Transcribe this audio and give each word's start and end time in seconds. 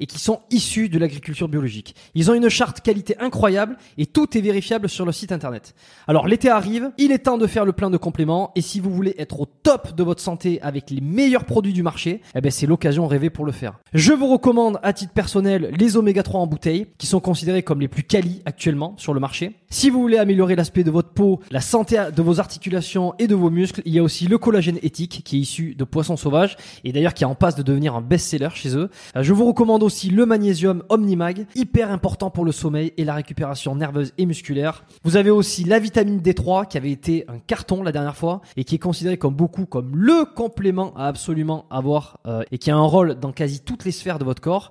et 0.00 0.06
qui 0.06 0.18
sont 0.18 0.40
issus 0.50 0.88
de 0.88 0.98
l'agriculture 0.98 1.48
biologique. 1.48 1.94
Ils 2.14 2.30
ont 2.30 2.34
une 2.34 2.48
charte 2.48 2.80
qualité 2.80 3.16
incroyable 3.18 3.76
et 3.98 4.06
tout 4.06 4.36
est 4.36 4.40
vérifiable 4.40 4.88
sur 4.88 5.06
le 5.06 5.12
site 5.12 5.32
internet. 5.32 5.74
Alors 6.06 6.26
l'été 6.26 6.48
arrive, 6.48 6.90
il 6.98 7.12
est 7.12 7.20
temps 7.20 7.38
de 7.38 7.46
faire 7.46 7.64
le 7.64 7.72
plein 7.72 7.90
de 7.90 7.96
compléments 7.96 8.52
et 8.54 8.60
si 8.60 8.80
vous 8.80 8.90
voulez 8.90 9.14
être 9.18 9.40
au 9.40 9.46
top 9.46 9.94
de 9.94 10.02
votre 10.02 10.22
santé 10.22 10.60
avec 10.62 10.90
les 10.90 11.00
meilleurs 11.00 11.44
produits 11.44 11.72
du 11.72 11.82
marché, 11.82 12.20
eh 12.34 12.40
ben 12.40 12.50
c'est 12.50 12.66
l'occasion 12.66 13.06
rêvée 13.06 13.30
pour 13.30 13.44
le 13.44 13.52
faire. 13.52 13.78
Je 13.92 14.12
vous 14.12 14.26
recommande 14.26 14.78
à 14.82 14.92
titre 14.92 15.12
personnel 15.12 15.70
les 15.78 15.96
oméga 15.96 16.22
3 16.22 16.40
en 16.40 16.46
bouteille 16.46 16.86
qui 16.98 17.06
sont 17.06 17.20
considérés 17.20 17.62
comme 17.62 17.80
les 17.80 17.88
plus 17.88 18.02
quali 18.02 18.42
actuellement 18.44 18.94
sur 18.98 19.14
le 19.14 19.20
marché. 19.20 19.52
Si 19.74 19.90
vous 19.90 20.00
voulez 20.00 20.18
améliorer 20.18 20.54
l'aspect 20.54 20.84
de 20.84 20.92
votre 20.92 21.08
peau, 21.08 21.40
la 21.50 21.60
santé 21.60 22.00
de 22.14 22.22
vos 22.22 22.38
articulations 22.38 23.12
et 23.18 23.26
de 23.26 23.34
vos 23.34 23.50
muscles, 23.50 23.82
il 23.84 23.92
y 23.92 23.98
a 23.98 24.04
aussi 24.04 24.28
le 24.28 24.38
collagène 24.38 24.78
éthique 24.84 25.22
qui 25.24 25.36
est 25.38 25.40
issu 25.40 25.74
de 25.74 25.82
poissons 25.82 26.16
sauvages 26.16 26.56
et 26.84 26.92
d'ailleurs 26.92 27.12
qui 27.12 27.24
est 27.24 27.26
en 27.26 27.34
passe 27.34 27.56
de 27.56 27.64
devenir 27.64 27.96
un 27.96 28.00
best-seller 28.00 28.50
chez 28.54 28.76
eux. 28.76 28.88
Euh, 29.16 29.24
je 29.24 29.32
vous 29.32 29.44
recommande 29.44 29.82
aussi 29.82 30.10
le 30.10 30.26
magnésium 30.26 30.84
Omnimag, 30.90 31.46
hyper 31.56 31.90
important 31.90 32.30
pour 32.30 32.44
le 32.44 32.52
sommeil 32.52 32.92
et 32.98 33.04
la 33.04 33.14
récupération 33.14 33.74
nerveuse 33.74 34.12
et 34.16 34.26
musculaire. 34.26 34.84
Vous 35.02 35.16
avez 35.16 35.30
aussi 35.30 35.64
la 35.64 35.80
vitamine 35.80 36.20
D3 36.20 36.68
qui 36.68 36.76
avait 36.76 36.92
été 36.92 37.24
un 37.26 37.40
carton 37.44 37.82
la 37.82 37.90
dernière 37.90 38.16
fois 38.16 38.42
et 38.56 38.62
qui 38.62 38.76
est 38.76 38.78
considéré 38.78 39.16
comme 39.16 39.34
beaucoup 39.34 39.66
comme 39.66 39.96
le 39.96 40.24
complément 40.24 40.94
à 40.94 41.08
absolument 41.08 41.66
avoir 41.70 42.20
euh, 42.28 42.44
et 42.52 42.58
qui 42.58 42.70
a 42.70 42.76
un 42.76 42.86
rôle 42.86 43.16
dans 43.16 43.32
quasi 43.32 43.58
toutes 43.58 43.84
les 43.84 43.90
sphères 43.90 44.20
de 44.20 44.24
votre 44.24 44.40
corps. 44.40 44.70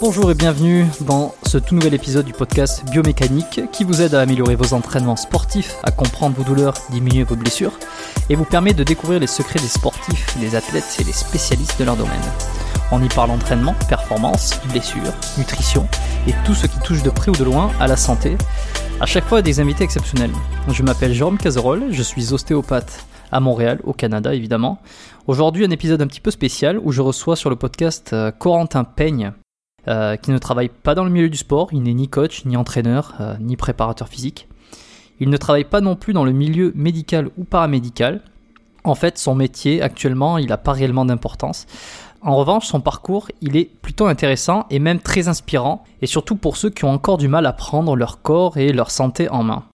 Bonjour 0.00 0.30
et 0.30 0.34
bienvenue 0.34 0.86
dans 1.00 1.34
ce 1.44 1.58
tout 1.58 1.74
nouvel 1.74 1.92
épisode 1.92 2.24
du 2.24 2.32
podcast 2.32 2.88
Biomécanique 2.88 3.62
qui 3.72 3.82
vous 3.82 4.00
aide 4.00 4.14
à 4.14 4.20
améliorer 4.20 4.54
vos 4.54 4.72
entraînements 4.72 5.16
sportifs, 5.16 5.74
à 5.82 5.90
comprendre 5.90 6.36
vos 6.36 6.44
douleurs, 6.44 6.74
diminuer 6.90 7.24
vos 7.24 7.34
blessures 7.34 7.76
et 8.30 8.36
vous 8.36 8.44
permet 8.44 8.74
de 8.74 8.84
découvrir 8.84 9.18
les 9.18 9.26
secrets 9.26 9.58
des 9.58 9.66
sportifs, 9.66 10.38
des 10.38 10.54
athlètes 10.54 10.98
et 11.00 11.04
des 11.04 11.12
spécialistes 11.12 11.80
de 11.80 11.84
leur 11.84 11.96
domaine. 11.96 12.14
On 12.92 13.02
y 13.02 13.08
parle 13.08 13.32
entraînement, 13.32 13.74
performance, 13.88 14.60
blessures, 14.70 15.12
nutrition 15.36 15.88
et 16.28 16.34
tout 16.46 16.54
ce 16.54 16.68
qui 16.68 16.78
touche 16.78 17.02
de 17.02 17.10
près 17.10 17.32
ou 17.32 17.36
de 17.36 17.42
loin 17.42 17.72
à 17.80 17.88
la 17.88 17.96
santé. 17.96 18.36
À 19.00 19.06
chaque 19.06 19.24
fois 19.24 19.42
des 19.42 19.58
invités 19.58 19.82
exceptionnels. 19.82 20.30
Je 20.68 20.84
m'appelle 20.84 21.12
Jérôme 21.12 21.38
Cazerolle, 21.38 21.88
je 21.90 22.02
suis 22.04 22.32
ostéopathe 22.32 23.04
à 23.32 23.40
Montréal, 23.40 23.80
au 23.82 23.94
Canada 23.94 24.32
évidemment. 24.32 24.78
Aujourd'hui 25.26 25.64
un 25.64 25.70
épisode 25.70 26.00
un 26.02 26.06
petit 26.06 26.20
peu 26.20 26.30
spécial 26.30 26.78
où 26.84 26.92
je 26.92 27.02
reçois 27.02 27.34
sur 27.34 27.50
le 27.50 27.56
podcast 27.56 28.12
euh, 28.12 28.30
Corentin 28.30 28.84
Peigne, 28.84 29.32
euh, 29.88 30.16
qui 30.16 30.30
ne 30.30 30.38
travaille 30.38 30.68
pas 30.68 30.94
dans 30.94 31.04
le 31.04 31.10
milieu 31.10 31.30
du 31.30 31.38
sport, 31.38 31.68
il 31.72 31.82
n'est 31.82 31.94
ni 31.94 32.08
coach, 32.08 32.44
ni 32.44 32.56
entraîneur, 32.56 33.14
euh, 33.20 33.34
ni 33.40 33.56
préparateur 33.56 34.08
physique. 34.08 34.46
Il 35.18 35.30
ne 35.30 35.36
travaille 35.36 35.64
pas 35.64 35.80
non 35.80 35.96
plus 35.96 36.12
dans 36.12 36.24
le 36.24 36.32
milieu 36.32 36.72
médical 36.74 37.30
ou 37.38 37.44
paramédical. 37.44 38.20
En 38.84 38.94
fait, 38.94 39.18
son 39.18 39.34
métier 39.34 39.80
actuellement, 39.80 40.38
il 40.38 40.48
n'a 40.48 40.58
pas 40.58 40.72
réellement 40.72 41.04
d'importance. 41.04 41.66
En 42.20 42.36
revanche, 42.36 42.66
son 42.66 42.80
parcours, 42.80 43.28
il 43.40 43.56
est 43.56 43.70
plutôt 43.80 44.06
intéressant 44.06 44.66
et 44.70 44.78
même 44.78 44.98
très 44.98 45.28
inspirant, 45.28 45.84
et 46.02 46.06
surtout 46.06 46.36
pour 46.36 46.56
ceux 46.56 46.70
qui 46.70 46.84
ont 46.84 46.90
encore 46.90 47.16
du 47.16 47.28
mal 47.28 47.46
à 47.46 47.52
prendre 47.52 47.96
leur 47.96 48.20
corps 48.22 48.58
et 48.58 48.72
leur 48.72 48.90
santé 48.90 49.28
en 49.30 49.42
main. 49.42 49.64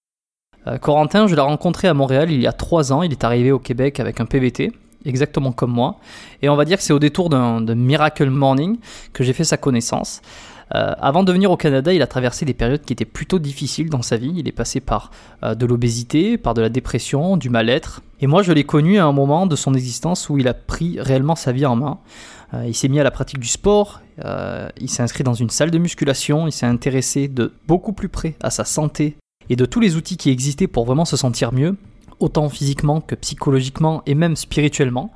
Euh, 0.66 0.78
Corentin, 0.78 1.26
je 1.26 1.34
l'ai 1.34 1.41
rencontré 1.41 1.88
à 1.88 1.94
Montréal 1.94 2.31
il 2.31 2.41
y 2.41 2.46
a 2.46 2.52
trois 2.52 2.92
ans, 2.92 3.02
il 3.02 3.12
est 3.12 3.25
arrivé 3.25 3.50
au 3.50 3.58
Québec 3.58 3.98
avec 3.98 4.20
un 4.20 4.26
PVT, 4.26 4.72
exactement 5.04 5.53
comme 5.53 5.72
moi. 5.72 5.98
Et 6.42 6.48
on 6.48 6.56
va 6.56 6.65
dire 6.65 6.78
que 6.78 6.82
c'est 6.82 6.92
au 6.92 6.98
détour 6.98 7.28
d'un 7.31 7.75
Miracle 7.75 8.31
Morning 8.31 8.78
que 9.12 9.25
j'ai 9.25 9.32
fait 9.32 9.44
sa 9.44 9.56
connaissance. 9.56 10.20
Euh, 10.75 10.92
avant 10.98 11.22
de 11.22 11.32
venir 11.32 11.50
au 11.50 11.56
Canada, 11.56 11.92
il 11.92 12.03
a 12.03 12.06
traversé 12.06 12.44
des 12.44 12.54
périodes 12.54 12.82
qui 12.82 12.92
étaient 12.92 13.04
plutôt 13.04 13.38
difficiles 13.38 13.91
dans 13.91 14.03
sa 14.03 14.16
vie. 14.16 14.32
Il 14.37 14.48
est 14.48 14.53
passé 14.53 14.81
par 14.81 15.10
euh, 15.43 15.54
de 15.54 15.66
l'obésité, 15.66 16.38
par 16.38 16.54
de 16.54 16.62
la 16.62 16.69
dépression, 16.69 17.37
du 17.37 17.50
mal-être. 17.50 18.03
Et 18.20 18.26
moi, 18.26 18.43
je 18.43 18.53
l'ai 18.53 18.64
connu 18.64 18.98
à 18.98 19.04
un 19.04 19.12
moment 19.12 19.47
de 19.47 19.56
son 19.56 19.75
existence 19.75 20.28
où 20.28 20.38
il 20.38 20.48
a 20.48 20.54
pris 20.54 20.98
réellement 21.00 21.37
sa 21.37 21.53
vie 21.53 21.66
en 21.66 21.76
main. 21.76 21.98
Euh, 22.54 22.64
il 22.66 22.75
s'est 22.75 22.88
mis 22.88 22.98
à 22.98 23.04
la 23.04 23.10
pratique 23.10 23.38
du 23.38 23.48
sport, 23.48 24.00
il 24.81 24.88
s'est 24.88 25.03
inscrit 25.03 25.25
dans 25.25 25.34
une 25.34 25.50
salle 25.50 25.73
de 25.73 25.79
musculation, 25.79 26.46
il 26.46 26.52
s'est 26.52 26.67
intéressé 26.67 27.26
de 27.26 27.52
beaucoup 27.67 27.93
plus 27.93 28.08
près 28.08 28.37
à 28.43 28.50
sa 28.50 28.64
santé 28.64 29.17
et 29.50 29.56
de 29.56 29.67
tous 29.67 29.81
les 29.81 29.96
outils 29.96 30.17
qui 30.17 30.31
existaient 30.31 30.69
pour 30.69 30.84
vraiment 30.84 31.05
se 31.05 31.17
sentir 31.17 31.52
mieux 31.52 31.76
autant 32.25 32.49
physiquement 32.49 33.00
que 33.00 33.15
psychologiquement 33.15 34.03
et 34.06 34.15
même 34.15 34.37
spirituellement. 34.37 35.12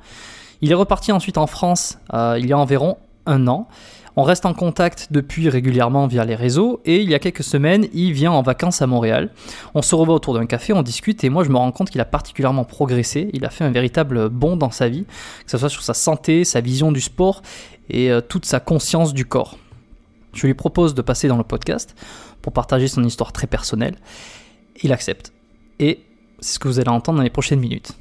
Il 0.61 0.71
est 0.71 0.75
reparti 0.75 1.11
ensuite 1.11 1.37
en 1.37 1.47
France 1.47 1.97
euh, 2.13 2.37
il 2.39 2.47
y 2.47 2.53
a 2.53 2.57
environ 2.57 2.97
un 3.25 3.47
an. 3.47 3.67
On 4.15 4.23
reste 4.23 4.45
en 4.45 4.53
contact 4.53 5.07
depuis 5.11 5.47
régulièrement 5.49 6.05
via 6.07 6.25
les 6.25 6.35
réseaux 6.35 6.81
et 6.83 7.01
il 7.01 7.09
y 7.09 7.15
a 7.15 7.19
quelques 7.19 7.43
semaines, 7.43 7.87
il 7.93 8.11
vient 8.11 8.31
en 8.31 8.41
vacances 8.41 8.81
à 8.81 8.87
Montréal. 8.87 9.29
On 9.75 9.81
se 9.81 9.95
revoit 9.95 10.15
autour 10.15 10.33
d'un 10.33 10.45
café, 10.45 10.73
on 10.73 10.81
discute 10.81 11.23
et 11.23 11.29
moi 11.29 11.43
je 11.43 11.49
me 11.49 11.57
rends 11.57 11.71
compte 11.71 11.89
qu'il 11.89 12.01
a 12.01 12.05
particulièrement 12.05 12.65
progressé. 12.65 13.29
Il 13.33 13.45
a 13.45 13.49
fait 13.49 13.63
un 13.63 13.71
véritable 13.71 14.29
bond 14.29 14.57
dans 14.57 14.71
sa 14.71 14.89
vie, 14.89 15.05
que 15.05 15.51
ce 15.51 15.57
soit 15.57 15.69
sur 15.69 15.83
sa 15.83 15.93
santé, 15.93 16.43
sa 16.43 16.59
vision 16.59 16.91
du 16.91 17.01
sport 17.01 17.41
et 17.89 18.11
euh, 18.11 18.19
toute 18.19 18.45
sa 18.45 18.59
conscience 18.59 19.13
du 19.13 19.25
corps. 19.25 19.57
Je 20.33 20.45
lui 20.45 20.53
propose 20.53 20.93
de 20.93 21.01
passer 21.01 21.27
dans 21.27 21.37
le 21.37 21.43
podcast 21.43 21.95
pour 22.41 22.51
partager 22.51 22.87
son 22.87 23.03
histoire 23.03 23.31
très 23.31 23.47
personnelle. 23.47 23.95
Il 24.83 24.91
accepte. 24.91 25.33
Et 25.79 26.03
c'est 26.41 26.55
ce 26.55 26.59
que 26.59 26.67
vous 26.67 26.79
allez 26.79 26.89
entendre 26.89 27.17
dans 27.17 27.23
les 27.23 27.29
prochaines 27.29 27.59
minutes. 27.59 27.93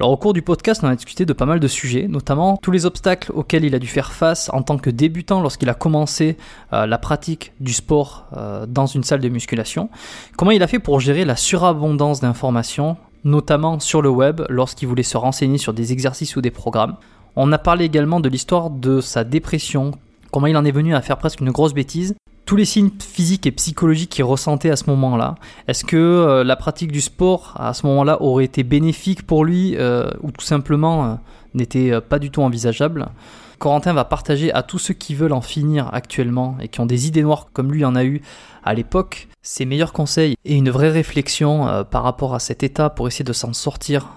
Alors 0.00 0.12
au 0.12 0.16
cours 0.16 0.32
du 0.32 0.40
podcast, 0.40 0.80
on 0.82 0.88
a 0.88 0.96
discuté 0.96 1.26
de 1.26 1.34
pas 1.34 1.44
mal 1.44 1.60
de 1.60 1.68
sujets, 1.68 2.08
notamment 2.08 2.56
tous 2.56 2.70
les 2.70 2.86
obstacles 2.86 3.32
auxquels 3.34 3.66
il 3.66 3.74
a 3.74 3.78
dû 3.78 3.86
faire 3.86 4.12
face 4.12 4.48
en 4.54 4.62
tant 4.62 4.78
que 4.78 4.88
débutant 4.88 5.42
lorsqu'il 5.42 5.68
a 5.68 5.74
commencé 5.74 6.38
euh, 6.72 6.86
la 6.86 6.96
pratique 6.96 7.52
du 7.60 7.74
sport 7.74 8.26
euh, 8.34 8.64
dans 8.66 8.86
une 8.86 9.04
salle 9.04 9.20
de 9.20 9.28
musculation, 9.28 9.90
comment 10.38 10.52
il 10.52 10.62
a 10.62 10.68
fait 10.68 10.78
pour 10.78 11.00
gérer 11.00 11.26
la 11.26 11.36
surabondance 11.36 12.20
d'informations, 12.20 12.96
notamment 13.24 13.78
sur 13.78 14.00
le 14.00 14.08
web 14.08 14.40
lorsqu'il 14.48 14.88
voulait 14.88 15.02
se 15.02 15.18
renseigner 15.18 15.58
sur 15.58 15.74
des 15.74 15.92
exercices 15.92 16.34
ou 16.34 16.40
des 16.40 16.50
programmes? 16.50 16.96
On 17.36 17.52
a 17.52 17.58
parlé 17.58 17.84
également 17.84 18.20
de 18.20 18.30
l'histoire 18.30 18.70
de 18.70 19.02
sa 19.02 19.22
dépression, 19.22 19.90
comment 20.32 20.46
il 20.46 20.56
en 20.56 20.64
est 20.64 20.72
venu 20.72 20.94
à 20.94 21.02
faire 21.02 21.18
presque 21.18 21.40
une 21.40 21.50
grosse 21.50 21.74
bêtise 21.74 22.14
tous 22.50 22.56
les 22.56 22.64
signes 22.64 22.90
physiques 22.98 23.46
et 23.46 23.52
psychologiques 23.52 24.10
qu'il 24.10 24.24
ressentait 24.24 24.70
à 24.70 24.76
ce 24.76 24.90
moment-là. 24.90 25.36
Est-ce 25.68 25.84
que 25.84 25.96
euh, 25.96 26.42
la 26.42 26.56
pratique 26.56 26.90
du 26.90 27.00
sport 27.00 27.54
à 27.56 27.72
ce 27.74 27.86
moment-là 27.86 28.20
aurait 28.20 28.44
été 28.44 28.64
bénéfique 28.64 29.24
pour 29.24 29.44
lui 29.44 29.76
euh, 29.76 30.10
ou 30.20 30.32
tout 30.32 30.44
simplement 30.44 31.04
euh, 31.04 31.14
n'était 31.54 32.00
pas 32.00 32.18
du 32.18 32.32
tout 32.32 32.42
envisageable? 32.42 33.06
Corentin 33.60 33.92
va 33.92 34.04
partager 34.04 34.52
à 34.52 34.64
tous 34.64 34.80
ceux 34.80 34.94
qui 34.94 35.14
veulent 35.14 35.32
en 35.32 35.42
finir 35.42 35.94
actuellement 35.94 36.56
et 36.60 36.66
qui 36.66 36.80
ont 36.80 36.86
des 36.86 37.06
idées 37.06 37.22
noires 37.22 37.46
comme 37.52 37.70
lui 37.70 37.84
en 37.84 37.94
a 37.94 38.02
eu 38.02 38.20
à 38.64 38.74
l'époque 38.74 39.28
ses 39.42 39.64
meilleurs 39.64 39.92
conseils 39.92 40.34
et 40.44 40.56
une 40.56 40.70
vraie 40.70 40.90
réflexion 40.90 41.84
par 41.88 42.02
rapport 42.02 42.34
à 42.34 42.40
cet 42.40 42.64
état 42.64 42.90
pour 42.90 43.06
essayer 43.06 43.24
de 43.24 43.32
s'en 43.32 43.52
sortir 43.52 44.08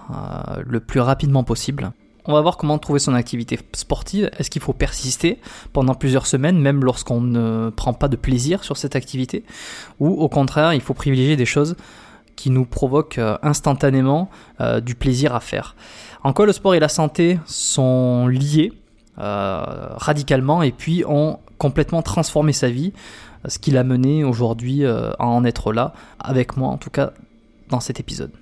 le 0.66 0.80
plus 0.80 0.98
rapidement 0.98 1.44
possible. 1.44 1.92
On 2.26 2.32
va 2.32 2.40
voir 2.40 2.56
comment 2.56 2.78
trouver 2.78 3.00
son 3.00 3.14
activité 3.14 3.58
sportive. 3.74 4.30
Est-ce 4.38 4.48
qu'il 4.48 4.62
faut 4.62 4.72
persister 4.72 5.38
pendant 5.74 5.94
plusieurs 5.94 6.26
semaines, 6.26 6.58
même 6.58 6.82
lorsqu'on 6.82 7.20
ne 7.20 7.68
prend 7.68 7.92
pas 7.92 8.08
de 8.08 8.16
plaisir 8.16 8.64
sur 8.64 8.78
cette 8.78 8.96
activité? 8.96 9.44
Ou 10.00 10.08
au 10.08 10.28
contraire, 10.30 10.72
il 10.72 10.80
faut 10.80 10.94
privilégier 10.94 11.36
des 11.36 11.44
choses 11.44 11.76
qui 12.34 12.50
nous 12.50 12.64
provoquent 12.64 13.18
euh, 13.18 13.36
instantanément 13.42 14.30
euh, 14.60 14.80
du 14.80 14.94
plaisir 14.94 15.34
à 15.34 15.40
faire? 15.40 15.76
En 16.22 16.32
quoi 16.32 16.46
le 16.46 16.52
sport 16.52 16.74
et 16.74 16.80
la 16.80 16.88
santé 16.88 17.38
sont 17.44 18.26
liés 18.26 18.72
euh, 19.18 19.62
radicalement 19.96 20.62
et 20.62 20.72
puis 20.72 21.04
ont 21.06 21.38
complètement 21.58 22.00
transformé 22.00 22.54
sa 22.54 22.70
vie, 22.70 22.94
ce 23.46 23.58
qui 23.58 23.70
l'a 23.70 23.84
mené 23.84 24.24
aujourd'hui 24.24 24.86
à 24.86 25.26
en 25.26 25.44
être 25.44 25.72
là, 25.72 25.92
avec 26.18 26.56
moi 26.56 26.70
en 26.70 26.78
tout 26.78 26.90
cas, 26.90 27.12
dans 27.68 27.80
cet 27.80 28.00
épisode? 28.00 28.32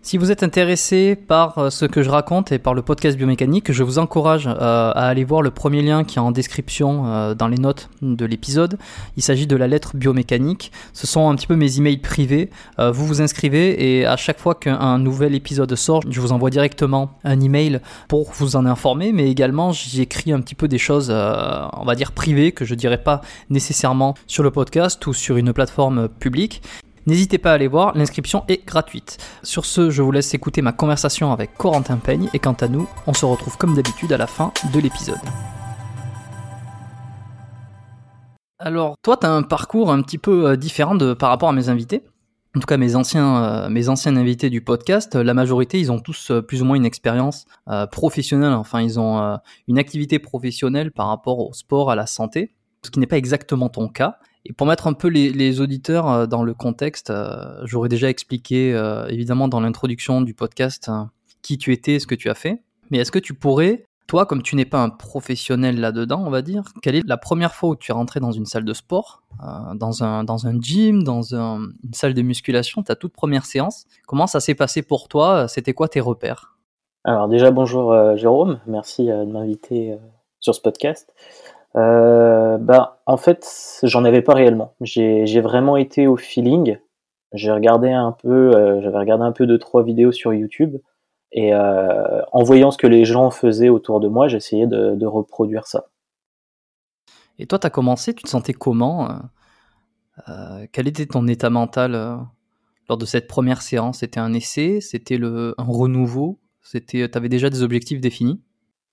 Si 0.00 0.16
vous 0.16 0.30
êtes 0.30 0.44
intéressé 0.44 1.16
par 1.16 1.58
euh, 1.58 1.70
ce 1.70 1.84
que 1.84 2.04
je 2.04 2.08
raconte 2.08 2.52
et 2.52 2.60
par 2.60 2.72
le 2.72 2.82
podcast 2.82 3.18
biomécanique, 3.18 3.72
je 3.72 3.82
vous 3.82 3.98
encourage 3.98 4.46
euh, 4.46 4.52
à 4.56 5.08
aller 5.08 5.24
voir 5.24 5.42
le 5.42 5.50
premier 5.50 5.82
lien 5.82 6.04
qui 6.04 6.18
est 6.18 6.20
en 6.20 6.30
description 6.30 7.06
euh, 7.06 7.34
dans 7.34 7.48
les 7.48 7.58
notes 7.58 7.90
de 8.00 8.24
l'épisode. 8.24 8.78
Il 9.16 9.24
s'agit 9.24 9.48
de 9.48 9.56
la 9.56 9.66
lettre 9.66 9.96
biomécanique. 9.96 10.70
Ce 10.92 11.08
sont 11.08 11.28
un 11.28 11.34
petit 11.34 11.48
peu 11.48 11.56
mes 11.56 11.78
emails 11.78 11.98
privés. 11.98 12.48
vous 12.78 13.06
vous 13.06 13.20
inscrivez 13.20 13.98
et 13.98 14.06
à 14.06 14.16
chaque 14.16 14.38
fois 14.38 14.54
qu'un 14.54 14.98
nouvel 14.98 15.34
épisode 15.34 15.74
sort, 15.74 16.02
je 16.08 16.20
vous 16.20 16.30
envoie 16.30 16.50
directement 16.50 17.18
un 17.24 17.40
email 17.40 17.80
pour 18.06 18.30
vous 18.32 18.54
en 18.54 18.66
informer, 18.66 19.10
mais 19.12 19.28
également 19.28 19.72
j'écris 19.72 20.32
un 20.32 20.40
petit 20.40 20.54
peu 20.54 20.68
des 20.68 20.78
choses, 20.78 21.10
on 21.10 21.84
va 21.84 21.94
dire 21.96 22.12
privées, 22.12 22.52
que 22.52 22.64
je 22.64 22.74
dirais 22.76 23.02
pas 23.02 23.20
nécessairement 23.50 24.14
sur 24.28 24.44
le 24.44 24.52
podcast 24.52 25.04
ou 25.06 25.12
sur 25.12 25.36
une 25.36 25.52
plateforme 25.52 26.08
publique. 26.08 26.62
N'hésitez 27.08 27.38
pas 27.38 27.52
à 27.52 27.54
aller 27.54 27.68
voir, 27.68 27.96
l'inscription 27.96 28.44
est 28.48 28.66
gratuite. 28.66 29.16
Sur 29.42 29.64
ce, 29.64 29.88
je 29.88 30.02
vous 30.02 30.12
laisse 30.12 30.34
écouter 30.34 30.60
ma 30.60 30.72
conversation 30.72 31.32
avec 31.32 31.56
Corentin 31.56 31.96
Peigne 31.96 32.28
et 32.34 32.38
quant 32.38 32.52
à 32.52 32.68
nous, 32.68 32.86
on 33.06 33.14
se 33.14 33.24
retrouve 33.24 33.56
comme 33.56 33.74
d'habitude 33.74 34.12
à 34.12 34.18
la 34.18 34.26
fin 34.26 34.52
de 34.74 34.78
l'épisode. 34.78 35.16
Alors, 38.58 38.96
toi, 39.00 39.16
tu 39.16 39.26
as 39.26 39.32
un 39.32 39.42
parcours 39.42 39.90
un 39.90 40.02
petit 40.02 40.18
peu 40.18 40.50
euh, 40.50 40.56
différent 40.56 40.96
de, 40.96 41.14
par 41.14 41.30
rapport 41.30 41.48
à 41.48 41.54
mes 41.54 41.70
invités. 41.70 42.02
En 42.54 42.60
tout 42.60 42.66
cas, 42.66 42.76
mes 42.76 42.94
anciens, 42.94 43.42
euh, 43.42 44.08
invités 44.08 44.50
du 44.50 44.60
podcast, 44.60 45.14
la 45.14 45.32
majorité, 45.32 45.80
ils 45.80 45.90
ont 45.90 46.00
tous 46.00 46.30
euh, 46.30 46.42
plus 46.42 46.60
ou 46.60 46.66
moins 46.66 46.76
une 46.76 46.84
expérience 46.84 47.46
professionnelle. 47.90 48.52
Enfin, 48.52 48.82
ils 48.82 49.00
ont 49.00 49.38
une 49.66 49.78
activité 49.78 50.18
professionnelle 50.18 50.90
par 50.92 51.06
rapport 51.06 51.38
au 51.38 51.54
sport, 51.54 51.90
à 51.90 51.94
la 51.94 52.04
santé, 52.04 52.52
ce 52.84 52.90
qui 52.90 52.98
n'est 53.00 53.06
pas 53.06 53.16
exactement 53.16 53.70
ton 53.70 53.88
cas. 53.88 54.18
Et 54.44 54.52
pour 54.52 54.66
mettre 54.66 54.86
un 54.86 54.92
peu 54.92 55.08
les, 55.08 55.60
auditeurs 55.60 56.08
euh, 56.08 56.26
dans 56.26 56.42
le 56.42 56.54
contexte, 56.54 57.10
euh, 57.10 57.60
j'aurais 57.64 57.88
déjà 57.88 58.08
expliqué 58.08 58.74
euh, 58.74 59.06
évidemment 59.08 59.48
dans 59.48 59.60
l'introduction 59.60 60.20
du 60.20 60.34
podcast 60.34 60.90
qui 61.42 61.58
tu 61.58 61.72
étais, 61.72 61.98
ce 61.98 62.06
que 62.06 62.14
tu 62.14 62.30
as 62.30 62.34
fait. 62.34 62.62
Mais 62.90 62.98
est-ce 62.98 63.12
que 63.12 63.18
tu 63.18 63.34
pourrais, 63.34 63.84
toi, 64.06 64.24
comme 64.26 64.42
tu 64.42 64.56
n'es 64.56 64.64
pas 64.64 64.82
un 64.82 64.88
professionnel 64.88 65.80
là-dedans, 65.80 66.22
on 66.24 66.30
va 66.30 66.42
dire, 66.42 66.62
quelle 66.82 66.94
est 66.94 67.06
la 67.06 67.18
première 67.18 67.54
fois 67.54 67.70
où 67.70 67.76
tu 67.76 67.92
es 67.92 67.94
rentré 67.94 68.20
dans 68.20 68.32
une 68.32 68.46
salle 68.46 68.64
de 68.64 68.72
sport, 68.72 69.22
dans, 69.74 70.02
un, 70.02 70.24
dans 70.24 70.46
un 70.46 70.58
gym, 70.58 71.02
dans 71.02 71.34
une 71.34 71.74
salle 71.92 72.14
de 72.14 72.22
musculation, 72.22 72.82
ta 72.82 72.96
toute 72.96 73.12
première 73.12 73.44
séance? 73.44 73.84
Comment 74.06 74.26
ça 74.26 74.40
s'est 74.40 74.54
passé 74.54 74.80
pour 74.80 75.08
toi? 75.08 75.48
C'était 75.48 75.74
quoi 75.74 75.88
tes 75.88 76.00
repères? 76.00 76.56
Alors 77.04 77.28
déjà, 77.28 77.50
bonjour 77.50 78.16
Jérôme, 78.16 78.58
merci 78.66 79.06
de 79.06 79.30
m'inviter 79.30 79.98
sur 80.40 80.54
ce 80.54 80.60
podcast. 80.62 81.12
Euh, 81.76 82.58
bah, 82.58 83.00
en 83.06 83.16
fait, 83.16 83.80
j'en 83.82 84.04
avais 84.04 84.22
pas 84.22 84.34
réellement. 84.34 84.74
J'ai 84.80 85.40
vraiment 85.40 85.76
été 85.76 86.06
au 86.06 86.16
feeling. 86.16 86.78
J'ai 87.32 87.52
regardé 87.52 87.90
un 87.90 88.12
peu, 88.12 88.54
euh, 88.56 88.80
j'avais 88.82 88.98
regardé 88.98 89.24
un 89.24 89.32
peu 89.32 89.46
de 89.46 89.56
trois 89.56 89.82
vidéos 89.82 90.12
sur 90.12 90.32
YouTube 90.32 90.76
et 91.30 91.52
euh, 91.52 92.22
en 92.32 92.42
voyant 92.42 92.70
ce 92.70 92.78
que 92.78 92.86
les 92.86 93.04
gens 93.04 93.30
faisaient 93.30 93.68
autour 93.68 94.00
de 94.00 94.08
moi, 94.08 94.28
j'essayais 94.28 94.66
de, 94.66 94.94
de, 94.94 95.06
reproduire 95.06 95.66
ça. 95.66 95.88
Et 97.38 97.46
toi, 97.46 97.58
tu 97.58 97.66
as 97.66 97.70
commencé, 97.70 98.14
tu 98.14 98.22
te 98.22 98.30
sentais 98.30 98.54
comment 98.54 99.10
Quel 100.72 100.88
était 100.88 101.04
ton 101.04 101.26
état 101.28 101.50
mental 101.50 101.92
lors 102.88 102.98
de 102.98 103.04
cette 103.04 103.28
première 103.28 103.60
séance? 103.60 103.98
C'était 103.98 104.20
un 104.20 104.32
essai? 104.32 104.80
C'était 104.80 105.20
un 105.22 105.52
renouveau? 105.58 106.40
C'était, 106.62 107.14
avais 107.14 107.28
déjà 107.28 107.50
des 107.50 107.62
objectifs 107.62 108.00
définis? 108.00 108.40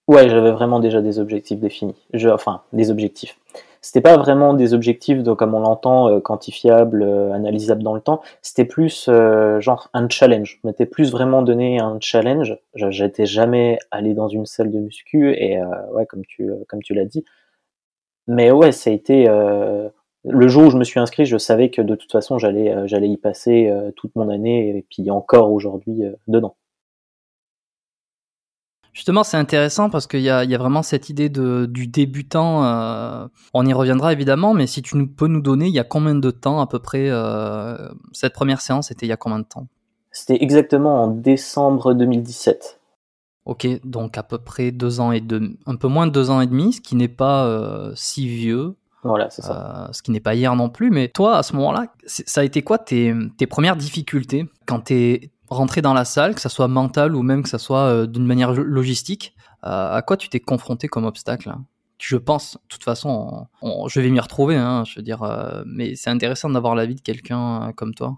Ouais, 0.07 0.29
j'avais 0.29 0.51
vraiment 0.51 0.79
déjà 0.79 1.01
des 1.01 1.17
objectifs 1.19 1.59
définis. 1.59 1.95
Je, 2.13 2.29
enfin, 2.29 2.61
des 2.73 2.91
objectifs. 2.91 3.39
C'était 3.81 4.01
pas 4.01 4.17
vraiment 4.17 4.53
des 4.55 4.73
objectifs 4.73 5.21
de, 5.21 5.33
comme 5.33 5.53
on 5.53 5.59
l'entend, 5.59 6.09
euh, 6.09 6.19
quantifiables, 6.19 7.03
euh, 7.03 7.31
analysables 7.33 7.83
dans 7.83 7.93
le 7.93 8.01
temps. 8.01 8.21
C'était 8.41 8.65
plus 8.65 9.07
euh, 9.09 9.59
genre 9.61 9.89
un 9.93 10.09
challenge. 10.09 10.59
Je 10.61 10.67
m'étais 10.67 10.87
plus 10.87 11.11
vraiment 11.11 11.41
donné 11.43 11.79
un 11.79 11.97
challenge. 11.99 12.57
J'étais 12.75 13.25
jamais 13.27 13.77
allé 13.91 14.15
dans 14.15 14.27
une 14.27 14.45
salle 14.47 14.71
de 14.71 14.79
muscu 14.79 15.33
et 15.33 15.59
ouais, 15.93 16.05
comme 16.07 16.25
tu 16.25 16.49
comme 16.67 16.81
tu 16.81 16.93
l'as 16.95 17.05
dit. 17.05 17.25
Mais 18.27 18.51
ouais, 18.51 18.71
ça 18.71 18.89
a 18.89 18.93
été 18.93 19.27
le 19.27 20.47
jour 20.47 20.65
où 20.65 20.71
je 20.71 20.77
me 20.77 20.83
suis 20.83 20.99
inscrit, 20.99 21.25
je 21.25 21.37
savais 21.37 21.69
que 21.69 21.81
de 21.81 21.95
toute 21.95 22.11
façon 22.11 22.37
j'allais 22.39 22.87
j'allais 22.87 23.09
y 23.09 23.17
passer 23.17 23.71
toute 23.95 24.15
mon 24.15 24.29
année 24.29 24.69
et 24.77 24.85
puis 24.89 25.09
encore 25.11 25.51
aujourd'hui 25.51 26.03
dedans. 26.27 26.55
Justement, 28.95 29.25
c'est 29.25 29.35
intéressant 29.35 29.89
parce 29.89 30.07
qu'il 30.07 30.21
y, 30.21 30.23
y 30.23 30.29
a, 30.29 30.57
vraiment 30.57 30.81
cette 30.81 31.09
idée 31.09 31.27
de, 31.27 31.65
du 31.65 31.85
débutant. 31.85 32.63
Euh, 32.63 33.27
on 33.53 33.65
y 33.65 33.73
reviendra 33.73 34.13
évidemment, 34.13 34.53
mais 34.53 34.67
si 34.67 34.81
tu 34.81 34.95
nous, 34.95 35.05
peux 35.05 35.27
nous 35.27 35.41
donner, 35.41 35.67
il 35.67 35.73
y 35.73 35.79
a 35.79 35.83
combien 35.83 36.15
de 36.15 36.31
temps 36.31 36.61
à 36.61 36.65
peu 36.65 36.79
près 36.79 37.09
euh, 37.09 37.89
Cette 38.13 38.31
première 38.31 38.61
séance, 38.61 38.87
c'était 38.87 39.05
il 39.05 39.09
y 39.09 39.11
a 39.11 39.17
combien 39.17 39.39
de 39.39 39.43
temps? 39.43 39.67
C'était 40.11 40.41
exactement 40.41 41.03
en 41.03 41.07
décembre 41.07 41.93
2017. 41.93 42.79
Ok, 43.43 43.67
donc 43.83 44.17
à 44.17 44.23
peu 44.23 44.37
près 44.37 44.71
deux 44.71 45.01
ans 45.01 45.11
et 45.11 45.19
demi, 45.19 45.59
un 45.65 45.75
peu 45.75 45.89
moins 45.89 46.07
de 46.07 46.13
deux 46.13 46.29
ans 46.29 46.39
et 46.39 46.47
demi, 46.47 46.71
ce 46.71 46.79
qui 46.79 46.95
n'est 46.95 47.09
pas 47.09 47.45
euh, 47.47 47.91
si 47.95 48.29
vieux. 48.29 48.75
Voilà, 49.03 49.29
c'est 49.29 49.41
ça. 49.41 49.89
ce 49.91 50.01
qui 50.01 50.11
n'est 50.11 50.21
pas 50.21 50.35
hier 50.35 50.55
non 50.55 50.69
plus. 50.69 50.89
Mais 50.89 51.09
toi, 51.09 51.35
à 51.35 51.43
ce 51.43 51.53
moment-là, 51.57 51.87
ça 52.05 52.41
a 52.41 52.43
été 52.45 52.61
quoi 52.61 52.77
tes, 52.77 53.13
tes 53.37 53.45
premières 53.45 53.75
difficultés? 53.75 54.47
Quand 54.65 54.85
tu 54.85 54.93
es 54.93 55.31
rentrer 55.49 55.81
dans 55.81 55.93
la 55.93 56.05
salle, 56.05 56.35
que 56.35 56.41
ça 56.41 56.49
soit 56.49 56.67
mental 56.67 57.15
ou 57.15 57.21
même 57.21 57.43
que 57.43 57.49
ça 57.49 57.59
soit 57.59 57.85
euh, 57.85 58.05
d'une 58.07 58.25
manière 58.25 58.53
logistique, 58.53 59.35
euh, 59.63 59.95
à 59.95 60.01
quoi 60.01 60.17
tu 60.17 60.29
t'es 60.29 60.39
confronté 60.39 60.87
comme 60.87 61.05
obstacle 61.05 61.49
hein? 61.49 61.65
Je 61.97 62.17
pense, 62.17 62.55
de 62.55 62.67
toute 62.67 62.83
façon, 62.83 63.47
je 63.87 64.01
vais 64.01 64.09
m'y 64.09 64.19
retrouver, 64.19 64.57
hein, 64.57 64.83
je 64.85 64.97
veux 64.97 65.01
dire, 65.01 65.23
euh, 65.23 65.63
mais 65.65 65.95
c'est 65.95 66.09
intéressant 66.09 66.49
d'avoir 66.49 66.75
l'avis 66.75 66.95
de 66.95 67.01
quelqu'un 67.01 67.71
comme 67.77 67.95
toi. 67.95 68.17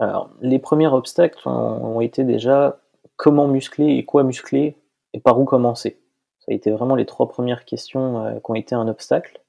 Alors, 0.00 0.30
les 0.40 0.58
premiers 0.58 0.88
obstacles 0.88 1.48
ont, 1.48 2.00
été 2.00 2.24
déjà 2.24 2.80
comment 3.14 3.46
muscler 3.46 3.98
et 3.98 4.04
quoi 4.04 4.24
muscler 4.24 4.76
et 5.12 5.20
par 5.20 5.38
où 5.38 5.44
commencer. 5.44 6.02
Ça 6.40 6.50
a 6.50 6.54
été 6.54 6.72
vraiment 6.72 6.96
les 6.96 7.06
trois 7.06 7.28
premières 7.28 7.64
questions 7.64 8.40
qui 8.44 8.50
ont 8.50 8.56
été 8.56 8.74
un 8.74 8.88
obstacle. 8.88 9.40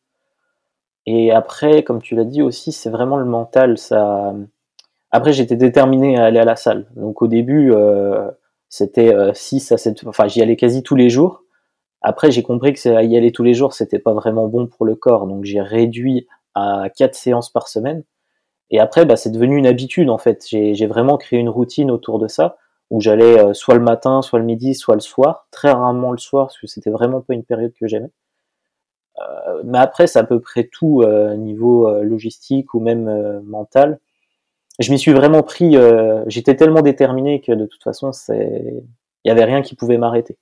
Et 1.07 1.31
après, 1.31 1.83
comme 1.83 2.03
tu 2.03 2.15
l'as 2.15 2.25
dit 2.25 2.43
aussi, 2.43 2.71
c'est 2.71 2.91
vraiment 2.91 3.17
le 3.17 3.25
mental. 3.25 3.79
Ça, 3.79 4.35
après, 5.13 5.31
j'étais 5.31 5.55
déterminé 5.55 6.17
à 6.17 6.25
aller 6.25 6.39
à 6.39 6.43
la 6.43 6.55
salle. 6.55 6.87
Donc 6.95 7.21
au 7.21 7.27
début, 7.27 7.71
euh, 7.71 8.31
c'était 8.67 9.13
6 9.35 9.71
euh, 9.71 9.75
à 9.75 9.77
7, 9.77 10.07
enfin 10.07 10.27
j'y 10.27 10.41
allais 10.41 10.55
quasi 10.55 10.81
tous 10.81 10.95
les 10.95 11.11
jours. 11.11 11.43
Après, 12.01 12.31
j'ai 12.31 12.41
compris 12.41 12.73
que 12.73 13.03
y 13.05 13.15
aller 13.15 13.31
tous 13.31 13.43
les 13.43 13.53
jours, 13.53 13.73
c'était 13.75 13.99
pas 13.99 14.13
vraiment 14.13 14.47
bon 14.47 14.65
pour 14.65 14.87
le 14.87 14.95
corps, 14.95 15.27
donc 15.27 15.45
j'ai 15.45 15.61
réduit 15.61 16.27
à 16.55 16.87
4 16.97 17.13
séances 17.13 17.51
par 17.51 17.67
semaine. 17.67 18.03
Et 18.71 18.79
après, 18.79 19.05
bah, 19.05 19.15
c'est 19.15 19.29
devenu 19.29 19.57
une 19.57 19.67
habitude 19.67 20.09
en 20.09 20.17
fait. 20.17 20.47
J'ai 20.49 20.87
vraiment 20.87 21.17
créé 21.17 21.39
une 21.39 21.49
routine 21.49 21.91
autour 21.91 22.17
de 22.17 22.27
ça, 22.27 22.57
où 22.89 22.99
j'allais 22.99 23.39
euh, 23.39 23.53
soit 23.53 23.75
le 23.75 23.81
matin, 23.81 24.23
soit 24.23 24.39
le 24.39 24.45
midi, 24.45 24.73
soit 24.73 24.95
le 24.95 25.01
soir. 25.01 25.47
Très 25.51 25.71
rarement 25.71 26.11
le 26.11 26.17
soir, 26.17 26.47
parce 26.47 26.57
que 26.59 26.65
c'était 26.65 26.89
vraiment 26.89 27.21
pas 27.21 27.35
une 27.35 27.43
période 27.43 27.73
que 27.79 27.87
j'aimais. 27.87 28.09
Euh, 29.19 29.61
mais 29.63 29.77
après, 29.77 30.07
c'est 30.07 30.19
à 30.19 30.23
peu 30.23 30.39
près 30.39 30.63
tout 30.71 31.03
niveau 31.37 32.01
logistique 32.01 32.73
ou 32.73 32.79
même 32.79 33.41
mental 33.45 33.99
je 34.79 34.91
m'y 34.91 34.99
suis 34.99 35.13
vraiment 35.13 35.43
pris. 35.43 35.77
Euh, 35.77 36.23
j'étais 36.27 36.55
tellement 36.55 36.81
déterminé 36.81 37.41
que 37.41 37.51
de 37.51 37.65
toute 37.65 37.83
façon, 37.83 38.11
c'est 38.11 38.83
il 39.25 39.27
n'y 39.27 39.31
avait 39.31 39.45
rien 39.45 39.61
qui 39.61 39.75
pouvait 39.75 39.97
m'arrêter. 39.97 40.37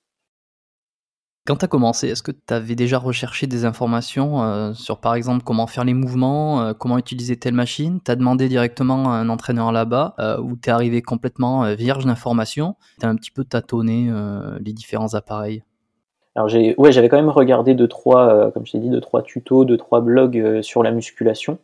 Quand 1.45 1.55
tu 1.55 1.65
as 1.65 1.67
commencé, 1.67 2.07
est-ce 2.07 2.21
que 2.21 2.31
tu 2.31 2.53
avais 2.53 2.75
déjà 2.75 2.99
recherché 2.99 3.47
des 3.47 3.65
informations 3.65 4.43
euh, 4.43 4.73
sur, 4.73 4.99
par 4.99 5.15
exemple, 5.15 5.43
comment 5.43 5.65
faire 5.65 5.83
les 5.83 5.95
mouvements, 5.95 6.61
euh, 6.61 6.73
comment 6.73 6.99
utiliser 6.99 7.35
telle 7.35 7.55
machine? 7.55 7.99
Tu 8.03 8.11
as 8.11 8.15
demandé 8.15 8.47
directement 8.47 9.11
à 9.11 9.15
un 9.15 9.27
entraîneur 9.27 9.71
là-bas 9.71 10.15
ou 10.43 10.55
tu 10.55 10.69
es 10.69 10.71
arrivé 10.71 11.01
complètement 11.01 11.73
vierge 11.75 12.05
d'informations? 12.05 12.75
Tu 12.99 13.05
as 13.05 13.09
un 13.09 13.15
petit 13.15 13.31
peu 13.31 13.43
tâtonné 13.43 14.11
les 14.59 14.71
différents 14.71 15.15
appareils? 15.15 15.63
Alors 16.35 16.47
j'ai, 16.47 16.75
ouais, 16.77 16.91
j'avais 16.91 17.09
quand 17.09 17.17
même 17.17 17.29
regardé 17.29 17.73
deux 17.73 17.87
trois, 17.87 18.51
comme 18.51 18.65
je 18.65 18.71
t'ai 18.71 18.79
dit, 18.79 18.89
deux 18.89 19.01
trois 19.01 19.23
tutos, 19.23 19.65
deux 19.65 19.77
trois 19.77 19.99
blogs 19.99 20.61
sur 20.61 20.83
la 20.83 20.91
musculation. 20.91 21.57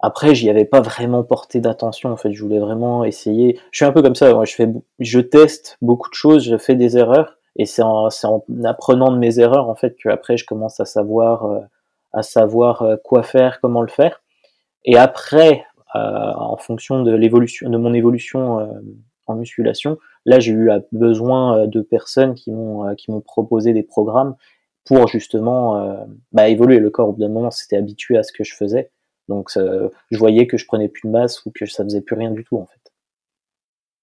Après, 0.00 0.34
j'y 0.34 0.50
avais 0.50 0.66
pas 0.66 0.80
vraiment 0.80 1.24
porté 1.24 1.60
d'attention. 1.60 2.10
En 2.10 2.16
fait, 2.16 2.32
je 2.32 2.42
voulais 2.42 2.58
vraiment 2.58 3.04
essayer. 3.04 3.58
Je 3.70 3.78
suis 3.78 3.86
un 3.86 3.92
peu 3.92 4.02
comme 4.02 4.14
ça. 4.14 4.32
je 4.44 4.54
fais, 4.54 4.68
je 4.98 5.20
teste 5.20 5.78
beaucoup 5.80 6.10
de 6.10 6.14
choses, 6.14 6.44
je 6.44 6.58
fais 6.58 6.74
des 6.74 6.98
erreurs, 6.98 7.36
et 7.56 7.66
c'est 7.66 7.82
en, 7.82 8.08
apprenant 8.64 9.10
de 9.10 9.18
mes 9.18 9.38
erreurs 9.40 9.68
en 9.68 9.74
fait 9.74 9.96
que 9.96 10.08
après 10.08 10.36
je 10.36 10.44
commence 10.44 10.78
à 10.80 10.84
savoir 10.84 11.44
euh, 11.46 11.60
à 12.12 12.22
savoir 12.22 12.82
euh, 12.82 12.96
quoi 13.02 13.22
faire, 13.22 13.60
comment 13.60 13.82
le 13.82 13.88
faire. 13.88 14.22
Et 14.84 14.96
après, 14.96 15.64
euh, 15.96 15.98
en 15.98 16.56
fonction 16.56 17.02
de 17.02 17.12
l'évolution 17.12 17.68
de 17.68 17.76
mon 17.76 17.92
évolution 17.94 18.70
en 19.26 19.34
musculation, 19.34 19.98
là 20.24 20.38
j'ai 20.38 20.52
eu 20.52 20.70
besoin 20.92 21.66
de 21.66 21.80
personnes 21.80 22.34
qui 22.34 22.52
m'ont 22.52 22.94
qui 22.94 23.10
m'ont 23.10 23.20
proposé 23.20 23.72
des 23.72 23.82
programmes 23.82 24.36
pour 24.84 25.08
justement 25.08 26.06
bah, 26.32 26.48
évoluer. 26.48 26.78
Le 26.78 26.90
corps 26.90 27.08
au 27.08 27.12
bout 27.12 27.20
d'un 27.20 27.28
moment 27.28 27.50
s'était 27.50 27.76
habitué 27.76 28.16
à 28.16 28.22
ce 28.22 28.32
que 28.32 28.44
je 28.44 28.54
faisais, 28.54 28.90
donc 29.28 29.50
je 29.54 30.18
voyais 30.18 30.46
que 30.46 30.56
je 30.56 30.66
prenais 30.66 30.88
plus 30.88 31.08
de 31.08 31.12
masse 31.12 31.44
ou 31.46 31.50
que 31.50 31.66
ça 31.66 31.84
faisait 31.84 32.00
plus 32.00 32.16
rien 32.16 32.30
du 32.30 32.44
tout 32.44 32.58
en 32.58 32.66
fait. 32.66 32.86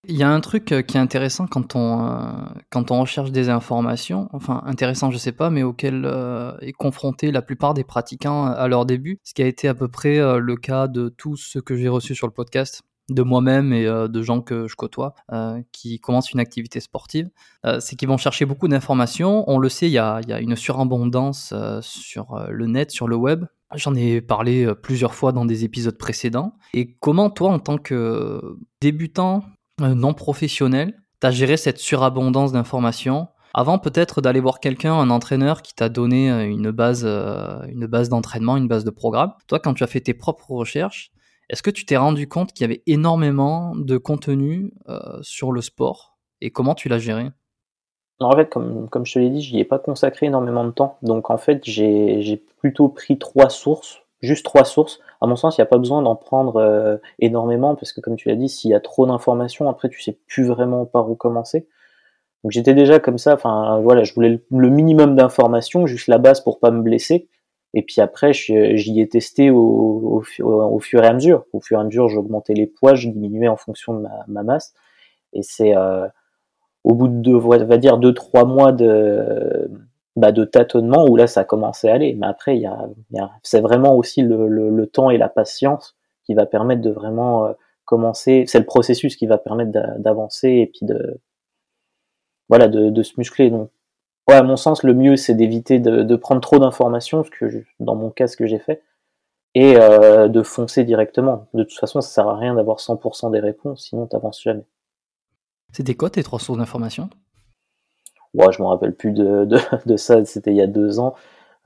Il 0.06 0.18
y 0.18 0.24
a 0.24 0.30
un 0.30 0.42
truc 0.42 0.74
euh, 0.74 0.82
qui 0.82 0.98
est 0.98 1.00
intéressant 1.00 1.48
quand 1.48 1.77
on, 1.77 2.06
euh, 2.06 2.27
quand 2.70 2.92
on 2.92 3.00
recherche 3.00 3.32
des 3.32 3.48
informations, 3.48 4.27
enfin 4.34 4.62
intéressant 4.65 5.12
je 5.12 5.18
sais 5.18 5.32
pas, 5.32 5.50
mais 5.50 5.63
auquel 5.63 6.03
euh, 6.03 6.58
est 6.60 6.74
confronté 6.74 7.32
la 7.32 7.42
plupart 7.42 7.74
des 7.74 7.86
pratiquants 7.86 8.48
à 8.48 8.68
leur 8.68 8.86
début, 8.86 9.22
ce 9.24 9.34
qui 9.34 9.42
a 9.42 9.48
été 9.48 9.70
à 9.70 9.74
peu 9.74 9.88
près 9.88 10.18
le 10.39 10.56
cas 10.58 10.89
de 10.89 11.08
tous 11.08 11.38
ceux 11.38 11.62
que 11.62 11.77
j'ai 11.77 11.88
reçus 11.88 12.15
sur 12.15 12.27
le 12.27 12.34
podcast, 12.34 12.82
de 13.10 13.22
moi-même 13.22 13.72
et 13.72 13.86
de 13.86 14.22
gens 14.22 14.42
que 14.42 14.68
je 14.68 14.75
côtoie, 14.75 15.13
qui 15.72 16.00
commencent 16.00 16.32
une 16.32 16.39
activité 16.39 16.80
sportive, 16.80 17.30
c'est 17.80 17.96
qu'ils 17.96 18.08
vont 18.08 18.18
chercher 18.18 18.46
beaucoup 18.46 18.68
d'informations. 18.68 19.44
On 19.48 19.58
le 19.58 19.70
sait, 19.70 19.88
il 19.88 19.94
y 19.94 19.98
a, 19.98 20.20
il 20.24 20.30
y 20.30 20.34
a 20.34 20.39
une 20.39 20.56
surabondance 20.56 21.53
sur 21.82 22.46
le 22.50 22.65
net, 22.68 22.92
sur 22.92 23.08
le 23.08 23.15
web, 23.15 23.46
J'en 23.75 23.96
ai 23.96 24.22
parlé 24.22 24.72
plusieurs 24.82 25.15
fois 25.15 25.32
dans 25.32 25.46
des 25.46 25.63
épisodes 25.63 25.98
précédents. 25.98 26.53
Et 26.74 26.96
comment 27.00 27.30
toi, 27.30 27.51
en 27.51 27.60
tant 27.60 27.77
que 27.77 28.58
débutant 28.82 29.44
euh, 29.82 29.96
non 29.96 30.13
professionnel, 30.13 31.01
tu 31.20 31.27
as 31.27 31.32
géré 31.32 31.58
cette 31.58 31.80
surabondance 31.80 32.51
d'informations 32.51 33.27
avant 33.56 33.77
peut-être 33.77 34.22
d'aller 34.22 34.39
voir 34.39 34.60
quelqu'un, 34.60 34.94
un 34.94 35.10
entraîneur 35.12 35.62
qui 35.62 35.75
t'a 35.75 35.89
donné 35.89 36.32
euh, 36.32 36.46
une 36.46 36.72
base, 36.72 37.03
euh, 37.06 37.62
une 37.68 37.86
base 37.88 38.10
d'entraînement, 38.10 38.58
une 38.58 38.68
base 38.68 38.84
de 38.84 38.89
programme? 38.89 39.34
Toi, 39.48 39.60
quand 39.60 39.74
tu 39.74 39.84
as 39.84 39.88
fait 39.88 40.01
tes 40.01 40.13
propres 40.13 40.51
recherches, 40.51 41.12
est-ce 41.50 41.62
que 41.62 41.70
tu 41.70 41.86
t'es 41.86 41.98
rendu 41.98 42.27
compte 42.27 42.53
qu'il 42.53 42.62
y 42.62 42.65
avait 42.65 42.84
énormément 42.88 43.75
de 43.75 43.98
contenu 43.98 44.74
sur 45.22 45.51
le 45.51 45.62
sport? 45.62 46.18
Et 46.42 46.51
comment 46.51 46.74
tu 46.74 46.88
l'as 46.88 47.00
géré? 47.00 47.30
En 48.20 48.36
fait, 48.36 48.50
comme, 48.50 48.88
comme 48.89 49.05
je 49.05 49.13
te 49.13 49.20
l'ai 49.20 49.29
dit, 49.29 49.41
je 49.41 49.53
n'y 49.53 49.62
ai 49.62 49.65
pas 49.65 49.79
consacré 49.79 50.27
énormément 50.27 50.63
de 50.63 50.72
temps. 50.72 50.98
Donc 51.01 51.29
en 51.29 51.38
fait, 51.38 51.62
j'ai 51.63 52.43
plutôt 52.60 52.88
pris 52.88 53.17
trois 53.17 53.50
sources 53.50 54.03
juste 54.24 54.46
trois 54.46 54.63
sources. 54.63 55.00
À 55.22 55.27
mon 55.27 55.36
sens, 55.36 55.58
il 55.58 55.62
n'y 55.62 55.63
a 55.63 55.67
pas 55.67 55.77
besoin 55.77 56.01
d'en 56.01 56.15
prendre 56.15 56.55
euh, 56.55 56.98
énormément 57.20 57.75
parce 57.75 57.93
que, 57.93 58.01
comme 58.01 58.15
tu 58.15 58.29
l'as 58.29 58.36
dit, 58.36 58.50
s'il 58.50 58.72
y 58.72 58.74
a 58.74 58.79
trop 58.79 59.05
d'informations, 59.05 59.70
après, 59.70 59.89
tu 59.89 60.01
sais 60.01 60.17
plus 60.27 60.46
vraiment 60.46 60.86
par 60.86 61.10
où 61.12 61.15
commencer. 61.15 61.67
Donc 62.43 62.51
j'étais 62.51 62.74
déjà 62.74 63.00
comme 63.00 63.17
ça. 63.17 63.34
Enfin, 63.34 63.79
voilà, 63.82 64.03
je 64.03 64.13
voulais 64.13 64.41
le 64.50 64.70
minimum 64.70 65.15
d'informations, 65.15 65.86
juste 65.86 66.08
la 66.08 66.17
base 66.17 66.41
pour 66.41 66.60
pas 66.60 66.72
me 66.72 66.82
blesser. 66.82 67.27
Et 67.75 67.82
puis 67.84 68.01
après, 68.01 68.34
j'y 68.34 69.01
ai 69.01 69.08
testé 69.10 69.50
au, 69.50 70.22
fur 70.24 71.03
et 71.03 71.08
à 71.08 71.13
mesure. 71.13 71.46
Au 71.53 71.60
fur 71.60 71.77
et 71.77 71.82
à 71.82 71.84
mesure, 71.84 72.08
j'augmentais 72.08 72.53
les 72.53 72.67
poids, 72.67 72.96
je 72.96 73.10
diminuais 73.10 73.48
en 73.48 73.58
fonction 73.58 73.93
de 73.93 74.05
ma, 74.27 74.43
masse. 74.43 74.74
Et 75.34 75.41
c'est 75.41 75.75
euh, 75.75 76.08
au 76.83 76.93
bout 76.95 77.07
de, 77.07 77.13
deux, 77.21 77.35
on 77.35 77.47
va 77.47 77.77
dire, 77.77 77.97
deux 77.97 78.13
trois 78.13 78.45
mois 78.45 78.71
de 78.71 79.69
bah, 80.15 80.31
de 80.31 80.45
tâtonnement 80.45 81.05
où 81.07 81.15
là 81.15 81.27
ça 81.27 81.41
a 81.41 81.43
commencé 81.43 81.89
à 81.89 81.93
aller. 81.95 82.13
Mais 82.15 82.27
après, 82.27 82.55
il 82.57 82.61
y 82.61 82.67
a, 82.67 83.31
c'est 83.41 83.61
vraiment 83.61 83.95
aussi 83.95 84.21
le, 84.21 84.47
le, 84.47 84.87
temps 84.87 85.09
et 85.09 85.17
la 85.17 85.29
patience 85.29 85.95
qui 86.23 86.33
va 86.33 86.45
permettre 86.45 86.81
de 86.81 86.91
vraiment 86.91 87.45
euh, 87.47 87.53
commencer. 87.85 88.45
C'est 88.47 88.59
le 88.59 88.65
processus 88.65 89.15
qui 89.15 89.27
va 89.27 89.37
permettre 89.37 89.71
d'avancer 89.99 90.49
et 90.49 90.67
puis 90.67 90.85
de 90.85 91.19
voilà 92.49 92.67
de, 92.67 92.89
de, 92.89 93.03
se 93.03 93.13
muscler. 93.17 93.49
Donc, 93.49 93.71
ouais, 94.29 94.35
à 94.35 94.43
mon 94.43 94.57
sens, 94.57 94.83
le 94.83 94.93
mieux 94.93 95.15
c'est 95.15 95.33
d'éviter 95.35 95.79
de, 95.79 96.03
de, 96.03 96.15
prendre 96.15 96.41
trop 96.41 96.59
d'informations, 96.59 97.23
ce 97.23 97.31
que 97.31 97.63
dans 97.79 97.95
mon 97.95 98.11
cas 98.11 98.27
ce 98.27 98.37
que 98.37 98.45
j'ai 98.45 98.59
fait, 98.59 98.83
et 99.55 99.77
euh, 99.77 100.27
de 100.27 100.43
foncer 100.43 100.83
directement. 100.83 101.47
De 101.53 101.63
toute 101.63 101.79
façon, 101.79 102.01
ça 102.01 102.09
sert 102.09 102.27
à 102.27 102.37
rien 102.37 102.55
d'avoir 102.55 102.77
100% 102.77 103.31
des 103.31 103.39
réponses, 103.39 103.87
sinon 103.89 104.07
t'avances 104.07 104.41
jamais. 104.41 104.65
C'était 105.74 105.96
quoi 105.96 106.10
tes 106.10 106.24
trois 106.24 106.39
sources 106.39 106.60
d'informations 106.60 107.10
Ouais, 108.34 108.51
je 108.51 108.62
me 108.62 108.68
rappelle 108.68 108.96
plus 108.96 109.12
de, 109.12 109.46
de, 109.46 109.60
de 109.86 109.98
ça, 109.98 110.24
c'était 110.25 110.51
il 110.51 110.58
y 110.58 110.62
a 110.62 110.68
deux 110.68 111.00
ans. 111.00 111.15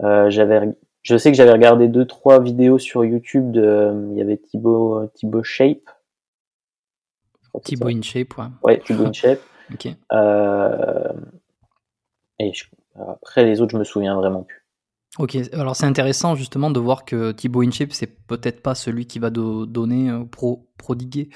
Euh, 0.02 0.30
j'avais, 0.30 0.76
je 1.04 1.18
sais 1.18 1.32
que 1.32 1.38
j'avais 1.38 1.52
regardé 1.52 1.88
deux 1.88 2.06
trois 2.06 2.40
vidéos 2.40 2.80
sur 2.80 3.06
YouTube 3.06 3.52
de, 3.52 4.10
il 4.12 4.18
y 4.18 4.22
avait 4.22 4.38
Thibaut, 4.38 5.08
Thibaut 5.14 5.44
Shape. 5.44 5.90
Thibaut 7.64 7.88
InShape, 7.88 8.38
ouais. 8.38 8.46
Ouais, 8.64 8.80
Thibaut 8.80 9.06
InShape. 9.06 9.40
ok. 9.74 9.88
Euh, 10.14 11.14
et 12.40 12.52
après 12.96 13.46
les 13.46 13.62
autres, 13.62 13.72
je 13.72 13.78
me 13.78 13.84
souviens 13.84 14.16
vraiment 14.16 14.44
plus. 14.44 14.64
Ok, 15.18 15.36
alors 15.54 15.76
c'est 15.76 15.86
intéressant 15.86 16.36
justement 16.36 16.70
de 16.70 16.80
voir 16.80 17.04
que 17.04 17.32
Thibaut 17.32 17.64
InShape, 17.64 17.92
c'est 17.92 18.28
peut-être 18.28 18.62
pas 18.62 18.76
celui 18.76 19.08
qui 19.08 19.18
va 19.18 19.32
donner, 19.32 20.10
euh, 20.10 20.24
pro, 20.26 20.68
prodiguer 20.78 21.30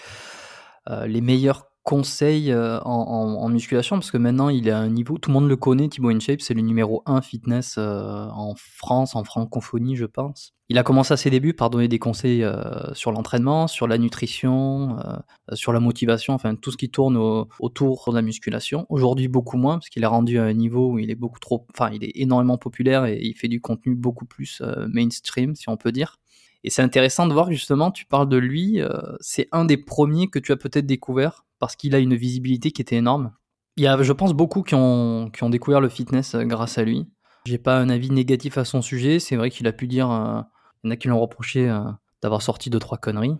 euh, 0.89 1.07
les 1.07 1.21
meilleurs 1.21 1.70
conseil 1.83 2.51
euh, 2.51 2.79
en, 2.81 3.49
musculation 3.49 3.97
parce 3.97 4.11
que 4.11 4.17
maintenant 4.17 4.49
il 4.49 4.67
est 4.67 4.71
à 4.71 4.77
un 4.77 4.89
niveau, 4.89 5.17
tout 5.17 5.29
le 5.29 5.33
monde 5.33 5.49
le 5.49 5.55
connaît, 5.55 5.89
Thibaut 5.89 6.09
InShape, 6.09 6.39
c'est 6.41 6.53
le 6.53 6.61
numéro 6.61 7.01
1 7.05 7.21
fitness 7.21 7.75
euh, 7.77 8.27
en 8.31 8.53
France, 8.55 9.15
en 9.15 9.23
francophonie, 9.23 9.95
je 9.95 10.05
pense. 10.05 10.53
Il 10.69 10.77
a 10.77 10.83
commencé 10.83 11.13
à 11.13 11.17
ses 11.17 11.29
débuts 11.29 11.53
par 11.53 11.69
donner 11.69 11.87
des 11.87 11.99
conseils 11.99 12.43
euh, 12.43 12.93
sur 12.93 13.11
l'entraînement, 13.11 13.67
sur 13.67 13.87
la 13.87 13.97
nutrition, 13.97 14.97
sur 15.53 15.73
la 15.73 15.81
motivation, 15.81 16.33
enfin 16.33 16.55
tout 16.55 16.71
ce 16.71 16.77
qui 16.77 16.89
tourne 16.89 17.17
autour 17.59 18.09
de 18.09 18.15
la 18.15 18.21
musculation. 18.21 18.85
Aujourd'hui, 18.89 19.27
beaucoup 19.27 19.57
moins 19.57 19.75
parce 19.75 19.89
qu'il 19.89 20.03
est 20.03 20.07
rendu 20.07 20.39
à 20.39 20.43
un 20.43 20.53
niveau 20.53 20.91
où 20.91 20.99
il 20.99 21.09
est 21.09 21.15
beaucoup 21.15 21.39
trop, 21.39 21.65
enfin 21.73 21.89
il 21.91 22.03
est 22.03 22.11
énormément 22.15 22.57
populaire 22.57 23.05
et 23.05 23.19
il 23.21 23.33
fait 23.33 23.49
du 23.49 23.59
contenu 23.59 23.95
beaucoup 23.95 24.25
plus 24.25 24.61
mainstream, 24.87 25.55
si 25.55 25.67
on 25.67 25.77
peut 25.77 25.91
dire. 25.91 26.17
Et 26.63 26.69
c'est 26.69 26.83
intéressant 26.83 27.27
de 27.27 27.33
voir 27.33 27.51
justement, 27.51 27.91
tu 27.91 28.05
parles 28.05 28.29
de 28.29 28.37
lui, 28.37 28.79
c'est 29.19 29.49
un 29.51 29.65
des 29.65 29.77
premiers 29.77 30.29
que 30.29 30.39
tu 30.39 30.53
as 30.53 30.57
peut-être 30.57 30.85
découvert 30.85 31.43
parce 31.61 31.77
qu'il 31.77 31.95
a 31.95 31.99
une 31.99 32.15
visibilité 32.15 32.71
qui 32.71 32.81
était 32.81 32.97
énorme. 32.97 33.31
Il 33.77 33.83
y 33.83 33.87
a, 33.87 34.01
je 34.01 34.11
pense, 34.11 34.33
beaucoup 34.33 34.63
qui 34.63 34.75
ont, 34.75 35.31
découvert 35.43 35.79
le 35.79 35.87
fitness 35.87 36.35
euh, 36.35 36.43
grâce 36.43 36.77
à 36.77 36.83
lui. 36.83 37.07
J'ai 37.45 37.59
pas 37.59 37.77
un 37.77 37.89
avis 37.89 38.09
négatif 38.09 38.57
à 38.57 38.65
son 38.65 38.81
sujet. 38.81 39.19
C'est 39.19 39.37
vrai 39.37 39.49
qu'il 39.49 39.67
a 39.67 39.71
pu 39.71 39.87
dire, 39.87 40.11
euh, 40.11 40.41
il 40.83 40.87
y 40.87 40.89
en 40.89 40.91
a 40.91 40.95
qui 40.97 41.07
l'ont 41.07 41.19
reproché 41.19 41.69
euh, 41.69 41.79
d'avoir 42.21 42.41
sorti 42.41 42.69
deux 42.69 42.79
trois 42.79 42.97
conneries. 42.97 43.37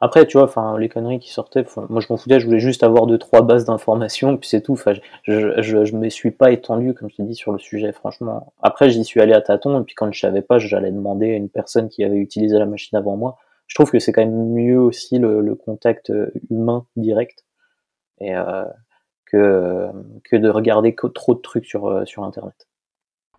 Après, 0.00 0.26
tu 0.26 0.38
vois, 0.38 0.78
les 0.78 0.88
conneries 0.88 1.18
qui 1.18 1.30
sortaient, 1.30 1.64
moi 1.88 2.02
je 2.02 2.06
m'en 2.10 2.18
foutais, 2.18 2.38
je 2.38 2.44
voulais 2.44 2.60
juste 2.60 2.82
avoir 2.82 3.06
deux 3.06 3.16
trois 3.16 3.40
bases 3.40 3.64
d'informations, 3.64 4.36
puis 4.36 4.48
c'est 4.48 4.60
tout. 4.60 4.74
Enfin, 4.74 4.92
je, 5.22 5.60
je, 5.62 5.84
je, 5.86 5.96
me 5.96 6.08
suis 6.10 6.30
pas 6.30 6.52
étendu, 6.52 6.92
comme 6.92 7.08
je 7.08 7.16
t'ai 7.16 7.22
dit, 7.22 7.34
sur 7.34 7.50
le 7.50 7.58
sujet, 7.58 7.90
franchement. 7.92 8.52
Après, 8.62 8.90
j'y 8.90 9.02
suis 9.04 9.20
allé 9.20 9.32
à 9.32 9.40
tâtons, 9.40 9.80
et 9.80 9.84
puis 9.84 9.94
quand 9.94 10.12
je 10.12 10.20
savais 10.20 10.42
pas, 10.42 10.58
j'allais 10.58 10.92
demander 10.92 11.32
à 11.32 11.36
une 11.36 11.48
personne 11.48 11.88
qui 11.88 12.04
avait 12.04 12.18
utilisé 12.18 12.58
la 12.58 12.66
machine 12.66 12.96
avant 12.98 13.16
moi 13.16 13.38
je 13.70 13.76
trouve 13.76 13.92
que 13.92 14.00
c'est 14.00 14.12
quand 14.12 14.22
même 14.22 14.52
mieux 14.52 14.80
aussi 14.80 15.18
le, 15.18 15.54
contact 15.54 16.10
euh, 16.10 16.32
humain 16.50 16.86
direct 16.96 17.44
et 18.20 18.34
euh, 18.34 18.64
que, 19.26 19.86
que 20.24 20.36
de 20.36 20.48
regarder 20.48 20.94
trop 21.14 21.36
de 21.36 21.40
trucs 21.40 21.66
sur, 21.66 21.86
euh, 21.86 22.04
sur 22.04 22.24
Internet. 22.24 22.68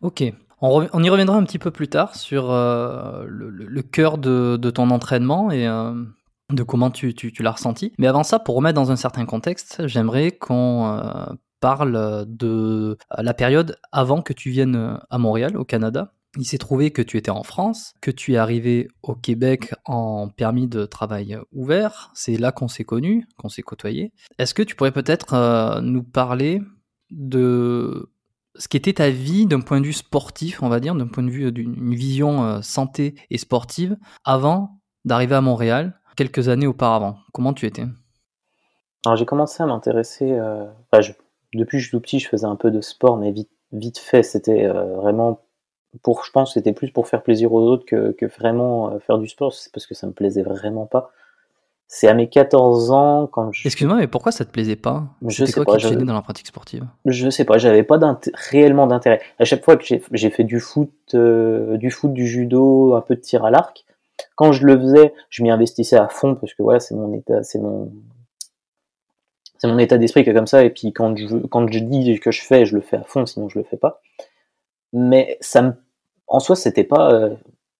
Ok, 0.01 0.23
on, 0.61 1.03
y 1.03 1.09
reviendra 1.09 1.35
un 1.35 1.43
petit 1.43 1.59
peu 1.59 1.69
plus 1.69 1.89
tard 1.89 2.15
sur 2.15 2.47
le, 2.47 3.81
cœur 3.81 4.17
de, 4.17 4.57
ton 4.73 4.89
entraînement 4.89 5.51
et 5.51 5.65
de 5.65 6.63
comment 6.63 6.89
tu, 6.91 7.13
tu 7.13 7.43
l'as 7.43 7.51
ressenti. 7.51 7.93
Mais 8.00 8.07
avant 8.07 8.23
ça, 8.23 8.39
pour 8.39 8.55
remettre 8.55 8.75
dans 8.75 8.89
un 8.89 8.95
certain 8.95 9.25
contexte, 9.25 9.85
j'aimerais 9.88 10.31
qu'on 10.31 11.38
parle 11.59 12.25
de 12.27 12.97
la 13.15 13.33
période 13.33 13.77
avant 13.91 14.21
que 14.23 14.33
tu 14.33 14.50
viennes 14.50 15.00
à 15.09 15.17
Montréal, 15.19 15.57
au 15.57 15.65
Canada. 15.65 16.13
Il 16.38 16.45
s'est 16.45 16.57
trouvé 16.57 16.91
que 16.91 17.01
tu 17.01 17.17
étais 17.17 17.31
en 17.31 17.43
France, 17.43 17.93
que 18.00 18.09
tu 18.09 18.33
es 18.33 18.38
arrivé 18.38 18.88
au 19.03 19.15
Québec 19.15 19.73
en 19.83 20.29
permis 20.29 20.67
de 20.67 20.85
travail 20.85 21.38
ouvert. 21.51 22.11
C'est 22.13 22.38
là 22.38 22.53
qu'on 22.53 22.69
s'est 22.69 22.85
connus, 22.85 23.27
qu'on 23.38 23.50
s'est 23.50 23.61
côtoyés. 23.63 24.13
Est-ce 24.38 24.53
que 24.53 24.63
tu 24.63 24.75
pourrais 24.75 24.93
peut-être 24.93 25.33
euh, 25.33 25.81
nous 25.81 26.03
parler 26.03 26.61
de 27.09 28.13
ce 28.55 28.69
qu'était 28.69 28.93
ta 28.93 29.09
vie 29.09 29.45
d'un 29.45 29.59
point 29.59 29.81
de 29.81 29.85
vue 29.85 29.93
sportif, 29.93 30.63
on 30.63 30.69
va 30.69 30.79
dire, 30.79 30.95
d'un 30.95 31.07
point 31.07 31.23
de 31.23 31.29
vue 31.29 31.51
d'une 31.51 31.95
vision 31.95 32.45
euh, 32.45 32.61
santé 32.61 33.15
et 33.29 33.38
sportive, 33.38 33.97
avant 34.23 34.79
d'arriver 35.03 35.35
à 35.35 35.41
Montréal, 35.41 36.00
quelques 36.15 36.47
années 36.47 36.67
auparavant? 36.67 37.17
Comment 37.33 37.53
tu 37.53 37.65
étais? 37.65 37.85
Alors 39.05 39.17
j'ai 39.17 39.25
commencé 39.25 39.61
à 39.61 39.65
m'intéresser, 39.65 40.31
euh, 40.31 40.65
depuis 41.53 41.77
que 41.77 41.79
je 41.79 41.88
suis 41.89 41.91
tout 41.91 42.00
petit, 42.00 42.19
je 42.19 42.29
faisais 42.29 42.45
un 42.45 42.55
peu 42.55 42.71
de 42.71 42.79
sport, 42.79 43.17
mais 43.17 43.33
vite, 43.33 43.51
vite 43.73 43.97
fait. 43.97 44.23
C'était 44.23 44.69
vraiment 44.69 45.41
pour, 46.03 46.24
je 46.24 46.31
pense, 46.31 46.53
c'était 46.53 46.74
plus 46.74 46.91
pour 46.91 47.07
faire 47.07 47.21
plaisir 47.24 47.53
aux 47.53 47.62
autres 47.62 47.86
que, 47.86 48.12
que 48.12 48.25
vraiment 48.25 48.98
faire 49.00 49.17
du 49.17 49.27
sport. 49.27 49.53
C'est 49.53 49.71
parce 49.71 49.86
que 49.86 49.95
ça 49.95 50.07
me 50.07 50.13
plaisait 50.13 50.43
vraiment 50.43 50.86
pas. 50.86 51.12
C'est 51.93 52.07
à 52.07 52.13
mes 52.13 52.29
14 52.29 52.91
ans 52.91 53.27
quand 53.27 53.51
je. 53.51 53.67
Excuse-moi, 53.67 53.98
mais 53.98 54.07
pourquoi 54.07 54.31
ça 54.31 54.45
te 54.45 54.51
plaisait 54.51 54.77
pas? 54.77 55.03
Je 55.27 55.43
sais 55.43 55.51
quoi 55.51 55.65
pas. 55.65 55.77
qui 55.77 55.89
te 55.89 56.03
dans 56.03 56.13
la 56.13 56.21
pratique 56.21 56.48
sportive? 56.48 56.86
Je 57.03 57.29
sais 57.29 57.43
pas, 57.43 57.57
j'avais 57.57 57.83
pas 57.83 58.00
réellement 58.33 58.88
d'intérêt. 58.88 59.19
À 59.39 59.43
chaque 59.43 59.65
fois 59.65 59.75
que 59.75 59.83
j'ai 59.83 60.29
fait 60.29 60.45
du 60.45 60.62
foot, 60.62 60.89
du 61.13 61.91
foot, 61.91 62.13
du 62.13 62.27
judo, 62.27 62.95
un 62.95 63.01
peu 63.01 63.15
de 63.15 63.19
tir 63.19 63.43
à 63.43 63.51
l'arc, 63.51 63.83
quand 64.36 64.53
je 64.53 64.65
le 64.65 64.79
faisais, 64.79 65.13
je 65.29 65.43
m'y 65.43 65.51
investissais 65.51 65.98
à 65.98 66.07
fond 66.07 66.36
parce 66.36 66.53
que 66.53 66.63
voilà, 66.63 66.79
c'est 66.79 66.95
mon 66.95 67.13
état, 67.13 67.43
c'est 67.43 67.60
mon, 67.60 67.91
c'est 69.57 69.67
mon 69.67 69.77
état 69.77 69.98
d'esprit 69.98 70.24
qui 70.24 70.29
est 70.29 70.33
comme 70.33 70.48
ça. 70.48 70.63
Et 70.63 70.69
puis 70.69 70.93
quand 70.93 71.17
je, 71.17 71.36
quand 71.48 71.69
je 71.69 71.79
dis 71.79 72.19
que 72.21 72.31
je 72.31 72.41
fais, 72.41 72.65
je 72.65 72.75
le 72.75 72.81
fais 72.81 72.98
à 72.98 73.03
fond, 73.03 73.25
sinon 73.25 73.50
je 73.50 73.60
le 73.60 73.65
fais 73.65 73.77
pas. 73.77 74.01
Mais 74.93 75.38
ça 75.41 75.62
me, 75.62 75.74
en 76.27 76.39
soi, 76.39 76.55
c'était 76.55 76.83
pas, 76.83 77.13
euh, 77.13 77.36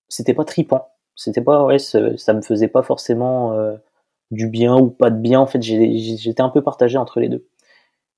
c'était 0.10 0.34
pas 0.34 0.46
tripant. 0.46 0.88
C'était 1.16 1.42
pas, 1.42 1.66
ouais, 1.66 1.80
ça 1.80 2.34
me 2.34 2.42
faisait 2.42 2.68
pas 2.68 2.84
forcément 2.84 3.54
euh, 3.54 3.76
du 4.32 4.48
bien 4.48 4.78
ou 4.78 4.90
pas 4.90 5.10
de 5.10 5.18
bien. 5.18 5.40
En 5.40 5.48
fait, 5.48 5.62
j'étais 5.62 6.42
un 6.42 6.50
peu 6.50 6.62
partagé 6.62 6.98
entre 6.98 7.20
les 7.20 7.30
deux. 7.30 7.48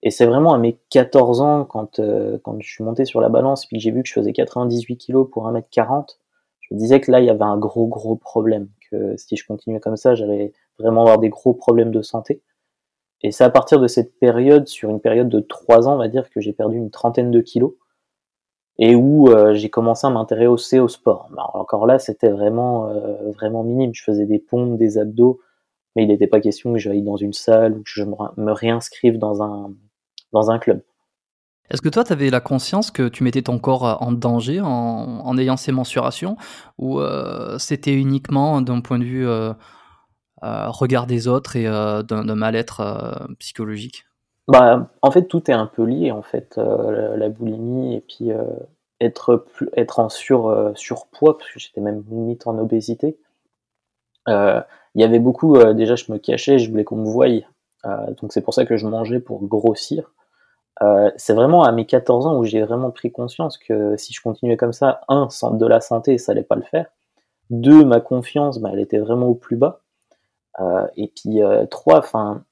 Et 0.03 0.11
c'est 0.11 0.25
vraiment 0.25 0.53
à 0.53 0.57
mes 0.57 0.77
14 0.89 1.41
ans, 1.41 1.65
quand, 1.65 1.99
euh, 1.99 2.37
quand 2.43 2.57
je 2.61 2.69
suis 2.69 2.83
monté 2.83 3.05
sur 3.05 3.21
la 3.21 3.29
balance, 3.29 3.65
puis 3.65 3.77
que 3.77 3.83
j'ai 3.83 3.91
vu 3.91 4.03
que 4.03 4.09
je 4.09 4.13
faisais 4.13 4.33
98 4.33 4.97
kg 4.97 5.23
pour 5.23 5.47
1m40, 5.47 6.17
je 6.61 6.75
me 6.75 6.79
disais 6.79 6.99
que 7.01 7.11
là, 7.11 7.19
il 7.21 7.25
y 7.25 7.29
avait 7.29 7.43
un 7.43 7.57
gros, 7.57 7.87
gros 7.87 8.15
problème. 8.15 8.69
Que 8.91 9.15
si 9.17 9.37
je 9.37 9.45
continuais 9.45 9.79
comme 9.79 9.97
ça, 9.97 10.15
j'allais 10.15 10.53
vraiment 10.79 11.01
avoir 11.01 11.19
des 11.19 11.29
gros 11.29 11.53
problèmes 11.53 11.91
de 11.91 12.01
santé. 12.01 12.41
Et 13.21 13.31
c'est 13.31 13.45
à 13.45 13.49
partir 13.49 13.79
de 13.79 13.87
cette 13.87 14.19
période, 14.19 14.67
sur 14.67 14.89
une 14.89 14.99
période 14.99 15.29
de 15.29 15.39
3 15.39 15.87
ans, 15.87 15.95
on 15.95 15.97
va 15.97 16.09
dire, 16.09 16.29
que 16.29 16.41
j'ai 16.41 16.53
perdu 16.53 16.77
une 16.77 16.91
trentaine 16.91 17.31
de 17.31 17.41
kilos. 17.41 17.73
Et 18.79 18.95
où 18.95 19.29
euh, 19.29 19.53
j'ai 19.53 19.69
commencé 19.69 20.07
à 20.07 20.09
m'intéresser 20.09 20.79
au 20.79 20.87
sport. 20.87 21.29
Alors, 21.33 21.55
encore 21.55 21.85
là, 21.85 21.99
c'était 21.99 22.29
vraiment, 22.29 22.89
euh, 22.89 23.31
vraiment 23.31 23.63
minime. 23.63 23.91
Je 23.93 24.03
faisais 24.03 24.25
des 24.25 24.39
pompes, 24.39 24.77
des 24.77 24.97
abdos, 24.97 25.39
mais 25.95 26.03
il 26.03 26.07
n'était 26.07 26.27
pas 26.27 26.39
question 26.39 26.73
que 26.73 26.79
j'aille 26.79 27.03
dans 27.03 27.17
une 27.17 27.33
salle 27.33 27.73
ou 27.73 27.83
que 27.83 27.89
je 27.89 28.03
me 28.03 28.51
réinscrive 28.51 29.19
dans 29.19 29.43
un, 29.43 29.73
dans 30.31 30.49
un 30.49 30.57
club. 30.57 30.81
Est-ce 31.69 31.81
que 31.81 31.89
toi, 31.89 32.03
tu 32.03 32.13
avais 32.13 32.29
la 32.29 32.41
conscience 32.41 32.91
que 32.91 33.07
tu 33.07 33.23
mettais 33.23 33.43
ton 33.43 33.59
corps 33.59 33.87
euh, 33.87 33.95
en 33.99 34.11
danger 34.11 34.59
en, 34.61 35.37
ayant 35.37 35.57
ces 35.57 35.71
mensurations 35.71 36.35
Ou 36.79 36.99
c'était 37.59 37.93
uniquement 37.93 38.61
d'un 38.61 38.81
point 38.81 38.97
de 38.97 39.05
vue 39.05 39.27
regard 40.41 41.05
des 41.05 41.27
autres 41.27 41.55
et 41.55 41.65
d'un 41.65 42.35
mal-être 42.35 43.27
psychologique? 43.39 44.05
Bah, 44.47 44.89
En 45.01 45.11
fait, 45.11 45.25
tout 45.27 45.49
est 45.49 45.53
un 45.53 45.67
peu 45.67 45.83
lié, 45.83 46.11
en 46.11 46.21
fait, 46.21 46.57
la, 46.57 47.29
boulimie 47.29 47.95
et 47.95 48.01
puis 48.01 48.31
être, 48.99 49.45
être 49.75 49.99
en 49.99 50.09
sur, 50.09 50.71
surpoids, 50.75 51.37
parce 51.37 51.51
que 51.51 51.59
j'étais 51.59 51.81
même 51.81 52.03
limite 52.09 52.47
en 52.47 52.57
obésité. 52.57 53.17
Il 54.27 54.63
y 54.95 55.03
avait 55.03 55.19
beaucoup, 55.19 55.57
déjà, 55.73 55.95
je 55.95 56.11
me 56.11 56.17
cachais, 56.17 56.59
je 56.59 56.69
voulais 56.69 56.83
qu'on 56.83 56.97
me 56.97 57.09
voie. 57.09 57.27
donc 57.85 58.31
c'est 58.31 58.41
pour 58.41 58.53
ça 58.53 58.65
que 58.65 58.77
je 58.77 58.87
mangeais 58.87 59.19
pour 59.19 59.45
grossir. 59.45 60.11
Euh, 60.81 61.11
c'est 61.17 61.33
vraiment 61.33 61.63
à 61.63 61.71
mes 61.71 61.85
14 61.85 62.25
ans 62.25 62.37
où 62.37 62.45
j'ai 62.45 62.61
vraiment 62.61 62.91
pris 62.91 63.11
conscience 63.11 63.57
que 63.57 63.95
si 63.97 64.13
je 64.13 64.21
continuais 64.21 64.57
comme 64.57 64.73
ça, 64.73 65.01
un, 65.07 65.27
de 65.53 65.65
la 65.67 65.81
santé, 65.81 66.17
ça 66.17 66.31
allait 66.31 66.43
pas 66.43 66.55
le 66.55 66.63
faire. 66.63 66.87
Deux, 67.49 67.85
ma 67.85 67.99
confiance, 67.99 68.59
bah, 68.59 68.69
elle 68.73 68.79
était 68.79 68.99
vraiment 68.99 69.27
au 69.27 69.35
plus 69.35 69.55
bas. 69.55 69.81
Euh, 70.59 70.87
et 70.97 71.07
puis 71.07 71.43
euh, 71.43 71.65
trois, 71.65 71.99
enfin, 71.99 72.43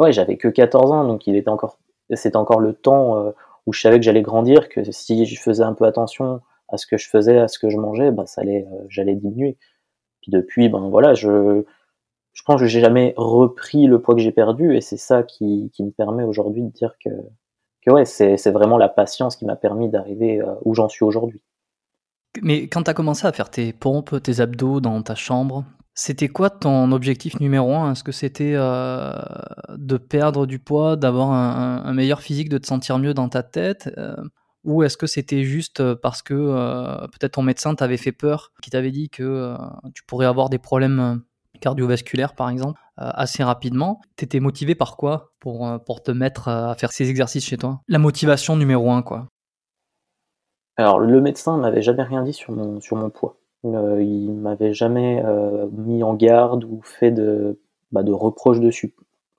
ouais, 0.00 0.12
j'avais 0.12 0.36
que 0.36 0.48
14 0.48 0.92
ans, 0.92 1.04
donc 1.04 1.26
il 1.26 1.36
était 1.36 1.50
encore, 1.50 1.78
c'était 2.12 2.36
encore 2.36 2.60
le 2.60 2.74
temps 2.74 3.32
où 3.66 3.72
je 3.72 3.80
savais 3.80 3.98
que 3.98 4.04
j'allais 4.04 4.22
grandir, 4.22 4.68
que 4.68 4.90
si 4.90 5.26
je 5.26 5.40
faisais 5.40 5.62
un 5.62 5.74
peu 5.74 5.84
attention 5.84 6.40
à 6.68 6.76
ce 6.76 6.86
que 6.86 6.96
je 6.96 7.08
faisais, 7.08 7.38
à 7.38 7.48
ce 7.48 7.58
que 7.58 7.70
je 7.70 7.76
mangeais, 7.76 8.10
bah, 8.10 8.26
ça 8.26 8.40
allait, 8.40 8.66
j'allais 8.88 9.14
diminuer. 9.14 9.56
Puis 10.22 10.30
depuis, 10.32 10.68
ben 10.68 10.88
voilà, 10.88 11.14
je, 11.14 11.64
je 12.32 12.42
pense 12.42 12.60
que 12.60 12.66
j'ai 12.66 12.80
jamais 12.80 13.14
repris 13.16 13.86
le 13.86 14.00
poids 14.00 14.14
que 14.14 14.20
j'ai 14.20 14.32
perdu, 14.32 14.76
et 14.76 14.80
c'est 14.80 14.96
ça 14.96 15.22
qui, 15.22 15.70
me 15.78 15.90
permet 15.90 16.24
aujourd'hui 16.24 16.62
de 16.62 16.70
dire 16.70 16.96
que 17.04 17.10
que 17.82 17.90
ouais, 17.90 18.04
c'est 18.04 18.50
vraiment 18.50 18.76
la 18.76 18.90
patience 18.90 19.36
qui 19.36 19.46
m'a 19.46 19.56
permis 19.56 19.88
d'arriver 19.88 20.38
euh, 20.38 20.54
où 20.66 20.74
j'en 20.74 20.90
suis 20.90 21.02
aujourd'hui. 21.02 21.42
Mais 22.42 22.68
quand 22.68 22.82
tu 22.82 22.92
commencé 22.92 23.26
à 23.26 23.32
faire 23.32 23.48
tes 23.48 23.72
pompes, 23.72 24.22
tes 24.22 24.40
abdos 24.40 24.80
dans 24.80 25.00
ta 25.02 25.14
chambre, 25.14 25.64
c'était 25.94 26.28
quoi 26.28 26.50
ton 26.50 26.92
objectif 26.92 27.40
numéro 27.40 27.74
un? 27.74 27.92
Est-ce 27.92 28.04
que 28.04 28.12
c'était 28.12 28.54
euh, 28.54 29.18
de 29.76 29.96
perdre 29.96 30.46
du 30.46 30.58
poids, 30.58 30.96
d'avoir 30.96 31.32
un, 31.32 31.92
meilleur 31.92 32.22
physique, 32.22 32.48
de 32.48 32.58
te 32.58 32.66
sentir 32.66 32.98
mieux 32.98 33.14
dans 33.14 33.28
ta 33.28 33.42
tête 33.42 33.90
euh, 33.98 34.16
Ou 34.64 34.82
est-ce 34.82 34.96
que 34.96 35.06
c'était 35.06 35.44
juste 35.44 35.94
parce 35.94 36.22
que 36.22 36.34
peut-être 37.08 37.32
ton 37.32 37.42
médecin 37.42 37.74
t'avait 37.74 37.96
fait 37.96 38.12
peur, 38.12 38.52
qui 38.62 38.70
t'avait 38.70 38.92
dit 38.92 39.10
que 39.10 39.56
tu 39.94 40.02
pourrais 40.04 40.26
avoir 40.26 40.48
des 40.48 40.58
problèmes 40.58 41.22
cardiovasculaires 41.60 42.34
par 42.34 42.48
exemple 42.48 42.80
euh, 43.00 43.10
assez 43.14 43.44
rapidement? 43.44 44.00
Tu 44.16 44.24
étais 44.24 44.40
motivé 44.40 44.74
par 44.74 44.96
quoi? 44.96 45.32
Pour, 45.40 45.66
euh, 45.66 45.78
te 46.04 46.10
mettre 46.10 46.48
euh, 46.48 46.70
à 46.70 46.74
faire 46.74 46.92
ces 46.92 47.08
exercices 47.08 47.44
chez 47.44 47.56
toi? 47.56 47.80
La 47.88 47.98
motivation 47.98 48.56
numéro 48.56 48.90
un, 48.90 49.02
quoi? 49.02 49.28
Alors, 50.76 50.98
le 50.98 51.20
médecin 51.20 51.56
m'avait 51.58 51.82
jamais 51.82 52.02
rien 52.02 52.22
dit 52.22 52.32
sur 52.32 52.52
mon 52.52 53.10
poids. 53.10 53.39
Il 53.64 54.32
m'avait 54.32 54.72
jamais 54.72 55.22
mis 55.72 56.02
en 56.02 56.14
garde 56.14 56.64
ou 56.64 56.80
fait 56.82 57.10
de, 57.10 57.60
bah, 57.92 58.02
de 58.02 58.12
reproches 58.12 58.60
dessus. 58.60 58.94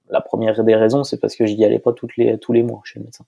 La 0.09 0.21
première 0.21 0.63
des 0.63 0.75
raisons, 0.75 1.03
c'est 1.03 1.19
parce 1.19 1.35
que 1.35 1.45
j'y 1.45 1.63
allais 1.63 1.79
pas 1.79 1.93
toutes 1.93 2.17
les, 2.17 2.37
tous 2.37 2.53
les 2.53 2.63
mois 2.63 2.81
chez 2.83 2.99
le 2.99 3.05
médecin. 3.05 3.25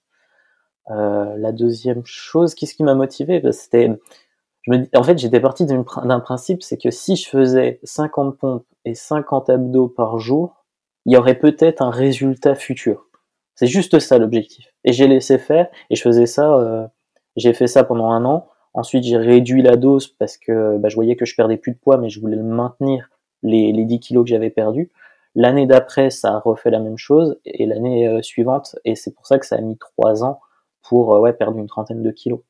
la 0.90 1.52
deuxième 1.52 2.06
chose, 2.06 2.56
qu'est-ce 2.56 2.76
qui 2.76 2.84
m'a 2.84 2.96
motivé? 2.96 3.40
Bah, 3.40 3.52
C'était 3.52 3.90
en 4.68 5.04
fait, 5.04 5.18
j'étais 5.18 5.40
parti 5.40 5.66
d'un 5.66 6.20
principe, 6.20 6.64
c'est 6.64 6.78
que 6.78 6.90
si 6.90 7.16
je 7.16 7.28
faisais 7.28 7.80
50 7.84 8.38
pompes 8.38 8.66
et 8.86 8.96
50 8.96 9.50
abdos 9.50 9.90
par 9.90 10.20
jour, 10.20 10.66
il 11.06 11.14
y 11.14 11.18
aurait 11.18 11.38
peut-être 11.38 11.82
un 11.82 11.90
résultat 11.90 12.56
futur. 12.56 13.08
C'est 13.56 13.68
juste 13.68 14.00
ça 14.00 14.18
l'objectif. 14.18 14.74
Et 14.86 14.94
j'ai 14.94 15.08
laissé 15.08 15.38
faire, 15.38 15.68
et 15.90 15.96
je 15.96 16.02
faisais 16.02 16.26
ça, 16.26 16.54
euh, 16.56 16.88
j'ai 17.36 17.54
fait 17.54 17.68
ça 17.68 17.84
pendant 17.84 18.10
un 18.10 18.24
an. 18.24 18.48
Ensuite, 18.74 19.04
j'ai 19.04 19.18
réduit 19.18 19.62
la 19.62 19.76
dose 19.76 20.08
parce 20.08 20.38
que 20.38 20.78
bah, 20.78 20.90
je 20.90 20.96
voyais 20.96 21.16
que 21.16 21.26
je 21.26 21.36
perdais 21.36 21.58
plus 21.58 21.74
de 21.74 21.78
poids, 21.78 21.98
mais 21.98 22.10
je 22.10 22.20
voulais 22.20 22.38
maintenir 22.38 23.10
les, 23.44 23.72
les 23.72 23.86
10 23.86 24.00
kilos 24.00 24.24
que 24.24 24.30
j'avais 24.30 24.50
perdus. 24.50 24.90
L'année 25.36 25.66
d'après, 25.66 26.10
ça 26.10 26.36
a 26.36 26.40
refait 26.40 26.70
la 26.70 26.80
même 26.80 26.98
chose, 26.98 27.40
et 27.46 27.66
l'année 27.66 28.08
euh, 28.08 28.22
suivante, 28.22 28.76
et 28.86 28.96
c'est 28.96 29.16
pour 29.16 29.26
ça 29.26 29.40
que 29.40 29.46
ça 29.46 29.56
a 29.56 29.62
mis 29.62 29.78
trois 29.78 30.24
ans 30.24 30.40
pour 30.84 31.16
euh, 31.16 31.20
ouais, 31.20 31.34
perdre 31.34 31.58
une 31.58 31.68
trentaine 31.68 32.04
de 32.04 32.12
kilos. 32.12 32.42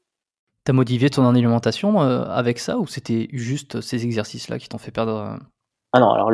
T'as 0.65 0.73
modifié 0.73 1.09
ton 1.09 1.25
alimentation 1.27 2.01
euh, 2.01 2.23
avec 2.25 2.59
ça 2.59 2.77
ou 2.77 2.87
c'était 2.87 3.27
juste 3.31 3.81
ces 3.81 4.03
exercices-là 4.05 4.59
qui 4.59 4.69
t'ont 4.69 4.77
fait 4.77 4.91
perdre 4.91 5.37
Ah 5.91 5.99
non, 5.99 6.09
alors 6.09 6.31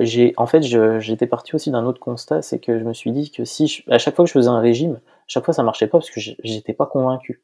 j'ai, 0.00 0.34
en 0.36 0.46
fait, 0.46 0.62
j'étais 0.62 1.26
parti 1.26 1.54
aussi 1.54 1.70
d'un 1.70 1.84
autre 1.84 2.00
constat, 2.00 2.42
c'est 2.42 2.60
que 2.60 2.78
je 2.78 2.84
me 2.84 2.92
suis 2.92 3.12
dit 3.12 3.30
que 3.30 3.44
si 3.44 3.82
à 3.90 3.98
chaque 3.98 4.16
fois 4.16 4.24
que 4.24 4.28
je 4.28 4.34
faisais 4.34 4.48
un 4.48 4.60
régime, 4.60 4.94
à 4.94 5.28
chaque 5.28 5.44
fois 5.44 5.54
ça 5.54 5.62
marchait 5.62 5.86
pas 5.86 5.98
parce 5.98 6.10
que 6.10 6.20
j'étais 6.20 6.74
pas 6.74 6.86
convaincu. 6.86 7.42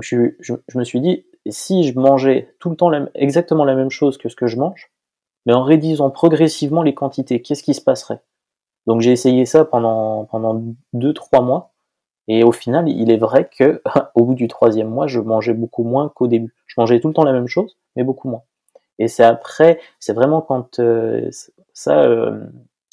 Je, 0.00 0.32
me 0.74 0.84
suis 0.84 1.00
dit, 1.00 1.26
si 1.48 1.84
je 1.84 1.98
mangeais 1.98 2.54
tout 2.58 2.70
le 2.70 2.76
temps 2.76 2.90
exactement 3.14 3.64
la 3.64 3.74
même 3.74 3.90
chose 3.90 4.18
que 4.18 4.28
ce 4.28 4.36
que 4.36 4.46
je 4.46 4.56
mange, 4.56 4.90
mais 5.46 5.52
en 5.52 5.62
réduisant 5.62 6.10
progressivement 6.10 6.82
les 6.82 6.94
quantités, 6.94 7.42
qu'est-ce 7.42 7.62
qui 7.62 7.74
se 7.74 7.80
passerait? 7.80 8.20
Donc 8.86 9.00
j'ai 9.00 9.12
essayé 9.12 9.46
ça 9.46 9.64
pendant 9.64 10.24
pendant 10.26 10.62
deux 10.92 11.14
trois 11.14 11.40
mois 11.40 11.74
et 12.28 12.42
au 12.42 12.52
final, 12.52 12.88
il 12.88 13.10
est 13.10 13.16
vrai 13.16 13.48
que 13.48 13.82
au 14.14 14.24
bout 14.24 14.34
du 14.34 14.48
troisième 14.48 14.88
mois, 14.88 15.06
je 15.06 15.20
mangeais 15.20 15.54
beaucoup 15.54 15.84
moins 15.84 16.08
qu'au 16.08 16.26
début. 16.26 16.54
Je 16.66 16.74
mangeais 16.78 17.00
tout 17.00 17.08
le 17.08 17.14
temps 17.14 17.24
la 17.24 17.32
même 17.32 17.48
chose, 17.48 17.76
mais 17.96 18.04
beaucoup 18.04 18.28
moins. 18.28 18.42
Et 18.98 19.08
c'est 19.08 19.24
après, 19.24 19.80
c'est 19.98 20.12
vraiment 20.12 20.40
quand 20.40 20.78
euh, 20.78 21.28
ça, 21.72 22.04
euh, 22.04 22.40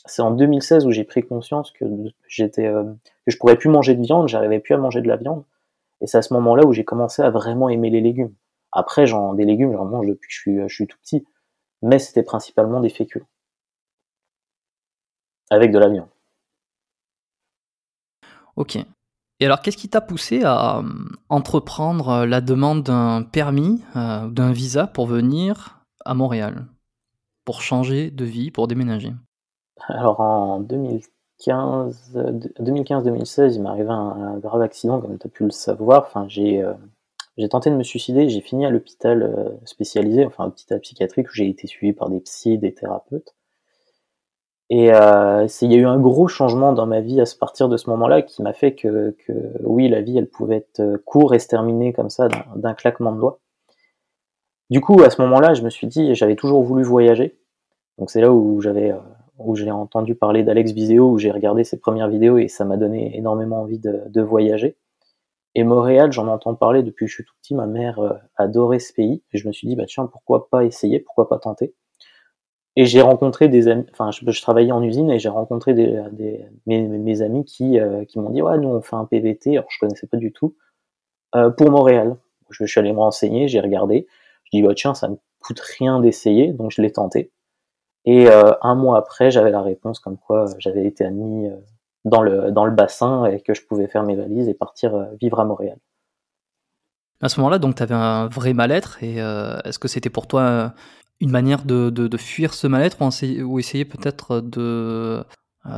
c'est 0.06 0.22
en 0.22 0.32
2016 0.32 0.86
où 0.86 0.92
j'ai 0.92 1.04
pris 1.04 1.24
conscience 1.24 1.72
que 1.72 1.86
j'étais, 2.28 2.66
euh, 2.66 2.84
que 3.26 3.32
je 3.32 3.38
pourrais 3.38 3.56
plus 3.56 3.70
manger 3.70 3.96
de 3.96 4.02
viande, 4.02 4.28
j'arrivais 4.28 4.60
plus 4.60 4.74
à 4.74 4.78
manger 4.78 5.02
de 5.02 5.08
la 5.08 5.16
viande. 5.16 5.44
Et 6.02 6.08
c'est 6.08 6.18
à 6.18 6.22
ce 6.22 6.34
moment-là 6.34 6.66
où 6.66 6.74
j'ai 6.74 6.84
commencé 6.84 7.22
à 7.22 7.30
vraiment 7.30 7.70
aimer 7.70 7.90
les 7.90 8.02
légumes. 8.02 8.34
Après, 8.72 9.06
j'en 9.06 9.34
des 9.34 9.46
légumes, 9.46 9.74
j'en 9.74 9.86
mange 9.86 10.08
depuis 10.08 10.28
que 10.28 10.34
je 10.34 10.40
suis, 10.40 10.60
je 10.68 10.74
suis 10.74 10.88
tout 10.88 10.98
petit, 11.00 11.26
mais 11.82 12.00
c'était 12.00 12.24
principalement 12.24 12.80
des 12.80 12.90
féculents 12.90 13.28
avec 15.52 15.72
de 15.72 15.78
la 15.78 15.90
viande. 15.90 16.08
Ok. 18.56 18.78
Et 19.40 19.46
alors, 19.46 19.62
qu'est-ce 19.62 19.78
qui 19.78 19.90
t'a 19.90 20.02
poussé 20.02 20.44
à 20.44 20.78
euh, 20.78 20.84
entreprendre 21.30 22.10
euh, 22.10 22.26
la 22.26 22.42
demande 22.42 22.84
d'un 22.84 23.24
permis, 23.24 23.84
euh, 23.96 24.28
d'un 24.28 24.52
visa 24.52 24.88
pour 24.88 25.08
venir 25.08 25.84
à 26.06 26.14
Montréal, 26.14 26.68
pour 27.44 27.62
changer 27.62 28.12
de 28.12 28.24
vie, 28.24 28.52
pour 28.52 28.68
déménager? 28.68 29.14
Alors, 29.88 30.20
en 30.20 30.60
2015-2016, 31.49 33.56
il 33.56 33.62
m'est 33.62 33.69
arrivé 33.69 33.89
un, 33.89 34.38
grave 34.38 34.62
accident, 34.62 35.01
comme 35.01 35.17
tu 35.17 35.27
as 35.27 35.30
pu 35.30 35.43
le 35.43 35.51
savoir. 35.51 36.06
Enfin, 36.08 36.27
j'ai 36.27 36.63
tenté 37.49 37.69
de 37.69 37.75
me 37.75 37.84
suicider, 37.84 38.30
j'ai 38.30 38.41
fini 38.41 38.65
à 38.65 38.69
l'hôpital 38.69 39.58
spécialisé, 39.65 40.25
enfin, 40.25 40.45
hôpital 40.45 40.80
psychiatrique, 40.80 41.30
où 41.30 41.34
j'ai 41.34 41.49
été 41.49 41.67
suivi 41.67 41.93
par 41.93 42.10
des 42.10 42.19
psys, 42.19 42.58
des 42.58 42.73
thérapeutes. 42.73 43.36
Et 44.71 44.93
euh, 44.93 45.47
il 45.62 45.71
y 45.73 45.75
a 45.75 45.80
eu 45.80 45.86
un 45.86 45.99
gros 45.99 46.30
changement 46.30 46.71
dans 46.71 46.86
ma 46.86 47.01
vie 47.01 47.19
à 47.19 47.25
partir 47.38 47.67
de 47.67 47.75
ce 47.75 47.89
moment-là 47.89 48.21
qui 48.21 48.41
m'a 48.41 48.54
fait 48.54 48.73
que, 48.73 49.13
que, 49.27 49.34
oui, 49.65 49.89
la 49.89 50.01
vie, 50.01 50.17
elle 50.17 50.30
pouvait 50.30 50.58
être 50.58 50.95
courte 51.04 51.36
et 51.36 51.39
se 51.39 51.49
terminer 51.49 51.91
comme 51.91 52.10
ça 52.10 52.30
d'un 52.56 52.73
claquement 52.73 53.12
de 53.12 53.19
doigts. 53.19 53.41
Du 54.69 54.80
coup, 54.80 55.04
à 55.04 55.10
ce 55.10 55.21
moment-là, 55.23 55.54
je 55.54 55.63
me 55.63 55.69
suis 55.69 55.88
dit, 55.88 56.15
j'avais 56.15 56.38
toujours 56.38 56.63
voulu 56.63 56.84
voyager. 56.84 57.38
Donc 57.97 58.10
c'est 58.10 58.21
là 58.21 58.32
où 58.32 58.62
j'avais, 58.62 58.93
euh, 58.93 58.99
où 59.47 59.56
j'ai 59.56 59.71
entendu 59.71 60.15
parler 60.15 60.43
d'Alex 60.43 60.71
Viseo, 60.71 61.12
où 61.12 61.17
j'ai 61.17 61.32
regardé 61.32 61.63
ses 61.63 61.80
premières 61.80 62.10
vidéos 62.10 62.38
et 62.38 62.47
ça 62.47 62.65
m'a 62.65 62.77
donné 62.77 63.17
énormément 63.17 63.62
envie 63.62 63.80
de, 63.80 64.21
voyager. 64.21 64.77
Et 65.56 65.63
Montréal, 65.63 66.12
j'en 66.12 66.27
entends 66.27 66.56
parler 66.56 66.82
depuis 66.84 67.06
que 67.06 67.10
je 67.10 67.15
suis 67.15 67.25
tout 67.25 67.34
petit. 67.41 67.56
Ma 67.56 67.67
mère 67.67 67.99
euh, 67.99 68.13
adorait 68.38 68.80
ce 68.80 68.93
pays 68.93 69.23
et 69.34 69.38
je 69.38 69.47
me 69.47 69.54
suis 69.54 69.67
dit, 69.67 69.75
bah 69.75 69.86
tiens, 69.86 70.06
pourquoi 70.06 70.49
pas 70.49 70.63
essayer, 70.63 70.99
pourquoi 70.99 71.27
pas 71.27 71.39
tenter? 71.39 71.73
Et 72.77 72.86
j'ai 72.86 73.01
rencontré 73.01 73.49
des 73.49 73.67
amis, 73.67 73.86
enfin, 73.91 74.12
je, 74.12 74.41
travaillais 74.41 74.71
en 74.71 74.82
usine 74.82 75.12
et 75.12 75.19
j'ai 75.19 75.27
rencontré 75.27 75.73
des, 75.73 75.99
mes, 76.65 77.21
amis 77.21 77.43
qui, 77.43 77.77
euh, 77.77 78.06
qui 78.06 78.17
m'ont 78.17 78.30
dit, 78.30 78.41
ouais, 78.41 78.58
nous 78.58 78.69
on 78.69 78.82
fait 78.82 78.95
un 78.95 79.04
PVT, 79.04 79.58
alors 79.58 79.69
je 79.69 79.77
connaissais 79.77 80.08
pas 80.08 80.15
du 80.15 80.32
tout, 80.32 80.56
euh, 81.36 81.49
pour 81.49 81.69
Montréal. 81.69 82.15
Je, 82.49 82.63
je, 82.65 82.71
suis 82.71 82.80
allé 82.80 82.93
me 82.93 82.99
renseigner, 82.99 83.49
j'ai 83.49 83.60
regardé, 83.60 84.08
je 84.45 84.58
dis, 84.58 84.63
bah 84.63 84.73
tiens, 84.73 84.93
ça 84.93 85.10
me 85.10 85.17
coûte 85.41 85.60
rien 85.60 85.99
d'essayer, 85.99 86.54
donc 86.54 86.71
je 86.71 86.82
l'ai 86.82 86.93
tenté. 86.93 87.32
Et 88.06 88.28
euh, 88.30 88.54
un 88.62 88.76
mois 88.76 88.98
après, 88.98 89.32
j'avais 89.32 89.52
la 89.52 89.62
réponse 89.62 90.00
comme 90.00 90.18
quoi 90.18 90.46
j'avais 90.58 90.86
été 90.86 91.06
admis 91.06 91.48
euh, 91.48 91.56
dans 92.06 92.22
le, 92.22 92.52
dans 92.52 92.66
le 92.66 92.72
bassin 92.72 93.26
et 93.26 93.42
que 93.42 93.54
je 93.54 93.66
pouvais 93.66 93.88
faire 93.88 94.04
mes 94.04 94.16
valises 94.16 94.48
et 94.48 94.54
partir 94.54 94.96
euh, 94.96 95.06
vivre 95.20 95.40
à 95.40 95.46
Montréal. 95.46 95.78
À 97.22 97.30
ce 97.30 97.40
moment-là, 97.40 97.60
donc, 97.60 97.76
tu 97.76 97.84
avais 97.84 97.94
un 97.94 98.28
vrai 98.28 98.54
mal-être. 98.54 99.04
Et 99.04 99.18
est-ce 99.18 99.78
que 99.78 99.88
c'était 99.88 100.10
pour 100.10 100.26
toi 100.26 100.74
une 101.20 101.30
manière 101.30 101.66
de, 101.66 101.92
de, 101.92 102.08
de 102.08 102.18
fuir 102.18 102.56
ce 102.56 102.66
mal-être 102.66 102.98
ou, 103.00 103.10
ou, 103.44 103.60
essayer 103.60 103.86
peut-être 103.86 104.42
de, 104.42 105.24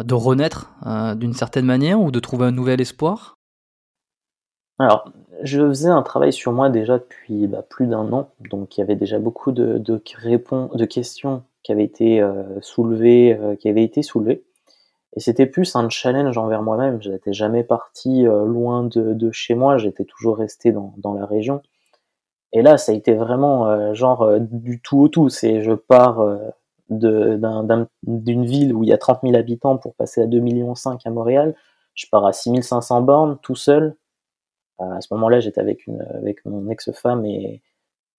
de 0.06 0.14
renaître 0.14 0.74
d'une 1.18 1.34
certaine 1.34 1.66
manière 1.66 2.00
ou 2.00 2.12
de 2.12 2.20
trouver 2.22 2.46
un 2.46 2.52
nouvel 2.52 2.80
espoir? 2.80 3.36
Alors, 4.80 5.12
je 5.42 5.68
faisais 5.68 5.90
un 5.90 6.02
travail 6.02 6.32
sur 6.32 6.54
moi 6.54 6.70
déjà 6.70 6.98
depuis 6.98 7.48
bah, 7.48 7.62
plus 7.62 7.88
d'un 7.88 8.14
an. 8.14 8.30
Donc, 8.50 8.78
il 8.78 8.80
y 8.80 8.84
avait 8.84 8.96
déjà 8.96 9.20
beaucoup 9.20 9.52
de, 9.52 9.80
de, 9.80 10.02
de 10.78 10.86
questions 10.86 11.44
qui 11.64 11.72
avaient 11.72 11.84
été 11.84 12.22
euh, 12.22 12.60
soulevées, 12.62 13.38
euh, 13.40 13.56
qui 13.56 13.70
avaient 13.70 13.84
été 13.84 14.04
soulevées. 14.04 14.44
Et 15.16 15.20
c'était 15.20 15.46
plus 15.46 15.76
un 15.76 15.90
challenge 15.90 16.38
envers 16.38 16.62
moi-même. 16.62 17.02
Je 17.02 17.12
n'étais 17.12 17.34
jamais 17.34 17.64
parti 17.64 18.28
euh, 18.28 18.46
loin 18.46 18.84
de, 18.84 19.32
chez 19.32 19.56
moi. 19.56 19.78
J'étais 19.78 20.06
toujours 20.06 20.38
resté 20.38 20.72
dans, 20.72 21.14
la 21.14 21.26
région. 21.26 21.62
Et 22.52 22.62
là, 22.62 22.78
ça 22.78 22.92
a 22.92 22.96
été 22.96 23.14
vraiment 23.14 23.68
euh, 23.68 23.94
genre 23.94 24.40
du 24.40 24.82
tout 24.82 25.00
au 25.00 25.08
tout. 25.08 25.30
C'est 25.30 25.62
je 25.64 25.74
pars 25.74 26.26
d'une 26.90 28.46
ville 28.46 28.74
où 28.74 28.84
il 28.84 28.90
y 28.90 28.94
a 28.94 28.98
30 28.98 29.20
000 29.24 29.36
habitants 29.36 29.78
pour 29.78 29.96
passer 29.96 30.22
à 30.22 30.28
2 30.28 30.40
millions 30.40 30.76
5 30.76 31.00
à 31.06 31.10
Montréal. 31.10 31.56
Je 31.96 32.08
pars 32.12 32.26
à 32.26 32.34
6500 32.34 33.02
bornes 33.02 33.38
tout 33.42 33.56
seul. 33.56 33.96
à 34.80 35.00
ce 35.02 35.14
moment-là, 35.14 35.40
j'étais 35.40 35.62
avec 35.62 35.86
mon 36.46 36.70
ex-femme 36.70 37.26
et 37.26 37.62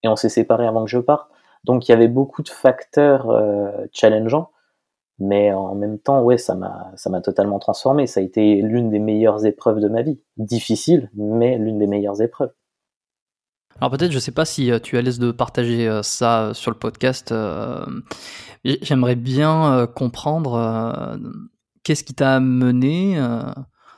on 0.04 0.16
s'est 0.16 0.28
séparés 0.28 0.66
avant 0.66 0.84
que 0.84 0.90
je 0.90 0.98
parte. 0.98 1.28
Donc 1.64 1.88
il 1.88 1.92
y 1.92 1.94
avait 1.94 2.08
beaucoup 2.08 2.42
de 2.42 2.48
facteurs 2.48 3.28
challengeants 3.92 4.50
mais 5.18 5.52
en 5.52 5.74
même 5.74 5.98
temps, 5.98 6.22
ouais, 6.22 6.38
ça 6.38 6.54
m'a, 6.54 7.20
totalement 7.20 7.58
transformé. 7.58 8.06
Ça 8.06 8.20
a 8.20 8.22
été 8.22 8.60
l'une 8.62 8.90
des 8.90 8.98
meilleures 8.98 9.46
épreuves 9.46 9.80
de 9.80 9.88
ma 9.88 10.02
vie. 10.02 10.20
Difficile, 10.36 11.10
mais 11.14 11.56
l'une 11.58 11.78
des 11.78 11.86
meilleures 11.86 12.20
épreuves. 12.20 12.52
Alors 13.80 13.90
peut-être, 13.90 14.12
je 14.12 14.18
sais 14.18 14.32
pas 14.32 14.44
si 14.44 14.70
euh, 14.70 14.78
tu 14.78 14.94
es 14.94 14.98
à 15.00 15.02
l'aise 15.02 15.18
de 15.18 15.32
partager 15.32 15.88
euh, 15.88 16.02
ça 16.02 16.52
sur 16.54 16.70
le 16.70 16.76
podcast. 16.76 17.32
Euh, 17.32 17.84
j'aimerais 18.64 19.16
bien 19.16 19.86
comprendre 19.94 21.18
qu'est-ce 21.82 22.04
qui 22.04 22.14
t'a 22.14 22.36
amené, 22.36 23.18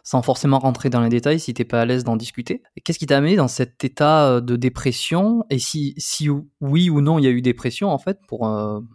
sans 0.07 0.23
forcément 0.23 0.61
rentrer 0.61 0.89
dans 0.89 1.01
les 1.01 1.09
détails 1.09 1.41
si 1.41 1.53
t'es 1.53 1.65
pas 1.65 1.81
à 1.81 1.85
l'aise 1.85 2.05
d'en 2.05 2.15
discuter. 2.15 2.63
Qu'est-ce 2.85 2.99
qui 2.99 3.07
t'a 3.07 3.17
amené 3.19 3.35
dans 3.35 3.49
cet 3.49 3.83
état 3.83 4.41
de 4.41 4.55
dépression? 4.55 5.45
Et 5.51 5.59
si, 5.59 5.95
si 5.99 6.29
oui 6.61 6.89
ou 6.91 7.01
non 7.01 7.19
il 7.19 7.25
y 7.25 7.27
a 7.27 7.31
eu 7.31 7.43
dépression 7.43 7.91
en 7.91 7.99
fait 7.99 8.21
pour 8.29 8.49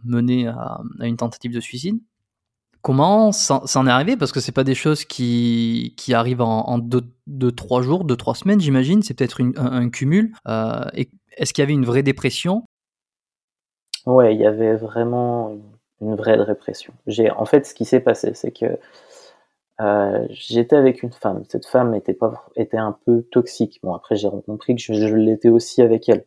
mener 0.05 0.47
à, 0.47 0.79
une 1.01 1.17
tentative 1.17 1.53
de 1.53 1.59
suicide? 1.59 1.99
Comment 2.81 3.33
ça, 3.33 3.61
en 3.75 3.87
est 3.87 3.91
arrivé? 3.91 4.15
Parce 4.15 4.31
que 4.31 4.39
c'est 4.39 4.53
pas 4.53 4.63
des 4.63 4.73
choses 4.73 5.03
qui, 5.03 5.93
qui 5.97 6.13
arrivent 6.13 6.41
en, 6.41 6.69
en 6.69 6.77
deux, 6.77 7.03
deux, 7.27 7.51
trois 7.51 7.81
jours, 7.81 8.05
deux, 8.05 8.15
trois 8.15 8.33
semaines, 8.33 8.61
j'imagine. 8.61 9.03
C'est 9.03 9.13
peut-être 9.13 9.43
un, 9.43 9.51
un, 9.57 9.89
cumul. 9.89 10.33
Euh, 10.47 10.85
Est-ce 11.35 11.53
qu'il 11.53 11.61
y 11.61 11.65
avait 11.65 11.73
une 11.73 11.85
vraie 11.85 12.03
dépression? 12.03 12.63
Ouais, 14.05 14.33
il 14.33 14.39
y 14.39 14.45
avait 14.45 14.77
vraiment 14.77 15.57
une 15.99 16.15
vraie 16.15 16.43
dépression. 16.43 16.93
En 17.35 17.45
fait, 17.45 17.67
ce 17.67 17.75
qui 17.75 17.83
s'est 17.85 17.99
passé, 17.99 18.31
c'est 18.33 18.51
que 18.51 18.79
euh, 19.81 20.27
j'étais 20.29 20.75
avec 20.75 21.01
une 21.01 21.11
femme. 21.11 21.43
Cette 21.49 21.65
femme 21.65 21.95
était, 21.95 22.13
pas, 22.13 22.45
était 22.55 22.77
un 22.77 22.95
peu 23.05 23.23
toxique. 23.31 23.79
Bon, 23.83 23.93
après, 23.93 24.15
j'ai 24.15 24.29
compris 24.45 24.75
que 24.75 24.81
je, 24.81 25.15
l'étais 25.15 25.49
aussi 25.49 25.81
avec 25.81 26.07
elle. 26.07 26.23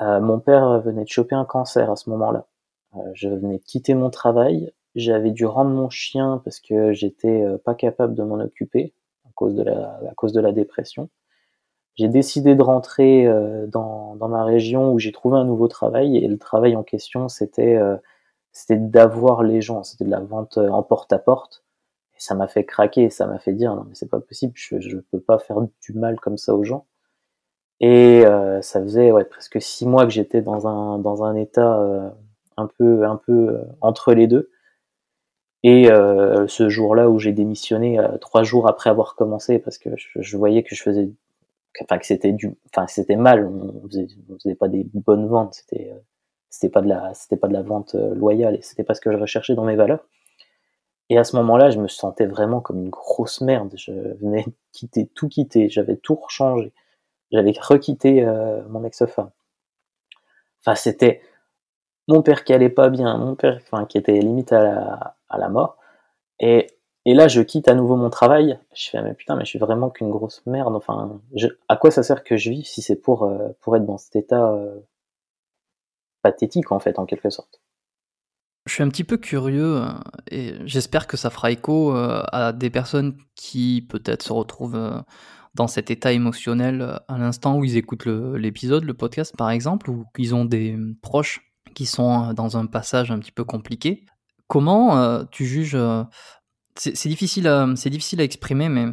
Euh, 0.00 0.20
mon 0.20 0.38
père 0.38 0.80
venait 0.80 1.04
de 1.04 1.08
choper 1.08 1.34
un 1.34 1.44
cancer 1.44 1.90
à 1.90 1.96
ce 1.96 2.08
moment-là. 2.10 2.46
Euh, 2.96 3.00
je 3.14 3.28
venais 3.28 3.58
de 3.58 3.64
quitter 3.64 3.94
mon 3.94 4.10
travail 4.10 4.72
j'avais 4.96 5.30
dû 5.30 5.46
rendre 5.46 5.70
mon 5.70 5.88
chien 5.88 6.40
parce 6.44 6.58
que 6.58 6.92
j'étais 6.92 7.44
pas 7.64 7.76
capable 7.76 8.12
de 8.16 8.24
m'en 8.24 8.40
occuper 8.40 8.92
à 9.24 9.30
cause 9.36 9.54
de 9.54 9.62
la, 9.62 10.00
à 10.10 10.14
cause 10.16 10.32
de 10.32 10.40
la 10.40 10.50
dépression. 10.50 11.08
J'ai 11.94 12.08
décidé 12.08 12.56
de 12.56 12.62
rentrer 12.62 13.28
dans, 13.68 14.16
ma 14.16 14.42
région 14.42 14.92
où 14.92 14.98
j'ai 14.98 15.12
trouvé 15.12 15.38
un 15.38 15.44
nouveau 15.44 15.68
travail 15.68 16.16
et 16.16 16.26
le 16.26 16.38
travail 16.38 16.74
en 16.74 16.82
question 16.82 17.28
c'était 17.28 17.78
c'était 18.50 18.78
d'avoir 18.78 19.44
les 19.44 19.60
gens, 19.60 19.84
c'était 19.84 20.04
de 20.04 20.10
la 20.10 20.18
vente 20.18 20.58
en 20.58 20.82
porte 20.82 21.12
à 21.12 21.20
porte. 21.20 21.62
Ça 22.20 22.34
m'a 22.34 22.48
fait 22.48 22.64
craquer, 22.64 23.10
ça 23.10 23.26
m'a 23.26 23.38
fait 23.38 23.52
dire 23.52 23.74
non 23.74 23.84
mais 23.88 23.94
c'est 23.94 24.10
pas 24.10 24.20
possible, 24.20 24.52
je, 24.56 24.80
je 24.80 24.98
peux 24.98 25.20
pas 25.20 25.38
faire 25.38 25.60
du 25.60 25.92
mal 25.94 26.20
comme 26.20 26.38
ça 26.38 26.54
aux 26.54 26.64
gens. 26.64 26.86
Et 27.80 28.24
euh, 28.26 28.60
ça 28.62 28.82
faisait 28.82 29.10
presque 29.30 29.60
six 29.60 29.86
mois 29.86 30.04
que 30.04 30.12
j'étais 30.12 30.42
dans 30.42 30.66
un 31.24 31.34
état 31.36 31.80
euh, 31.80 32.10
un 32.56 32.66
peu 32.66 33.02
peu 33.26 33.58
entre 33.80 34.14
les 34.14 34.26
deux 34.26 34.50
et 35.62 35.90
euh, 35.90 36.46
ce 36.48 36.68
jour-là 36.68 37.10
où 37.10 37.18
j'ai 37.18 37.32
démissionné 37.32 37.98
euh, 37.98 38.16
trois 38.18 38.42
jours 38.42 38.66
après 38.68 38.88
avoir 38.90 39.14
commencé 39.14 39.58
parce 39.58 39.76
que 39.78 39.90
je, 39.96 40.36
voyais 40.36 40.62
que 40.62 40.74
je 40.74 40.82
faisais, 40.82 41.10
enfin 41.82 41.98
que 41.98 42.06
c'était 42.06 43.16
mal, 43.16 43.46
on 43.46 43.86
faisait, 43.88 44.06
faisait 44.42 44.54
pas 44.54 44.68
des 44.68 44.86
bonnes 44.94 45.26
ventes, 45.28 45.54
c'était, 45.54 45.90
euh, 45.92 45.98
c'était 46.48 46.70
pas 46.70 46.80
de 46.80 46.88
la, 46.88 47.12
c'était 47.14 47.36
pas 47.36 47.48
de 47.48 47.52
la 47.52 47.62
vente 47.62 47.94
euh, 47.94 48.14
loyale 48.14 48.56
et 48.56 48.62
c'était 48.62 48.84
pas 48.84 48.94
ce 48.94 49.02
que 49.02 49.12
je 49.12 49.18
recherchais 49.18 49.54
dans 49.54 49.64
mes 49.64 49.76
valeurs. 49.76 50.06
Et 51.10 51.18
à 51.18 51.24
ce 51.24 51.36
moment-là, 51.36 51.70
je 51.70 51.78
me 51.78 51.88
sentais 51.88 52.26
vraiment 52.26 52.60
comme 52.60 52.78
une 52.78 52.90
grosse 52.90 53.40
merde. 53.42 53.74
Je 53.76 53.92
venais 53.92 54.46
quitter 54.72 55.06
tout 55.08 55.28
quitter, 55.28 55.68
j'avais 55.68 55.96
tout 55.96 56.14
rechangé, 56.14 56.72
j'avais 57.32 57.52
requitté 57.60 58.24
euh, 58.24 58.62
mon 58.68 58.84
ex-femme. 58.84 59.30
Enfin, 60.60 60.76
c'était 60.76 61.22
mon 62.08 62.22
père 62.22 62.44
qui 62.44 62.52
allait 62.52 62.70
pas 62.70 62.90
bien, 62.90 63.18
mon 63.18 63.34
père, 63.34 63.58
enfin 63.62 63.86
qui 63.86 63.98
était 63.98 64.20
limite 64.20 64.52
à 64.52 65.14
la 65.30 65.48
mort. 65.48 65.76
Et, 66.40 66.68
là, 67.06 67.28
je 67.28 67.42
quitte 67.42 67.68
à 67.68 67.74
nouveau 67.74 67.96
mon 67.96 68.10
travail. 68.10 68.58
Je 68.74 68.90
fais, 68.90 69.02
mais 69.02 69.14
putain, 69.14 69.36
mais 69.36 69.44
je 69.44 69.50
suis 69.50 69.58
vraiment 69.58 69.90
qu'une 69.90 70.10
grosse 70.10 70.44
merde. 70.46 70.74
Enfin, 70.74 71.20
à 71.68 71.76
quoi 71.76 71.90
ça 71.90 72.02
sert 72.02 72.24
que 72.24 72.36
je 72.36 72.50
vive 72.50 72.66
si 72.66 72.82
c'est 72.82 72.96
pour, 72.96 73.24
euh, 73.24 73.48
être 73.50 73.86
dans 73.86 73.98
cet 73.98 74.16
état 74.16 74.52
euh, 74.52 74.80
pathétique, 76.22 76.72
en 76.72 76.78
fait, 76.80 76.98
en 76.98 77.06
quelque 77.06 77.30
sorte? 77.30 77.60
Je 78.66 78.74
suis 78.74 78.82
un 78.82 78.88
petit 78.88 79.04
peu 79.04 79.16
curieux 79.16 79.78
euh, 79.78 79.88
et 80.30 80.54
j'espère 80.64 81.06
que 81.06 81.16
ça 81.16 81.30
fera 81.30 81.50
écho 81.50 81.92
à 81.92 82.52
des 82.52 82.70
personnes 82.70 83.16
qui 83.34 83.86
peut-être 83.88 84.22
se 84.22 84.32
retrouvent 84.32 85.02
dans 85.54 85.66
cet 85.66 85.90
état 85.90 86.12
émotionnel 86.12 87.00
à 87.08 87.18
l'instant 87.18 87.58
où 87.58 87.64
ils 87.64 87.76
écoutent 87.76 88.06
l'épisode, 88.06 88.84
le, 88.84 88.94
podcast 88.94 89.34
par 89.36 89.50
exemple, 89.50 89.90
ou 89.90 90.04
qu'ils 90.14 90.34
ont 90.34 90.44
des 90.44 90.76
proches 91.02 91.40
qui 91.74 91.86
sont 91.86 92.32
dans 92.34 92.56
un 92.56 92.66
passage 92.66 93.10
un 93.10 93.18
petit 93.18 93.32
peu 93.32 93.44
compliqué. 93.44 94.04
Comment 94.46 94.98
euh, 94.98 95.22
tu 95.30 95.46
juges 95.46 95.76
euh, 95.76 96.02
c'est 96.76 97.08
difficile 97.08 97.46
à 97.46 98.24
exprimer, 98.24 98.68
mais 98.68 98.86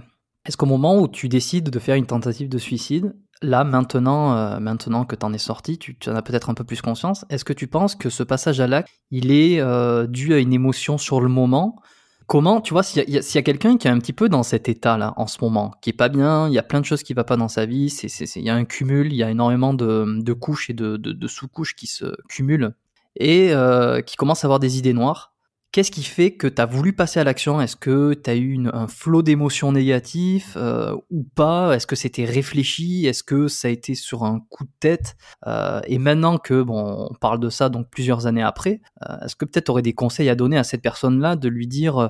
est-ce 0.46 0.58
qu'au 0.58 0.66
moment 0.66 1.00
où 1.00 1.08
tu 1.08 1.30
décides 1.30 1.70
de 1.70 1.80
faire 1.80 1.96
une 1.96 2.06
tentative 2.06 2.50
de 2.50 2.58
suicide, 2.58 3.16
là 3.42 3.64
maintenant, 3.64 4.36
euh, 4.36 4.60
maintenant 4.60 5.06
que 5.06 5.16
tu 5.16 5.26
en 5.26 5.34
es 5.34 5.38
sorti, 5.38 5.78
tu, 5.78 5.98
en 6.08 6.16
as 6.16 6.22
peut-être 6.22 6.50
un 6.50 6.54
peu 6.54 6.64
plus 6.64 6.82
conscience, 6.82 7.26
est-ce 7.30 7.46
que 7.46 7.54
tu 7.54 7.68
penses 7.68 7.96
que 7.96 8.10
ce 8.10 8.24
passage 8.24 8.60
à 8.60 8.68
l'acte, 8.68 8.90
il 9.12 9.32
est 9.32 9.62
dû 10.08 10.34
à 10.34 10.38
une 10.40 10.54
émotion 10.54 10.98
sur 10.98 11.22
le 11.22 11.30
moment? 11.30 11.82
Comment, 12.26 12.60
tu 12.60 12.74
vois, 12.74 12.84
s'il 12.84 13.10
y 13.10 13.38
a, 13.38 13.42
quelqu'un 13.42 13.78
qui 13.78 13.88
est 13.88 13.92
un 13.92 14.00
petit 14.00 14.12
peu 14.12 14.28
dans 14.28 14.44
cet 14.44 14.68
état-là 14.68 15.14
en 15.16 15.28
ce 15.28 15.38
moment, 15.42 15.72
qui 15.82 15.92
est 15.92 15.94
pas 15.94 16.10
bien, 16.10 16.50
il 16.50 16.54
y 16.54 16.58
a 16.58 16.64
plein 16.64 16.82
de 16.82 16.86
choses 16.86 17.02
qui 17.02 17.14
ne 17.14 17.20
vont 17.20 17.24
pas 17.24 17.38
dans 17.38 17.48
sa 17.48 17.66
vie, 17.66 17.88
il 18.36 18.42
y 18.42 18.50
a 18.50 18.56
un 18.56 18.66
cumul, 18.66 19.14
il 19.14 19.16
y 19.16 19.24
a 19.24 19.30
énormément 19.30 19.74
de, 19.74 20.34
couches 20.34 20.70
et 20.70 20.74
de, 20.74 20.98
de 20.98 21.28
sous-couches 21.28 21.76
qui 21.76 21.88
se 21.88 22.18
cumulent 22.28 22.74
et 23.16 23.54
qui 24.06 24.18
commence 24.18 24.44
à 24.44 24.48
avoir 24.48 24.60
des 24.60 24.78
idées 24.78 24.94
noires 24.94 25.37
Qu'est-ce 25.78 25.92
qui 25.92 26.02
fait 26.02 26.32
que 26.32 26.48
tu 26.48 26.60
as 26.60 26.66
voulu 26.66 26.92
passer 26.92 27.20
à 27.20 27.24
l'action? 27.24 27.62
Est-ce 27.62 27.76
que 27.76 28.16
tu 28.16 28.32
as 28.32 28.36
eu 28.36 28.68
un 28.74 28.88
flot 28.88 29.22
d'émotions 29.22 29.72
négatifs 29.72 30.56
euh, 30.58 30.98
ou 31.12 31.22
pas? 31.22 31.76
Est-ce 31.76 31.86
que 31.86 31.96
c'était 31.96 32.26
réfléchi? 32.26 33.06
Est-ce 33.06 33.22
que 33.22 33.48
ça 33.48 33.68
a 33.68 33.70
été 33.70 33.94
sur 33.94 34.24
un 34.24 34.40
coup 34.50 34.64
de 34.64 34.72
tête? 34.80 35.18
Euh, 35.46 35.80
Et 35.86 36.00
maintenant 36.00 36.40
que 36.40 36.64
bon, 36.64 37.08
on 37.12 37.14
parle 37.14 37.40
de 37.40 37.52
ça 37.52 37.70
donc 37.70 37.92
plusieurs 37.92 38.26
années 38.26 38.42
après, 38.42 38.82
euh, 39.08 39.20
est-ce 39.24 39.36
que 39.36 39.46
peut-être 39.46 39.66
tu 39.66 39.72
aurais 39.72 39.84
des 39.84 39.94
conseils 39.94 40.30
à 40.30 40.36
donner 40.36 40.58
à 40.58 40.64
cette 40.64 40.82
personne-là 40.82 41.36
de 41.36 41.48
lui 41.48 41.68
dire 41.68 42.10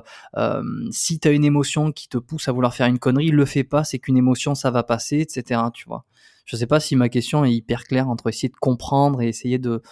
si 0.90 1.20
tu 1.20 1.28
as 1.28 1.32
une 1.32 1.44
émotion 1.44 1.92
qui 1.92 2.08
te 2.08 2.16
pousse 2.16 2.48
à 2.48 2.52
vouloir 2.52 2.72
faire 2.72 2.86
une 2.86 2.98
connerie, 2.98 3.28
le 3.28 3.44
fais 3.44 3.64
pas, 3.64 3.84
c'est 3.84 3.98
qu'une 3.98 4.16
émotion, 4.16 4.54
ça 4.54 4.70
va 4.70 4.82
passer, 4.82 5.18
etc. 5.18 5.60
Tu 5.74 5.84
vois 5.86 6.06
Je 6.46 6.56
sais 6.56 6.66
pas 6.66 6.80
si 6.80 6.96
ma 6.96 7.10
question 7.10 7.44
est 7.44 7.52
hyper 7.52 7.84
claire 7.84 8.08
entre 8.08 8.30
essayer 8.30 8.48
de 8.48 8.56
comprendre 8.58 9.20
et 9.20 9.28
essayer 9.28 9.58
de 9.58 9.82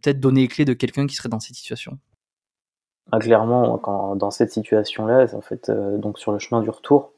peut-être 0.00 0.20
donner 0.20 0.42
les 0.42 0.48
clés 0.48 0.64
de 0.64 0.72
quelqu'un 0.72 1.08
qui 1.08 1.16
serait 1.16 1.28
dans 1.28 1.40
cette 1.40 1.56
situation. 1.56 1.98
Ah, 3.12 3.18
clairement, 3.18 3.78
quand, 3.78 4.16
dans 4.16 4.30
cette 4.30 4.50
situation-là, 4.52 5.26
en 5.34 5.40
fait, 5.40 5.68
euh, 5.68 5.98
donc 5.98 6.18
sur 6.18 6.32
le 6.32 6.38
chemin 6.38 6.62
du 6.62 6.70
retour, 6.70 7.12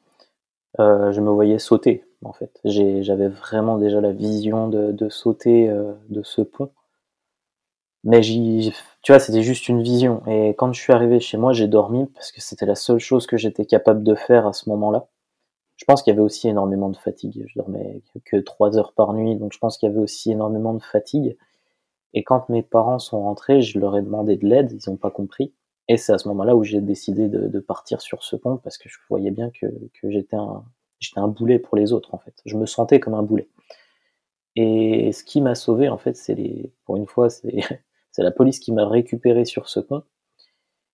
euh, 0.81 1.13
je 1.13 1.21
me 1.21 1.31
voyais 1.31 1.59
sauter. 1.59 2.05
En 2.25 2.33
fait, 2.33 2.61
j'avais 2.65 3.29
vraiment 3.29 3.79
déjà 3.79 4.01
la 4.01 4.13
vision 4.13 4.69
de, 4.69 5.09
sauter 5.09 5.69
euh, 5.71 5.93
de 6.11 6.23
ce 6.23 6.43
pont. 6.43 6.71
Mais 8.05 8.21
tu 8.21 8.73
vois, 9.13 9.19
c'était 9.19 9.43
juste 9.43 9.69
une 9.69 9.83
vision. 9.83 10.23
Et 10.27 10.51
quand 10.51 10.73
je 10.73 10.81
suis 10.81 10.93
arrivé 10.93 11.19
chez 11.21 11.37
moi, 11.39 11.53
j'ai 11.53 11.67
dormi 11.69 12.07
parce 12.07 12.31
que 12.33 12.41
c'était 12.41 12.67
la 12.67 12.77
seule 12.77 13.01
chose 13.01 13.27
que 13.27 13.37
j'étais 13.37 13.67
capable 13.67 14.03
de 14.05 14.15
faire 14.15 14.47
à 14.47 14.53
ce 14.53 14.69
moment-là. 14.71 15.09
Je 15.77 15.85
pense 15.87 16.03
qu'il 16.03 16.13
y 16.13 16.17
avait 16.17 16.25
aussi 16.25 16.49
énormément 16.49 16.89
de 16.91 16.97
fatigue. 16.97 17.45
Je 17.49 17.59
dormais 17.59 18.03
que 18.25 18.37
trois 18.39 18.79
heures 18.79 18.93
par 18.93 19.13
nuit, 19.13 19.37
donc 19.37 19.53
je 19.53 19.59
pense 19.59 19.79
qu'il 19.79 19.89
y 19.89 19.93
avait 19.93 20.01
aussi 20.01 20.33
énormément 20.33 20.75
de 20.75 20.83
fatigue. 20.83 21.37
Et 22.15 22.25
quand 22.25 22.49
mes 22.49 22.63
parents 22.63 22.99
sont 22.99 23.23
rentrés, 23.23 23.63
je 23.63 23.79
leur 23.79 23.97
ai 23.97 24.03
demandé 24.03 24.37
de 24.37 24.47
l'aide, 24.47 24.73
ils 24.73 24.91
n'ont 24.91 24.97
pas 24.97 25.11
compris. 25.11 25.53
Et 25.89 25.97
c'est 25.97 26.13
à 26.13 26.19
ce 26.19 26.29
moment-là 26.29 26.57
où 26.57 26.65
j'ai 26.65 26.81
décidé 26.81 27.29
de, 27.29 27.61
partir 27.61 28.01
sur 28.01 28.25
ce 28.25 28.37
pont 28.37 28.57
parce 28.57 28.77
que 28.79 28.89
je 28.89 28.99
voyais 29.09 29.31
bien 29.31 29.51
que, 29.51 29.67
j'étais 30.05 30.37
un, 30.37 30.65
un 31.17 31.29
boulet 31.29 31.59
pour 31.59 31.77
les 31.77 31.93
autres 31.93 32.15
en 32.15 32.19
fait. 32.19 32.35
Je 32.45 32.57
me 32.57 32.67
sentais 32.67 32.99
comme 33.01 33.15
un 33.15 33.23
boulet. 33.23 33.49
Et 34.57 35.13
ce 35.13 35.23
qui 35.23 35.41
m'a 35.41 35.55
sauvé 35.55 35.89
en 35.89 35.99
fait, 35.99 36.17
c'est 36.17 36.35
les, 36.35 36.73
pour 36.85 36.97
une 36.97 37.07
fois, 37.07 37.31
c'est, 37.31 37.53
la 38.19 38.31
police 38.31 38.59
qui 38.59 38.73
m'a 38.73 38.89
récupéré 38.89 39.45
sur 39.45 39.69
ce 39.69 39.81
pont. 39.81 40.03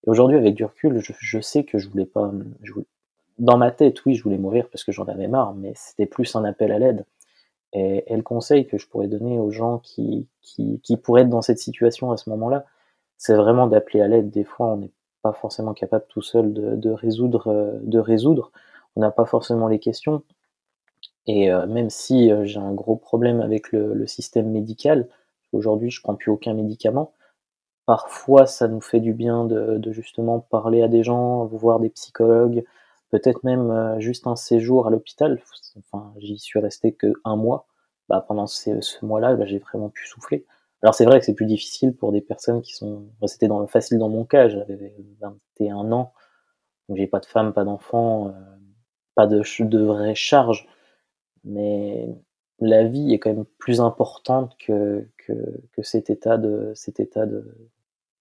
Et 0.05 0.11
aujourd'hui, 0.11 0.37
avec 0.37 0.55
du 0.55 0.65
recul, 0.65 1.01
je, 1.01 1.41
sais 1.41 1.65
que 1.65 1.79
je 1.79 1.89
voulais 1.89 2.05
pas, 2.05 2.33
dans 3.39 3.57
ma 3.57 3.71
tête, 3.71 4.05
oui, 4.05 4.15
je 4.15 4.25
voulais 4.25 4.39
mourir 4.39 4.69
parce 4.69 4.83
que 4.83 4.91
j'en 4.91 5.05
avais 5.05 5.29
marre, 5.29 5.55
mais 5.55 5.73
c'était 5.77 6.07
plus 6.07 6.35
un 6.35 6.45
appel 6.45 6.73
à 6.73 6.81
l'aide. 6.81 7.07
Et, 7.73 8.05
le 8.11 8.23
conseil 8.23 8.67
que 8.67 8.79
je 8.79 8.89
pourrais 8.89 9.07
donner 9.07 9.39
aux 9.39 9.53
gens 9.53 9.79
qui, 9.79 10.29
qui 10.43 10.97
pourraient 10.97 11.23
être 11.23 11.29
dans 11.29 11.41
cette 11.41 11.61
situation 11.61 12.11
à 12.11 12.17
ce 12.17 12.29
moment-là, 12.31 12.67
c'est 13.23 13.37
vraiment 13.37 13.69
d'appeler 13.69 14.01
à 14.01 14.09
l'aide. 14.09 14.31
Des 14.31 14.43
fois, 14.43 14.67
on 14.67 14.79
n'est 14.79 14.91
pas 15.23 15.33
forcément 15.33 15.75
capable 15.75 16.07
tout 16.09 16.23
seul 16.23 16.53
de, 16.53 16.91
résoudre, 16.91 17.53
euh, 17.53 17.79
de 17.83 18.01
résoudre. 18.01 18.51
On 18.97 19.01
n'a 19.01 19.13
pas 19.13 19.27
forcément 19.27 19.69
les 19.69 19.79
questions. 19.79 20.25
Et 21.29 21.53
euh, 21.53 21.69
même 21.69 21.89
si 21.89 22.33
euh, 22.33 22.45
j'ai 22.45 22.59
un 22.59 22.73
gros 22.73 22.97
problème 22.97 23.41
avec 23.41 23.71
le, 23.71 24.09
système 24.09 24.51
médical, 24.51 25.09
aujourd'hui 25.53 25.89
je 25.89 26.03
prends 26.03 26.17
plus 26.17 26.33
aucun 26.33 26.53
médicament, 26.53 27.13
parfois 27.87 28.47
ça 28.47 28.67
nous 28.67 28.81
fait 28.81 28.99
du 28.99 29.15
bien 29.15 29.45
de, 29.45 29.93
justement 29.93 30.41
parler 30.41 30.83
à 30.83 30.89
des 30.89 31.05
gens, 31.05 31.45
voir 31.47 31.79
des 31.79 31.91
psychologues, 31.91 32.65
peut-être 33.11 33.45
même 33.45 34.01
juste 34.01 34.27
un 34.27 34.35
séjour 34.35 34.89
à 34.89 34.91
l'hôpital. 34.91 35.41
Enfin, 35.79 36.13
j'y 36.17 36.39
suis 36.41 36.59
resté 36.59 36.93
que 36.93 37.13
un 37.25 37.37
mois. 37.37 37.67
Bah, 38.09 38.25
pendant 38.27 38.49
ce, 38.49 38.81
mois-là, 39.05 39.37
bah, 39.37 39.47
j'ai 39.47 39.61
vraiment 39.61 39.91
pu 39.91 40.09
souffler. 40.09 40.45
Alors 40.83 40.95
c'est 40.95 41.05
vrai 41.05 41.21
que 41.21 41.25
c'est 41.25 41.35
plus 41.35 41.47
difficile 41.47 41.95
pour 41.95 42.13
des 42.13 42.21
personnes 42.21 42.61
qui 42.61 42.75
sont. 42.75 43.07
C'était 43.27 43.49
dans, 43.49 43.67
facile 43.67 43.99
dans 43.99 44.09
mon 44.09 44.25
cas, 44.25 44.49
j'avais 44.49 44.95
21 45.21 45.93
ans, 45.93 46.13
donc 46.89 46.99
j'ai 46.99 47.07
pas 47.07 47.21
de 47.21 47.27
femme, 47.27 47.53
pas 47.53 47.65
d'enfant, 47.65 48.29
euh, 48.29 48.33
pas 49.15 49.27
de, 49.27 49.79
vraie 49.79 50.15
charge. 50.15 50.69
Mais 51.45 52.09
la 52.61 52.85
vie 52.85 53.13
est 53.13 53.19
quand 53.19 53.33
même 53.33 53.45
plus 53.59 53.81
importante 53.81 54.57
que, 54.59 55.09
cet 55.83 56.11
état 56.11 56.39
de, 56.39 56.73
cet 56.75 57.01
état 57.01 57.27
de, 57.27 57.45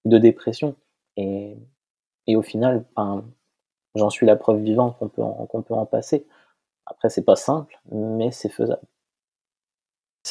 dépression. 0.06 0.76
Et, 1.18 1.58
au 2.30 2.42
final, 2.42 2.86
j'en 3.96 4.10
suis 4.10 4.26
la 4.26 4.36
preuve 4.36 4.62
vivante 4.62 4.98
qu'on 5.00 5.10
qu'on 5.10 5.62
peut 5.64 5.74
en 5.74 5.86
passer. 5.86 6.28
Après, 6.86 7.10
c'est 7.10 7.26
pas 7.26 7.36
simple, 7.36 7.80
mais 7.92 8.32
c'est 8.32 8.50
faisable. 8.50 8.82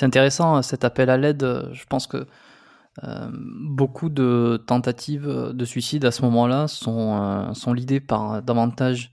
C'est 0.01 0.07
intéressant 0.07 0.57
euh, 0.57 0.63
cet 0.63 0.87
appel 0.87 1.11
à 1.11 1.19
l'aide. 1.19 1.43
Euh, 1.43 1.69
je 1.75 1.85
pense 1.85 2.07
que 2.07 2.27
euh, 3.05 3.31
beaucoup 3.35 4.09
de 4.09 4.65
tentatives 4.67 5.29
de 5.29 5.65
suicide 5.67 6.07
à 6.07 6.11
ce 6.11 6.23
moment-là 6.23 6.69
sont, 6.69 7.53
sont 7.53 7.75
l'idée 7.75 8.01
par 8.01 8.43
davantage 8.43 9.13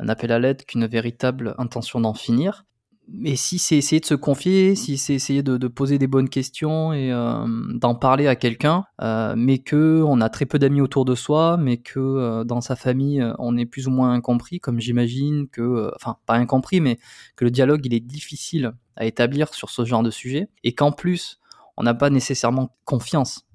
un 0.00 0.10
appel 0.10 0.30
à 0.30 0.38
l'aide 0.38 0.66
qu'une 0.66 0.84
véritable 0.84 1.54
intention 1.56 1.98
d'en 1.98 2.12
finir 2.12 2.66
mais 3.08 3.36
si 3.36 3.58
c'est 3.58 3.76
essayer 3.76 4.00
de 4.00 4.06
se 4.06 4.14
confier, 4.14 4.74
si 4.74 4.96
c'est 4.96 5.14
essayer 5.14 5.42
de, 5.42 5.68
poser 5.68 5.98
des 5.98 6.06
bonnes 6.06 6.28
questions 6.28 6.92
et 6.92 7.12
euh, 7.12 7.44
d'en 7.74 7.94
parler 7.94 8.26
à 8.26 8.36
quelqu'un, 8.36 8.84
euh, 9.00 9.34
mais 9.36 9.58
que 9.58 10.02
on 10.06 10.20
a 10.20 10.28
très 10.28 10.46
peu 10.46 10.58
d'amis 10.58 10.80
autour 10.80 11.04
de 11.04 11.14
soi, 11.14 11.56
mais 11.56 11.78
que 11.78 11.98
euh, 11.98 12.44
dans 12.44 12.60
sa 12.60 12.76
famille 12.76 13.24
on 13.38 13.56
est 13.56 13.66
plus 13.66 13.88
ou 13.88 13.90
moins 13.90 14.12
incompris, 14.12 14.60
comme 14.60 14.80
j'imagine 14.80 15.48
que, 15.48 15.92
enfin 15.96 16.16
pas 16.26 16.34
incompris, 16.34 16.80
mais 16.80 16.98
que 17.36 17.44
le 17.44 17.50
dialogue 17.50 17.84
il 17.84 17.94
est 17.94 18.00
difficile 18.00 18.72
à 18.96 19.04
établir 19.04 19.52
sur 19.52 19.70
ce 19.70 19.84
genre 19.84 20.02
de 20.02 20.10
sujet, 20.10 20.48
et 20.62 20.74
qu'en 20.74 20.92
plus 20.92 21.40
on 21.76 21.82
n'a 21.82 21.94
pas 21.94 22.10
nécessairement 22.10 22.76
confiance 22.84 23.46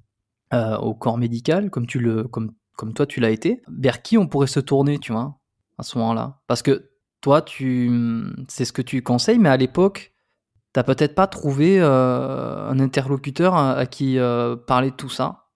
au 0.53 0.93
corps 0.93 1.17
médical, 1.17 1.69
comme 1.69 1.88
tu 1.88 1.99
le, 1.99 2.23
comme 2.23 2.51
comme 2.77 2.93
toi 2.93 3.05
tu 3.05 3.19
l'as 3.19 3.31
été, 3.31 3.62
vers 3.67 4.01
qui 4.01 4.17
on 4.17 4.27
pourrait 4.27 4.47
se 4.47 4.60
tourner, 4.60 4.99
tu 4.99 5.12
vois, 5.12 5.39
à 5.77 5.83
ce 5.83 5.97
moment-là, 5.97 6.39
parce 6.47 6.62
que 6.62 6.91
toi, 7.28 7.42
tu, 7.42 7.92
c'est 8.48 8.63
ce 8.63 8.72
que 8.72 8.82
tu 8.82 9.04
conseilles, 9.04 9.38
mais 9.38 9.50
à 9.50 9.58
l'époque, 9.58 10.13
t'as 10.72 10.84
peut-être 10.84 11.13
pas 11.13 11.28
trouvé 11.28 11.78
euh, 11.78 12.70
un 12.70 12.80
interlocuteur 12.80 13.54
à, 13.54 13.86
qui 13.86 14.18
euh, 14.18 14.56
parler 14.56 14.92
de 14.92 14.96
tout 14.96 15.10
ça. 15.10 15.50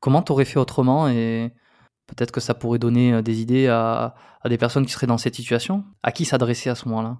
Comment 0.00 0.22
t'aurais 0.22 0.46
fait 0.46 0.58
autrement 0.58 1.06
et 1.06 1.52
peut-être 2.06 2.30
que 2.30 2.40
ça 2.40 2.54
pourrait 2.54 2.78
donner 2.78 3.12
euh, 3.12 3.20
des 3.20 3.42
idées 3.42 3.68
à, 3.68 4.14
des 4.46 4.56
personnes 4.56 4.86
qui 4.86 4.92
seraient 4.92 5.06
dans 5.06 5.18
cette 5.18 5.34
situation? 5.34 5.84
À 6.02 6.12
qui 6.12 6.24
s'adresser 6.24 6.70
à 6.70 6.74
ce 6.74 6.88
moment-là? 6.88 7.18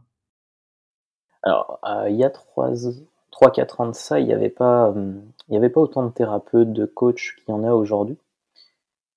Alors, 1.43 1.79
il 2.09 2.17
y 2.17 2.25
a 2.25 2.31
3-4 2.31 3.83
ans 3.83 3.89
de 3.89 3.93
ça, 3.93 4.21
il 4.21 4.27
n'y 4.27 4.33
avait, 4.33 4.49
pas, 4.49 4.95
avait 5.53 5.69
pas 5.69 5.83
autant 5.83 6.03
de 6.07 6.13
thérapeutes, 6.13 6.73
de 6.73 6.87
coachs 6.87 7.35
qu'il 7.37 7.51
y 7.51 7.53
en 7.53 7.63
a 7.63 7.73
aujourd'hui. 7.73 8.17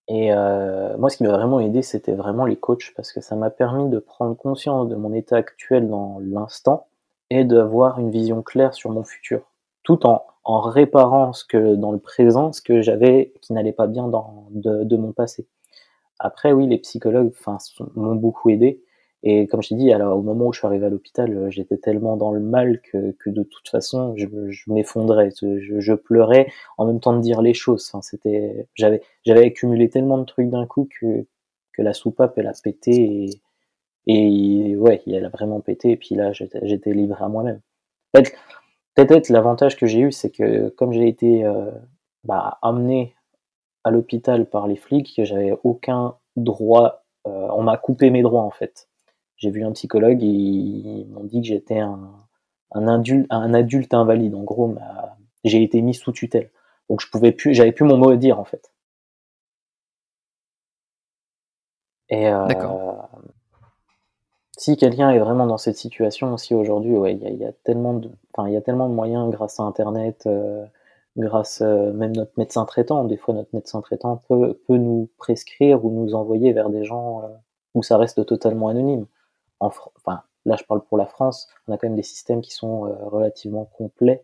Et 0.08 0.34
euh, 0.34 0.98
moi, 0.98 1.10
ce 1.10 1.18
qui 1.18 1.24
m'a 1.24 1.32
vraiment 1.32 1.60
aidé, 1.60 1.82
c'était 1.82 2.14
vraiment 2.14 2.46
les 2.46 2.58
coachs, 2.58 2.94
parce 2.96 3.12
que 3.12 3.22
ça 3.22 3.36
m'a 3.36 3.50
permis 3.50 3.90
de 3.90 4.00
prendre 4.00 4.36
conscience 4.36 4.90
de 4.90 4.96
mon 4.96 5.14
état 5.14 5.38
actuel 5.38 5.90
dans 5.90 6.20
l'instant 6.20 6.88
et 7.30 7.46
d'avoir 7.46 8.00
une 8.00 8.12
vision 8.12 8.42
claire 8.42 8.74
sur 8.74 8.90
mon 8.90 9.04
futur, 9.04 9.42
tout 9.84 10.06
en, 10.06 10.26
en 10.44 10.60
réparant 10.62 11.34
ce 11.34 11.46
que 11.46 11.76
dans 11.76 11.92
le 11.92 12.00
présent, 12.00 12.52
ce 12.52 12.62
que 12.62 12.82
j'avais 12.82 13.34
qui 13.42 13.54
n'allait 13.54 13.72
pas 13.72 13.88
bien 13.88 14.08
dans, 14.08 14.48
de, 14.52 14.84
de, 14.84 14.98
mon 14.98 15.14
passé. 15.14 15.48
Après, 16.20 16.52
oui, 16.52 16.68
les 16.68 16.78
psychologues 16.80 17.32
m'ont 17.96 18.16
beaucoup 18.16 18.50
aidé. 18.50 18.84
Et 19.24 19.48
comme 19.48 19.62
je 19.62 19.70
t'ai 19.70 19.76
dit, 19.76 19.92
alors, 19.92 20.18
au 20.18 20.22
moment 20.24 20.48
où 20.48 20.54
je 20.54 20.60
suis 20.60 20.68
arrivé 20.68 20.86
à 20.86 20.90
l'hôpital, 20.90 21.36
euh, 21.38 21.50
j'étais 21.52 21.78
tellement 21.78 22.18
dans 22.18 22.32
le 22.32 22.40
mal 22.40 22.82
que, 22.82 23.12
que 23.20 23.30
de 23.30 23.44
toute 23.44 23.70
façon, 23.70 24.16
je, 24.18 24.26
m'effondrais, 24.68 25.30
je, 25.40 25.94
pleurais 25.94 26.48
en 26.78 26.86
même 26.88 27.00
temps 27.00 27.14
de 27.14 27.22
dire 27.22 27.42
les 27.42 27.54
choses. 27.54 27.88
Enfin, 27.92 28.02
c'était, 28.02 28.68
j'avais, 28.74 29.02
j'avais 29.24 29.46
accumulé 29.46 29.90
tellement 29.90 30.18
de 30.18 30.26
trucs 30.26 30.50
d'un 30.50 30.66
coup 30.66 30.90
que, 31.00 31.28
que 31.74 31.82
la 31.84 31.94
soupape, 31.94 32.38
elle 32.38 32.48
a 32.48 32.54
pété 32.64 33.40
et, 34.08 34.72
et 34.72 34.76
ouais, 34.76 35.02
elle 35.06 35.26
a 35.26 35.30
vraiment 35.30 35.62
pété. 35.62 35.92
Et 35.92 35.98
puis 35.98 36.16
là, 36.16 36.32
j'étais 36.34 36.94
livré 36.94 37.24
à 37.24 37.30
moi-même. 37.30 37.62
Peut-être, 38.12 38.32
peut-être 38.96 39.30
l'avantage 39.30 39.78
que 39.78 39.86
j'ai 39.86 40.00
eu, 40.00 40.12
c'est 40.12 40.32
que 40.32 40.70
comme 40.70 40.94
j'ai 40.94 41.08
été 41.08 41.46
euh, 41.46 41.70
bah, 42.24 42.58
amené 42.64 43.14
à 43.84 43.92
l'hôpital 43.92 44.48
par 44.48 44.68
les 44.68 44.76
flics, 44.78 45.22
j'avais 45.24 45.54
aucun 45.64 46.16
droit. 46.36 47.04
Euh, 47.28 47.48
on 47.52 47.62
m'a 47.62 47.78
coupé 47.78 48.10
mes 48.10 48.24
droits 48.24 48.42
en 48.42 48.50
fait 48.50 48.88
j'ai 49.42 49.50
vu 49.50 49.66
un 49.66 49.72
psychologue 49.72 50.24
et 50.24 50.28
ils 50.28 51.08
m'ont 51.10 51.24
dit 51.24 51.42
que 51.42 51.48
j'étais 51.48 51.80
un, 51.80 52.12
un, 52.74 52.88
adulte, 52.88 53.26
un 53.32 53.54
adulte 53.56 53.94
invalide. 53.94 54.36
En 54.36 54.44
gros, 54.44 54.76
j'ai 55.44 55.64
été 55.64 55.82
mis 55.82 55.96
sous 55.96 56.12
tutelle. 56.12 56.52
Donc 56.90 57.02
je 57.02 57.10
pouvais 57.10 57.32
plus, 57.32 57.54
j'avais 57.56 57.72
plus 57.72 57.86
mon 57.86 57.98
mot 57.98 58.12
à 58.12 58.18
dire 58.18 58.40
en 58.40 58.44
fait. 58.44 58.72
Et 62.10 62.28
euh, 62.28 62.48
si 64.58 64.78
quelqu'un 64.78 65.10
est 65.10 65.20
vraiment 65.20 65.48
dans 65.48 65.58
cette 65.58 65.78
situation 65.78 66.34
aussi 66.34 66.54
aujourd'hui, 66.54 66.96
ouais, 66.96 67.16
il 67.16 67.38
y, 67.38 67.46
a 67.46 67.52
tellement 67.64 67.94
de, 67.96 68.12
il 68.46 68.52
y 68.52 68.58
a 68.58 68.62
tellement 68.62 68.90
de 68.90 68.94
moyens 68.94 69.32
grâce 69.32 69.60
à 69.60 69.64
Internet, 69.64 70.24
euh, 70.28 70.64
grâce 71.18 71.62
euh, 71.62 71.94
même 71.94 72.16
notre 72.16 72.34
médecin 72.38 72.66
traitant. 72.66 73.06
Des 73.06 73.18
fois, 73.18 73.34
notre 73.34 73.50
médecin 73.54 73.82
traitant 73.82 74.18
peut, 74.28 74.62
peut 74.68 74.78
nous 74.78 75.10
prescrire 75.18 75.84
ou 75.84 75.90
nous 75.90 76.14
envoyer 76.14 76.54
vers 76.54 76.70
des 76.70 76.84
gens 76.84 77.24
où 77.74 77.82
ça 77.82 77.98
reste 77.98 78.24
totalement 78.26 78.68
anonyme 78.68 79.08
enfin, 79.62 80.24
là 80.46 80.56
je 80.60 80.64
parle 80.64 80.84
pour 80.84 80.98
la 80.98 81.06
France, 81.06 81.48
on 81.68 81.74
a 81.74 81.78
quand 81.78 81.88
même 81.88 81.96
des 81.96 82.04
systèmes 82.04 82.42
qui 82.42 82.52
sont 82.52 82.86
euh, 82.86 82.94
relativement 83.06 83.66
complets 83.66 84.24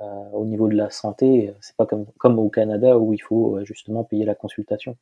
euh, 0.00 0.04
au 0.32 0.44
niveau 0.44 0.68
de 0.68 0.76
la 0.76 0.90
santé. 0.90 1.54
C'est 1.60 1.76
pas 1.76 1.86
comme, 1.86 2.38
au 2.38 2.48
Canada 2.48 2.98
où 2.98 3.12
il 3.12 3.18
faut 3.18 3.56
euh, 3.56 3.64
justement 3.64 4.04
payer 4.04 4.24
la 4.24 4.34
consultation. 4.34 4.96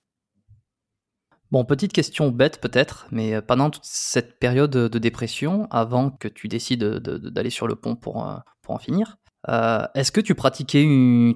Bon, 1.50 1.64
petite 1.64 1.94
question 1.94 2.30
bête 2.30 2.60
peut-être, 2.60 3.06
mais 3.10 3.40
pendant 3.40 3.70
toute 3.70 3.84
cette 3.84 4.38
période 4.38 4.70
de 4.70 4.98
dépression, 4.98 5.66
avant 5.70 6.10
que 6.10 6.28
tu 6.28 6.46
décides 6.46 6.84
d'aller 6.84 7.48
sur 7.48 7.66
le 7.66 7.74
pont 7.74 7.96
pour, 7.96 8.22
pour 8.60 8.74
en 8.74 8.78
finir, 8.78 9.16
est-ce 9.94 10.12
que 10.12 10.20
tu 10.20 10.34
pratiquais 10.34 10.86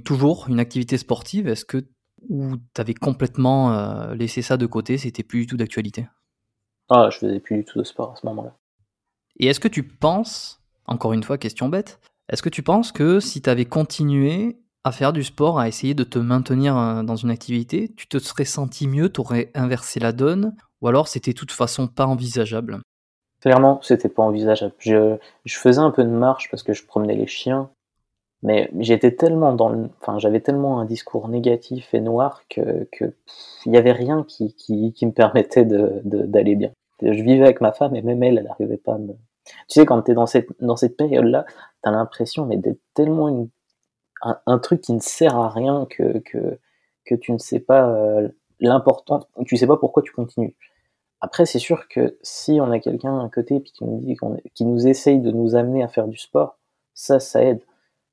toujours 0.04 0.48
une 0.50 0.60
activité 0.60 0.98
sportive? 0.98 1.48
Est-ce 1.48 1.64
que 1.64 1.88
ou 2.28 2.56
tu 2.74 2.80
avais 2.82 2.92
complètement 2.92 4.12
laissé 4.12 4.42
ça 4.42 4.58
de 4.58 4.66
côté 4.66 4.98
C'était 4.98 5.22
plus 5.22 5.40
du 5.40 5.46
tout 5.46 5.56
d'actualité? 5.56 6.06
Ah, 6.94 7.08
je 7.10 7.16
faisais 7.16 7.40
plus 7.40 7.56
du 7.56 7.64
tout 7.64 7.78
de 7.78 7.84
sport 7.84 8.12
à 8.12 8.16
ce 8.16 8.26
moment-là. 8.26 8.52
Et 9.38 9.46
est-ce 9.46 9.60
que 9.60 9.68
tu 9.68 9.82
penses, 9.82 10.60
encore 10.86 11.14
une 11.14 11.22
fois, 11.22 11.38
question 11.38 11.70
bête, 11.70 11.98
est-ce 12.28 12.42
que 12.42 12.50
tu 12.50 12.62
penses 12.62 12.92
que 12.92 13.18
si 13.18 13.40
tu 13.40 13.48
avais 13.48 13.64
continué 13.64 14.58
à 14.84 14.92
faire 14.92 15.14
du 15.14 15.22
sport, 15.22 15.58
à 15.58 15.68
essayer 15.68 15.94
de 15.94 16.04
te 16.04 16.18
maintenir 16.18 16.76
euh, 16.76 17.02
dans 17.02 17.16
une 17.16 17.30
activité, 17.30 17.90
tu 17.96 18.08
te 18.08 18.18
serais 18.18 18.44
senti 18.44 18.88
mieux, 18.88 19.10
tu 19.10 19.22
aurais 19.22 19.50
inversé 19.54 20.00
la 20.00 20.12
donne, 20.12 20.54
ou 20.82 20.88
alors 20.88 21.08
c'était 21.08 21.32
de 21.32 21.38
toute 21.38 21.52
façon 21.52 21.88
pas 21.88 22.04
envisageable? 22.04 22.80
Clairement, 23.40 23.80
c'était 23.80 24.10
pas 24.10 24.22
envisageable. 24.22 24.74
Je, 24.78 25.16
je, 25.46 25.56
faisais 25.56 25.78
un 25.78 25.92
peu 25.92 26.04
de 26.04 26.10
marche 26.10 26.50
parce 26.50 26.62
que 26.62 26.74
je 26.74 26.84
promenais 26.84 27.14
les 27.14 27.26
chiens, 27.26 27.70
mais 28.42 28.70
j'étais 28.80 29.12
tellement 29.12 29.54
dans 29.54 29.70
le, 29.70 29.88
enfin, 30.02 30.18
j'avais 30.18 30.40
tellement 30.40 30.78
un 30.78 30.84
discours 30.84 31.28
négatif 31.28 31.94
et 31.94 32.00
noir 32.00 32.42
que, 32.50 32.86
que 32.92 33.14
il 33.64 33.72
y 33.72 33.78
avait 33.78 33.92
rien 33.92 34.24
qui, 34.28 34.52
qui, 34.54 34.92
qui 34.92 35.06
me 35.06 35.12
permettait 35.12 35.64
d'aller 35.64 36.00
de, 36.04 36.22
d'aller 36.26 36.54
bien. 36.54 36.70
Je 37.00 37.22
vivais 37.22 37.44
avec 37.44 37.60
ma 37.60 37.72
femme 37.72 37.96
et 37.96 38.02
même 38.02 38.22
elle, 38.22 38.38
elle 38.38 38.44
n'arrivait 38.44 38.76
pas 38.76 38.94
à 38.94 38.98
me. 38.98 39.12
Tu 39.44 39.80
sais, 39.80 39.86
quand 39.86 40.02
tu 40.02 40.12
es 40.12 40.14
dans 40.14 40.26
cette, 40.26 40.48
dans 40.60 40.76
cette 40.76 40.96
période-là, 40.96 41.44
tu 41.82 41.88
as 41.88 41.92
l'impression 41.92 42.46
d'être 42.46 42.80
tellement 42.94 43.28
une 43.28 43.48
un, 44.46 44.58
truc 44.58 44.80
qui 44.80 44.92
ne 44.92 45.00
sert 45.00 45.36
à 45.36 45.48
rien 45.48 45.86
que, 45.90 46.18
que, 46.20 46.58
que 47.04 47.14
tu 47.14 47.32
ne 47.32 47.38
sais 47.38 47.60
pas 47.60 47.88
euh, 47.88 48.28
l'important, 48.60 49.26
tu 49.46 49.56
sais 49.56 49.66
pas 49.66 49.76
pourquoi 49.76 50.02
tu 50.02 50.12
continues. 50.12 50.54
Après, 51.20 51.46
c'est 51.46 51.58
sûr 51.58 51.88
que 51.88 52.18
si 52.22 52.58
on 52.60 52.70
a 52.70 52.78
quelqu'un 52.78 53.24
à 53.24 53.28
côté 53.28 53.60
puis 53.60 53.72
qui 53.72 53.84
nous 53.84 54.00
dit 54.00 54.16
qui 54.54 54.64
nous 54.64 54.86
essaye 54.86 55.20
de 55.20 55.30
nous 55.30 55.54
amener 55.54 55.82
à 55.82 55.88
faire 55.88 56.08
du 56.08 56.18
sport, 56.18 56.58
ça, 56.94 57.20
ça 57.20 57.42
aide. 57.42 57.62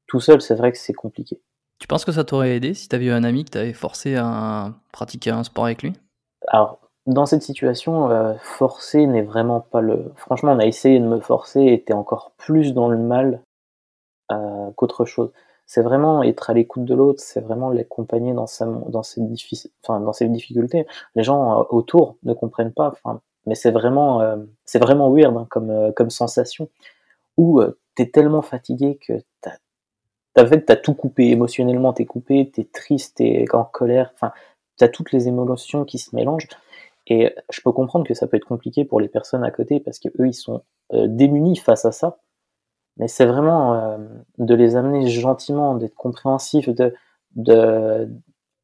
Tout 0.08 0.20
seul, 0.20 0.42
c'est 0.42 0.56
vrai 0.56 0.72
que 0.72 0.78
c'est 0.78 0.94
compliqué. 0.94 1.40
Tu 1.80 1.88
penses 1.88 2.06
que 2.06 2.12
ça 2.12 2.24
t'aurait 2.24 2.56
aidé 2.56 2.74
si 2.74 2.88
tu 2.88 2.96
avais 2.96 3.06
eu 3.06 3.12
un 3.12 3.24
ami 3.24 3.46
qui 3.46 3.52
t'avait 3.52 3.74
forcé 3.74 4.16
à 4.16 4.74
pratiquer 4.92 5.32
un 5.32 5.44
sport 5.44 5.66
avec 5.66 5.82
lui? 5.82 5.94
Alors, 6.48 6.80
dans 7.06 7.26
cette 7.26 7.44
situation, 7.44 8.10
euh, 8.12 8.34
forcer 8.42 9.06
n'est 9.08 9.22
vraiment 9.22 9.62
pas 9.62 9.82
le. 9.82 10.12
Franchement, 10.16 10.54
on 10.54 10.60
a 10.60 10.66
essayé 10.66 11.00
de 11.00 11.06
me 11.06 11.20
forcer 11.20 11.62
et 11.66 11.84
t'es 11.84 11.94
encore 11.94 12.32
plus 12.38 12.74
dans 12.74 12.90
le 12.90 12.98
mal 12.98 13.42
euh, 14.32 14.72
qu'autre 14.76 15.06
chose 15.06 15.32
c'est 15.66 15.84
vraiment 15.84 16.24
être 16.24 16.50
à 16.50 16.54
l'écoute 16.56 16.84
de 16.84 16.96
l'autre, 16.96 17.22
c'est 17.24 17.42
vraiment 17.42 17.70
l'accompagner 17.70 18.34
dans, 18.34 18.48
sa, 18.48 18.66
dans, 18.66 19.04
ses 19.04 19.22
enfin, 19.84 20.00
dans 20.00 20.14
ses 20.14 20.28
difficultés. 20.28 20.88
Les 21.14 21.22
gens 21.24 21.60
euh, 21.60 21.64
autour 21.70 22.18
ne 22.24 22.34
comprennent 22.34 22.74
pas, 22.74 22.96
mais 23.46 23.54
c'est 23.54 23.70
vraiment, 23.70 24.38
c'est 24.66 24.80
vraiment 24.80 25.12
weird 25.14 25.38
hein, 25.38 25.46
comme, 25.52 25.94
comme 25.96 26.10
sensation, 26.10 26.70
où 27.38 27.62
tu 27.96 28.02
es 28.02 28.10
tellement 28.10 28.42
fatigué 28.42 28.98
que 28.98 29.14
t'as, 29.42 29.58
t'as 30.34 30.76
tout 30.76 30.96
coupé, 30.96 31.30
émotionnellement 31.30 31.94
t'es 31.94 32.06
coupé, 32.06 32.50
t'es 32.50 32.64
triste, 32.64 33.18
t'es 33.18 33.46
en 33.54 33.64
colère, 33.64 34.10
enfin, 34.16 34.32
t'as 34.78 34.88
toutes 34.88 35.12
les 35.12 35.28
émotions 35.28 35.86
qui 35.86 36.00
se 36.00 36.16
mélangent. 36.16 36.48
Et 37.10 37.36
je 37.52 37.62
peux 37.62 37.72
comprendre 37.72 38.06
que 38.06 38.14
ça 38.14 38.28
peut 38.28 38.38
être 38.38 38.46
compliqué 38.46 38.86
pour 38.86 39.02
les 39.02 39.08
personnes 39.08 39.44
à 39.44 39.52
côté 39.52 39.80
parce 39.80 40.00
que 40.00 40.10
eux 40.20 40.28
ils 40.28 40.34
sont 40.34 40.64
démunis 40.92 41.58
face 41.58 41.86
à 41.86 41.92
ça 41.92 42.20
mais 43.00 43.08
c'est 43.08 43.26
vraiment 43.26 43.74
euh, 43.74 43.98
de 44.38 44.54
les 44.54 44.76
amener 44.76 45.08
gentiment, 45.08 45.76
d'être 45.76 45.96
compréhensif, 45.96 46.70
de, 46.70 46.94
de, 47.36 48.10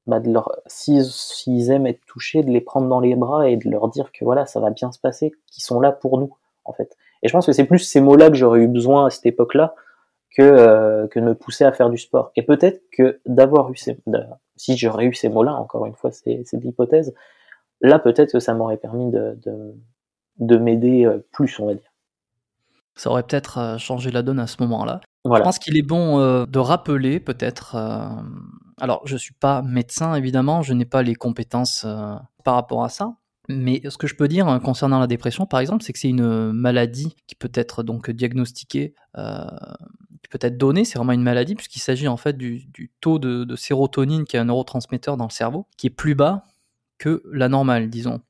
bah 0.05 0.19
de 0.19 0.31
leur, 0.31 0.51
s'ils 0.67 1.71
aiment 1.71 1.87
être 1.87 2.05
touchés, 2.05 2.43
de 2.43 2.51
les 2.51 2.61
prendre 2.61 2.87
dans 2.87 2.99
les 2.99 3.15
bras 3.15 3.49
et 3.49 3.55
de 3.55 3.69
leur 3.69 3.87
dire 3.87 4.11
que 4.11 4.25
voilà, 4.25 4.45
ça 4.45 4.59
va 4.59 4.69
bien 4.69 4.91
se 4.91 4.99
passer, 4.99 5.31
qu'ils 5.47 5.63
sont 5.63 5.79
là 5.79 5.93
pour 5.93 6.19
nous, 6.19 6.35
en 6.65 6.73
fait. 6.73 6.95
Et 7.23 7.29
je 7.29 7.33
pense 7.33 7.45
que 7.45 7.53
c'est 7.53 7.63
plus 7.63 7.79
ces 7.79 8.01
mots-là 8.01 8.29
que 8.29 8.35
j'aurais 8.35 8.59
eu 8.59 8.67
besoin 8.67 9.05
à 9.05 9.09
cette 9.09 9.25
époque-là 9.25 9.73
que, 10.35 10.41
euh, 10.41 11.07
que 11.07 11.21
de 11.21 11.25
me 11.25 11.33
pousser 11.33 11.63
à 11.63 11.71
faire 11.71 11.89
du 11.89 11.97
sport. 11.97 12.31
Et 12.35 12.43
peut-être 12.43 12.83
que 12.91 13.21
d'avoir 13.25 13.71
eu 13.71 13.77
ces, 13.77 13.97
si 14.57 14.75
j'aurais 14.75 15.05
eu 15.05 15.13
ces 15.13 15.29
mots-là, 15.29 15.53
encore 15.53 15.85
une 15.85 15.95
fois, 15.95 16.11
c'est, 16.11 16.41
c'est 16.45 16.57
l'hypothèse, 16.57 17.15
là 17.81 17.99
peut-être 17.99 18.33
que 18.33 18.39
ça 18.39 18.53
m'aurait 18.53 18.77
permis 18.77 19.11
de, 19.11 19.37
de, 19.45 19.75
de 20.39 20.57
m'aider 20.57 21.05
euh, 21.05 21.19
plus, 21.31 21.59
on 21.59 21.67
va 21.67 21.75
dire. 21.75 21.91
Ça 22.95 23.09
aurait 23.09 23.23
peut-être 23.23 23.57
euh, 23.57 23.77
changé 23.77 24.09
la 24.09 24.21
donne 24.21 24.39
à 24.39 24.47
ce 24.47 24.57
moment-là. 24.61 25.01
Je 25.25 25.41
pense 25.41 25.59
qu'il 25.59 25.75
est 25.77 25.81
bon 25.81 26.19
euh, 26.19 26.45
de 26.45 26.59
rappeler 26.59 27.19
peut-être. 27.19 27.75
Euh, 27.75 28.07
alors, 28.79 29.01
je 29.05 29.17
suis 29.17 29.33
pas 29.33 29.61
médecin 29.61 30.15
évidemment, 30.15 30.61
je 30.61 30.73
n'ai 30.73 30.85
pas 30.85 31.03
les 31.03 31.15
compétences 31.15 31.85
par 32.43 32.55
rapport 32.55 32.83
à 32.83 32.89
ça. 32.89 33.15
Mais 33.47 33.81
ce 33.87 33.97
que 33.97 34.07
je 34.07 34.15
peux 34.15 34.27
dire 34.27 34.59
concernant 34.63 34.99
la 34.99 35.07
dépression, 35.07 35.45
par 35.45 35.59
exemple, 35.59 35.83
c'est 35.83 35.93
que 35.93 35.99
c'est 35.99 36.09
une 36.09 36.51
maladie 36.51 37.15
qui 37.27 37.35
peut 37.35 37.51
être 37.53 37.83
donc 37.83 38.09
diagnostiquée, 38.09 38.95
qui 39.15 40.29
peut 40.29 40.39
être 40.41 40.57
donnée. 40.57 40.83
C'est 40.83 40.97
vraiment 40.97 41.13
une 41.13 41.23
maladie 41.23 41.55
puisqu'il 41.55 41.79
s'agit 41.79 42.07
en 42.07 42.17
fait 42.17 42.37
du, 42.37 42.91
taux 43.01 43.19
de, 43.19 43.43
de, 43.43 43.55
sérotonine, 43.55 44.25
qui 44.25 44.35
est 44.35 44.39
un 44.39 44.45
neurotransmetteur 44.45 45.15
dans 45.15 45.25
le 45.25 45.31
cerveau, 45.31 45.67
qui 45.77 45.87
est 45.87 45.91
plus 45.91 46.15
bas 46.15 46.43
que 46.97 47.23
la 47.31 47.49
normale, 47.49 47.89
disons. 47.89 48.21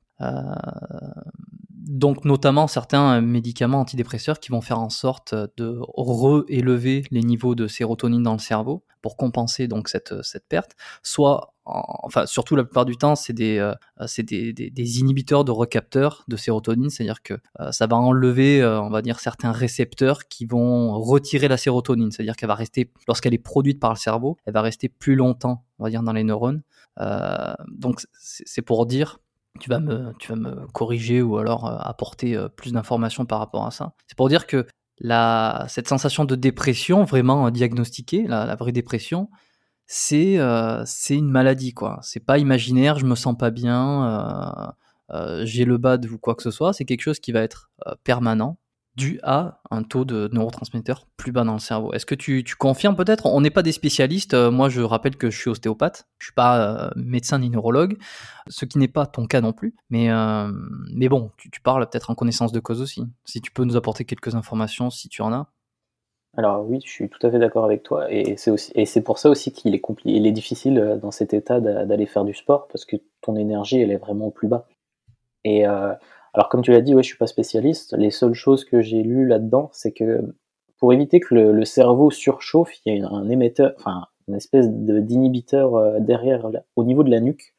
Donc 1.86 2.24
notamment 2.24 2.66
certains 2.66 3.20
médicaments 3.20 3.80
antidépresseurs 3.80 4.40
qui 4.40 4.50
vont 4.50 4.60
faire 4.60 4.80
en 4.80 4.90
sorte 4.90 5.34
de 5.56 5.78
réélever 5.96 7.04
les 7.12 7.22
niveaux 7.22 7.54
de 7.54 7.68
sérotonine 7.68 8.24
dans 8.24 8.32
le 8.32 8.40
cerveau 8.40 8.84
pour 9.02 9.16
compenser 9.16 9.68
donc 9.68 9.88
cette, 9.88 10.20
cette 10.24 10.48
perte, 10.48 10.72
soit 11.04 11.54
enfin 11.64 12.26
surtout 12.26 12.56
la 12.56 12.64
plupart 12.64 12.86
du 12.86 12.96
temps 12.96 13.14
c'est 13.14 13.32
des, 13.32 13.58
euh, 13.58 13.72
c'est 14.06 14.24
des, 14.24 14.52
des, 14.52 14.98
inhibiteurs 15.00 15.44
de 15.44 15.52
recapteurs 15.52 16.24
de 16.26 16.36
sérotonine, 16.36 16.90
c'est-à-dire 16.90 17.22
que 17.22 17.34
euh, 17.60 17.70
ça 17.70 17.86
va 17.86 17.96
enlever 17.96 18.62
euh, 18.62 18.80
on 18.80 18.90
va 18.90 19.02
dire 19.02 19.20
certains 19.20 19.52
récepteurs 19.52 20.26
qui 20.26 20.44
vont 20.44 20.98
retirer 21.00 21.46
la 21.46 21.56
sérotonine, 21.56 22.10
c'est-à-dire 22.10 22.34
qu'elle 22.34 22.48
va 22.48 22.56
rester 22.56 22.92
lorsqu'elle 23.06 23.34
est 23.34 23.38
produite 23.38 23.78
par 23.78 23.90
le 23.90 23.96
cerveau, 23.96 24.36
elle 24.44 24.54
va 24.54 24.62
rester 24.62 24.88
plus 24.88 25.14
longtemps 25.14 25.65
on 25.78 25.84
va 25.84 25.90
dire 25.90 26.02
dans 26.02 26.12
les 26.12 26.24
neurones. 26.24 26.62
donc 27.68 28.00
c'est 28.12 28.62
pour 28.62 28.86
dire 28.86 29.18
tu 29.58 29.70
vas 29.70 29.80
me, 29.80 30.12
tu 30.18 30.28
vas 30.28 30.36
me 30.36 30.66
corriger 30.72 31.22
ou 31.22 31.38
alors 31.38 31.66
euh, 31.66 31.76
apporter 31.78 32.36
euh, 32.36 32.48
plus 32.48 32.72
d'informations 32.72 33.26
par 33.26 33.38
rapport 33.38 33.66
à 33.66 33.70
ça. 33.70 33.92
C'est 34.06 34.16
pour 34.16 34.28
dire 34.28 34.46
que 34.46 34.66
la, 34.98 35.66
cette 35.68 35.88
sensation 35.88 36.24
de 36.24 36.34
dépression 36.34 37.04
vraiment 37.04 37.50
diagnostiquée, 37.50 38.26
la, 38.26 38.54
vraie 38.56 38.72
dépression, 38.72 39.30
c'est 39.86 40.38
euh, 40.38 40.84
une 41.10 41.30
maladie 41.30 41.72
quoi. 41.72 41.98
C'est 42.02 42.24
pas 42.24 42.38
imaginaire, 42.38 42.98
je 42.98 43.06
me 43.06 43.14
sens 43.14 43.36
pas 43.36 43.50
bien, 43.50 44.74
j'ai 45.42 45.64
le 45.64 45.78
bad 45.78 46.06
ou 46.06 46.18
quoi 46.18 46.34
que 46.34 46.42
ce 46.42 46.50
soit. 46.50 46.72
C'est 46.72 46.84
quelque 46.84 47.02
chose 47.02 47.20
qui 47.20 47.32
va 47.32 47.40
être 47.42 47.70
permanent 48.04 48.58
dû 48.96 49.20
à 49.22 49.60
un 49.70 49.82
taux 49.82 50.04
de 50.04 50.28
neurotransmetteurs 50.32 51.06
plus 51.16 51.30
bas 51.30 51.44
dans 51.44 51.52
le 51.52 51.58
cerveau. 51.58 51.92
Est-ce 51.92 52.06
que 52.06 52.14
tu, 52.14 52.44
confirmes 52.58 52.96
peut-être? 52.96 53.26
On 53.26 53.40
n'est 53.40 53.50
pas 53.50 53.62
des 53.62 53.72
spécialistes. 53.72 54.34
Euh, 54.34 54.50
moi, 54.50 54.68
je 54.68 54.80
rappelle 54.80 55.16
que 55.16 55.30
je 55.30 55.38
suis 55.38 55.50
ostéopathe. 55.50 56.08
Je 56.18 56.26
suis 56.26 56.34
pas 56.34 56.86
euh, 56.86 56.90
médecin 56.96 57.38
ni 57.38 57.50
neurologue, 57.50 57.98
ce 58.48 58.64
qui 58.64 58.78
n'est 58.78 58.88
pas 58.88 59.06
ton 59.06 59.26
cas 59.26 59.42
non 59.42 59.52
plus. 59.52 59.74
Mais, 59.90 60.10
euh, 60.10 60.50
mais 60.94 61.08
bon, 61.08 61.30
tu, 61.36 61.60
parles 61.60 61.86
peut-être 61.88 62.10
en 62.10 62.14
connaissance 62.14 62.52
de 62.52 62.60
cause 62.60 62.80
aussi. 62.80 63.04
Si 63.26 63.40
tu 63.40 63.50
peux 63.50 63.64
nous 63.64 63.76
apporter 63.76 64.04
quelques 64.04 64.34
informations, 64.34 64.88
si 64.90 65.08
tu 65.08 65.20
en 65.20 65.32
as. 65.32 65.46
Alors 66.38 66.66
oui, 66.68 66.80
je 66.84 66.90
suis 66.90 67.08
tout 67.08 67.26
à 67.26 67.30
fait 67.30 67.38
d'accord 67.38 67.64
avec 67.64 67.82
toi. 67.82 68.10
Et 68.10 68.36
c'est 68.36 68.50
aussi, 68.50 68.70
et 68.74 68.84
c'est 68.84 69.00
pour 69.00 69.18
ça 69.18 69.30
aussi 69.30 69.52
qu'il 69.52 69.74
est 69.74 69.82
il 70.04 70.26
est 70.26 70.32
difficile 70.32 70.98
dans 71.00 71.10
cet 71.10 71.32
état 71.32 71.60
d'aller 71.60 72.04
faire 72.04 72.24
du 72.24 72.34
sport 72.34 72.68
parce 72.68 72.84
que 72.84 72.96
ton 73.22 73.36
énergie, 73.36 73.80
elle 73.80 73.90
est 73.90 73.96
vraiment 73.96 74.30
plus 74.30 74.48
bas. 74.48 74.66
Et 75.46 75.64
alors 75.64 76.50
comme 76.50 76.60
tu 76.60 76.70
l'as 76.70 76.82
dit, 76.82 76.94
ouais, 76.94 77.02
je 77.02 77.08
suis 77.08 77.16
pas 77.16 77.26
spécialiste. 77.26 77.94
Les 77.96 78.10
seules 78.10 78.34
choses 78.34 78.66
que 78.66 78.82
j'ai 78.82 79.02
lues 79.02 79.26
là-dedans, 79.26 79.70
c'est 79.72 79.92
que 79.92 80.22
pour 80.78 80.92
éviter 80.92 81.18
que 81.18 81.34
le, 81.34 81.64
cerveau 81.64 82.10
surchauffe, 82.10 82.72
il 82.84 82.98
y 82.98 83.00
a 83.00 83.08
un 83.08 83.30
émetteur, 83.30 83.72
enfin 83.78 84.06
une 84.28 84.34
espèce 84.34 84.68
d'inhibiteur 84.68 85.76
euh, 85.76 85.98
derrière, 86.00 86.50
au 86.74 86.84
niveau 86.84 87.04
de 87.04 87.10
la 87.10 87.20
nuque, 87.20 87.54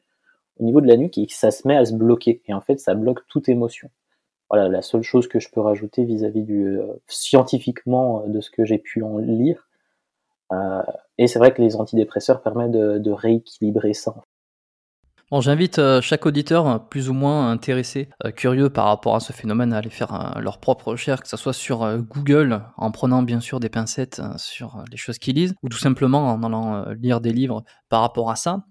au 0.60 0.64
niveau 0.64 0.82
de 0.82 0.88
la 0.88 0.98
nuque, 0.98 1.18
et 1.18 1.26
ça 1.30 1.50
se 1.50 1.68
met 1.68 1.76
à 1.76 1.86
se 1.86 1.94
bloquer. 1.94 2.44
Et 2.46 2.54
en 2.54 2.62
fait, 2.62 2.80
ça 2.80 2.94
bloque 2.94 3.26
toute 3.28 3.50
émotion. 3.50 3.90
Voilà, 4.50 4.70
la 4.70 4.82
seule 4.84 5.02
chose 5.02 5.28
que 5.28 5.40
je 5.40 5.50
peux 5.50 5.62
rajouter 5.62 6.04
vis-à-vis 6.04 6.44
du 6.44 6.78
euh, 6.78 6.86
scientifiquement 7.08 8.22
euh, 8.22 8.28
de 8.28 8.42
ce 8.42 8.52
que 8.52 8.64
j'ai 8.64 8.78
pu 8.78 9.02
en 9.02 9.18
lire. 9.18 9.68
et 11.18 11.28
c'est 11.28 11.40
vrai 11.40 11.54
que 11.54 11.62
les 11.62 11.76
antidépresseurs 11.76 12.42
permettent 12.42 12.72
de 12.72 13.12
rééquilibrer 13.12 13.94
ça. 13.94 14.16
Bon, 15.30 15.42
j'invite 15.42 15.78
euh, 15.78 16.00
chaque 16.00 16.26
auditeur 16.26 16.68
euh, 16.68 16.80
plus 16.80 17.10
ou 17.10 17.14
moins 17.14 17.52
intéressé, 17.52 18.08
euh, 18.24 18.32
curieux 18.32 18.70
par 18.70 18.86
rapport 18.86 19.14
à 19.14 19.20
ce 19.20 19.34
phénomène, 19.34 19.74
à 19.74 19.80
aller 19.80 19.90
faire 19.90 20.40
leur 20.40 20.62
propre 20.62 20.92
recherche, 20.92 21.20
que 21.20 21.28
ce 21.28 21.36
soit 21.36 21.52
sur 21.52 21.98
Google, 21.98 22.62
en 22.78 22.92
prenant 22.92 23.24
bien 23.24 23.42
sûr 23.42 23.60
des 23.60 23.68
pincettes 23.68 24.22
sur 24.38 24.82
les 24.90 24.96
choses 24.96 25.18
qu'ils 25.18 25.36
lisent, 25.36 25.54
ou 25.64 25.70
tout 25.70 25.78
simplement 25.78 26.32
en 26.32 26.44
allant 26.44 26.86
lire 26.92 27.20
des 27.20 27.34
livres 27.34 27.64
par 27.90 28.02
rapport 28.02 28.32
à 28.32 28.38
ça. 28.38 28.64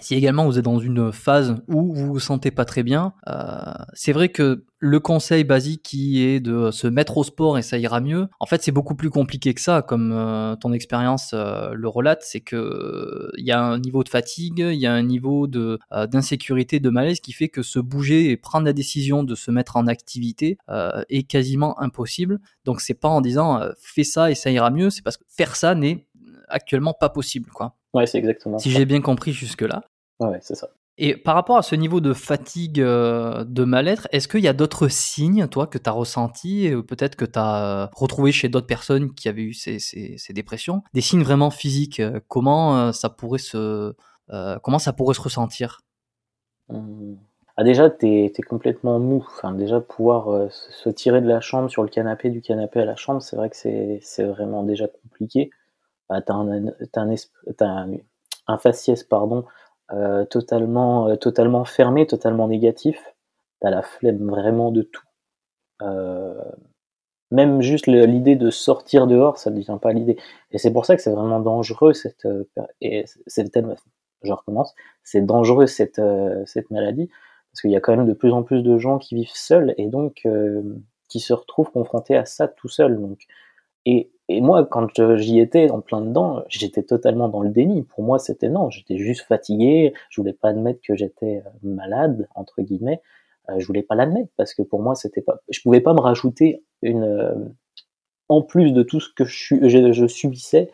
Si 0.00 0.14
également 0.14 0.46
vous 0.46 0.58
êtes 0.58 0.64
dans 0.64 0.78
une 0.78 1.12
phase 1.12 1.56
où 1.68 1.92
vous 1.94 2.06
vous 2.06 2.20
sentez 2.20 2.50
pas 2.50 2.64
très 2.64 2.82
bien, 2.82 3.14
euh, 3.28 3.72
c'est 3.94 4.12
vrai 4.12 4.28
que 4.28 4.64
le 4.80 5.00
conseil 5.00 5.42
basique 5.42 5.82
qui 5.82 6.22
est 6.22 6.38
de 6.38 6.70
se 6.70 6.86
mettre 6.86 7.16
au 7.16 7.24
sport 7.24 7.58
et 7.58 7.62
ça 7.62 7.78
ira 7.78 8.00
mieux, 8.00 8.28
en 8.38 8.46
fait 8.46 8.62
c'est 8.62 8.70
beaucoup 8.70 8.94
plus 8.94 9.10
compliqué 9.10 9.52
que 9.54 9.60
ça, 9.60 9.82
comme 9.82 10.12
euh, 10.12 10.54
ton 10.56 10.72
expérience 10.72 11.32
euh, 11.34 11.70
le 11.74 11.88
relate, 11.88 12.22
c'est 12.22 12.40
que 12.40 13.30
il 13.36 13.44
y 13.44 13.50
a 13.50 13.60
un 13.60 13.78
niveau 13.78 14.04
de 14.04 14.08
fatigue, 14.08 14.60
il 14.60 14.78
y 14.78 14.86
a 14.86 14.92
un 14.92 15.02
niveau 15.02 15.46
de 15.46 15.78
d'insécurité, 16.06 16.80
de 16.80 16.90
malaise 16.90 17.20
qui 17.20 17.32
fait 17.32 17.48
que 17.48 17.62
se 17.62 17.78
bouger 17.78 18.30
et 18.30 18.36
prendre 18.36 18.66
la 18.66 18.72
décision 18.72 19.24
de 19.24 19.34
se 19.34 19.50
mettre 19.50 19.76
en 19.76 19.86
activité 19.86 20.58
est 21.08 21.24
quasiment 21.24 21.80
impossible. 21.80 22.40
Donc 22.64 22.80
c'est 22.80 22.94
pas 22.94 23.08
en 23.08 23.20
disant 23.20 23.60
fais 23.80 24.04
ça 24.04 24.30
et 24.30 24.34
ça 24.34 24.50
ira 24.50 24.70
mieux, 24.70 24.90
c'est 24.90 25.02
parce 25.02 25.16
que 25.16 25.24
faire 25.28 25.56
ça 25.56 25.74
n'est 25.74 26.06
actuellement 26.48 26.94
pas 26.94 27.08
possible 27.08 27.50
quoi. 27.50 27.77
Ouais, 27.94 28.06
c'est 28.06 28.18
exactement 28.18 28.58
Si 28.58 28.70
j'ai 28.70 28.84
bien 28.84 29.00
compris 29.00 29.32
jusque-là. 29.32 29.82
Ouais, 30.20 30.38
c'est 30.42 30.54
ça. 30.54 30.70
Et 31.00 31.16
par 31.16 31.36
rapport 31.36 31.56
à 31.56 31.62
ce 31.62 31.76
niveau 31.76 32.00
de 32.00 32.12
fatigue, 32.12 32.80
euh, 32.80 33.44
de 33.44 33.62
mal-être, 33.62 34.08
est-ce 34.10 34.26
qu'il 34.26 34.40
y 34.40 34.48
a 34.48 34.52
d'autres 34.52 34.88
signes, 34.88 35.46
toi, 35.46 35.68
que 35.68 35.78
tu 35.78 35.88
as 35.88 35.92
ressenti, 35.92 36.74
ou 36.74 36.82
peut-être 36.82 37.14
que 37.14 37.24
tu 37.24 37.38
as 37.38 37.84
euh, 37.84 37.86
retrouvé 37.94 38.32
chez 38.32 38.48
d'autres 38.48 38.66
personnes 38.66 39.14
qui 39.14 39.28
avaient 39.28 39.42
eu 39.42 39.54
ces, 39.54 39.78
ces, 39.78 40.32
dépressions? 40.32 40.82
Des 40.94 41.00
signes 41.00 41.22
vraiment 41.22 41.50
physiques 41.50 42.00
euh, 42.00 42.18
Comment 42.26 42.92
ça 42.92 43.10
pourrait 43.10 43.38
se, 43.38 43.94
comment 44.62 44.80
ça 44.80 44.92
pourrait 44.92 45.14
se 45.14 45.20
ressentir? 45.20 45.82
Mmh. 46.68 47.14
ah, 47.56 47.62
Déjà, 47.62 47.90
tu 47.90 48.06
es, 48.06 48.32
complètement 48.42 48.98
mou. 48.98 49.24
Enfin, 49.24 49.52
déjà, 49.52 49.80
pouvoir 49.80 50.50
se 50.50 50.88
tirer 50.88 51.20
de 51.20 51.28
la 51.28 51.40
chambre 51.40 51.70
sur 51.70 51.84
le 51.84 51.88
canapé, 51.88 52.28
du 52.28 52.40
canapé 52.40 52.80
à 52.80 52.84
la 52.84 52.96
chambre, 52.96 53.22
c'est 53.22 53.36
vrai 53.36 53.50
que 53.50 53.56
c'est 53.56 54.24
vraiment 54.24 54.64
déjà 54.64 54.88
compliqué. 54.88 55.50
Bah, 56.08 56.22
tu 56.22 56.32
as, 56.32 56.36
un, 56.36 57.88
un, 58.46 58.58
faciès 58.58 59.04
pardon, 59.04 59.44
euh, 59.92 60.24
totalement, 60.24 61.08
euh, 61.08 61.16
totalement 61.16 61.64
fermé, 61.64 62.06
totalement 62.06 62.48
négatif. 62.48 63.14
Tu 63.60 63.66
as 63.66 63.70
la 63.70 63.82
flemme 63.82 64.28
vraiment 64.28 64.70
de 64.70 64.82
tout. 64.82 65.06
Euh, 65.82 66.34
même 67.30 67.60
juste 67.60 67.86
l'idée 67.86 68.36
de 68.36 68.50
sortir 68.50 69.06
dehors, 69.06 69.38
ça 69.38 69.50
ne 69.50 69.56
devient 69.56 69.78
pas 69.80 69.92
l'idée. 69.92 70.16
Et 70.50 70.58
c'est 70.58 70.72
pour 70.72 70.86
ça 70.86 70.96
que 70.96 71.02
c'est 71.02 71.10
vraiment 71.12 71.40
dangereux 71.40 71.92
cette 71.92 72.26
et 72.80 73.04
c'est. 73.26 73.50
Je 74.22 74.32
recommence. 74.32 74.74
C'est 75.04 75.20
dangereux 75.24 75.66
cette 75.66 76.00
cette 76.46 76.70
maladie 76.70 77.08
parce 77.52 77.62
qu'il 77.62 77.70
y 77.70 77.76
a 77.76 77.80
quand 77.80 77.96
même 77.96 78.06
de 78.06 78.14
plus 78.14 78.32
en 78.32 78.42
plus 78.42 78.62
de 78.62 78.78
gens 78.78 78.98
qui 78.98 79.14
vivent 79.14 79.30
seuls 79.34 79.74
et 79.76 79.88
donc 79.88 80.26
qui 81.08 81.20
se 81.20 81.32
retrouvent 81.32 81.70
confrontés 81.70 82.16
à 82.16 82.24
ça 82.24 82.48
tout 82.48 82.68
seuls. 82.68 82.98
Et, 83.86 84.10
moi, 84.28 84.66
quand 84.66 85.16
j'y 85.16 85.40
étais 85.40 85.70
en 85.70 85.80
plein 85.80 86.02
dedans, 86.02 86.44
j'étais 86.48 86.82
totalement 86.82 87.28
dans 87.28 87.40
le 87.40 87.48
déni. 87.48 87.82
Pour 87.82 88.02
moi, 88.02 88.18
c'était 88.18 88.50
non, 88.50 88.70
j'étais 88.70 88.98
juste 88.98 89.22
fatigué. 89.22 89.94
Je 90.10 90.20
voulais 90.20 90.34
pas 90.34 90.50
admettre 90.50 90.80
que 90.86 90.94
j'étais 90.94 91.42
euh, 91.46 91.50
malade 91.62 92.28
entre 92.34 92.60
guillemets. 92.62 93.00
Euh, 93.48 93.58
je 93.58 93.66
voulais 93.66 93.82
pas 93.82 93.94
l'admettre 93.94 94.30
parce 94.36 94.54
que 94.54 94.62
pour 94.62 94.82
moi, 94.82 94.94
c'était 94.94 95.22
pas. 95.22 95.40
Je 95.48 95.60
pouvais 95.62 95.80
pas 95.80 95.94
me 95.94 96.00
rajouter 96.00 96.62
une, 96.82 97.04
euh, 97.04 97.34
en 98.28 98.42
plus 98.42 98.72
de 98.72 98.82
tout 98.82 99.00
ce 99.00 99.08
que 99.14 99.24
je, 99.24 99.92
je 99.92 100.06
subissais, 100.06 100.70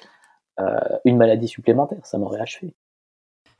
une 1.04 1.16
maladie 1.16 1.48
supplémentaire. 1.48 2.04
Ça 2.06 2.18
m'aurait 2.18 2.40
achevé. 2.40 2.74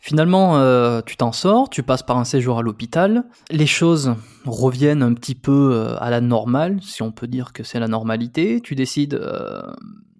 Finalement, 0.04 0.58
euh, 0.58 1.00
tu 1.00 1.16
t'en 1.16 1.32
sors, 1.32 1.70
tu 1.70 1.82
passes 1.82 2.02
par 2.02 2.18
un 2.18 2.24
séjour 2.24 2.58
à 2.58 2.62
l'hôpital, 2.62 3.24
les 3.50 3.64
choses 3.64 4.14
reviennent 4.44 5.02
un 5.02 5.14
petit 5.14 5.34
peu 5.34 5.70
euh, 5.72 5.96
à 5.98 6.10
la 6.10 6.20
normale, 6.20 6.78
si 6.82 7.00
on 7.00 7.10
peut 7.10 7.26
dire 7.26 7.54
que 7.54 7.62
c'est 7.62 7.80
la 7.80 7.88
normalité. 7.88 8.60
Tu 8.60 8.74
décides 8.74 9.14
euh, 9.14 9.62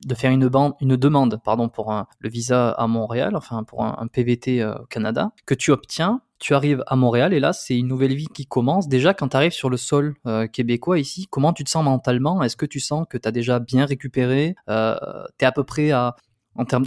de 0.07 0.15
faire 0.15 0.31
une, 0.31 0.49
demande 0.97 1.39
pardon, 1.45 1.69
pour 1.69 1.93
le 2.19 2.31
visa 2.31 2.71
à 2.71 2.87
Montréal, 2.87 3.37
enfin 3.37 3.63
pour 3.63 3.85
un, 3.85 4.07
PVT 4.07 4.65
au 4.65 4.87
Canada, 4.87 5.33
que 5.45 5.53
tu 5.53 5.71
obtiens. 5.71 6.23
Tu 6.39 6.55
arrives 6.55 6.83
à 6.87 6.97
Montréal 6.97 7.35
et 7.35 7.41
là, 7.41 7.53
c'est 7.53 7.77
une 7.77 7.89
nouvelle 7.89 8.15
vie 8.15 8.29
qui 8.33 8.47
commence. 8.47 8.89
Déjà, 8.89 9.13
quand 9.13 9.29
tu 9.29 9.37
arrives 9.37 9.53
sur 9.53 9.69
le 9.69 9.77
sol 9.77 10.15
québécois 10.55 10.99
ici, 10.99 11.27
comment 11.29 11.53
tu 11.53 11.63
te 11.63 11.69
sens 11.69 11.85
mentalement? 11.85 12.43
Est-ce 12.43 12.57
que 12.57 12.65
tu 12.65 12.81
sens 12.81 13.05
que 13.07 13.19
tu 13.19 13.29
as 13.29 13.33
déjà 13.33 13.59
bien 13.59 13.85
récupéré? 13.85 14.55
Tu 14.67 14.73
es 14.73 15.45
à 15.45 15.53
peu 15.53 15.65
près 15.65 15.91
à... 15.91 16.17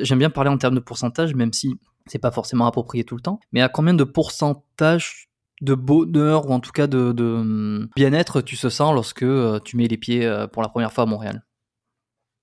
J'aime 0.02 0.20
bien 0.20 0.32
parler 0.32 0.50
en 0.50 0.58
termes 0.58 0.76
de 0.76 0.80
pourcentage, 0.80 1.36
même 1.36 1.54
si 1.54 1.76
c'est 2.10 2.20
pas 2.20 2.32
forcément 2.32 2.66
approprié 2.66 3.04
tout 3.04 3.16
le 3.16 3.22
temps, 3.22 3.40
mais 3.52 3.62
à 3.62 3.70
combien 3.70 3.94
de 3.94 4.04
pourcentage 4.04 5.30
de 5.62 5.74
bonheur 5.74 6.50
ou 6.50 6.54
en 6.54 6.60
tout 6.60 6.72
cas 6.72 6.88
de, 6.88 7.12
hum, 7.20 7.90
bien-être 7.96 8.42
tu 8.42 8.56
se 8.56 8.70
sens 8.70 8.94
lorsque 8.94 9.24
euh, 9.24 9.60
tu 9.60 9.76
mets 9.76 9.88
les 9.88 9.98
pieds 9.98 10.26
euh, 10.26 10.48
pour 10.48 10.62
la 10.62 10.70
première 10.70 10.92
fois 10.92 11.04
à 11.04 11.08
Montréal? 11.08 11.44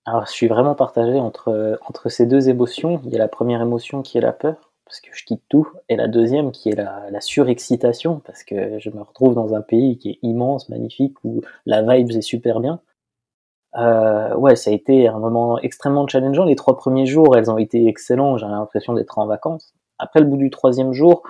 Alors 0.04 0.26
je 0.26 0.32
suis 0.32 0.48
vraiment 0.48 0.74
partagé 0.74 1.18
entre, 1.18 1.78
entre 1.86 2.08
ces 2.08 2.26
deux 2.26 2.48
émotions. 2.48 3.00
Il 3.04 3.12
y 3.12 3.16
a 3.16 3.18
la 3.18 3.28
première 3.28 3.62
émotion 3.62 4.02
qui 4.02 4.18
est 4.18 4.20
la 4.20 4.32
peur, 4.32 4.72
parce 4.84 5.00
que 5.00 5.08
je 5.12 5.24
quitte 5.24 5.42
tout, 5.48 5.68
et 5.88 5.96
la 5.96 6.08
deuxième 6.08 6.52
qui 6.52 6.68
est 6.68 6.76
la, 6.76 7.08
la 7.10 7.20
surexcitation, 7.20 8.20
parce 8.26 8.44
que 8.44 8.78
je 8.78 8.90
me 8.90 9.00
retrouve 9.00 9.34
dans 9.34 9.54
un 9.54 9.62
pays 9.62 9.96
qui 9.96 10.10
est 10.10 10.18
immense, 10.22 10.68
magnifique, 10.68 11.16
où 11.24 11.40
la 11.64 11.82
vibe 11.82 12.10
est 12.10 12.20
super 12.20 12.60
bien. 12.60 12.80
Euh, 13.76 14.34
ouais, 14.36 14.56
ça 14.56 14.70
a 14.70 14.72
été 14.72 15.08
un 15.08 15.18
moment 15.18 15.58
extrêmement 15.58 16.06
challengeant. 16.06 16.44
Les 16.44 16.56
trois 16.56 16.76
premiers 16.76 17.06
jours, 17.06 17.36
elles 17.36 17.50
ont 17.50 17.58
été 17.58 17.86
excellents. 17.88 18.36
J'ai 18.36 18.46
l'impression 18.46 18.94
d'être 18.94 19.18
en 19.18 19.26
vacances. 19.26 19.74
Après 19.98 20.20
le 20.20 20.26
bout 20.26 20.36
du 20.36 20.50
troisième 20.50 20.92
jour, 20.92 21.22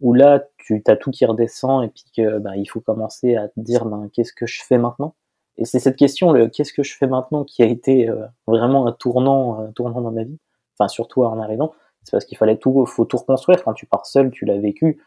où 0.00 0.14
là, 0.14 0.42
tu 0.58 0.82
as 0.86 0.96
tout 0.96 1.10
qui 1.10 1.26
redescend 1.26 1.84
et 1.84 1.88
puis 1.88 2.04
que 2.16 2.38
bah, 2.38 2.56
il 2.56 2.66
faut 2.66 2.80
commencer 2.80 3.36
à 3.36 3.48
te 3.48 3.60
dire 3.60 3.84
ben, 3.84 4.08
qu'est-ce 4.12 4.32
que 4.32 4.46
je 4.46 4.62
fais 4.62 4.78
maintenant? 4.78 5.14
Et 5.58 5.66
c'est 5.66 5.78
cette 5.78 5.96
question, 5.96 6.32
le 6.32 6.48
qu'est-ce 6.48 6.72
que 6.72 6.82
je 6.82 6.96
fais 6.96 7.06
maintenant, 7.06 7.44
qui 7.44 7.62
a 7.62 7.66
été 7.66 8.08
euh, 8.08 8.24
vraiment 8.46 8.86
un 8.86 8.92
tournant, 8.92 9.58
un 9.58 9.72
tournant 9.72 10.00
dans 10.00 10.10
ma 10.10 10.24
vie. 10.24 10.38
Enfin, 10.78 10.88
surtout 10.88 11.22
en 11.22 11.38
arrivant, 11.38 11.72
c'est 12.02 12.12
parce 12.12 12.24
qu'il 12.24 12.38
fallait 12.38 12.56
tout, 12.56 12.86
faut 12.86 13.04
tout 13.04 13.18
reconstruire. 13.18 13.62
Quand 13.62 13.74
tu 13.74 13.84
pars 13.84 14.06
seul, 14.06 14.30
tu 14.30 14.46
l'as 14.46 14.58
vécu. 14.58 15.02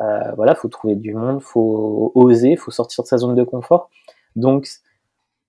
Euh, 0.00 0.32
voilà, 0.36 0.54
faut 0.54 0.68
trouver 0.68 0.94
du 0.94 1.12
monde, 1.12 1.42
faut 1.42 2.12
oser, 2.14 2.56
faut 2.56 2.70
sortir 2.70 3.04
de 3.04 3.08
sa 3.08 3.18
zone 3.18 3.34
de 3.34 3.44
confort. 3.44 3.90
Donc 4.36 4.66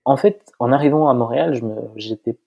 en 0.05 0.17
fait, 0.17 0.51
en 0.59 0.71
arrivant 0.71 1.09
à 1.09 1.13
Montréal, 1.13 1.53
je 1.53 1.63
me, 1.63 1.75
j'étais, 1.95 2.37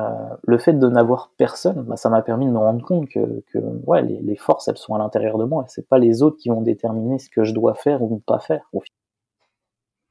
le 0.42 0.58
fait 0.58 0.72
de 0.72 0.88
n'avoir 0.88 1.32
personne, 1.36 1.82
bah, 1.82 1.96
ça 1.96 2.08
m'a 2.08 2.22
permis 2.22 2.46
de 2.46 2.52
me 2.52 2.58
rendre 2.58 2.84
compte 2.84 3.08
que, 3.08 3.42
ouais, 3.86 4.02
les, 4.02 4.20
les, 4.20 4.36
forces, 4.36 4.68
elles 4.68 4.78
sont 4.78 4.94
à 4.94 4.98
l'intérieur 4.98 5.36
de 5.36 5.44
moi. 5.44 5.66
C'est 5.68 5.86
pas 5.86 5.98
les 5.98 6.22
autres 6.22 6.38
qui 6.38 6.48
vont 6.48 6.62
déterminer 6.62 7.18
ce 7.18 7.28
que 7.28 7.44
je 7.44 7.52
dois 7.52 7.74
faire 7.74 8.02
ou 8.02 8.14
ne 8.14 8.20
pas 8.20 8.38
faire. 8.38 8.70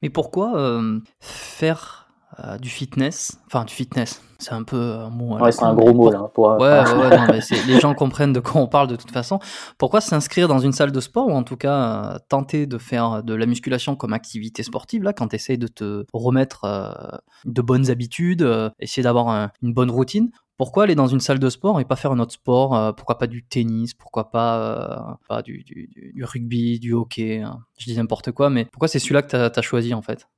Mais 0.02 0.10
pourquoi 0.10 0.80
faire 1.18 1.99
euh, 2.38 2.58
du 2.58 2.68
fitness, 2.68 3.40
enfin 3.46 3.64
du 3.64 3.74
fitness, 3.74 4.22
c'est 4.38 4.52
un 4.52 4.62
peu 4.62 4.76
un 4.76 5.10
mot. 5.10 5.36
Ouais, 5.38 5.50
c'est 5.50 5.64
un 5.64 5.74
gros 5.74 5.92
mot 5.92 6.10
là. 6.10 6.30
Pour, 6.32 6.46
ouais, 6.46 6.58
ouais, 6.58 6.94
ouais 6.94 7.16
non, 7.16 7.26
mais 7.28 7.40
les 7.66 7.80
gens 7.80 7.92
comprennent 7.94 8.32
de 8.32 8.38
quoi 8.38 8.60
on 8.60 8.68
parle 8.68 8.86
de 8.86 8.94
toute 8.94 9.10
façon. 9.10 9.40
Pourquoi 9.78 10.00
s'inscrire 10.00 10.46
dans 10.46 10.60
une 10.60 10.72
salle 10.72 10.92
de 10.92 11.00
sport 11.00 11.26
ou 11.26 11.32
en 11.32 11.42
tout 11.42 11.56
cas 11.56 12.14
euh, 12.14 12.18
tenter 12.28 12.66
de 12.66 12.78
faire 12.78 13.24
de 13.24 13.34
la 13.34 13.46
musculation 13.46 13.96
comme 13.96 14.12
activité 14.12 14.62
sportive 14.62 15.02
là 15.02 15.12
quand 15.12 15.28
tu 15.28 15.36
essayes 15.36 15.58
de 15.58 15.66
te 15.66 16.04
remettre 16.12 16.64
euh, 16.64 16.92
de 17.46 17.62
bonnes 17.62 17.90
habitudes, 17.90 18.48
essayer 18.78 19.02
d'avoir 19.02 19.50
une 19.62 19.74
bonne 19.74 19.90
routine? 19.90 20.30
Pourquoi 20.56 20.84
aller 20.84 20.94
dans 20.94 21.08
une 21.08 21.20
salle 21.20 21.38
de 21.38 21.48
sport 21.48 21.80
et 21.80 21.84
pas 21.84 21.96
faire 21.96 22.12
un 22.12 22.18
autre 22.20 22.34
sport 22.34 22.94
Pourquoi 22.94 23.18
pas 23.18 23.26
du 23.26 23.42
tennis 23.42 23.94
Pourquoi 23.94 24.30
pas, 24.30 25.18
pas 25.26 25.42
du, 25.42 25.64
du, 25.64 25.88
du, 26.14 26.22
rugby, 26.22 26.78
du 26.78 26.92
hockey 26.92 27.40
hein? 27.40 27.60
Je 27.78 27.86
dis 27.86 27.96
n'importe 27.96 28.30
quoi, 28.30 28.50
mais 28.50 28.66
pourquoi 28.66 28.86
c'est 28.86 28.98
celui-là 28.98 29.22
que 29.22 29.48
tu 29.48 29.58
as, 29.58 29.62
choisi 29.62 29.94
en 29.94 30.02
fait? 30.02 30.28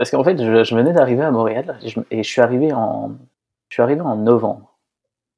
Parce 0.00 0.10
qu'en 0.10 0.24
fait, 0.24 0.38
je, 0.38 0.74
venais 0.74 0.94
d'arriver 0.94 1.22
à 1.22 1.30
Montréal 1.30 1.78
et 2.10 2.22
je, 2.22 2.28
suis 2.30 2.40
arrivé 2.40 2.72
en, 2.72 3.10
je 3.68 3.74
suis 3.74 3.82
arrivé 3.82 4.00
en 4.00 4.16
novembre. 4.16 4.78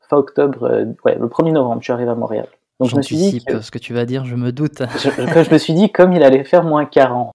Fin 0.09 0.19
octobre, 0.19 0.63
euh, 0.63 0.85
ouais, 1.05 1.17
le 1.17 1.27
1er 1.27 1.51
novembre, 1.51 1.81
je 1.81 1.87
suis 1.87 1.93
arrivé 1.93 2.13
à 2.13 2.15
Montréal. 2.15 2.47
Donc 2.79 2.89
je 2.89 2.95
me 2.95 3.03
suis 3.03 3.17
dit 3.17 3.45
que, 3.45 3.61
ce 3.61 3.73
que 3.73 3.81
tu 3.81 3.93
vas 3.93 4.05
dire, 4.05 4.25
je 4.25 4.37
me 4.37 4.53
doute. 4.53 4.85
je, 4.99 5.11
je 5.11 5.53
me 5.53 5.59
suis 5.59 5.75
dit, 5.75 5.91
comme 5.91 6.13
il 6.13 6.23
allait 6.23 6.45
faire 6.45 6.63
moins 6.63 6.85
40, 6.85 7.33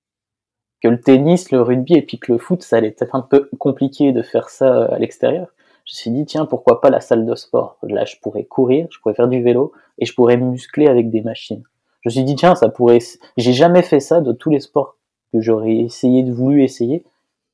que 0.82 0.88
le 0.88 1.02
tennis, 1.02 1.52
le 1.52 1.62
rugby 1.62 1.96
et 1.96 2.02
puis 2.02 2.18
que 2.18 2.32
le 2.32 2.38
foot, 2.38 2.64
ça 2.64 2.78
allait 2.78 2.96
être 2.98 3.14
un 3.14 3.20
peu 3.20 3.50
compliqué 3.60 4.14
de 4.14 4.22
faire 4.22 4.50
ça 4.50 4.74
euh, 4.74 4.96
à 4.96 4.98
l'extérieur. 4.98 5.48
Je 5.84 5.92
me 5.92 5.98
suis 5.98 6.12
dit, 6.12 6.26
tiens, 6.26 6.46
pourquoi 6.46 6.80
pas 6.80 6.90
la 6.90 7.02
salle 7.02 7.26
de 7.26 7.36
sport? 7.36 7.78
Là, 7.84 8.06
je 8.06 8.16
pourrais 8.22 8.46
courir, 8.46 8.88
je 8.90 9.02
pourrais 9.02 9.16
faire 9.16 9.28
du 9.28 9.44
vélo 9.44 9.74
et 10.00 10.06
je 10.06 10.14
pourrais 10.14 10.38
muscler 10.38 10.88
avec 10.88 11.10
des 11.10 11.20
machines. 11.20 11.64
Je 12.04 12.08
me 12.08 12.12
suis 12.12 12.24
dit, 12.24 12.36
tiens, 12.36 12.56
ça 12.56 12.70
pourrait. 12.70 13.00
J'ai 13.36 13.52
jamais 13.52 13.82
fait 13.82 14.00
ça 14.00 14.22
de 14.22 14.32
tous 14.32 14.50
les 14.50 14.62
sports 14.62 14.96
que 15.34 15.42
j'aurais 15.42 15.76
essayé, 15.76 16.24
de 16.24 16.32
voulu 16.32 16.64
essayer 16.64 17.04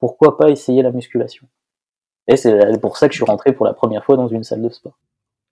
pourquoi 0.03 0.37
pas 0.37 0.49
essayer 0.49 0.81
la 0.81 0.91
musculation 0.91 1.47
Et 2.27 2.35
c'est 2.35 2.77
pour 2.81 2.97
ça 2.97 3.07
que 3.07 3.13
je 3.13 3.19
suis 3.19 3.25
rentré 3.25 3.53
pour 3.53 3.65
la 3.65 3.71
première 3.71 4.03
fois 4.03 4.17
dans 4.17 4.27
une 4.27 4.43
salle 4.43 4.61
de 4.61 4.67
sport. 4.67 4.99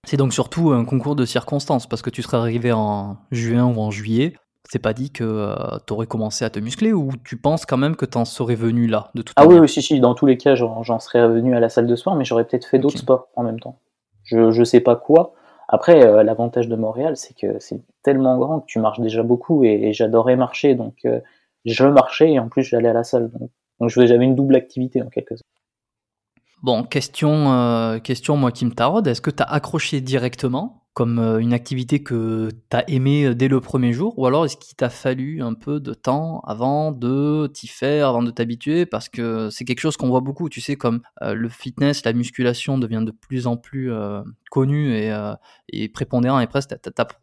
C'est 0.06 0.18
donc 0.18 0.34
surtout 0.34 0.72
un 0.72 0.84
concours 0.84 1.16
de 1.16 1.24
circonstances, 1.24 1.86
parce 1.86 2.02
que 2.02 2.10
tu 2.10 2.20
serais 2.20 2.36
arrivé 2.36 2.70
en 2.70 3.16
juin 3.30 3.64
ou 3.64 3.80
en 3.80 3.90
juillet, 3.90 4.34
c'est 4.70 4.78
pas 4.78 4.92
dit 4.92 5.10
que 5.10 5.24
euh, 5.24 5.54
tu 5.86 5.94
aurais 5.94 6.06
commencé 6.06 6.44
à 6.44 6.50
te 6.50 6.58
muscler, 6.58 6.92
ou 6.92 7.12
tu 7.24 7.38
penses 7.38 7.64
quand 7.64 7.78
même 7.78 7.96
que 7.96 8.04
tu 8.04 8.18
en 8.18 8.26
serais 8.26 8.54
venu 8.54 8.88
là, 8.88 9.10
de 9.14 9.22
toute 9.22 9.32
Ah 9.38 9.46
oui, 9.46 9.58
oui, 9.58 9.70
si, 9.70 9.80
si, 9.80 10.00
dans 10.00 10.14
tous 10.14 10.26
les 10.26 10.36
cas, 10.36 10.54
j'en 10.54 10.98
serais 10.98 11.24
revenu 11.24 11.56
à 11.56 11.60
la 11.60 11.70
salle 11.70 11.86
de 11.86 11.96
sport, 11.96 12.14
mais 12.14 12.26
j'aurais 12.26 12.44
peut-être 12.44 12.66
fait 12.66 12.78
d'autres 12.78 12.98
sports 12.98 13.28
en 13.36 13.44
même 13.44 13.58
temps. 13.58 13.78
Je, 14.24 14.50
je 14.50 14.64
sais 14.64 14.80
pas 14.80 14.96
quoi. 14.96 15.32
Après, 15.68 16.04
euh, 16.04 16.22
l'avantage 16.22 16.68
de 16.68 16.76
Montréal, 16.76 17.16
c'est 17.16 17.34
que 17.34 17.58
c'est 17.58 17.80
tellement 18.02 18.36
grand 18.36 18.60
que 18.60 18.66
tu 18.66 18.80
marches 18.80 19.00
déjà 19.00 19.22
beaucoup, 19.22 19.64
et, 19.64 19.94
j'adorais 19.94 20.36
marcher, 20.36 20.74
donc 20.74 20.96
euh, 21.06 21.20
je 21.64 21.86
marchais, 21.86 22.32
et 22.32 22.38
en 22.38 22.50
plus 22.50 22.64
j'allais 22.64 22.90
à 22.90 22.92
la 22.92 23.04
salle. 23.04 23.30
Donc 23.30 23.48
donc 23.82 23.90
j'avais 23.90 24.24
une 24.24 24.36
double 24.36 24.54
activité 24.54 25.02
en 25.02 25.08
quelque 25.08 25.34
sorte. 25.34 25.46
Bon, 26.62 26.84
question, 26.84 27.52
euh, 27.52 27.98
question 27.98 28.36
moi 28.36 28.52
qui 28.52 28.64
me 28.64 28.70
taraude, 28.70 29.08
est-ce 29.08 29.20
que 29.20 29.32
tu 29.32 29.42
as 29.42 29.46
accroché 29.46 30.00
directement? 30.00 30.81
Comme 30.94 31.18
euh, 31.18 31.38
une 31.38 31.54
activité 31.54 32.02
que 32.02 32.50
tu 32.70 32.76
as 32.76 32.88
aimé 32.90 33.24
euh, 33.24 33.34
dès 33.34 33.48
le 33.48 33.60
premier 33.60 33.92
jour 33.94 34.18
ou 34.18 34.26
alors 34.26 34.44
est-ce 34.44 34.58
qu'il 34.58 34.76
t'a 34.76 34.90
fallu 34.90 35.42
un 35.42 35.54
peu 35.54 35.80
de 35.80 35.94
temps 35.94 36.40
avant 36.40 36.92
de 36.92 37.50
t'y 37.52 37.66
faire, 37.66 38.08
avant 38.08 38.22
de 38.22 38.30
t'habituer? 38.30 38.84
Parce 38.84 39.08
que 39.08 39.48
c'est 39.50 39.64
quelque 39.64 39.80
chose 39.80 39.96
qu'on 39.96 40.08
voit 40.08 40.20
beaucoup, 40.20 40.50
tu 40.50 40.60
sais 40.60 40.76
comme 40.76 41.00
euh, 41.22 41.32
le 41.34 41.48
fitness, 41.48 42.04
la 42.04 42.12
musculation 42.12 42.76
devient 42.76 43.02
de 43.04 43.10
plus 43.10 43.46
en 43.46 43.56
plus 43.56 43.90
connu 44.50 44.94
et, 44.94 45.10
et, 45.70 45.88
prépondérant 45.88 46.40
et 46.40 46.46
presque 46.46 46.74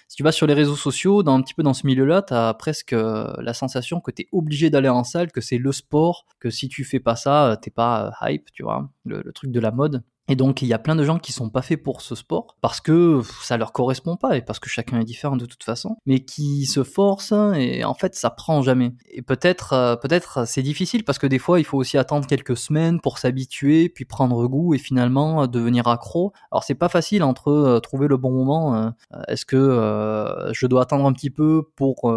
si 0.08 0.16
tu 0.16 0.24
vas 0.24 0.32
sur 0.32 0.48
les 0.48 0.54
réseaux 0.54 0.76
sociaux, 0.76 1.22
dans 1.22 1.36
un 1.36 1.42
petit 1.42 1.54
peu 1.54 1.64
dans 1.64 1.74
ce 1.74 1.86
milieu-là, 1.86 2.24
tu 2.24 2.34
as 2.34 2.54
presque 2.56 2.92
la 2.92 3.54
sensation 3.54 4.02
que 4.02 4.12
tu 4.12 4.24
es 4.24 4.28
obligé 4.32 4.70
d'aller 4.70 4.90
en 4.90 5.04
salle, 5.04 5.32
que 5.32 5.42
c'est 5.42 5.58
le 5.58 5.72
sport, 5.72 6.26
que 6.40 6.50
si 6.50 6.70
tu 6.70 6.84
fais 6.84 7.00
pas 7.00 7.16
ça, 7.16 7.58
t'es 7.62 7.72
pas 7.72 8.12
hype, 8.22 8.52
tu 8.52 8.64
vois, 8.64 8.90
le 9.06 9.32
truc 9.32 9.52
de 9.52 9.60
la 9.60 9.72
mode. 9.72 10.04
Et 10.30 10.36
donc, 10.36 10.62
il 10.62 10.68
y 10.68 10.74
a 10.74 10.80
plein 10.80 10.96
de 10.96 11.04
gens 11.04 11.18
qui 11.18 11.34
sont 11.34 11.50
pas 11.50 11.64
faits 11.64 11.82
pour 11.82 12.02
ce 12.02 12.14
sport 12.14 12.56
parce 12.62 12.82
que 12.82 13.22
ça 13.42 13.58
leur 13.58 13.74
correspond 13.74 14.16
pas 14.16 14.38
et 14.38 14.42
parce 14.44 14.60
que 14.60 14.70
chacun 14.70 15.00
est 15.00 15.04
différent 15.04 15.36
de 15.36 15.48
toute 15.48 15.64
façon, 15.64 15.98
mais 16.06 16.20
qui 16.20 16.68
se 16.68 16.84
forcent 16.84 17.34
et 17.56 17.84
en 17.84 17.96
fait, 17.96 18.14
ça 18.14 18.30
prend 18.30 18.62
jamais. 18.62 18.94
Et 19.10 19.24
peut-être, 19.24 19.74
euh, 19.74 19.96
peut-être, 19.96 20.48
c'est 20.48 20.62
difficile 20.62 21.04
parce 21.04 21.18
que 21.18 21.26
des 21.26 21.40
fois, 21.40 21.60
il 21.60 21.64
faut 21.64 21.80
aussi 21.80 21.98
attendre 21.98 22.28
quelques 22.28 22.58
semaines 22.58 23.02
pour 23.02 23.18
s'habituer, 23.18 23.90
puis 23.90 24.06
prendre 24.06 24.46
goût 24.48 24.76
et 24.76 24.78
finalement 24.78 25.44
euh, 25.44 25.48
devenir 25.48 25.88
accro. 25.88 26.32
Alors, 26.52 26.64
c'est 26.64 26.76
pas 26.76 26.90
facile 26.90 27.24
entre 27.24 27.50
euh, 27.50 27.80
trouver 27.80 28.08
le 28.08 28.18
bon 28.18 28.32
moment. 28.32 28.94
Est-ce 29.28 29.46
que 29.46 30.52
je 30.52 30.68
dois 30.68 30.84
attendre 30.84 31.06
un 31.06 31.14
petit 31.14 31.32
peu 31.32 31.64
pour 31.76 32.14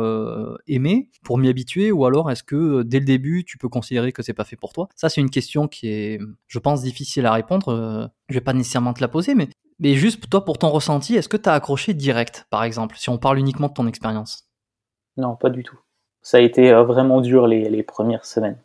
aimer, 0.67 1.09
pour 1.25 1.39
m'y 1.39 1.49
habituer, 1.49 1.93
ou 1.93 2.05
alors 2.05 2.31
est-ce 2.31 2.43
que 2.43 2.83
dès 2.83 2.99
le 2.99 3.07
début, 3.07 3.45
tu 3.45 3.57
peux 3.57 3.69
considérer 3.69 4.13
que 4.13 4.23
c'est 4.23 4.35
pas 4.35 4.45
fait 4.45 4.57
pour 4.57 4.73
toi? 4.73 4.89
Ça, 4.97 5.09
c'est 5.09 5.21
une 5.21 5.31
question 5.31 5.67
qui 5.67 5.89
est, 5.89 6.21
je 6.49 6.59
pense, 6.59 6.83
difficile 6.83 7.25
à 7.27 7.33
répondre 7.33 8.02
je 8.29 8.35
vais 8.35 8.41
pas 8.41 8.53
nécessairement 8.53 8.93
te 8.93 9.01
la 9.01 9.09
poser, 9.09 9.35
mais, 9.35 9.49
mais 9.79 9.95
juste 9.95 10.29
toi 10.31 10.45
pour 10.45 10.59
ton 10.59 10.71
ressenti, 10.71 11.17
est-ce 11.17 11.29
que 11.29 11.37
tu 11.37 11.49
as 11.49 11.55
accroché 11.55 11.95
direct, 11.95 12.47
par 12.51 12.65
exemple, 12.65 12.97
si 12.97 13.11
on 13.11 13.19
parle 13.19 13.39
uniquement 13.39 13.69
de 13.69 13.75
ton 13.75 13.87
expérience? 13.87 14.49
Non, 15.17 15.37
pas 15.37 15.51
du 15.51 15.63
tout. 15.63 15.79
Ça 16.23 16.39
a 16.39 16.41
été 16.41 16.73
euh, 16.73 16.85
vraiment 16.85 17.21
dur 17.21 17.47
les, 17.47 17.83
premières 17.83 18.25
semaines. 18.25 18.57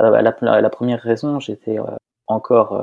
Euh, 0.00 0.20
la, 0.20 0.70
première 0.70 1.00
raison, 1.00 1.38
j'étais 1.38 1.78
euh, 1.78 1.84
encore, 2.26 2.82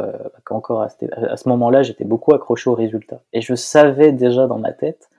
encore 0.49 0.83
à, 0.83 0.89
ce 0.89 1.49
moment-là, 1.49 1.83
j'étais 1.83 2.05
beaucoup 2.05 2.33
accroché 2.33 2.69
aux 2.69 2.75
résultats. 2.75 3.21
Et 3.33 3.41
je 3.41 3.55
savais 3.55 4.11
déjà 4.11 4.47
dans 4.47 4.59
ma 4.59 4.71
tête 4.71 5.09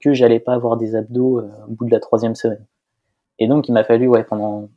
que 0.00 0.14
j'allais 0.14 0.40
pas 0.40 0.54
avoir 0.54 0.76
des 0.76 0.94
abdos 0.94 1.40
au 1.40 1.72
bout 1.72 1.86
de 1.86 1.90
la 1.90 2.00
troisième 2.00 2.34
semaine. 2.34 2.64
Et 3.38 3.48
donc, 3.48 3.68
il 3.68 3.72
m'a 3.72 3.84
fallu 3.84 4.08
pendant 4.28 4.68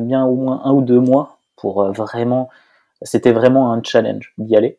bien 0.00 0.24
au 0.24 0.34
moins 0.34 0.62
un 0.64 0.72
ou 0.72 0.82
deux 0.82 1.00
mois 1.00 1.38
pour 1.56 1.90
vraiment. 1.92 2.48
C'était 3.02 3.32
vraiment 3.32 3.72
un 3.72 3.82
challenge 3.82 4.34
d'y 4.36 4.56
aller 4.56 4.78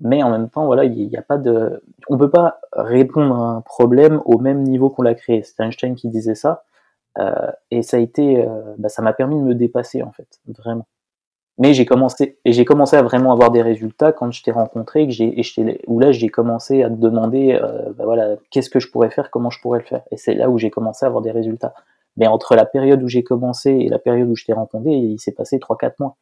mais 0.00 0.22
en 0.22 0.30
même 0.30 0.48
temps, 0.48 0.66
voilà, 0.66 0.84
il 0.84 1.08
n'y 1.08 1.16
a 1.16 1.22
pas 1.22 1.38
de, 1.38 1.82
on 2.08 2.18
peut 2.18 2.30
pas 2.30 2.60
répondre 2.72 3.34
à 3.36 3.50
un 3.50 3.60
problème 3.60 4.20
au 4.24 4.38
même 4.38 4.62
niveau 4.62 4.90
qu'on 4.90 5.02
l'a 5.02 5.14
créé. 5.14 5.42
C'est 5.42 5.60
Einstein 5.62 5.94
qui 5.94 6.08
disait 6.08 6.34
ça, 6.34 6.64
euh, 7.18 7.50
et 7.70 7.82
ça 7.82 7.98
a 7.98 8.00
été, 8.00 8.44
euh, 8.44 8.74
bah, 8.78 8.88
ça 8.88 9.02
m'a 9.02 9.12
permis 9.12 9.36
de 9.36 9.42
me 9.42 9.54
dépasser 9.54 10.02
en 10.02 10.12
fait, 10.12 10.40
vraiment. 10.46 10.86
Mais 11.58 11.74
j'ai 11.74 11.84
commencé, 11.84 12.38
et 12.44 12.52
j'ai 12.52 12.64
commencé 12.64 12.96
à 12.96 13.02
vraiment 13.02 13.32
avoir 13.32 13.50
des 13.50 13.62
résultats 13.62 14.12
quand 14.12 14.30
je 14.30 14.42
t'ai 14.42 14.52
rencontré, 14.52 15.06
que 15.06 15.12
j'ai, 15.12 15.82
où 15.86 16.00
là 16.00 16.10
j'ai 16.10 16.30
commencé 16.30 16.82
à 16.82 16.88
te 16.88 16.94
demander, 16.94 17.52
euh, 17.62 17.92
bah, 17.92 18.04
voilà, 18.04 18.36
qu'est-ce 18.50 18.70
que 18.70 18.80
je 18.80 18.90
pourrais 18.90 19.10
faire, 19.10 19.30
comment 19.30 19.50
je 19.50 19.60
pourrais 19.60 19.80
le 19.80 19.84
faire, 19.84 20.02
et 20.10 20.16
c'est 20.16 20.34
là 20.34 20.48
où 20.48 20.58
j'ai 20.58 20.70
commencé 20.70 21.04
à 21.04 21.08
avoir 21.08 21.22
des 21.22 21.30
résultats. 21.30 21.74
Mais 22.16 22.26
entre 22.26 22.56
la 22.56 22.64
période 22.66 23.02
où 23.02 23.08
j'ai 23.08 23.22
commencé 23.22 23.70
et 23.70 23.88
la 23.88 23.98
période 23.98 24.28
où 24.28 24.36
je 24.36 24.44
t'ai 24.44 24.52
rencontré, 24.52 24.90
il 24.92 25.18
s'est 25.18 25.32
passé 25.32 25.58
3-4 25.58 25.94
mois. 26.00 26.16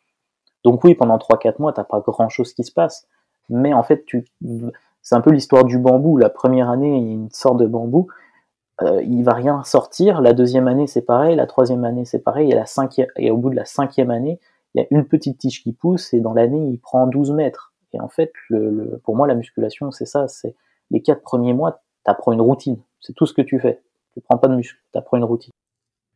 Donc 0.64 0.85
oui, 0.85 0.95
pendant 0.95 1.16
3-4 1.16 1.55
mois, 1.59 1.73
t'as 1.73 1.85
pas 1.85 2.01
grand 2.01 2.29
chose 2.29 2.53
qui 2.53 2.64
se 2.64 2.73
passe 2.73 3.09
mais 3.51 3.74
en 3.74 3.82
fait, 3.82 4.05
c'est 5.03 5.14
un 5.14 5.20
peu 5.20 5.30
l'histoire 5.30 5.64
du 5.64 5.78
bambou. 5.78 6.16
La 6.16 6.30
première 6.30 6.70
année, 6.70 6.96
il 6.96 7.07
y 7.07 7.11
a 7.11 7.12
une 7.12 7.30
sorte 7.30 7.59
de 7.59 7.66
bambou, 7.66 8.09
euh, 8.82 9.03
il 9.03 9.22
va 9.22 9.34
rien 9.34 9.62
sortir. 9.64 10.20
La 10.20 10.32
deuxième 10.32 10.68
année, 10.68 10.86
c'est 10.86 11.03
pareil. 11.03 11.36
La 11.36 11.46
troisième 11.46 11.84
année, 11.84 12.05
c'est 12.05 12.20
pareil. 12.20 12.51
Et, 12.51 12.55
la 12.55 12.66
cinquième, 12.66 13.09
et 13.16 13.30
au 13.30 13.36
bout 13.36 13.51
de 13.51 13.57
la 13.57 13.64
cinquième 13.64 14.11
année, 14.11 14.40
il 14.74 14.80
y 14.80 14.84
a 14.84 14.86
une 14.90 15.05
petite 15.05 15.38
tige 15.38 15.62
qui 15.62 15.72
pousse, 15.72 16.14
et 16.14 16.20
dans 16.20 16.32
l'année, 16.32 16.68
il 16.68 16.78
prend 16.78 17.07
12 17.07 17.32
mètres. 17.32 17.74
Et 17.92 18.01
en 18.01 18.09
fait, 18.09 18.32
pour 19.03 19.16
moi, 19.16 19.26
la 19.26 19.34
musculation, 19.34 19.90
c'est 19.90 20.07
ça. 20.07 20.28
C'est 20.28 20.55
les 20.90 21.03
quatre 21.03 21.22
premiers 21.22 21.53
mois, 21.53 21.82
tu 22.05 22.11
apprends 22.11 22.32
une 22.32 22.40
routine. 22.40 22.78
C'est 23.01 23.14
tout 23.14 23.26
ce 23.26 23.34
que 23.34 23.42
tu 23.42 23.59
fais. 23.59 23.82
Tu 24.14 24.20
prends 24.20 24.38
pas 24.38 24.48
de 24.48 24.55
muscle, 24.55 24.78
tu 24.92 24.98
apprends 24.98 25.16
une 25.16 25.24
routine. 25.24 25.53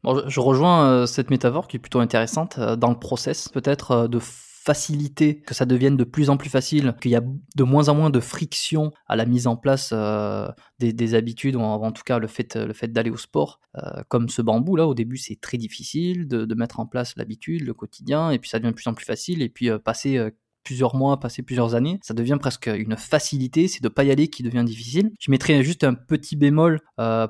Bon, 0.02 0.22
je 0.26 0.40
rejoins 0.40 0.86
euh, 0.86 1.06
cette 1.06 1.30
métaphore 1.30 1.66
qui 1.66 1.78
est 1.78 1.80
plutôt 1.80 2.00
intéressante 2.00 2.58
euh, 2.58 2.76
dans 2.76 2.90
le 2.90 2.98
process, 2.98 3.48
peut-être, 3.48 4.06
de 4.06 4.18
faciliter, 4.64 5.40
que 5.42 5.52
ça 5.52 5.66
devienne 5.66 5.96
de 5.96 6.04
plus 6.04 6.30
en 6.30 6.38
plus 6.38 6.48
facile, 6.48 6.94
qu'il 7.02 7.10
y 7.10 7.16
a 7.16 7.20
de 7.20 7.62
moins 7.64 7.90
en 7.90 7.94
moins 7.94 8.08
de 8.08 8.20
friction 8.20 8.92
à 9.06 9.14
la 9.14 9.26
mise 9.26 9.46
en 9.46 9.56
place 9.56 9.90
euh, 9.92 10.48
des, 10.78 11.14
habitudes, 11.14 11.54
ou 11.56 11.60
en, 11.60 11.92
tout 11.92 12.02
cas 12.02 12.18
le 12.18 12.26
fait, 12.26 12.56
le 12.56 12.72
fait 12.72 12.88
d'aller 12.88 13.10
au 13.10 13.18
sport. 13.18 13.60
Euh, 13.76 14.02
comme 14.08 14.30
ce 14.30 14.40
bambou 14.40 14.76
là, 14.76 14.86
au 14.86 14.94
début 14.94 15.18
c'est 15.18 15.38
très 15.38 15.58
difficile 15.58 16.26
de, 16.26 16.54
mettre 16.54 16.80
en 16.80 16.86
place 16.86 17.14
l'habitude, 17.16 17.66
le 17.66 17.74
quotidien, 17.74 18.30
et 18.30 18.38
puis 18.38 18.48
ça 18.48 18.58
devient 18.58 18.70
de 18.70 18.76
plus 18.76 18.88
en 18.88 18.94
plus 18.94 19.04
facile, 19.04 19.42
et 19.42 19.50
puis 19.50 19.68
euh, 19.68 19.78
passer 19.78 20.30
plusieurs 20.62 20.96
mois, 20.96 21.20
passer 21.20 21.42
plusieurs 21.42 21.74
années, 21.74 21.98
ça 22.02 22.14
devient 22.14 22.38
presque 22.40 22.68
une 22.68 22.96
facilité, 22.96 23.68
c'est 23.68 23.82
de 23.82 23.88
pas 23.88 24.04
y 24.04 24.10
aller 24.10 24.28
qui 24.28 24.42
devient 24.42 24.64
difficile. 24.64 25.10
Je 25.20 25.30
mettrais 25.30 25.62
juste 25.62 25.84
un 25.84 25.92
petit 25.92 26.36
bémol 26.36 26.80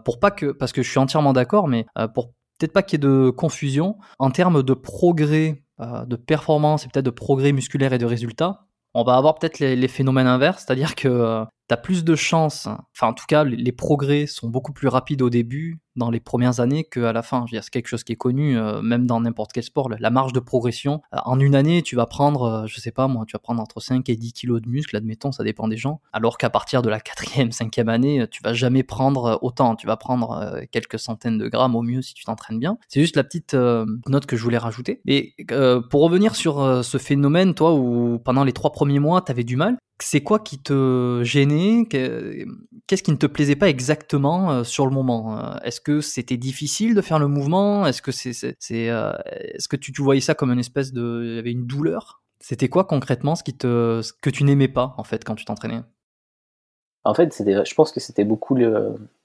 pour 0.05 0.21
pas 0.21 0.31
que, 0.31 0.53
parce 0.53 0.73
que 0.73 0.83
je 0.85 0.91
suis 0.91 1.01
entièrement 1.01 1.33
d'accord, 1.33 1.67
mais 1.67 1.87
pour 2.15 2.33
peut-être 2.59 2.73
pas 2.73 2.83
qu'il 2.83 3.03
y 3.03 3.05
ait 3.05 3.09
de 3.09 3.31
confusion 3.31 3.97
en 4.21 4.31
termes 4.31 4.63
de 4.63 4.75
progrès 4.75 5.64
de 5.81 6.17
performance 6.17 6.85
et 6.85 6.89
peut-être 6.89 7.05
de 7.05 7.11
progrès 7.11 7.53
musculaire 7.53 7.93
et 7.93 7.99
de 7.99 8.07
résultats, 8.07 8.67
on 8.95 9.03
va 9.03 9.17
avoir 9.17 9.35
peut-être 9.35 9.59
les, 9.59 9.89
phénomènes 9.89 10.29
inverses, 10.29 10.65
c'est-à-dire 10.65 10.95
que 10.95 11.09
euh, 11.09 11.45
tu 11.69 11.75
as 11.75 11.77
plus 11.77 12.05
de 12.05 12.15
chances, 12.17 12.67
enfin 12.67 13.09
en 13.09 13.13
tout 13.15 13.25
cas 13.27 13.45
les, 13.45 13.73
progrès 13.73 14.27
sont 14.27 14.49
beaucoup 14.49 14.73
plus 14.73 14.89
rapides 14.89 15.23
au 15.23 15.31
début, 15.31 15.81
dans 15.97 16.11
les 16.11 16.21
premières 16.21 16.61
années, 16.61 16.85
qu'à 16.85 17.13
la 17.13 17.23
fin. 17.23 17.45
C'est 17.51 17.71
quelque 17.71 17.87
chose 17.87 18.05
qui 18.05 18.13
est 18.13 18.17
connu, 18.17 18.59
euh, 18.59 18.83
même 18.83 19.07
dans 19.07 19.21
n'importe 19.21 19.53
quel 19.53 19.63
sport, 19.63 19.89
la 19.89 20.11
marge 20.11 20.33
de 20.33 20.41
progression. 20.41 21.01
Euh, 21.15 21.19
en 21.25 21.39
une 21.39 21.55
année, 21.55 21.83
tu 21.83 21.97
vas 21.97 22.07
prendre, 22.07 22.43
euh, 22.43 22.67
je 22.67 22.81
sais 22.81 22.91
pas 22.91 23.09
moi, 23.09 23.25
tu 23.27 23.33
vas 23.33 23.39
prendre 23.39 23.63
entre 23.63 23.81
5 23.81 24.09
et 24.09 24.17
10 24.17 24.33
kilos 24.33 24.61
de 24.61 24.69
muscle, 24.69 24.97
admettons, 24.97 25.33
ça 25.33 25.45
dépend 25.45 25.69
des 25.69 25.77
gens. 25.77 26.01
Alors 26.13 26.39
qu'à 26.39 26.51
partir 26.51 26.83
de 26.83 26.91
la 26.91 27.01
quatrième, 27.01 27.53
cinquième 27.53 27.89
année, 27.89 28.27
tu 28.31 28.43
vas 28.43 28.55
jamais 28.55 28.83
prendre 28.83 29.39
autant, 29.43 29.77
tu 29.77 29.87
vas 29.87 29.97
prendre 29.97 30.61
quelques 30.71 30.99
centaines 30.99 31.39
de 31.39 31.49
grammes 31.49 31.77
au 31.77 31.83
mieux 31.83 32.03
si 32.03 32.15
tu 32.15 32.25
t'entraînes 32.25 32.59
bien. 32.59 32.79
C'est 32.89 33.01
juste 33.01 33.17
la 33.17 33.25
petite 33.25 33.55
note 33.55 34.27
que 34.27 34.37
je 34.37 34.43
voulais 34.43 34.59
rajouter. 34.59 35.01
Mais 35.05 35.35
pour 35.91 36.03
revenir 36.03 36.35
sur 36.35 36.85
ce 36.85 36.99
phénomène, 36.99 37.55
toi, 37.55 37.75
où 37.75 38.19
pendant 38.19 38.45
les 38.45 38.53
trois 38.53 38.73
premiers 38.73 38.99
mois, 38.99 39.23
tu 39.23 39.31
avais 39.31 39.45
du 39.45 39.57
mal, 39.57 39.77
c'est 40.01 40.23
quoi 40.23 40.39
qui 40.39 40.59
te 40.59 41.21
gênait 41.23 41.54
Qu'est-ce 42.87 43.03
qui 43.03 43.13
ne 43.13 43.17
te 43.17 43.27
plaisait 43.27 43.57
pas 43.57 43.69
exactement 43.69 44.51
euh, 44.51 44.65
sur 44.65 44.87
le 44.87 44.93
moment 44.93 45.39
euh? 45.39 45.57
Est-ce 45.65 45.81
que 45.81 46.01
c'était 46.01 46.37
difficile 46.37 46.95
de 46.95 47.01
faire 47.01 47.19
le 47.19 47.29
mouvement? 47.29 47.87
Est-ce 47.87 48.03
que 48.03 48.13
c'est, 48.13 48.55
euh, 48.91 49.13
est-ce 49.27 49.69
que 49.69 49.77
tu, 49.77 49.93
voyais 50.03 50.21
ça 50.21 50.35
comme 50.35 50.51
une 50.51 50.59
espèce 50.59 50.93
de, 50.93 51.23
il 51.25 51.37
y 51.37 51.39
avait 51.39 51.53
une 51.53 51.67
douleur? 51.67 52.23
C'était 52.41 52.69
quoi 52.69 52.85
concrètement 52.85 53.35
ce 53.35 53.43
qui 53.43 53.57
te, 53.57 54.03
que 54.21 54.31
tu 54.31 54.45
n'aimais 54.45 54.69
pas 54.69 54.95
en 54.99 55.05
fait 55.05 55.25
quand 55.25 55.35
tu 55.35 55.45
t'entraînais? 55.45 55.81
En 57.05 57.13
fait, 57.13 57.35
je 57.39 57.75
pense 57.75 57.93
que 57.93 58.01
c'était 58.01 58.25
beaucoup 58.25 58.57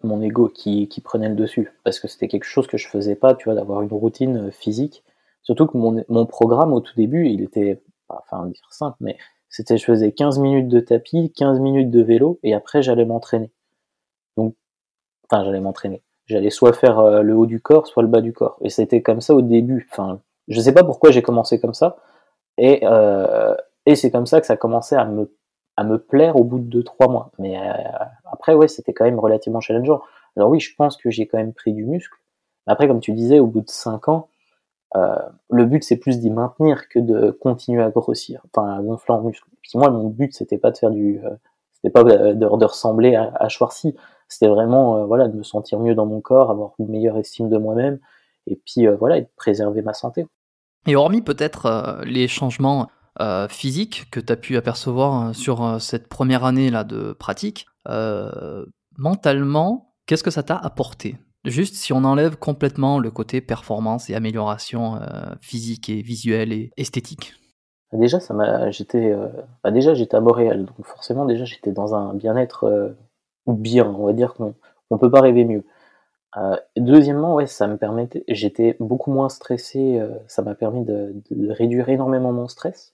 mon 0.03 0.21
ego 0.21 0.49
qui, 0.49 0.89
prenait 1.03 1.29
le 1.29 1.35
dessus 1.35 1.71
parce 1.85 1.99
que 1.99 2.09
c'était 2.09 2.27
quelque 2.27 2.43
chose 2.43 2.67
que 2.67 2.77
je 2.77 2.87
faisais 2.87 3.15
pas, 3.15 3.35
tu 3.35 3.45
vois, 3.45 3.55
d'avoir 3.55 3.81
une 3.81 3.89
routine 3.89 4.51
physique. 4.51 5.03
Surtout 5.43 5.65
que 5.65 5.77
mon, 5.77 6.03
mon 6.09 6.25
programme 6.25 6.73
au 6.73 6.81
tout 6.81 6.93
début, 6.97 7.27
il 7.27 7.41
était, 7.41 7.81
enfin 8.09 8.45
dire 8.47 8.67
simple, 8.71 8.97
mais 8.99 9.17
c'était 9.49 9.77
je 9.77 9.85
faisais 9.85 10.11
15 10.11 10.39
minutes 10.39 10.67
de 10.67 10.79
tapis, 10.79 11.33
15 11.35 11.59
minutes 11.59 11.89
de 11.89 12.01
vélo, 12.01 12.39
et 12.43 12.53
après 12.53 12.81
j'allais 12.81 13.05
m'entraîner. 13.05 13.51
Donc, 14.37 14.55
enfin 15.29 15.43
j'allais 15.43 15.61
m'entraîner. 15.61 16.03
J'allais 16.29 16.51
soit 16.51 16.73
faire 16.73 16.99
euh, 16.99 17.21
le 17.23 17.35
haut 17.35 17.47
du 17.47 17.59
corps, 17.59 17.87
soit 17.87 18.03
le 18.03 18.09
bas 18.09 18.21
du 18.21 18.33
corps. 18.33 18.57
Et 18.61 18.69
c'était 18.69 19.01
comme 19.01 19.19
ça 19.19 19.33
au 19.33 19.41
début. 19.41 19.87
Enfin, 19.91 20.21
je 20.47 20.61
sais 20.61 20.73
pas 20.73 20.83
pourquoi 20.83 21.09
j'ai 21.11 21.23
commencé 21.23 21.59
comme 21.59 21.73
ça. 21.73 21.97
Et, 22.57 22.81
euh, 22.83 23.55
et 23.87 23.95
c'est 23.95 24.11
comme 24.11 24.27
ça 24.27 24.39
que 24.39 24.45
ça 24.45 24.55
commençait 24.55 24.95
à 24.95 25.05
me, 25.05 25.33
à 25.75 25.83
me 25.83 25.97
plaire 25.97 26.35
au 26.35 26.43
bout 26.43 26.59
de 26.59 26.81
2-3 26.81 27.09
mois. 27.11 27.31
Mais 27.39 27.57
euh, 27.57 27.73
après, 28.31 28.53
ouais, 28.53 28.67
c'était 28.67 28.93
quand 28.93 29.05
même 29.05 29.19
relativement 29.19 29.59
challengeant. 29.59 30.01
Alors 30.37 30.49
oui, 30.51 30.59
je 30.59 30.75
pense 30.75 30.97
que 30.97 31.09
j'ai 31.09 31.25
quand 31.25 31.39
même 31.39 31.53
pris 31.53 31.73
du 31.73 31.83
muscle. 31.83 32.15
Après, 32.67 32.87
comme 32.87 32.99
tu 32.99 33.13
disais, 33.13 33.39
au 33.39 33.47
bout 33.47 33.61
de 33.61 33.69
5 33.69 34.07
ans, 34.09 34.29
le 34.95 35.65
but 35.65 35.83
c'est 35.83 35.97
plus 35.97 36.19
d'y 36.19 36.29
maintenir 36.29 36.87
que 36.89 36.99
de 36.99 37.31
continuer 37.31 37.83
à 37.83 37.89
grossir, 37.89 38.41
enfin 38.51 38.75
à 38.75 38.81
gonfler 38.81 39.13
en 39.13 39.21
muscle. 39.21 39.47
Puis 39.61 39.71
moi 39.75 39.89
mon 39.89 40.09
but 40.09 40.33
c'était 40.33 40.57
pas 40.57 40.71
de 40.71 40.77
faire 40.77 40.91
du, 40.91 41.19
euh, 41.23 41.29
c'était 41.73 41.91
pas 41.91 42.03
de, 42.03 42.33
de, 42.33 42.45
ressembler 42.65 43.15
à, 43.15 43.31
à 43.39 43.47
c'était 44.27 44.47
vraiment 44.47 44.97
euh, 44.97 45.05
voilà 45.05 45.27
de 45.27 45.35
me 45.35 45.43
sentir 45.43 45.79
mieux 45.79 45.95
dans 45.95 46.05
mon 46.05 46.21
corps, 46.21 46.51
avoir 46.51 46.73
une 46.79 46.89
meilleure 46.89 47.17
estime 47.17 47.49
de 47.49 47.57
moi-même, 47.57 47.99
et 48.47 48.59
puis 48.65 48.87
voilà 48.87 49.17
et 49.17 49.21
de 49.21 49.29
préserver 49.35 49.81
ma 49.81 49.93
santé. 49.93 50.25
Et 50.87 50.95
hormis 50.95 51.21
peut-être 51.21 52.01
les 52.05 52.27
changements 52.27 52.87
physiques 53.49 54.09
que 54.11 54.21
tu 54.21 54.31
as 54.31 54.37
pu 54.37 54.55
apercevoir 54.55 55.35
sur 55.35 55.81
cette 55.81 56.07
première 56.07 56.45
année 56.45 56.71
là 56.71 56.85
de 56.85 57.11
pratique, 57.11 57.67
mentalement, 58.97 59.93
qu'est-ce 60.05 60.23
que 60.23 60.31
ça 60.31 60.41
t'a 60.41 60.55
apporté? 60.55 61.17
Juste 61.45 61.75
si 61.75 61.93
on 61.93 62.03
enlève 62.03 62.37
complètement 62.37 62.99
le 62.99 63.11
côté 63.11 63.39
performance 63.39 64.09
et 64.09 64.15
amélioration 64.15 64.95
euh, 64.97 65.35
physique 65.39 65.89
et 65.89 66.01
visuelle 66.01 66.51
et 66.51 66.71
esthétique. 66.75 67.33
Déjà, 67.93 68.19
ça 68.19 68.33
m'a, 68.33 68.69
j'étais, 68.71 69.11
euh, 69.11 69.29
bah, 69.63 69.71
déjà 69.71 69.93
j'étais 69.93 70.17
à 70.17 70.21
Montréal, 70.21 70.65
donc 70.65 70.85
forcément 70.85 71.25
déjà 71.25 71.45
j'étais 71.45 71.71
dans 71.71 71.95
un 71.95 72.13
bien-être 72.13 72.65
euh, 72.65 72.89
bien, 73.47 73.87
on 73.87 74.05
va 74.05 74.13
dire 74.13 74.33
qu'on 74.33 74.53
ne 74.91 74.97
peut 74.97 75.09
pas 75.09 75.21
rêver 75.21 75.45
mieux. 75.45 75.63
deuxièmement, 76.77 77.35
ouais, 77.35 77.47
ça 77.47 77.67
me 77.67 77.77
permettait, 77.77 78.23
j'étais 78.27 78.75
beaucoup 78.79 79.11
moins 79.11 79.29
stressé, 79.29 79.99
ça 80.27 80.41
m'a 80.43 80.55
permis 80.55 80.85
de, 80.85 81.13
réduire 81.51 81.89
énormément 81.89 82.31
mon 82.31 82.47
stress. 82.47 82.93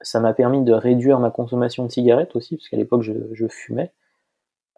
ça 0.00 0.20
m'a 0.20 0.34
permis 0.34 0.62
de 0.62 0.72
réduire 0.72 1.18
ma 1.18 1.30
consommation 1.30 1.84
de 1.86 1.90
cigarettes 1.90 2.36
aussi, 2.36 2.56
parce 2.56 2.68
qu'à 2.68 2.76
l'époque 2.76 3.02
je 3.02 3.48
fumais. 3.48 3.92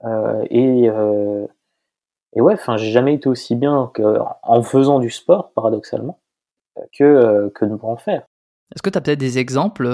Euh, 0.05 0.45
et, 0.51 0.89
euh, 0.89 1.47
et 2.35 2.41
ouais, 2.41 2.55
enfin, 2.55 2.77
j'ai 2.77 2.91
jamais 2.91 3.15
été 3.15 3.29
aussi 3.29 3.55
bien 3.55 3.91
en 4.43 4.63
faisant 4.63 4.99
du 4.99 5.11
sport, 5.11 5.53
paradoxalement, 5.53 6.21
que, 6.97 7.05
euh, 7.05 7.51
que 7.55 7.65
de 7.65 7.79
en 7.83 7.97
faire. 7.97 8.23
Est-ce 8.75 8.83
que 8.83 8.91
tu 8.91 8.99
as 8.99 9.01
peut-être 9.01 9.19
des 9.19 9.39
exemples, 9.39 9.89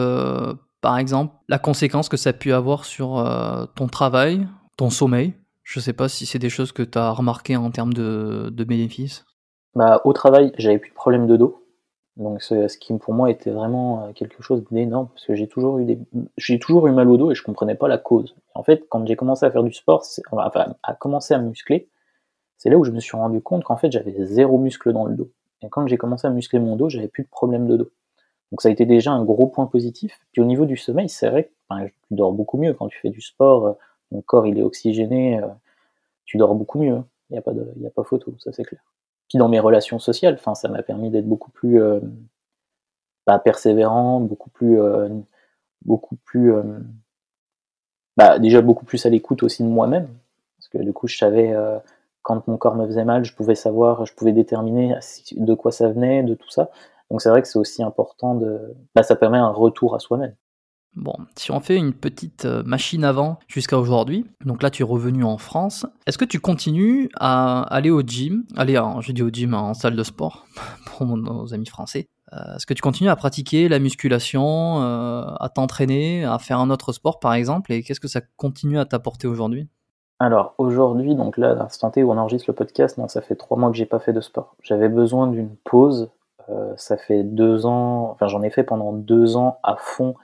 par 0.82 0.98
exemple, 0.98 1.34
la 1.48 1.59
conséquence 1.59 2.09
que 2.09 2.16
ça 2.16 2.30
a 2.30 2.32
pu 2.34 2.52
avoir 2.52 2.84
sur 2.84 3.24
ton 3.74 3.86
travail, 3.86 4.46
ton 4.76 4.90
sommeil? 4.90 5.32
Je 5.62 5.80
sais 5.80 5.94
pas 5.94 6.09
si 6.09 6.26
c'est 6.26 6.38
des 6.38 6.50
choses 6.50 6.72
que 6.72 6.82
tu 6.82 6.98
as 6.98 7.11
remarquées 7.11 7.57
en 7.57 7.70
termes 7.70 7.94
de, 7.94 8.50
de 8.50 8.64
bénéfices. 8.64 9.24
Bah, 9.74 10.00
au 10.04 10.12
travail, 10.12 10.52
j'avais 10.59 10.78
plus 10.78 10.90
de 10.90 10.94
problème 10.94 11.26
de 11.26 11.36
dos. 11.36 11.65
Donc 12.16 12.42
ce 12.42 12.78
qui 12.78 12.94
pour 12.94 13.12
moi 13.12 13.30
était 13.30 13.50
vraiment 13.50 14.04
euh, 14.04 14.12
quelque 14.12 14.42
chose 14.42 14.64
d'énorme 14.70 15.08
parce 15.08 15.26
que 15.26 15.34
j'ai 15.34 15.48
toujours 15.48 15.78
eu 15.78 15.84
des 15.84 15.98
j'ai 16.38 16.58
toujours 16.58 16.86
eu 16.88 16.92
mal 16.92 17.10
au 17.10 17.18
dos 17.18 17.30
et 17.30 17.34
je 17.34 17.42
comprenais 17.42 17.74
pas 17.74 17.88
la 17.88 17.98
cause. 17.98 18.34
En 18.54 18.62
fait, 18.62 18.86
quand 18.88 19.06
j'ai 19.06 19.16
commencé 19.16 19.44
à 19.44 19.50
faire 19.50 19.62
du 19.62 19.72
sport, 19.72 20.02
enfin 20.32 20.74
à 20.82 20.94
commencer 20.94 21.34
à 21.34 21.38
muscler, 21.38 21.88
c'est 22.56 22.70
là 22.70 22.78
où 22.78 22.84
je 22.84 22.90
me 22.90 23.00
suis 23.00 23.16
rendu 23.16 23.42
compte 23.42 23.64
qu'en 23.64 23.76
fait 23.76 23.92
j'avais 23.92 24.24
zéro 24.24 24.58
muscle 24.58 24.92
dans 24.94 25.04
le 25.04 25.14
dos. 25.14 25.30
Et 25.62 25.68
quand 25.68 25.86
j'ai 25.86 25.98
commencé 25.98 26.26
à 26.26 26.30
muscler 26.30 26.58
mon 26.58 26.76
dos, 26.76 26.88
j'avais 26.88 27.08
plus 27.08 27.24
de 27.24 27.28
problème 27.28 27.66
de 27.66 27.76
dos. 27.76 27.90
Donc 28.50 28.62
ça 28.62 28.68
a 28.68 28.72
été 28.72 28.86
déjà 28.86 29.12
un 29.12 29.24
gros 29.24 29.48
point 29.48 29.66
positif. 29.66 30.18
Puis 30.32 30.40
au 30.40 30.46
niveau 30.46 30.64
du 30.64 30.76
sommeil, 30.78 31.08
c'est 31.10 31.28
vrai 31.28 31.44
que 31.44 31.50
tu 32.08 32.14
dors 32.14 32.32
beaucoup 32.32 32.56
mieux 32.56 32.72
quand 32.72 32.88
tu 32.88 32.98
fais 32.98 33.10
du 33.10 33.20
sport, 33.20 33.66
euh, 33.66 33.72
ton 34.10 34.22
corps 34.22 34.46
il 34.46 34.58
est 34.58 34.62
oxygéné, 34.62 35.38
euh, 35.38 35.48
tu 36.24 36.38
dors 36.38 36.54
beaucoup 36.54 36.78
mieux. 36.78 37.02
Il 37.30 37.34
n'y 37.34 37.38
a 37.38 37.42
pas 37.42 37.52
de, 37.52 37.72
il 37.76 37.82
y 37.82 37.86
a 37.86 37.90
pas 37.90 38.04
photo, 38.04 38.32
ça 38.38 38.52
c'est 38.52 38.64
clair. 38.64 38.80
Puis 39.28 39.38
dans 39.38 39.48
mes 39.48 39.60
relations 39.60 39.98
sociales, 39.98 40.34
enfin, 40.34 40.54
ça 40.54 40.68
m'a 40.68 40.82
permis 40.82 41.10
d'être 41.10 41.28
beaucoup 41.28 41.50
plus 41.50 41.82
euh, 41.82 42.00
bah, 43.26 43.38
persévérant, 43.38 44.20
beaucoup 44.20 44.50
plus, 44.50 44.80
euh, 44.80 45.08
beaucoup 45.84 46.16
plus, 46.24 46.54
euh, 46.54 46.62
bah, 48.16 48.38
déjà 48.38 48.60
beaucoup 48.62 48.84
plus 48.84 49.04
à 49.06 49.10
l'écoute 49.10 49.42
aussi 49.42 49.62
de 49.62 49.68
moi-même, 49.68 50.08
parce 50.58 50.68
que 50.68 50.78
du 50.78 50.92
coup, 50.92 51.08
je 51.08 51.18
savais 51.18 51.54
quand 52.22 52.46
mon 52.48 52.56
corps 52.56 52.76
me 52.76 52.86
faisait 52.86 53.04
mal, 53.04 53.24
je 53.24 53.34
pouvais 53.34 53.54
savoir, 53.54 54.06
je 54.06 54.14
pouvais 54.14 54.32
déterminer 54.32 54.96
de 55.32 55.54
quoi 55.54 55.72
ça 55.72 55.88
venait, 55.88 56.22
de 56.22 56.34
tout 56.34 56.50
ça. 56.50 56.70
Donc 57.10 57.22
c'est 57.22 57.28
vrai 57.28 57.42
que 57.42 57.48
c'est 57.48 57.58
aussi 57.58 57.82
important 57.82 58.34
de, 58.34 58.74
bah, 58.94 59.02
ça 59.02 59.16
permet 59.16 59.38
un 59.38 59.50
retour 59.50 59.94
à 59.94 59.98
soi-même. 60.00 60.34
Bon, 60.97 61.12
si 61.36 61.51
on 61.51 61.61
fait 61.61 61.76
une 61.76 61.92
petite 61.92 62.47
euh, 62.47 62.62
machine 62.64 63.05
avant 63.05 63.38
jusqu'à 63.49 63.78
aujourd'hui, 63.78 64.24
donc 64.47 64.62
là 64.62 64.70
tu 64.70 64.82
es 64.82 64.84
revenu 64.84 65.24
en 65.24 65.36
France, 65.36 65.84
est-ce 66.07 66.16
que 66.16 66.24
tu 66.24 66.40
continues 66.40 67.11
à 67.20 67.61
aller 67.64 67.90
au 67.90 68.01
gym, 68.01 68.44
aller, 68.57 68.80
je 69.01 69.12
dis 69.12 69.22
au 69.22 69.28
gym 69.28 69.53
en 69.53 69.74
salle 69.74 69.94
de 69.94 70.03
sport 70.03 70.47
pour 70.86 71.07
nos 71.07 71.53
amis 71.53 71.66
français, 71.66 72.09
euh, 72.32 72.57
est-ce 72.57 72.64
que 72.64 72.72
tu 72.72 72.80
continues 72.80 73.11
à 73.11 73.16
pratiquer 73.16 73.68
la 73.68 73.78
musculation, 73.78 74.80
euh, 74.80 75.26
à 75.38 75.51
t'entraîner, 75.51 76.24
à 76.24 76.38
faire 76.38 76.61
un 76.61 76.70
autre 76.70 76.92
sport 76.92 77.20
par 77.20 77.34
exemple, 77.34 77.74
et 77.74 77.82
qu'est-ce 77.82 78.01
que 78.01 78.09
ça 78.09 78.22
continue 78.38 78.78
à 78.78 78.86
t'apporter 78.86 79.28
aujourd'hui? 79.28 79.68
Alors 80.18 80.55
aujourd'hui, 80.57 81.14
donc 81.14 81.36
là, 81.36 81.51
à 81.51 81.55
l'instant 81.55 81.90
T 81.90 82.03
où 82.03 82.11
on 82.11 82.16
enregistre 82.16 82.49
le 82.49 82.55
podcast, 82.55 82.97
non, 82.97 83.07
ça 83.07 83.20
fait 83.20 83.36
trois 83.36 83.59
mois 83.59 83.70
que 83.70 83.76
j'ai 83.76 83.84
pas 83.84 83.99
fait 83.99 84.14
de 84.14 84.22
sport. 84.22 84.57
J'avais 84.62 84.88
besoin 84.88 85.26
d'une 85.26 85.55
pause. 85.64 86.09
ça 86.76 86.97
fait 86.97 87.22
deux 87.22 87.66
ans, 87.66 88.12
enfin 88.12 88.28
j'en 88.28 88.42
ai 88.42 88.49
fait 88.49 88.64
pendant 88.64 88.94
deux 88.94 89.36
ans 89.36 89.59
à 89.62 89.76
fond 89.76 90.14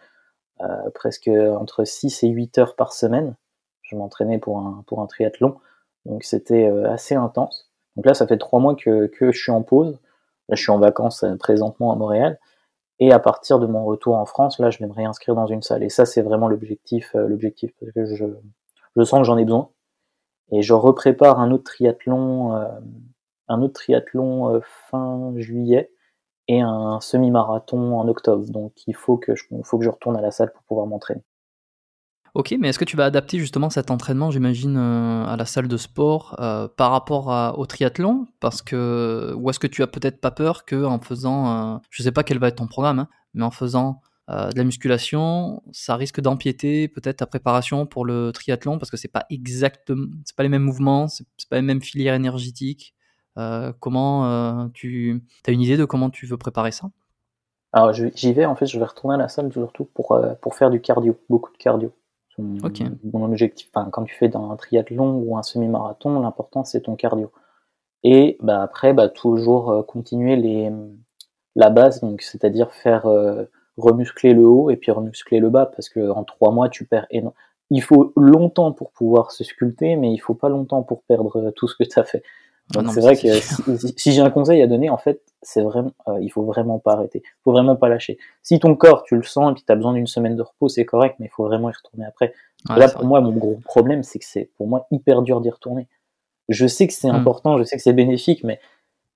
presque 0.94 1.28
entre 1.28 1.84
6 1.84 2.24
et 2.24 2.28
8 2.28 2.58
heures 2.58 2.76
par 2.76 2.92
semaine. 2.92 3.36
Je 3.82 3.96
m'entraînais 3.96 4.38
pour 4.38 4.58
un, 4.58 4.84
pour 4.86 5.00
un 5.00 5.06
triathlon, 5.06 5.58
donc 6.06 6.24
c'était 6.24 6.66
euh, 6.66 6.90
assez 6.90 7.14
intense. 7.14 7.70
Donc 7.96 8.06
là, 8.06 8.14
ça 8.14 8.26
fait 8.26 8.38
trois 8.38 8.60
mois 8.60 8.74
que, 8.74 9.06
que 9.06 9.32
je 9.32 9.38
suis 9.40 9.52
en 9.52 9.62
pause. 9.62 9.98
Là, 10.48 10.56
je 10.56 10.62
suis 10.62 10.70
en 10.70 10.78
vacances 10.78 11.24
euh, 11.24 11.36
présentement 11.36 11.92
à 11.92 11.96
Montréal. 11.96 12.38
Et 12.98 13.12
à 13.12 13.18
partir 13.18 13.58
de 13.58 13.66
mon 13.66 13.84
retour 13.84 14.16
en 14.16 14.26
France, 14.26 14.58
là, 14.58 14.70
je 14.70 14.78
vais 14.78 14.86
me 14.86 14.92
réinscrire 14.92 15.34
dans 15.34 15.46
une 15.46 15.62
salle. 15.62 15.82
Et 15.82 15.88
ça, 15.88 16.06
c'est 16.06 16.22
vraiment 16.22 16.48
l'objectif, 16.48 17.14
l'objectif 17.14 17.72
parce 17.80 17.90
que 17.92 18.04
je, 18.04 18.24
je 18.96 19.02
sens 19.02 19.20
que 19.20 19.24
j'en 19.24 19.38
ai 19.38 19.44
besoin. 19.44 19.70
Et 20.52 20.62
je 20.62 20.72
reprépare 20.72 21.40
un 21.40 21.50
autre 21.50 21.64
triathlon, 21.64 22.52
un 23.48 23.62
autre 23.62 23.72
triathlon 23.72 24.60
fin 24.62 25.32
juillet 25.36 25.90
et 26.48 26.60
un 26.60 27.00
semi-marathon 27.00 27.98
en 27.98 28.08
octobre. 28.08 28.44
Donc 28.50 28.72
il 28.86 28.94
faut 28.94 29.16
que, 29.16 29.34
je, 29.34 29.44
que 29.44 29.88
retourne 29.88 30.16
à 30.16 30.20
la 30.20 30.30
salle 30.30 30.52
pour 30.52 30.62
pouvoir 30.64 30.86
m'entraîner. 30.86 31.22
Ok, 32.34 32.54
mais 32.58 32.68
est-ce 32.68 32.78
que 32.78 32.86
tu 32.86 32.96
vas 32.96 33.04
adapter 33.04 33.38
justement 33.38 33.68
cet 33.68 33.90
entraînement, 33.90 34.30
j'imagine, 34.30 34.78
euh, 34.78 35.26
à 35.26 35.36
la 35.36 35.44
salle 35.44 35.68
de 35.68 35.76
sport 35.76 36.34
euh, 36.40 36.66
par 36.66 36.90
rapport 36.90 37.58
au 37.58 37.66
triathlon? 37.66 38.26
Parce 38.40 38.62
que, 38.62 39.34
ou 39.36 39.50
est-ce 39.50 39.58
que 39.58 39.66
tu 39.66 39.82
as 39.82 39.86
peut-être 39.86 40.18
pas 40.18 40.30
peur 40.30 40.64
qu'en 40.64 40.98
faisant, 40.98 41.74
euh, 41.74 41.78
je 41.90 42.02
sais 42.02 42.12
pas 42.12 42.22
quel 42.24 42.38
va 42.38 42.48
être 42.48 42.56
ton 42.56 42.66
programme, 42.66 43.00
hein, 43.00 43.08
mais 43.34 43.44
en 43.44 43.50
faisant 43.50 44.00
de 44.28 44.56
la 44.56 44.64
musculation, 44.64 45.62
ça 45.72 45.94
risque 45.96 46.22
d'empiéter 46.22 46.88
peut-être 46.88 47.18
ta 47.18 47.26
préparation 47.26 47.84
pour 47.84 48.06
le 48.06 48.32
triathlon? 48.32 48.78
Parce 48.78 48.90
que 48.90 48.96
c'est 48.96 49.08
pas 49.08 49.26
exactement, 49.28 50.06
c'est 50.24 50.34
pas 50.34 50.42
les 50.42 50.48
mêmes 50.48 50.62
mouvements, 50.62 51.06
c'est 51.08 51.26
pas 51.50 51.56
les 51.56 51.62
mêmes 51.62 51.82
filières 51.82 52.14
énergétiques. 52.14 52.94
Euh, 53.38 53.72
comment 53.80 54.26
euh, 54.26 54.66
tu 54.74 55.22
as 55.46 55.52
une 55.52 55.60
idée 55.60 55.76
de 55.76 55.84
comment 55.84 56.10
tu 56.10 56.26
veux 56.26 56.36
préparer 56.36 56.70
ça? 56.70 56.90
Alors 57.72 57.92
j'y 57.92 58.32
vais, 58.32 58.44
en 58.44 58.54
fait, 58.54 58.66
je 58.66 58.78
vais 58.78 58.84
retourner 58.84 59.14
à 59.14 59.18
la 59.18 59.28
salle 59.28 59.50
surtout 59.52 59.86
pour, 59.86 60.12
euh, 60.12 60.34
pour 60.40 60.54
faire 60.54 60.70
du 60.70 60.80
cardio, 60.80 61.18
beaucoup 61.28 61.52
de 61.52 61.56
cardio. 61.56 61.92
Mon 62.38 63.24
objectif, 63.24 63.68
enfin, 63.74 63.90
quand 63.90 64.04
tu 64.04 64.14
fais 64.14 64.28
dans 64.28 64.50
un 64.50 64.56
triathlon 64.56 65.18
ou 65.18 65.36
un 65.36 65.42
semi-marathon, 65.42 66.20
l'important 66.20 66.64
c'est 66.64 66.82
ton 66.82 66.96
cardio. 66.96 67.30
Et 68.04 68.36
bah, 68.40 68.62
après, 68.62 68.94
bah, 68.94 69.08
toujours 69.08 69.86
continuer 69.86 70.36
les, 70.36 70.72
la 71.56 71.70
base, 71.70 72.00
donc 72.00 72.22
c'est-à-dire 72.22 72.72
faire 72.72 73.06
euh, 73.06 73.44
remuscler 73.76 74.34
le 74.34 74.46
haut 74.46 74.70
et 74.70 74.76
puis 74.76 74.90
remuscler 74.90 75.40
le 75.40 75.50
bas, 75.50 75.66
parce 75.66 75.88
que 75.88 76.10
en 76.10 76.24
trois 76.24 76.52
mois 76.52 76.68
tu 76.68 76.84
perds 76.84 77.06
énormément. 77.10 77.34
Il 77.70 77.82
faut 77.82 78.12
longtemps 78.16 78.72
pour 78.72 78.92
pouvoir 78.92 79.32
se 79.32 79.44
sculpter, 79.44 79.96
mais 79.96 80.12
il 80.12 80.18
faut 80.18 80.34
pas 80.34 80.50
longtemps 80.50 80.82
pour 80.82 81.02
perdre 81.04 81.50
tout 81.56 81.68
ce 81.68 81.74
que 81.76 81.84
tu 81.84 81.98
as 81.98 82.04
fait. 82.04 82.22
Ah 82.74 82.82
Donc 82.82 82.92
c'est 82.92 83.00
vrai 83.00 83.16
que 83.16 83.40
si, 83.40 83.94
si 83.96 84.12
j'ai 84.12 84.20
un 84.22 84.30
conseil 84.30 84.62
à 84.62 84.66
donner, 84.66 84.88
en 84.88 84.96
fait, 84.96 85.20
c'est 85.42 85.60
vraiment, 85.62 85.92
euh, 86.08 86.18
il 86.20 86.30
faut 86.30 86.42
vraiment 86.44 86.78
pas 86.78 86.92
arrêter. 86.92 87.22
Il 87.24 87.42
faut 87.44 87.52
vraiment 87.52 87.76
pas 87.76 87.88
lâcher. 87.88 88.18
Si 88.42 88.58
ton 88.60 88.74
corps, 88.76 89.02
tu 89.02 89.16
le 89.16 89.22
sens 89.24 89.50
et 89.50 89.54
puis 89.54 89.64
tu 89.66 89.72
as 89.72 89.76
besoin 89.76 89.92
d'une 89.92 90.06
semaine 90.06 90.36
de 90.36 90.42
repos, 90.42 90.68
c'est 90.68 90.84
correct, 90.86 91.16
mais 91.18 91.26
il 91.26 91.30
faut 91.30 91.44
vraiment 91.44 91.68
y 91.68 91.72
retourner 91.72 92.06
après. 92.06 92.32
Ouais, 92.70 92.78
Là, 92.78 92.88
pour 92.88 93.00
vrai. 93.00 93.08
moi, 93.08 93.20
mon 93.20 93.32
gros 93.32 93.56
problème, 93.64 94.02
c'est 94.02 94.18
que 94.18 94.24
c'est 94.24 94.50
pour 94.56 94.68
moi 94.68 94.86
hyper 94.90 95.22
dur 95.22 95.40
d'y 95.40 95.50
retourner. 95.50 95.86
Je 96.48 96.66
sais 96.66 96.86
que 96.86 96.92
c'est 96.94 97.10
Hmm. 97.10 97.16
important, 97.16 97.58
je 97.58 97.64
sais 97.64 97.76
que 97.76 97.82
c'est 97.82 97.92
bénéfique, 97.92 98.42
mais, 98.44 98.58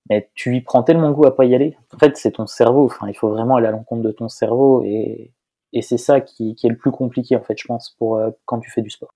mais 0.09 0.29
tu 0.35 0.55
y 0.55 0.61
prends 0.61 0.83
tellement 0.83 1.11
goût 1.11 1.25
à 1.25 1.35
pas 1.35 1.45
y 1.45 1.55
aller. 1.55 1.77
En 1.95 1.97
fait, 1.97 2.15
c'est 2.17 2.31
ton 2.33 2.45
cerveau. 2.47 2.85
Enfin, 2.85 3.07
il 3.07 3.15
faut 3.15 3.29
vraiment 3.29 3.55
aller 3.55 3.67
à 3.67 3.71
l'encontre 3.71 4.03
de 4.03 4.11
ton 4.11 4.27
cerveau 4.29 4.83
et, 4.83 5.31
et 5.73 5.81
c'est 5.81 5.97
ça 5.97 6.21
qui, 6.21 6.53
qui 6.55 6.67
est 6.67 6.69
le 6.69 6.77
plus 6.77 6.91
compliqué, 6.91 7.35
en 7.35 7.41
fait, 7.41 7.57
je 7.57 7.65
pense, 7.65 7.95
pour 7.97 8.17
euh, 8.17 8.29
quand 8.45 8.59
tu 8.59 8.69
fais 8.69 8.81
du 8.81 8.89
sport. 8.89 9.13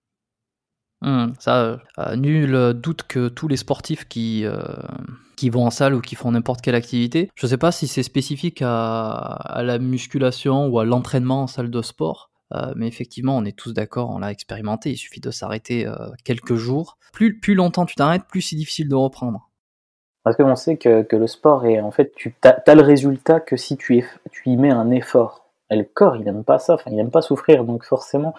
Hum, 1.03 1.33
ça, 1.39 1.63
euh, 1.63 1.77
euh, 1.97 2.15
nul 2.15 2.73
doute 2.73 3.03
que 3.03 3.27
tous 3.27 3.47
les 3.47 3.57
sportifs 3.57 4.07
qui, 4.07 4.45
euh, 4.45 4.61
qui 5.35 5.49
vont 5.49 5.65
en 5.65 5.71
salle 5.71 5.95
ou 5.95 6.01
qui 6.01 6.15
font 6.15 6.31
n'importe 6.31 6.61
quelle 6.61 6.75
activité, 6.75 7.29
je 7.35 7.47
ne 7.47 7.49
sais 7.49 7.57
pas 7.57 7.71
si 7.71 7.87
c'est 7.87 8.03
spécifique 8.03 8.61
à, 8.61 9.15
à 9.15 9.63
la 9.63 9.79
musculation 9.79 10.67
ou 10.67 10.79
à 10.79 10.85
l'entraînement 10.85 11.43
en 11.43 11.47
salle 11.47 11.71
de 11.71 11.81
sport, 11.81 12.31
euh, 12.53 12.73
mais 12.75 12.87
effectivement, 12.87 13.37
on 13.37 13.45
est 13.45 13.57
tous 13.57 13.73
d'accord, 13.73 14.09
on 14.09 14.19
l'a 14.19 14.31
expérimenté, 14.31 14.91
il 14.91 14.97
suffit 14.97 15.21
de 15.21 15.31
s'arrêter 15.31 15.87
euh, 15.87 15.93
quelques 16.23 16.55
jours. 16.55 16.97
Plus, 17.13 17.39
plus 17.39 17.55
longtemps 17.55 17.85
tu 17.85 17.95
t'arrêtes, 17.95 18.25
plus 18.27 18.41
c'est 18.41 18.55
difficile 18.55 18.89
de 18.89 18.95
reprendre. 18.95 19.49
Parce 20.23 20.35
qu'on 20.35 20.55
sait 20.55 20.77
que, 20.77 21.01
que 21.01 21.15
le 21.15 21.27
sport 21.27 21.65
est, 21.65 21.79
en 21.81 21.91
fait, 21.91 22.13
tu 22.15 22.35
as, 22.43 22.75
le 22.75 22.81
résultat 22.81 23.39
que 23.39 23.57
si 23.57 23.77
tu, 23.77 23.97
es, 23.97 24.05
tu 24.31 24.49
y 24.49 24.57
mets 24.57 24.71
un 24.71 24.91
effort. 24.91 25.49
Et 25.71 25.77
le 25.77 25.83
corps, 25.83 26.17
il 26.17 26.23
n'aime 26.23 26.43
pas 26.43 26.59
ça, 26.59 26.75
enfin, 26.75 26.91
il 26.91 26.97
n'aime 26.97 27.09
pas 27.09 27.21
souffrir, 27.21 27.63
donc 27.63 27.85
forcément, 27.85 28.35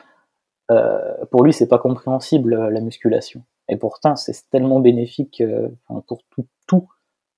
euh, 0.73 1.25
pour 1.31 1.45
lui, 1.45 1.53
c'est 1.53 1.69
pas 1.69 1.79
compréhensible 1.79 2.55
euh, 2.55 2.71
la 2.71 2.81
musculation. 2.81 3.43
Et 3.69 3.77
pourtant, 3.77 4.17
c'est 4.17 4.49
tellement 4.51 4.81
bénéfique 4.81 5.41
euh, 5.41 5.69
pour 6.07 6.23
tout, 6.31 6.47
tout 6.67 6.89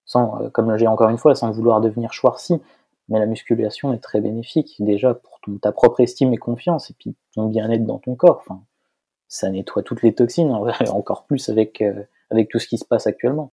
sans, 0.05 0.43
euh, 0.43 0.51
comme 0.51 0.76
j'ai 0.76 0.87
encore 0.87 1.09
une 1.09 1.18
fois, 1.18 1.35
sans 1.35 1.51
vouloir 1.51 1.80
devenir 1.80 2.12
Schwarzy, 2.12 2.61
mais 3.09 3.18
la 3.18 3.26
musculation 3.26 3.93
est 3.93 3.99
très 3.99 4.20
bénéfique 4.20 4.76
déjà 4.80 5.14
pour 5.14 5.41
ton, 5.41 5.59
ta 5.59 5.72
propre 5.72 6.01
estime 6.01 6.32
et 6.32 6.39
confiance, 6.39 6.91
et 6.91 6.95
puis 6.99 7.16
ton 7.35 7.47
bien-être 7.47 7.85
dans 7.85 7.99
ton 7.99 8.14
corps. 8.14 8.45
Ça 9.28 9.51
nettoie 9.51 9.82
toutes 9.82 10.03
les 10.03 10.14
toxines, 10.14 10.53
encore 10.91 11.24
plus 11.24 11.49
avec, 11.49 11.82
avec 12.30 12.49
tout 12.49 12.59
ce 12.59 12.68
qui 12.68 12.78
se 12.78 12.85
passe 12.85 13.07
actuellement. 13.07 13.53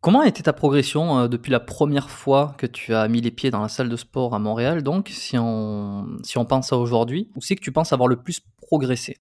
Comment 0.00 0.20
a 0.20 0.28
été 0.28 0.42
ta 0.44 0.52
progression 0.52 1.18
euh, 1.18 1.28
depuis 1.28 1.50
la 1.50 1.60
première 1.60 2.08
fois 2.08 2.54
que 2.56 2.66
tu 2.66 2.94
as 2.94 3.08
mis 3.08 3.20
les 3.20 3.32
pieds 3.32 3.50
dans 3.50 3.62
la 3.62 3.68
salle 3.68 3.88
de 3.88 3.96
sport 3.96 4.34
à 4.34 4.38
Montréal 4.38 4.82
Donc, 4.82 5.08
si 5.08 5.36
on, 5.36 6.18
pense 6.48 6.72
à 6.72 6.76
aujourd'hui, 6.76 7.30
où 7.36 7.40
c'est 7.40 7.56
que 7.56 7.60
tu 7.60 7.72
penses 7.72 7.92
avoir 7.92 8.08
le 8.08 8.16
plus 8.16 8.40
progressé? 8.62 9.16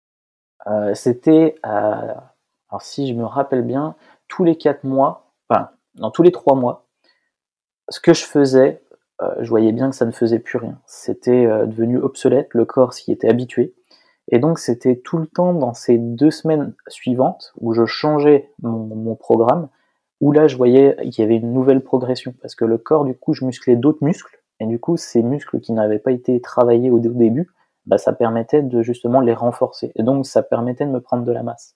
Euh, 0.68 0.94
C'était, 0.94 1.56
alors 1.64 2.82
si 2.82 3.08
je 3.08 3.14
me 3.14 3.26
rappelle 3.26 3.64
bien, 3.64 3.96
tous 4.28 4.44
les 4.44 4.56
quatre 4.56 4.84
mois, 4.84 5.34
enfin, 5.50 5.70
dans 5.96 6.12
tous 6.12 6.22
les 6.22 6.32
trois 6.32 6.56
mois, 6.56 6.88
ce 7.90 8.00
que 8.00 8.14
je 8.14 8.24
faisais, 8.24 8.82
euh, 9.22 9.34
je 9.40 9.50
voyais 9.50 9.72
bien 9.72 9.90
que 9.90 9.96
ça 9.96 10.06
ne 10.06 10.12
faisait 10.12 10.40
plus 10.40 10.58
rien. 10.58 10.80
C'était 10.86 11.46
euh, 11.46 11.66
devenu 11.66 11.98
obsolète, 11.98 12.50
le 12.54 12.66
corps 12.66 12.94
s'y 12.94 13.12
était 13.12 13.30
habitué. 13.30 13.74
Et 14.30 14.40
donc, 14.40 14.60
c'était 14.60 14.98
tout 14.98 15.18
le 15.18 15.28
temps 15.28 15.54
dans 15.54 15.74
ces 15.74 15.98
deux 15.98 16.32
semaines 16.32 16.74
suivantes 16.88 17.54
où 17.60 17.74
je 17.74 17.86
changeais 17.86 18.52
mon 18.62 19.16
programme 19.16 19.70
où 20.22 20.32
là 20.32 20.48
je 20.48 20.58
voyais 20.58 20.96
qu'il 21.10 21.20
y 21.20 21.22
avait 21.24 21.38
une 21.38 21.54
nouvelle 21.54 21.82
progression. 21.82 22.34
Parce 22.42 22.56
que 22.56 22.66
le 22.66 22.78
corps 22.78 23.06
du 23.06 23.16
coup 23.16 23.34
je 23.34 23.46
musclais 23.46 23.76
d'autres 23.76 24.04
muscles. 24.04 24.40
Et 24.60 24.66
du 24.66 24.80
coup 24.80 24.98
ces 24.98 25.22
muscles 25.22 25.60
qui 25.60 25.74
n'avaient 25.74 26.00
pas 26.00 26.12
été 26.12 26.42
travaillés 26.42 26.90
au, 26.90 27.00
début 27.00 27.52
bah, 27.86 27.98
ça 27.98 28.12
permettait 28.14 28.64
de 28.64 28.82
justement 28.82 29.22
les 29.22 29.34
renforcer. 29.34 29.92
Et 29.96 30.04
donc 30.04 30.26
ça 30.26 30.44
permettait 30.44 30.86
de 30.86 30.92
me 30.92 31.02
prendre 31.02 31.24
de 31.24 31.32
la 31.32 31.44
masse. 31.44 31.76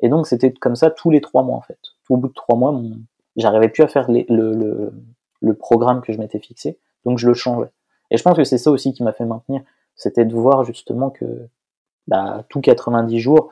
Et 0.00 0.08
donc 0.08 0.26
c'était 0.26 0.52
comme 0.52 0.76
ça 0.76 0.90
tous 0.90 1.10
les 1.10 1.20
trois 1.20 1.42
mois 1.42 1.56
en 1.56 1.62
fait. 1.62 1.78
Au 2.08 2.16
bout 2.16 2.28
de 2.28 2.34
trois 2.34 2.56
mois 2.56 2.72
mon... 2.72 2.98
j'arrivais 3.36 3.68
plus 3.68 3.82
à 3.82 3.88
faire 3.88 4.10
le, 4.10 4.24
le, 4.28 4.92
le, 5.40 5.54
programme 5.54 6.00
que 6.00 6.12
je 6.12 6.18
m'étais 6.18 6.38
fixé. 6.38 6.78
Donc 7.04 7.18
je 7.18 7.26
le 7.26 7.34
changeais. 7.34 7.70
Et 8.10 8.16
je 8.16 8.22
pense 8.22 8.36
que 8.36 8.44
c'est 8.44 8.58
ça 8.58 8.70
aussi 8.70 8.92
qui 8.92 9.02
m'a 9.02 9.12
fait 9.12 9.24
maintenir. 9.26 9.62
C'était 9.94 10.24
de 10.24 10.34
voir 10.34 10.64
justement 10.64 11.10
que 11.10 11.48
bah, 12.06 12.44
tous 12.48 12.60
90 12.60 13.18
jours 13.18 13.50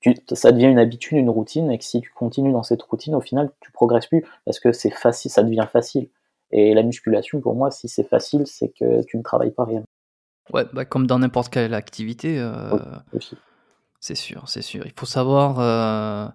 tu, 0.00 0.14
ça 0.32 0.52
devient 0.52 0.66
une 0.66 0.78
habitude, 0.78 1.18
une 1.18 1.30
routine, 1.30 1.70
et 1.70 1.78
que 1.78 1.84
si 1.84 2.00
tu 2.00 2.10
continues 2.12 2.52
dans 2.52 2.62
cette 2.62 2.82
routine, 2.82 3.14
au 3.14 3.20
final, 3.20 3.50
tu 3.60 3.72
progresses 3.72 4.06
plus 4.06 4.24
parce 4.44 4.60
que 4.60 4.72
c'est 4.72 4.90
facile, 4.90 5.30
ça 5.30 5.42
devient 5.42 5.66
facile. 5.70 6.08
Et 6.50 6.74
la 6.74 6.82
musculation, 6.82 7.40
pour 7.40 7.54
moi, 7.54 7.70
si 7.70 7.88
c'est 7.88 8.08
facile, 8.08 8.46
c'est 8.46 8.68
que 8.68 9.02
tu 9.04 9.18
ne 9.18 9.22
travailles 9.22 9.50
pas 9.50 9.64
rien. 9.64 9.82
Ouais, 10.52 10.64
bah 10.72 10.84
comme 10.84 11.06
dans 11.06 11.18
n'importe 11.18 11.52
quelle 11.52 11.74
activité. 11.74 12.38
Euh, 12.38 12.78
oui, 13.12 13.20
c'est 14.00 14.14
sûr, 14.14 14.48
c'est 14.48 14.62
sûr. 14.62 14.86
Il 14.86 14.92
faut 14.96 15.06
savoir. 15.06 15.58
Euh, 15.58 16.28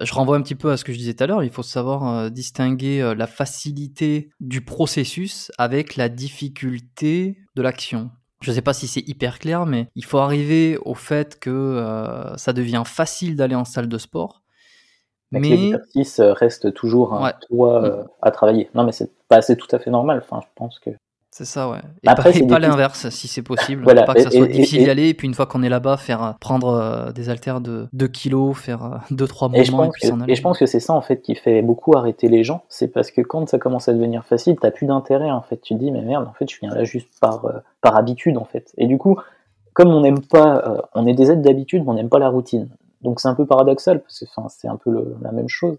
je 0.00 0.12
renvoie 0.14 0.36
un 0.36 0.42
petit 0.42 0.54
peu 0.54 0.70
à 0.70 0.76
ce 0.76 0.84
que 0.84 0.92
je 0.92 0.98
disais 0.98 1.14
tout 1.14 1.24
à 1.24 1.26
l'heure. 1.26 1.44
Il 1.44 1.50
faut 1.50 1.62
savoir 1.62 2.08
euh, 2.08 2.28
distinguer 2.30 3.02
euh, 3.02 3.14
la 3.14 3.26
facilité 3.26 4.30
du 4.40 4.62
processus 4.62 5.52
avec 5.58 5.96
la 5.96 6.08
difficulté 6.08 7.38
de 7.54 7.62
l'action. 7.62 8.10
Je 8.42 8.50
ne 8.50 8.54
sais 8.54 8.62
pas 8.62 8.72
si 8.72 8.86
c'est 8.86 9.06
hyper 9.06 9.38
clair, 9.38 9.66
mais 9.66 9.88
il 9.94 10.04
faut 10.04 10.18
arriver 10.18 10.78
au 10.84 10.94
fait 10.94 11.38
que 11.38 11.50
euh, 11.50 12.36
ça 12.36 12.52
devient 12.52 12.82
facile 12.86 13.36
d'aller 13.36 13.54
en 13.54 13.66
salle 13.66 13.88
de 13.88 13.98
sport. 13.98 14.42
Mais, 15.30 15.40
mais... 15.40 15.48
l'exercice 15.50 16.20
reste 16.20 16.72
toujours 16.74 17.14
un 17.14 17.24
ouais. 17.24 17.34
toit 17.48 17.84
euh, 17.84 18.04
à 18.22 18.30
travailler. 18.30 18.70
Non, 18.74 18.84
mais 18.84 18.92
c'est 18.92 19.10
bah, 19.28 19.42
tout 19.42 19.68
à 19.70 19.78
fait 19.78 19.90
normal. 19.90 20.22
Enfin, 20.24 20.40
je 20.42 20.48
pense 20.54 20.78
que. 20.78 20.90
C'est 21.32 21.44
ça, 21.44 21.70
ouais. 21.70 21.78
Et 22.02 22.08
Après, 22.08 22.32
pas, 22.32 22.46
pas 22.46 22.58
l'inverse, 22.58 23.08
si 23.10 23.28
c'est 23.28 23.42
possible. 23.42 23.84
voilà. 23.84 24.02
Pas 24.02 24.14
que 24.14 24.22
ça 24.22 24.30
soit 24.30 24.46
et, 24.46 24.48
difficile 24.48 24.82
d'y 24.82 24.90
aller, 24.90 25.08
et 25.08 25.14
puis 25.14 25.28
une 25.28 25.34
fois 25.34 25.46
qu'on 25.46 25.62
est 25.62 25.68
là-bas, 25.68 25.96
faire 25.96 26.34
prendre 26.40 26.74
euh, 26.74 27.12
des 27.12 27.28
haltères 27.28 27.60
de 27.60 27.86
2 27.92 28.08
kilos, 28.08 28.56
faire 28.56 29.00
2-3 29.12 29.48
mouvements, 29.48 29.54
et, 29.54 29.64
je 29.64 29.70
pense 29.70 29.86
et 29.86 29.90
puis 29.92 30.08
s'en 30.08 30.20
aller. 30.20 30.32
Et 30.32 30.34
je 30.34 30.42
pense 30.42 30.58
que 30.58 30.66
c'est 30.66 30.80
ça, 30.80 30.92
en 30.92 31.00
fait, 31.00 31.22
qui 31.22 31.36
fait 31.36 31.62
beaucoup 31.62 31.96
arrêter 31.96 32.28
les 32.28 32.42
gens. 32.42 32.64
C'est 32.68 32.88
parce 32.88 33.12
que 33.12 33.20
quand 33.20 33.48
ça 33.48 33.58
commence 33.58 33.88
à 33.88 33.92
devenir 33.92 34.24
facile, 34.24 34.56
t'as 34.60 34.72
plus 34.72 34.86
d'intérêt, 34.86 35.30
en 35.30 35.42
fait. 35.42 35.60
Tu 35.60 35.74
te 35.74 35.78
dis, 35.78 35.92
mais 35.92 36.02
merde, 36.02 36.26
en 36.28 36.32
fait, 36.32 36.50
je 36.50 36.58
viens 36.58 36.74
là 36.74 36.82
juste 36.82 37.08
par, 37.20 37.44
euh, 37.44 37.52
par 37.80 37.96
habitude, 37.96 38.36
en 38.36 38.44
fait. 38.44 38.72
Et 38.76 38.88
du 38.88 38.98
coup, 38.98 39.16
comme 39.72 39.90
on 39.90 40.00
n'aime 40.00 40.20
pas, 40.20 40.62
euh, 40.66 40.82
on 40.94 41.06
est 41.06 41.14
des 41.14 41.30
êtres 41.30 41.42
d'habitude, 41.42 41.84
mais 41.84 41.90
on 41.90 41.94
n'aime 41.94 42.08
pas 42.08 42.18
la 42.18 42.28
routine. 42.28 42.68
Donc 43.02 43.20
c'est 43.20 43.28
un 43.28 43.34
peu 43.34 43.46
paradoxal, 43.46 44.00
parce 44.02 44.18
que 44.18 44.26
c'est 44.48 44.68
un 44.68 44.76
peu 44.76 44.90
le, 44.90 45.16
la 45.22 45.32
même 45.32 45.48
chose. 45.48 45.78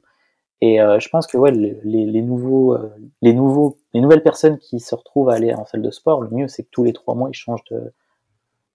Et 0.61 0.79
euh, 0.79 0.99
je 0.99 1.09
pense 1.09 1.25
que 1.25 1.37
ouais, 1.37 1.51
les, 1.51 1.79
les, 1.83 2.21
nouveaux, 2.21 2.75
euh, 2.75 2.93
les, 3.21 3.33
nouveaux, 3.33 3.77
les 3.93 4.01
nouvelles 4.01 4.21
personnes 4.21 4.59
qui 4.59 4.79
se 4.79 4.93
retrouvent 4.93 5.29
à 5.29 5.33
aller 5.33 5.53
en 5.53 5.65
salle 5.65 5.81
de 5.81 5.89
sport, 5.89 6.21
le 6.21 6.29
mieux 6.29 6.47
c'est 6.47 6.63
que 6.63 6.69
tous 6.71 6.83
les 6.83 6.93
trois 6.93 7.15
mois 7.15 7.29
ils 7.29 7.35
changent 7.35 7.63
de, 7.71 7.91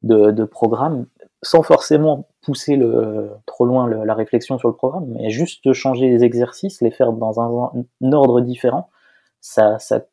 de, 0.02 0.32
de 0.32 0.44
programme, 0.44 1.06
sans 1.42 1.62
forcément 1.62 2.26
pousser 2.42 2.74
le, 2.74 3.30
trop 3.46 3.66
loin 3.66 3.88
la 3.88 4.14
réflexion 4.14 4.58
sur 4.58 4.68
le 4.68 4.74
programme, 4.74 5.06
mais 5.06 5.30
juste 5.30 5.72
changer 5.72 6.08
les 6.10 6.24
exercices, 6.24 6.80
les 6.82 6.90
faire 6.90 7.12
dans 7.12 7.40
un, 7.40 7.70
un 8.02 8.12
ordre 8.12 8.40
différent, 8.40 8.90
ça, 9.40 9.78
ça, 9.78 10.04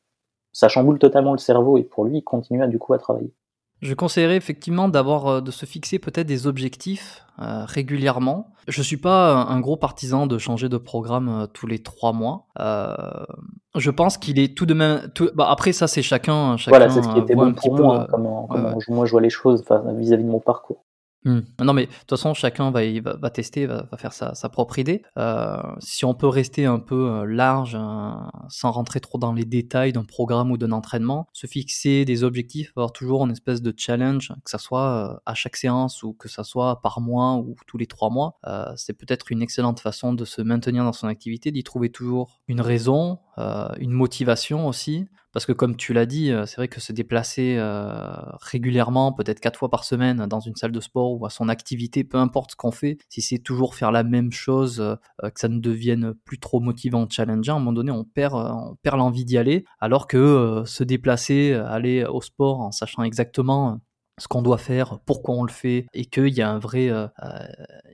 ça 0.52 0.70
chamboule 0.70 1.00
totalement 1.00 1.32
le 1.32 1.40
cerveau 1.40 1.78
et 1.80 1.84
pour 1.84 2.06
lui 2.06 2.20
il 2.20 2.24
continue 2.24 2.62
à, 2.62 2.68
du 2.68 2.78
coup 2.78 2.94
à 2.94 3.00
travailler. 3.00 3.34
Je 3.84 3.94
conseillerais 3.94 4.38
effectivement 4.38 4.88
d'avoir 4.88 5.28
euh, 5.28 5.42
de 5.42 5.52
se 5.52 5.66
fixer 5.66 6.00
peut-être 6.00 6.26
des 6.26 6.48
objectifs 6.48 7.26
euh, 7.40 7.66
régulièrement. 7.66 8.54
Je 8.70 8.82
suis 8.82 8.96
pas 8.96 9.34
un 9.34 9.60
gros 9.60 9.76
partisan 9.76 10.26
de 10.26 10.38
changer 10.38 10.70
de 10.70 10.78
programme 10.78 11.28
euh, 11.28 11.48
tous 11.48 11.68
les 11.68 11.80
trois 11.80 12.14
mois. 12.14 12.48
Euh, 12.60 12.96
je 13.76 13.92
pense 13.92 14.18
qu'il 14.18 14.40
est 14.40 14.56
tout 14.56 14.66
de 14.66 14.74
même. 14.74 15.12
Tout... 15.14 15.30
Bah, 15.36 15.48
après 15.50 15.74
ça 15.74 15.88
c'est 15.88 16.02
chacun. 16.02 16.56
chacun 16.56 16.78
voilà, 16.78 16.90
c'est 16.90 17.04
ce 17.04 17.10
qui 17.10 17.20
était 17.20 17.36
bon 17.36 17.54
pour 17.54 17.76
moi. 17.76 18.08
Comment, 18.10 18.48
comment 18.48 18.70
ouais, 18.70 18.76
ouais. 18.76 18.84
moi 18.88 19.06
je 19.06 19.12
vois 19.12 19.22
les 19.22 19.30
choses 19.30 19.64
vis-à-vis 19.64 20.12
-vis 20.12 20.18
de 20.18 20.24
mon 20.24 20.40
parcours. 20.40 20.86
Mmh. 21.26 21.40
Non 21.62 21.74
mais 21.74 21.86
de 21.86 21.92
toute 21.92 22.10
façon 22.10 22.34
chacun 22.34 22.72
va, 22.72 22.82
va, 23.02 23.30
tester, 23.30 23.66
va, 23.66 23.88
faire 23.98 24.14
sa, 24.14 24.50
propre 24.50 24.80
idée. 24.80 25.04
Euh, 25.18 25.58
si 25.80 26.06
on 26.06 26.14
peut 26.14 26.28
rester 26.28 26.66
un 26.66 26.80
peu 26.80 27.26
large, 27.26 27.76
hein, 27.76 28.30
sans 28.50 28.72
rentrer 28.72 29.00
trop 29.00 29.18
dans 29.18 29.34
les 29.34 29.46
détails 29.46 29.94
d'un 29.94 30.04
programme 30.04 30.52
ou 30.52 30.58
d'un 30.58 30.72
entraînement, 30.72 31.28
se 31.34 31.48
fixer 31.48 32.06
des 32.06 32.24
objectifs, 32.24 32.72
avoir 32.76 32.92
toujours 32.92 33.26
une 33.26 33.32
espèce 33.32 33.62
de 33.62 33.74
challenge, 33.76 34.34
que 34.44 34.52
ça 34.52 34.58
soit 34.58 35.22
à 35.26 35.34
chaque 35.34 35.56
séance 35.56 36.04
ou 36.04 36.14
que 36.14 36.28
ça 36.28 36.44
soit 36.44 36.82
par 36.82 37.02
mois 37.02 37.36
ou 37.36 37.56
tous 37.68 37.78
les 37.78 37.88
trois 37.88 38.10
mois, 38.10 38.38
euh, 38.48 38.74
c'est 38.76 38.94
peut-être 38.94 39.32
une 39.32 39.42
excellente 39.42 39.80
façon 39.80 40.14
de 40.14 40.26
se 40.26 40.42
maintenir 40.42 40.84
dans 40.84 40.94
son 40.94 41.08
activité, 41.08 41.52
d'y 41.52 41.64
trouver 41.64 41.90
toujours 41.90 42.42
une 42.48 42.62
raison, 42.62 43.20
une 43.38 43.92
motivation 43.92 44.68
aussi. 44.68 45.06
Parce 45.32 45.48
que 45.48 45.52
comme 45.52 45.76
tu 45.76 45.94
l'as 45.94 46.06
dit, 46.06 46.32
c'est 46.46 46.58
vrai 46.58 46.68
que 46.68 46.80
se 46.80 46.94
déplacer 46.94 47.58
régulièrement, 48.40 49.14
peut-être 49.14 49.40
quatre 49.40 49.58
fois 49.58 49.72
par 49.72 49.84
semaine 49.84 50.28
dans 50.28 50.40
une 50.40 50.56
salle 50.56 50.72
de 50.72 50.80
sport 50.80 51.20
ou 51.20 51.26
à 51.26 51.32
son 51.32 51.50
activité, 51.50 52.04
peu 52.04 52.20
importe 52.20 52.52
ce 52.52 52.56
qu'on 52.56 52.70
fait, 52.72 53.00
si 53.10 53.24
c'est 53.24 53.40
toujours 53.40 53.74
faire 53.74 53.92
la 53.92 54.04
même 54.04 54.32
chose, 54.32 54.78
que 55.24 55.40
ça 55.40 55.48
ne 55.48 55.60
devienne 55.60 56.14
plus 56.26 56.38
trop 56.40 56.60
motivant, 56.60 57.08
challengeant, 57.10 57.56
à 57.56 57.58
un 57.58 57.60
moment 57.60 57.74
donné, 57.74 57.92
on 57.92 58.04
perd, 58.04 58.36
on 58.36 58.76
perd 58.84 58.98
l'envie 58.98 59.26
d'y 59.26 59.40
aller. 59.40 59.66
Alors 59.80 60.06
que 60.06 60.62
se 60.68 60.84
déplacer, 60.84 61.54
aller 61.54 62.06
au 62.06 62.22
sport 62.22 62.60
en 62.60 62.72
sachant 62.72 63.02
exactement 63.02 63.82
ce 64.20 64.28
qu'on 64.28 64.42
doit 64.42 64.58
faire, 64.58 65.00
pourquoi 65.06 65.36
on 65.36 65.44
le 65.44 65.52
fait, 65.52 65.88
et 65.94 66.06
qu'il 66.06 66.30
y 66.30 66.42
a 66.42 66.50
un 66.50 66.60
vrai, 66.60 66.90
euh, 66.90 67.08
euh, 67.24 67.40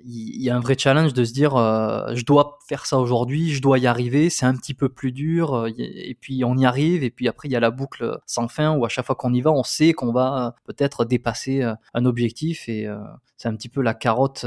il 0.03 0.41
y 0.41 0.49
a 0.49 0.55
un 0.55 0.59
vrai 0.59 0.75
challenge 0.77 1.13
de 1.13 1.23
se 1.23 1.31
dire, 1.31 1.55
euh, 1.55 2.13
je 2.13 2.25
dois 2.25 2.59
faire 2.67 2.85
ça 2.85 2.97
aujourd'hui, 2.97 3.51
je 3.51 3.61
dois 3.61 3.79
y 3.79 3.87
arriver, 3.87 4.29
c'est 4.29 4.45
un 4.45 4.55
petit 4.55 4.73
peu 4.73 4.89
plus 4.89 5.11
dur, 5.11 5.67
et 5.77 6.17
puis 6.19 6.43
on 6.43 6.57
y 6.57 6.65
arrive, 6.65 7.03
et 7.03 7.09
puis 7.09 7.27
après 7.27 7.47
il 7.47 7.51
y 7.51 7.55
a 7.55 7.59
la 7.59 7.71
boucle 7.71 8.19
sans 8.25 8.47
fin 8.49 8.75
où 8.75 8.83
à 8.85 8.89
chaque 8.89 9.05
fois 9.05 9.15
qu'on 9.15 9.33
y 9.33 9.41
va, 9.41 9.51
on 9.51 9.63
sait 9.63 9.93
qu'on 9.93 10.11
va 10.11 10.55
peut-être 10.65 11.05
dépasser 11.05 11.63
un 11.93 12.05
objectif, 12.05 12.67
et 12.67 12.87
c'est 13.37 13.47
un 13.47 13.55
petit 13.55 13.69
peu 13.69 13.81
la 13.81 13.93
carotte 13.93 14.45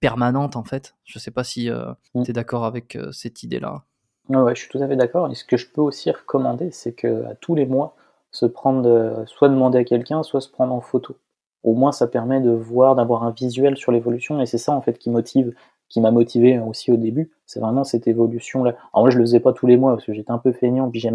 permanente 0.00 0.56
en 0.56 0.64
fait. 0.64 0.94
Je 1.04 1.18
sais 1.18 1.30
pas 1.30 1.44
si 1.44 1.68
mm. 1.70 2.24
tu 2.24 2.30
es 2.30 2.32
d'accord 2.32 2.64
avec 2.64 2.98
cette 3.12 3.42
idée-là. 3.42 3.84
Ouais, 4.30 4.54
je 4.54 4.62
suis 4.62 4.70
tout 4.70 4.78
à 4.78 4.88
fait 4.88 4.96
d'accord. 4.96 5.30
Et 5.30 5.34
ce 5.34 5.44
que 5.44 5.58
je 5.58 5.68
peux 5.68 5.82
aussi 5.82 6.10
recommander, 6.10 6.70
c'est 6.70 6.92
que 6.92 7.26
à 7.26 7.34
tous 7.34 7.54
les 7.54 7.66
mois, 7.66 7.94
se 8.34 8.46
prendre, 8.46 9.24
soit 9.26 9.48
demander 9.48 9.78
à 9.78 9.84
quelqu'un, 9.84 10.22
soit 10.24 10.40
se 10.40 10.48
prendre 10.48 10.74
en 10.74 10.80
photo. 10.80 11.16
Au 11.62 11.72
moins, 11.72 11.92
ça 11.92 12.08
permet 12.08 12.40
de 12.40 12.50
voir, 12.50 12.96
d'avoir 12.96 13.22
un 13.22 13.30
visuel 13.30 13.76
sur 13.76 13.92
l'évolution, 13.92 14.40
et 14.40 14.46
c'est 14.46 14.58
ça 14.58 14.72
en 14.72 14.82
fait 14.82 14.98
qui 14.98 15.08
motive, 15.08 15.54
qui 15.88 16.00
m'a 16.00 16.10
motivé 16.10 16.58
aussi 16.58 16.90
au 16.90 16.96
début. 16.96 17.30
C'est 17.46 17.60
vraiment 17.60 17.84
cette 17.84 18.08
évolution-là. 18.08 18.74
Alors 18.92 19.04
moi, 19.04 19.10
je 19.10 19.18
le 19.18 19.24
faisais 19.24 19.40
pas 19.40 19.52
tous 19.52 19.66
les 19.68 19.76
mois 19.76 19.92
parce 19.92 20.04
que 20.04 20.12
j'étais 20.12 20.32
un 20.32 20.38
peu 20.38 20.52
feignant, 20.52 20.90
puis 20.90 21.06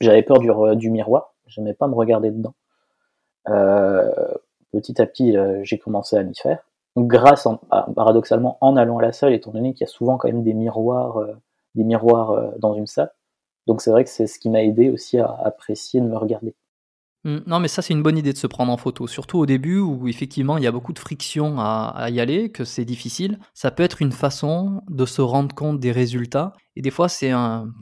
j'avais 0.00 0.22
peur 0.22 0.40
du, 0.40 0.50
du 0.76 0.90
miroir, 0.90 1.34
j'aimais 1.46 1.74
pas 1.74 1.86
me 1.86 1.94
regarder 1.94 2.32
dedans. 2.32 2.54
Euh, 3.48 4.10
petit 4.72 5.00
à 5.00 5.06
petit, 5.06 5.36
euh, 5.36 5.60
j'ai 5.62 5.78
commencé 5.78 6.16
à 6.16 6.24
m'y 6.24 6.34
faire. 6.34 6.64
Grâce, 6.96 7.46
paradoxalement, 7.94 8.58
en 8.60 8.76
allant 8.76 8.98
à 8.98 9.02
la 9.02 9.12
salle, 9.12 9.32
étant 9.34 9.52
donné 9.52 9.72
qu'il 9.72 9.82
y 9.82 9.88
a 9.88 9.92
souvent 9.92 10.16
quand 10.16 10.28
même 10.28 10.42
des 10.42 10.54
miroirs, 10.54 11.18
euh, 11.18 11.32
des 11.76 11.84
miroirs 11.84 12.52
dans 12.58 12.74
une 12.74 12.86
salle, 12.86 13.12
donc 13.66 13.80
c'est 13.80 13.90
vrai 13.90 14.04
que 14.04 14.10
c'est 14.10 14.26
ce 14.26 14.38
qui 14.38 14.50
m'a 14.50 14.62
aidé 14.62 14.90
aussi 14.90 15.18
à 15.18 15.26
apprécier 15.44 16.00
de 16.00 16.06
me 16.06 16.16
regarder. 16.16 16.54
Mmh. 17.24 17.38
Non, 17.46 17.58
mais 17.58 17.68
ça, 17.68 17.80
c'est 17.80 17.94
une 17.94 18.02
bonne 18.02 18.18
idée 18.18 18.34
de 18.34 18.38
se 18.38 18.46
prendre 18.46 18.70
en 18.70 18.76
photo, 18.76 19.06
surtout 19.06 19.38
au 19.38 19.46
début 19.46 19.78
où 19.78 20.08
effectivement 20.08 20.58
il 20.58 20.64
y 20.64 20.66
a 20.66 20.72
beaucoup 20.72 20.92
de 20.92 20.98
friction 20.98 21.58
à, 21.58 22.08
y 22.10 22.20
aller, 22.20 22.50
que 22.50 22.64
c'est 22.64 22.84
difficile. 22.84 23.38
Ça 23.54 23.70
peut 23.70 23.82
être 23.82 24.02
une 24.02 24.12
façon 24.12 24.82
de 24.90 25.06
se 25.06 25.22
rendre 25.22 25.54
compte 25.54 25.80
des 25.80 25.90
résultats. 25.90 26.52
Et 26.76 26.82
des 26.82 26.90
fois, 26.90 27.08
c'est 27.08 27.32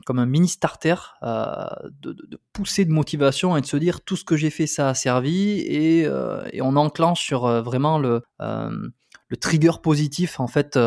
comme 0.05 0.19
un 0.19 0.25
mini 0.25 0.47
starter 0.47 0.95
euh, 1.23 1.65
de, 2.01 2.15
pousser 2.53 2.85
de 2.85 2.91
motivation 2.91 3.57
et 3.57 3.61
de 3.61 3.65
se 3.65 3.75
dire 3.75 4.01
tout 4.01 4.15
ce 4.15 4.23
que 4.23 4.37
j'ai 4.37 4.49
fait, 4.49 4.67
ça 4.67 4.89
a 4.89 4.93
servi. 4.93 5.59
Et, 5.59 6.05
euh, 6.05 6.41
on 6.61 6.77
enclenche 6.77 7.21
sur 7.21 7.45
euh, 7.45 7.61
vraiment 7.61 7.99
le, 7.99 8.21
le 8.39 9.37
trigger 9.37 9.73
positif 9.81 10.39
en 10.39 10.47
fait 10.47 10.79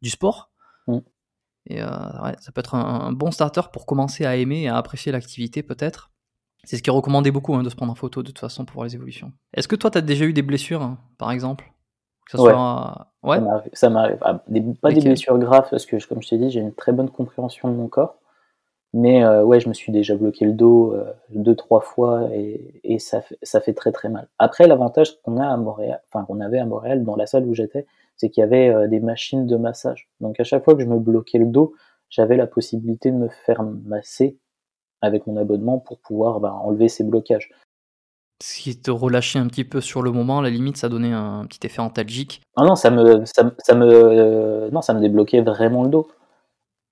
du 0.00 0.10
sport. 0.10 0.50
Et 1.66 1.82
euh, 1.82 1.86
ouais, 2.22 2.34
ça 2.40 2.52
peut 2.52 2.60
être 2.60 2.74
un, 2.74 3.12
bon 3.12 3.30
starter 3.30 3.62
pour 3.72 3.86
commencer 3.86 4.24
à 4.24 4.36
aimer 4.36 4.62
et 4.62 4.68
à 4.68 4.76
apprécier 4.76 5.12
l'activité 5.12 5.62
peut-être. 5.62 6.10
C'est 6.64 6.76
ce 6.76 6.82
qui 6.82 6.90
est 6.90 6.92
recommandé 6.92 7.30
beaucoup 7.30 7.54
hein, 7.54 7.62
de 7.62 7.68
se 7.68 7.76
prendre 7.76 7.92
en 7.92 7.94
photo 7.94 8.22
de 8.22 8.28
toute 8.28 8.38
façon 8.38 8.64
pour 8.64 8.74
voir 8.74 8.86
les 8.86 8.94
évolutions. 8.94 9.32
Est-ce 9.54 9.68
que 9.68 9.76
toi, 9.76 9.90
tu 9.90 9.98
as 9.98 10.00
déjà 10.00 10.24
eu 10.24 10.32
des 10.32 10.42
blessures, 10.42 10.82
hein, 10.82 10.98
par 11.18 11.30
exemple? 11.30 11.70
Que 12.30 12.38
ouais. 12.38 12.54
ouais. 13.22 13.38
Ça 13.74 13.90
m'arrive. 13.90 14.16
Ah, 14.22 14.42
pas 14.80 14.92
des 14.92 15.00
blessures 15.02 15.38
graves, 15.38 15.68
parce 15.70 15.84
que, 15.84 16.02
comme 16.06 16.22
je 16.22 16.28
t'ai 16.30 16.38
dit, 16.38 16.50
j'ai 16.50 16.60
une 16.60 16.72
très 16.72 16.92
bonne 16.92 17.10
compréhension 17.10 17.68
de 17.68 17.74
mon 17.74 17.88
corps. 17.88 18.16
Mais 18.94 19.24
euh, 19.24 19.42
ouais, 19.42 19.58
je 19.58 19.68
me 19.68 19.74
suis 19.74 19.90
déjà 19.90 20.14
bloqué 20.14 20.44
le 20.44 20.52
dos 20.52 20.94
euh, 20.94 21.12
deux, 21.30 21.56
trois 21.56 21.80
fois 21.80 22.28
et, 22.32 22.80
et 22.84 23.00
ça, 23.00 23.22
fait, 23.22 23.36
ça 23.42 23.60
fait 23.60 23.72
très 23.72 23.90
très 23.90 24.08
mal. 24.08 24.28
Après, 24.38 24.68
l'avantage 24.68 25.20
qu'on 25.22 25.36
a 25.36 25.48
à 25.48 25.56
Montréal, 25.56 26.00
enfin 26.08 26.24
qu'on 26.24 26.40
avait 26.40 26.60
à 26.60 26.64
Montréal, 26.64 27.02
dans 27.02 27.16
la 27.16 27.26
salle 27.26 27.44
où 27.44 27.54
j'étais, 27.54 27.86
c'est 28.16 28.30
qu'il 28.30 28.40
y 28.40 28.44
avait 28.44 28.68
euh, 28.68 28.88
des 28.88 29.00
machines 29.00 29.46
de 29.46 29.56
massage. 29.56 30.08
Donc 30.20 30.38
à 30.40 30.44
chaque 30.44 30.64
fois 30.64 30.74
que 30.74 30.82
je 30.82 30.86
me 30.86 30.98
bloquais 30.98 31.38
le 31.38 31.46
dos, 31.46 31.74
j'avais 32.10 32.36
la 32.36 32.46
possibilité 32.46 33.10
de 33.10 33.16
me 33.16 33.28
faire 33.28 33.62
masser 33.62 34.38
avec 35.00 35.26
mon 35.26 35.36
abonnement 35.36 35.78
pour 35.78 35.98
pouvoir 35.98 36.40
bah, 36.40 36.52
enlever 36.52 36.88
ces 36.88 37.04
blocages. 37.04 37.50
Ce 38.42 38.60
qui 38.60 38.80
te 38.80 38.90
relâchait 38.90 39.38
un 39.38 39.46
petit 39.46 39.64
peu 39.64 39.80
sur 39.80 40.02
le 40.02 40.10
moment, 40.10 40.40
à 40.40 40.42
la 40.42 40.50
limite, 40.50 40.76
ça 40.76 40.88
donnait 40.88 41.12
un 41.12 41.46
petit 41.46 41.66
effet 41.66 41.80
antalgique. 41.80 42.42
Ah 42.56 42.64
non, 42.64 42.74
ça 42.74 42.90
me, 42.90 43.24
ça, 43.24 43.44
me, 43.74 44.70
non, 44.70 44.82
ça 44.82 44.92
me 44.92 45.00
débloquait 45.00 45.40
vraiment 45.40 45.84
le 45.84 45.88
dos. 45.88 46.08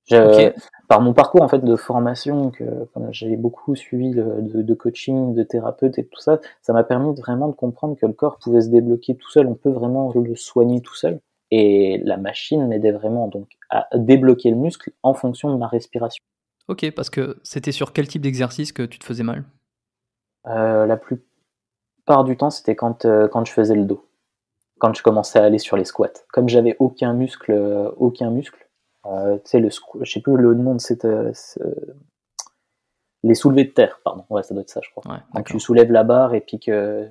Par 0.09 1.01
mon 1.01 1.15
parcours 1.15 1.43
en 1.43 1.49
fait 1.49 1.65
de 1.65 1.77
formation, 1.77 2.51
que 2.51 2.65
j'ai 3.11 3.37
beaucoup 3.37 3.75
suivi 3.75 4.11
de, 4.11 4.75
coaching, 4.75 5.35
de 5.35 5.43
thérapeute 5.43 5.99
et 5.99 6.05
tout 6.05 6.21
ça, 6.21 6.41
ça 6.61 6.73
m'a 6.73 6.85
permis 6.85 7.15
vraiment 7.15 7.49
de 7.49 7.55
comprendre 7.55 7.97
que 7.97 8.07
le 8.07 8.13
corps 8.13 8.39
pouvait 8.39 8.61
se 8.61 8.69
débloquer 8.69 9.15
tout 9.15 9.31
seul. 9.31 9.47
On 9.47 9.55
peut 9.55 9.71
vraiment 9.71 10.13
le 10.15 10.35
soigner 10.35 10.81
tout 10.81 10.95
seul. 10.95 11.21
Et 11.51 12.01
la 12.05 12.17
machine 12.17 12.67
m'aidait 12.67 12.93
vraiment 12.93 13.29
donc 13.29 13.47
à 13.69 13.87
débloquer 13.95 14.51
le 14.51 14.57
muscle 14.57 14.91
en 15.03 15.13
fonction 15.13 15.53
de 15.53 15.59
ma 15.59 15.67
respiration. 15.67 16.23
Ok, 16.69 16.91
parce 16.93 17.11
que 17.11 17.39
c'était 17.43 17.73
sur 17.73 17.93
quel 17.93 18.09
type 18.09 18.23
d'exercice 18.23 18.73
que 18.73 18.83
tu 18.83 18.99
te 18.99 19.05
faisais 19.05 19.23
mal? 19.23 19.45
Euh, 20.47 20.87
La 20.87 20.97
plupart 20.97 22.25
du 22.25 22.37
temps, 22.37 22.51
c'était 22.51 22.75
quand, 22.75 23.05
euh, 23.05 23.29
quand 23.29 23.45
je 23.45 23.53
faisais 23.53 23.75
le 23.75 23.85
dos, 23.85 24.09
quand 24.79 24.95
je 24.95 25.03
commençais 25.03 25.39
à 25.39 25.45
aller 25.45 25.59
sur 25.59 25.77
les 25.77 25.85
squats. 25.85 26.25
Comme 26.33 26.49
j'avais 26.49 26.75
aucun 26.79 27.13
muscle, 27.13 27.53
euh, 27.53 27.91
aucun 27.99 28.31
muscle, 28.31 28.67
euh, 29.07 29.37
tu 29.37 29.43
sais, 29.45 29.61
le, 29.61 29.69
je 30.01 30.11
sais 30.11 30.21
plus 30.21 30.37
le 30.37 30.55
nom 30.55 30.75
de 30.75 30.81
cette. 30.81 31.05
Euh, 31.05 31.33
les 33.25 33.35
soulevés 33.35 33.65
de 33.65 33.71
terre, 33.71 34.01
pardon. 34.05 34.25
Ouais, 34.31 34.43
ça 34.43 34.55
doit 34.55 34.63
être 34.63 34.71
ça, 34.71 34.81
je 34.83 34.91
crois. 34.91 35.05
Ouais, 35.13 35.43
tu 35.45 35.61
soulèves 35.61 35.93
la 35.93 36.05
barre 36.05 36.35
et 36.35 36.41
puis 36.41 36.59
que. 36.59 37.09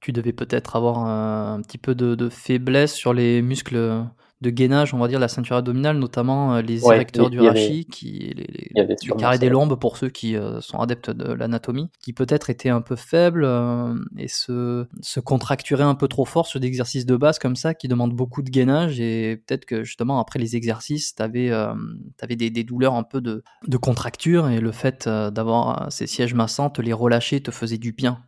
Tu 0.00 0.12
devais 0.12 0.32
peut-être 0.32 0.74
avoir 0.74 0.98
un, 0.98 1.60
petit 1.62 1.78
peu 1.78 1.94
de, 1.94 2.28
faiblesse 2.28 2.92
sur 2.92 3.12
les 3.12 3.40
muscles 3.40 4.04
de 4.42 4.50
gainage, 4.50 4.92
on 4.92 4.98
va 4.98 5.08
dire, 5.08 5.20
la 5.20 5.28
ceinture 5.28 5.56
abdominale, 5.56 5.96
notamment 5.98 6.56
euh, 6.56 6.62
les 6.62 6.84
érecteurs 6.84 7.30
du 7.30 7.40
rachis, 7.40 7.86
qui, 7.86 8.34
les, 8.36 8.70
les, 8.74 9.16
carré 9.16 9.38
des 9.38 9.48
lombes 9.48 9.78
pour 9.78 9.96
ceux 9.96 10.10
qui 10.10 10.36
euh, 10.36 10.60
sont 10.60 10.78
adeptes 10.80 11.10
de 11.10 11.32
l'anatomie, 11.32 11.90
qui 12.00 12.12
peut-être 12.12 12.50
étaient 12.50 12.68
un 12.68 12.80
peu 12.80 12.96
faibles 12.96 13.44
euh, 13.44 13.94
et 14.18 14.28
se, 14.28 14.86
se 15.00 15.20
contracturaient 15.20 15.84
un 15.84 15.94
peu 15.94 16.08
trop 16.08 16.24
fort 16.24 16.46
sur 16.46 16.58
des 16.58 16.66
exercices 16.66 17.06
de 17.06 17.16
base 17.16 17.38
comme 17.38 17.56
ça 17.56 17.72
qui 17.72 17.86
demandent 17.86 18.14
beaucoup 18.14 18.42
de 18.42 18.50
gainage 18.50 19.00
et 19.00 19.42
peut-être 19.46 19.64
que 19.64 19.84
justement 19.84 20.20
après 20.20 20.40
les 20.40 20.56
exercices, 20.56 21.14
tu 21.14 21.22
avais, 21.22 21.50
avais 21.50 22.36
des, 22.36 22.50
des, 22.50 22.64
douleurs 22.64 22.94
un 22.94 23.04
peu 23.04 23.20
de, 23.20 23.44
de 23.66 23.76
contracture 23.76 24.48
et 24.48 24.60
le 24.60 24.72
fait 24.72 25.08
d'avoir 25.08 25.90
ces 25.92 26.08
sièges 26.08 26.34
massants, 26.34 26.68
te 26.68 26.82
les 26.82 26.92
relâcher 26.92 27.40
te 27.40 27.52
faisait 27.52 27.78
du 27.78 27.92
bien. 27.92 28.22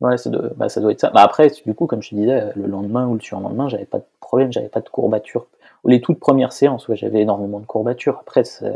Ouais, 0.00 0.16
ça 0.16 0.30
doit, 0.30 0.50
bah, 0.56 0.68
ça 0.68 0.80
doit 0.80 0.92
être 0.92 1.00
ça. 1.00 1.10
Bah, 1.10 1.22
après, 1.22 1.50
du 1.64 1.74
coup, 1.74 1.86
comme 1.86 2.02
je 2.02 2.10
te 2.10 2.14
disais, 2.14 2.52
le 2.56 2.66
lendemain 2.66 3.06
ou 3.06 3.14
le 3.14 3.20
surlendemain, 3.20 3.68
j'avais 3.68 3.86
pas 3.86 3.98
de 3.98 4.04
problème, 4.20 4.52
j'avais 4.52 4.68
pas 4.68 4.80
de 4.80 4.88
courbatures. 4.88 5.46
Les 5.86 6.00
toutes 6.00 6.18
premières 6.18 6.52
séances, 6.52 6.88
ouais, 6.88 6.96
j'avais 6.96 7.20
énormément 7.20 7.60
de 7.60 7.66
courbatures. 7.66 8.18
Après, 8.20 8.44
ça, 8.44 8.66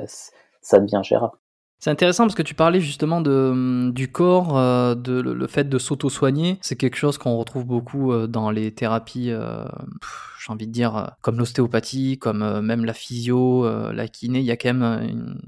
ça 0.61 0.79
devient 0.81 1.01
gérable. 1.03 1.33
C'est 1.81 1.91
intéressant 1.91 2.25
parce 2.25 2.35
que 2.35 2.43
tu 2.43 2.55
parlais 2.55 2.81
justement 2.81 3.21
de, 3.21 3.91
du 3.93 4.11
corps, 4.11 4.59
euh, 4.59 4.97
de 4.97 5.21
le, 5.21 5.47
fait 5.47 5.69
de 5.69 5.79
s'auto-soigner. 5.79 6.59
C'est 6.61 6.75
quelque 6.75 6.97
chose 6.97 7.19
qu'on 7.19 7.37
retrouve 7.37 7.65
beaucoup 7.65 8.13
euh, 8.13 8.27
dans 8.27 8.51
les 8.51 8.73
thérapies, 8.75 9.31
euh, 9.31 9.65
j'ai 10.45 10.53
envie 10.53 10.67
de 10.67 10.73
dire, 10.73 11.13
comme 11.23 11.39
l'ostéopathie, 11.39 12.19
comme 12.19 12.61
même 12.63 12.85
la 12.85 12.95
physio, 12.95 13.65
la 13.93 14.09
kiné. 14.09 14.41
Il 14.41 14.45
y 14.45 14.51
a 14.51 14.57
quand 14.57 14.75
même 14.75 15.09
une, 15.09 15.39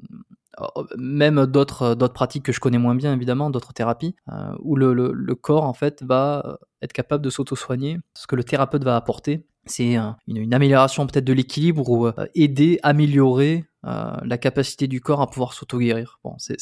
même 0.96 1.46
d'autres 1.46 1.94
pratiques 2.12 2.44
que 2.44 2.52
je 2.52 2.60
connais 2.60 2.78
moins 2.78 2.94
bien 2.94 3.12
évidemment, 3.12 3.50
d'autres 3.50 3.72
thérapies, 3.72 4.14
euh, 4.30 4.52
où 4.60 4.76
le, 4.76 5.34
corps 5.34 5.64
en 5.64 5.72
fait 5.72 6.02
va 6.02 6.42
euh, 6.44 6.56
être 6.82 6.92
capable 6.92 7.24
de 7.24 7.30
s'auto-soigner. 7.30 7.98
Ce 8.16 8.26
que 8.26 8.36
le 8.36 8.44
thérapeute 8.44 8.84
va 8.84 8.96
apporter, 8.96 9.46
c'est 9.66 9.94
une, 10.26 10.54
amélioration 10.54 11.06
peut-être 11.06 11.24
de 11.24 11.32
l'équilibre 11.32 11.88
ou 11.88 12.08
aider, 12.34 12.78
améliorer 12.82 13.66
la 13.82 14.38
capacité 14.38 14.88
du 14.88 15.00
corps 15.00 15.20
à 15.20 15.30
pouvoir 15.30 15.52
s'auto-guérir. 15.52 16.18
Bon, 16.24 16.34
c'est 16.38 16.58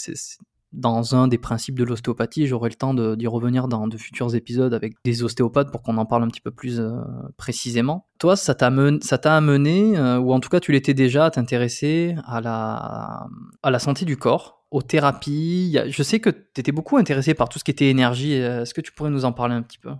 dans 0.72 1.14
un 1.14 1.28
des 1.28 1.38
principes 1.38 1.78
de 1.78 1.84
l'ostéopathie. 1.84 2.46
J'aurai 2.46 2.68
le 2.68 2.74
temps 2.74 2.94
d'y 2.94 3.26
revenir 3.26 3.68
dans 3.68 3.86
de 3.86 3.96
futurs 3.96 4.34
épisodes 4.34 4.74
avec 4.74 4.94
des 5.04 5.22
ostéopathes 5.22 5.70
pour 5.70 5.82
qu'on 5.82 5.96
en 5.96 6.06
parle 6.06 6.24
un 6.24 6.28
petit 6.28 6.40
peu 6.40 6.50
plus 6.50 6.80
euh, 6.80 6.92
précisément. 7.36 8.06
Toi, 8.18 8.36
ça 8.36 8.54
t'a 8.54 8.66
amené, 8.66 9.96
euh, 9.96 10.18
ou 10.18 10.32
en 10.32 10.40
tout 10.40 10.48
cas 10.48 10.60
tu 10.60 10.72
l'étais 10.72 10.94
déjà, 10.94 11.26
à 11.26 11.30
t'intéresser 11.30 12.16
à 12.26 12.40
la, 12.40 13.78
santé 13.78 14.04
du 14.04 14.16
corps, 14.16 14.64
aux 14.70 14.82
thérapies. 14.82 15.78
Je 15.86 16.02
sais 16.02 16.20
que 16.20 16.30
tu 16.30 16.60
étais 16.60 16.72
beaucoup 16.72 16.96
intéressé 16.96 17.34
par 17.34 17.48
tout 17.48 17.58
ce 17.58 17.64
qui 17.64 17.70
était 17.70 17.88
énergie. 17.88 18.32
Est-ce 18.34 18.74
que 18.74 18.80
tu 18.80 18.92
pourrais 18.92 19.10
nous 19.10 19.24
en 19.24 19.32
parler 19.32 19.54
un 19.54 19.62
petit 19.62 19.78
peu? 19.78 19.90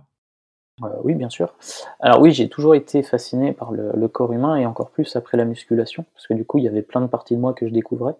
Euh, 0.83 0.87
oui, 1.03 1.15
bien 1.15 1.29
sûr. 1.29 1.55
Alors 1.99 2.21
oui, 2.21 2.31
j'ai 2.31 2.49
toujours 2.49 2.75
été 2.75 3.03
fasciné 3.03 3.53
par 3.53 3.71
le, 3.71 4.07
corps 4.07 4.31
humain 4.33 4.55
et 4.55 4.65
encore 4.65 4.91
plus 4.91 5.15
après 5.15 5.37
la 5.37 5.45
musculation, 5.45 6.05
parce 6.13 6.27
que 6.27 6.33
du 6.33 6.45
coup, 6.45 6.57
il 6.57 6.63
y 6.63 6.67
avait 6.67 6.81
plein 6.81 7.01
de 7.01 7.07
parties 7.07 7.35
de 7.35 7.39
moi 7.39 7.53
que 7.53 7.67
je 7.67 7.73
découvrais 7.73 8.15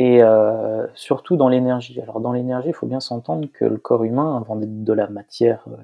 et 0.00 0.22
euh, 0.22 0.86
surtout 0.94 1.36
dans 1.36 1.50
l'énergie. 1.50 2.00
Alors 2.00 2.20
dans 2.20 2.32
l'énergie, 2.32 2.68
il 2.68 2.74
faut 2.74 2.86
bien 2.86 3.00
s'entendre 3.00 3.46
que 3.52 3.66
le 3.66 3.76
corps 3.76 4.02
humain, 4.02 4.34
avant 4.34 4.56
d'être 4.56 4.82
de 4.82 4.92
la 4.94 5.08
matière, 5.08 5.62
euh, 5.68 5.76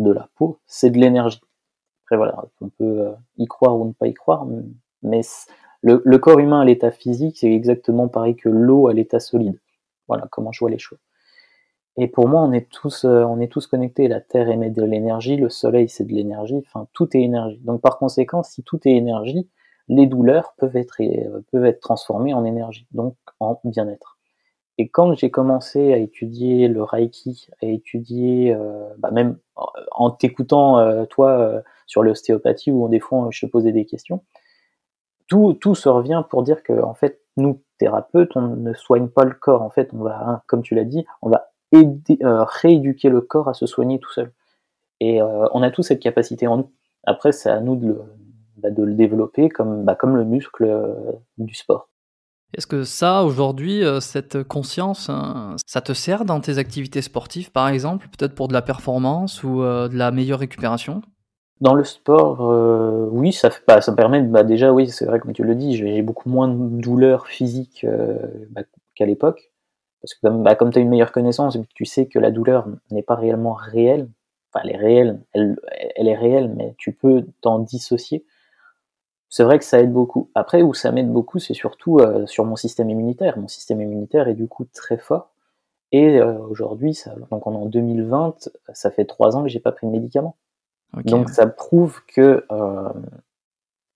de 0.00 0.10
la 0.10 0.28
peau, 0.34 0.58
c'est 0.66 0.90
de 0.90 0.98
l'énergie. 0.98 1.40
Après 2.04 2.16
voilà, 2.16 2.42
on 2.60 2.70
peut 2.70 3.02
euh, 3.02 3.12
y 3.38 3.46
croire 3.46 3.78
ou 3.78 3.86
ne 3.86 3.92
pas 3.92 4.08
y 4.08 4.14
croire, 4.14 4.48
mais 5.02 5.20
Le, 5.82 6.02
le 6.04 6.18
corps 6.18 6.40
humain 6.40 6.60
à 6.60 6.64
l'état 6.64 6.90
physique, 6.90 7.38
c'est 7.38 7.52
exactement 7.52 8.08
pareil 8.08 8.34
que 8.34 8.48
l'eau 8.48 8.88
à 8.88 8.94
l'état 8.94 9.20
solide. 9.20 9.60
Voilà 10.08 10.26
comment 10.32 10.50
je 10.50 10.58
vois 10.58 10.70
les 10.70 10.78
choses. 10.78 10.98
Et 11.96 12.08
pour 12.08 12.26
moi, 12.26 12.40
on 12.42 12.52
est 12.52 12.68
tous, 12.68 13.04
on 13.04 13.38
est 13.40 13.52
tous 13.52 13.68
connectés. 13.68 14.08
La 14.08 14.20
Terre 14.20 14.48
émet 14.48 14.70
de 14.70 14.82
l'énergie, 14.82 15.36
le 15.36 15.50
Soleil 15.50 15.88
c'est 15.88 16.04
de 16.04 16.12
l'énergie. 16.12 16.64
Enfin, 16.66 16.88
tout 16.94 17.16
est 17.16 17.22
énergie. 17.22 17.60
Donc 17.62 17.80
par 17.80 17.96
conséquent, 17.98 18.42
si 18.42 18.64
tout 18.64 18.80
est 18.88 18.96
énergie, 18.96 19.48
les 19.88 20.06
douleurs 20.06 20.54
peuvent 20.58 20.76
être, 20.76 21.00
euh, 21.00 21.40
peuvent 21.50 21.64
être 21.64 21.80
transformées 21.80 22.34
en 22.34 22.44
énergie, 22.44 22.86
donc 22.92 23.16
en 23.40 23.60
bien-être. 23.64 24.18
Et 24.78 24.88
quand 24.88 25.14
j'ai 25.14 25.30
commencé 25.30 25.92
à 25.92 25.98
étudier 25.98 26.66
le 26.68 26.82
Reiki, 26.82 27.48
à 27.62 27.66
étudier, 27.66 28.54
euh, 28.54 28.88
bah 28.98 29.10
même 29.10 29.36
en 29.92 30.10
t'écoutant 30.10 30.78
euh, 30.78 31.04
toi 31.04 31.62
sur 31.86 32.02
l'ostéopathie 32.02 32.72
où 32.72 32.88
des 32.88 33.00
fois 33.00 33.28
je 33.30 33.44
te 33.44 33.50
posais 33.50 33.72
des 33.72 33.84
questions, 33.84 34.24
tout, 35.28 35.54
tout 35.54 35.74
se 35.74 35.88
revient 35.88 36.24
pour 36.30 36.42
dire 36.42 36.62
que 36.62 36.82
en 36.82 36.94
fait 36.94 37.20
nous 37.36 37.62
thérapeutes, 37.78 38.34
on 38.36 38.56
ne 38.56 38.72
soigne 38.74 39.08
pas 39.08 39.24
le 39.24 39.34
corps. 39.34 39.62
En 39.62 39.70
fait, 39.70 39.90
on 39.92 39.98
va, 39.98 40.28
hein, 40.28 40.42
comme 40.46 40.62
tu 40.62 40.74
l'as 40.74 40.84
dit, 40.84 41.04
on 41.22 41.30
va 41.30 41.50
aider, 41.72 42.18
rééduquer 42.22 43.08
le 43.08 43.20
corps 43.20 43.48
à 43.48 43.54
se 43.54 43.66
soigner 43.66 43.98
tout 43.98 44.12
seul. 44.12 44.32
Et 45.00 45.20
on 45.22 45.62
a 45.62 45.70
tous 45.70 45.82
cette 45.82 46.00
capacité 46.00 46.46
en 46.46 46.58
nous. 46.58 46.70
Après, 47.04 47.32
c'est 47.32 47.50
à 47.50 47.60
nous 47.60 47.76
de 47.76 47.86
le, 47.86 48.02
bah, 48.62 48.70
de 48.70 48.82
le 48.82 48.94
développer 48.94 49.48
comme, 49.48 49.84
bah, 49.84 49.96
comme 49.96 50.16
le 50.16 50.24
muscle 50.24 50.64
euh, 50.64 50.94
du 51.38 51.54
sport. 51.54 51.88
Est-ce 52.56 52.66
que 52.66 52.84
ça, 52.84 53.24
aujourd'hui, 53.24 53.82
euh, 53.82 53.98
cette 53.98 54.42
conscience, 54.44 55.08
hein, 55.08 55.56
ça 55.66 55.80
te 55.80 55.92
sert 55.92 56.24
dans 56.24 56.40
tes 56.40 56.58
activités 56.58 57.02
sportives, 57.02 57.50
par 57.50 57.68
exemple, 57.68 58.08
peut-être 58.16 58.34
pour 58.34 58.48
de 58.48 58.52
la 58.52 58.62
performance 58.62 59.42
ou 59.42 59.62
euh, 59.62 59.88
de 59.88 59.96
la 59.96 60.10
meilleure 60.10 60.38
récupération? 60.38 61.02
Dans 61.60 61.74
le 61.74 61.84
sport, 61.84 62.40
oui, 63.12 63.32
ça, 63.32 63.48
fait, 63.50 63.80
ça 63.80 63.92
permet, 63.92 64.20
bah, 64.20 64.42
déjà, 64.42 64.72
oui, 64.72 64.88
c'est 64.88 65.06
vrai, 65.06 65.20
comme 65.20 65.32
tu 65.32 65.44
le 65.44 65.54
dis, 65.54 65.76
j'ai 65.76 66.02
beaucoup 66.02 66.28
moins 66.28 66.48
de 66.48 66.80
douleurs 66.80 67.28
physiques 67.28 67.86
qu'à 68.96 69.06
l'époque. 69.06 69.52
Parce 70.00 70.14
que 70.14 70.26
comme, 70.26 70.44
comme 70.56 70.72
tu 70.72 70.80
as 70.80 70.82
une 70.82 70.88
meilleure 70.88 71.12
connaissance, 71.12 71.56
tu 71.74 71.84
sais 71.84 72.06
que 72.06 72.18
la 72.18 72.32
douleur 72.32 72.66
n'est 72.90 73.04
pas 73.04 73.14
réellement 73.14 73.54
réelle, 73.54 74.08
enfin, 74.52 74.64
elle 74.64 74.74
est 74.74 74.76
réelle, 74.76 75.20
elle, 75.32 75.56
elle 75.94 76.08
est 76.08 76.16
réelle, 76.16 76.52
mais 76.56 76.74
tu 76.78 76.92
peux 76.92 77.26
t'en 77.40 77.60
dissocier 77.60 78.24
c'est 79.32 79.44
vrai 79.44 79.58
que 79.58 79.64
ça 79.64 79.80
aide 79.80 79.90
beaucoup. 79.90 80.30
Après, 80.34 80.60
où 80.60 80.74
ça 80.74 80.92
m'aide 80.92 81.10
beaucoup, 81.10 81.38
c'est 81.38 81.54
surtout 81.54 82.00
euh, 82.00 82.26
sur 82.26 82.44
mon 82.44 82.54
système 82.54 82.90
immunitaire. 82.90 83.38
Mon 83.38 83.48
système 83.48 83.80
immunitaire 83.80 84.28
est 84.28 84.34
du 84.34 84.46
coup 84.46 84.66
très 84.66 84.98
fort. 84.98 85.30
Et 85.90 86.20
euh, 86.20 86.38
aujourd'hui, 86.38 87.00
donc 87.30 87.46
en 87.46 87.64
2020, 87.64 88.50
ça 88.74 88.90
fait 88.90 89.06
trois 89.06 89.34
ans 89.34 89.42
que 89.42 89.48
j'ai 89.48 89.58
pas 89.58 89.72
pris 89.72 89.86
de 89.86 89.90
médicaments. 89.90 90.36
donc 91.06 91.30
ça 91.30 91.46
prouve 91.46 92.02
que 92.06 92.44
euh, 92.52 92.92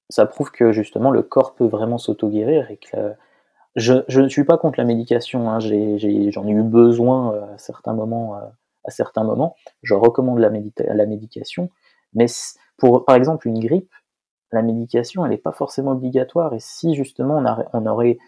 ça 0.08 0.24
prouve 0.24 0.50
que 0.52 0.72
justement 0.72 1.10
le 1.10 1.20
corps 1.20 1.54
peut 1.54 1.66
vraiment 1.66 1.98
s'auto-guérir 1.98 2.70
et 2.70 2.78
que 2.78 3.12
je, 3.74 4.18
ne 4.18 4.28
suis 4.30 4.44
pas 4.44 4.56
contre 4.56 4.78
la 4.78 4.86
médication. 4.86 5.50
Hein. 5.50 5.60
J'en 5.60 6.46
ai, 6.48 6.52
eu 6.52 6.62
besoin 6.62 7.34
à 7.52 7.58
certains 7.58 7.92
moments. 7.92 8.36
à 8.36 8.90
certains 8.90 9.24
moments, 9.24 9.54
je 9.82 9.92
recommande 9.92 10.38
la, 10.38 10.50
la 10.94 11.04
médication. 11.04 11.68
Mais 12.14 12.24
pour, 12.78 13.04
par 13.04 13.16
exemple, 13.16 13.48
une 13.48 13.58
grippe, 13.58 13.92
la 14.52 14.62
médication, 14.62 15.24
elle 15.24 15.30
n'est 15.30 15.36
pas 15.36 15.52
forcément 15.52 15.92
obligatoire. 15.92 16.54
Et 16.54 16.60
si 16.60 16.94
justement 16.94 17.42
on, 17.72 17.86
aurait 17.86 18.18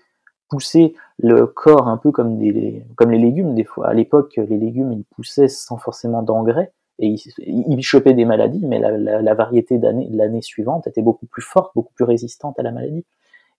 poussé 0.49 0.95
le 1.19 1.47
corps 1.47 1.89
un 1.89 1.97
peu 1.97 2.11
comme, 2.11 2.39
des, 2.39 2.85
comme 2.97 3.11
les 3.11 3.19
légumes, 3.19 3.55
des 3.55 3.65
fois, 3.65 3.89
à 3.89 3.95
l'époque, 3.95 4.37
les 4.37 4.59
légumes, 4.59 4.93
ils 4.93 5.05
poussaient 5.05 5.49
sans 5.49 5.77
forcément 5.77 6.23
d'engrais, 6.23 6.73
et 6.99 7.07
ils, 7.07 7.21
ils, 7.47 7.83
chopaient 7.83 8.15
des 8.15 8.25
maladies, 8.25 8.67
mais 8.67 8.81
la, 8.81 9.35
variété 9.35 9.79
d'année, 9.79 10.09
l'année 10.11 10.43
suivante 10.43 10.89
était 10.89 11.03
beaucoup 11.03 11.27
plus 11.27 11.43
forte, 11.43 11.73
beaucoup 11.77 11.93
plus 11.95 12.05
résistante 12.05 12.59
à 12.59 12.63
la 12.63 12.73
maladie. 12.73 13.05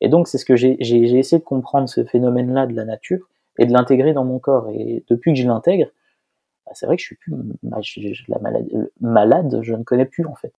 Et 0.01 0.10
donc, 0.10 0.28
c'est 0.28 0.38
ce 0.38 0.45
que 0.45 0.55
j'ai 0.55 0.78
essayé 0.82 1.39
de 1.39 1.43
comprendre 1.43 1.88
ce 1.88 2.03
phénomène-là 2.03 2.68
de 2.68 2.74
la 2.74 2.86
nature 2.86 3.30
et 3.57 3.66
de 3.66 3.72
l'intégrer 3.72 4.14
dans 4.14 4.26
mon 4.26 4.39
corps. 4.39 4.70
Et 4.70 5.03
depuis 5.10 5.34
que 5.34 5.39
je 5.39 5.47
l'intègre, 5.47 5.88
bah, 6.66 6.72
c'est 6.74 6.86
vrai 6.86 6.97
que 6.97 7.01
je 7.01 7.07
suis 7.07 7.16
plus 7.16 7.34
la 8.28 8.39
malade, 8.99 9.60
je 9.62 9.74
ne 9.74 9.84
connais 9.84 10.05
plus 10.05 10.26
en 10.26 10.36
fait. 10.36 10.53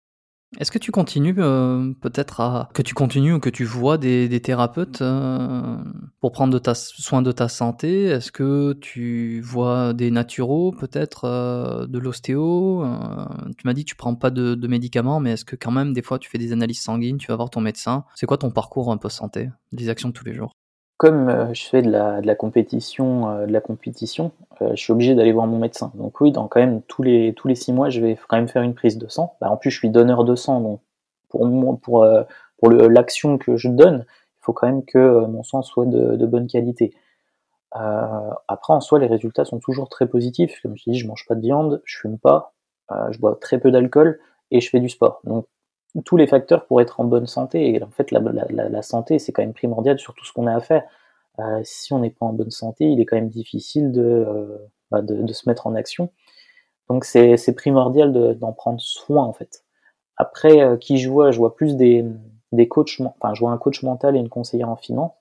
Est-ce 0.59 0.69
que 0.69 0.79
tu 0.79 0.91
continues 0.91 1.35
euh, 1.37 1.93
peut-être 2.01 2.41
à 2.41 2.69
que 2.73 2.81
tu 2.81 2.93
continues 2.93 3.33
ou 3.33 3.39
que 3.39 3.49
tu 3.49 3.63
vois 3.63 3.97
des, 3.97 4.41
thérapeutes 4.41 5.01
euh, 5.01 5.77
pour 6.19 6.33
prendre 6.33 6.53
de 6.53 6.59
ta, 6.59 6.75
soin 6.75 7.21
de 7.21 7.31
ta 7.31 7.47
santé? 7.47 8.03
Est-ce 8.03 8.33
que 8.33 8.73
tu 8.73 9.39
vois 9.41 9.93
des 9.93 10.11
naturaux 10.11 10.73
peut-être 10.73 11.23
euh, 11.23 11.87
de 11.87 11.99
l'ostéo? 11.99 12.85
Tu 13.57 13.65
m'as 13.65 13.73
dit 13.73 13.85
que 13.85 13.89
tu 13.89 13.95
prends 13.95 14.15
pas 14.15 14.29
de, 14.29 14.55
de 14.55 14.67
médicaments, 14.67 15.21
mais 15.21 15.31
est-ce 15.31 15.45
que 15.45 15.55
quand 15.55 15.71
même 15.71 15.93
des 15.93 16.01
fois 16.01 16.19
tu 16.19 16.29
fais 16.29 16.37
des 16.37 16.51
analyses 16.51 16.81
sanguines, 16.81 17.17
tu 17.17 17.27
vas 17.27 17.37
voir 17.37 17.49
ton 17.49 17.61
médecin? 17.61 18.03
C'est 18.15 18.25
quoi 18.25 18.37
ton 18.37 18.51
parcours 18.51 18.91
un 18.91 18.97
peu 18.97 19.07
santé, 19.07 19.49
des 19.71 19.87
actions 19.87 20.09
de 20.09 20.13
tous 20.13 20.25
les 20.25 20.33
jours 20.33 20.53
comme 21.01 21.29
euh, 21.29 21.51
je 21.55 21.63
fais 21.63 21.81
de 21.81 21.89
la, 21.89 22.35
compétition, 22.35 23.27
euh, 23.27 23.47
de 23.47 23.51
la 23.51 23.59
compétition, 23.59 24.33
euh, 24.61 24.69
je 24.75 24.83
suis 24.83 24.93
obligé 24.93 25.15
d'aller 25.15 25.31
voir 25.31 25.47
mon 25.47 25.57
médecin. 25.57 25.91
Donc 25.95 26.21
oui, 26.21 26.31
dans 26.31 26.47
quand 26.47 26.59
même 26.59 26.83
tous 26.83 27.01
les 27.01 27.33
tous 27.33 27.47
les 27.47 27.55
six 27.55 27.73
mois, 27.73 27.89
je 27.89 27.99
vais 28.01 28.15
quand 28.27 28.37
même 28.37 28.47
faire 28.47 28.61
une 28.61 28.75
prise 28.75 28.99
de 28.99 29.07
sang. 29.07 29.35
Bah, 29.41 29.49
en 29.49 29.57
plus, 29.57 29.71
je 29.71 29.79
suis 29.79 29.89
donneur 29.89 30.25
de 30.25 30.35
sang, 30.35 30.61
donc 30.61 30.79
pour 31.27 31.49
pour 31.81 32.05
pour 32.59 32.69
l'action 32.69 33.39
que 33.39 33.57
je 33.57 33.67
donne, 33.67 34.05
il 34.07 34.41
faut 34.41 34.53
quand 34.53 34.67
même 34.67 34.85
que 34.85 35.25
mon 35.25 35.41
sang 35.41 35.63
soit 35.63 35.87
de, 35.87 36.25
bonne 36.27 36.45
qualité. 36.45 36.93
après, 37.71 38.73
en 38.73 38.79
soi, 38.79 38.99
les 38.99 39.07
résultats 39.07 39.45
sont 39.45 39.59
toujours 39.59 39.89
très 39.89 40.05
positifs. 40.05 40.59
Comme 40.61 40.77
je 40.77 40.83
dis, 40.91 40.99
je 40.99 41.07
mange 41.07 41.25
pas 41.27 41.33
de 41.33 41.41
viande, 41.41 41.81
je 41.83 41.97
fume 41.97 42.19
pas, 42.19 42.53
je 43.09 43.17
bois 43.17 43.39
très 43.41 43.59
peu 43.59 43.71
d'alcool 43.71 44.19
et 44.51 44.61
je 44.61 44.69
fais 44.69 44.79
du 44.79 44.89
sport. 44.89 45.23
Tous 46.05 46.17
les 46.17 46.27
facteurs 46.27 46.65
pour 46.65 46.81
être 46.81 46.99
en 46.99 47.05
bonne 47.05 47.27
santé. 47.27 47.73
Et 47.73 47.83
en 47.83 47.89
fait, 47.89 48.11
la, 48.11 48.81
santé, 48.81 49.19
c'est 49.19 49.31
quand 49.31 49.41
même 49.41 49.53
primordial 49.53 49.99
sur 49.99 50.13
tout 50.13 50.25
ce 50.25 50.33
qu'on 50.33 50.47
a 50.47 50.55
à 50.55 50.61
faire. 50.61 50.83
Euh, 51.39 51.61
si 51.63 51.93
on 51.93 51.99
n'est 51.99 52.09
pas 52.09 52.25
en 52.25 52.33
bonne 52.33 52.51
santé, 52.51 52.85
il 52.85 52.99
est 52.99 53.05
quand 53.05 53.15
même 53.15 53.29
difficile 53.29 53.91
de, 53.91 54.01
euh, 54.01 54.57
bah, 54.89 55.01
de, 55.01 55.33
se 55.33 55.47
mettre 55.49 55.67
en 55.67 55.75
action. 55.75 56.09
Donc 56.89 57.05
c'est 57.05 57.55
primordial 57.55 58.37
d'en 58.37 58.51
prendre 58.51 58.81
soin 58.81 59.23
en 59.23 59.31
fait. 59.33 59.63
Après, 60.17 60.61
euh, 60.61 60.75
qui 60.77 60.97
je 60.97 61.09
vois, 61.09 61.31
je 61.31 61.37
vois 61.37 61.55
plus 61.55 61.77
des, 61.77 62.05
des 62.51 62.67
coachs, 62.67 62.99
enfin 62.99 63.33
je 63.33 63.39
vois 63.39 63.51
un 63.51 63.57
coach 63.57 63.81
mental 63.81 64.15
et 64.17 64.19
une 64.19 64.29
conseillère 64.29 64.69
en 64.69 64.75
finance. 64.75 65.13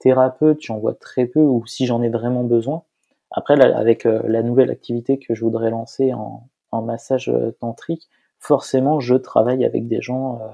Thérapeute, 0.00 0.58
j'en 0.62 0.78
vois 0.78 0.94
très 0.94 1.26
peu 1.26 1.40
ou 1.40 1.64
si 1.66 1.86
j'en 1.86 2.02
ai 2.02 2.08
vraiment 2.08 2.42
besoin. 2.42 2.82
Après, 3.30 3.58
avec 3.60 4.04
la 4.04 4.42
nouvelle 4.42 4.70
activité 4.70 5.18
que 5.18 5.34
je 5.34 5.44
voudrais 5.44 5.70
lancer 5.70 6.12
en, 6.12 6.48
en 6.72 6.82
massage 6.82 7.32
tantrique, 7.60 8.08
forcément, 8.42 9.00
je 9.00 9.14
travaille 9.14 9.64
avec 9.64 9.88
des 9.88 10.02
gens 10.02 10.40
euh, 10.42 10.48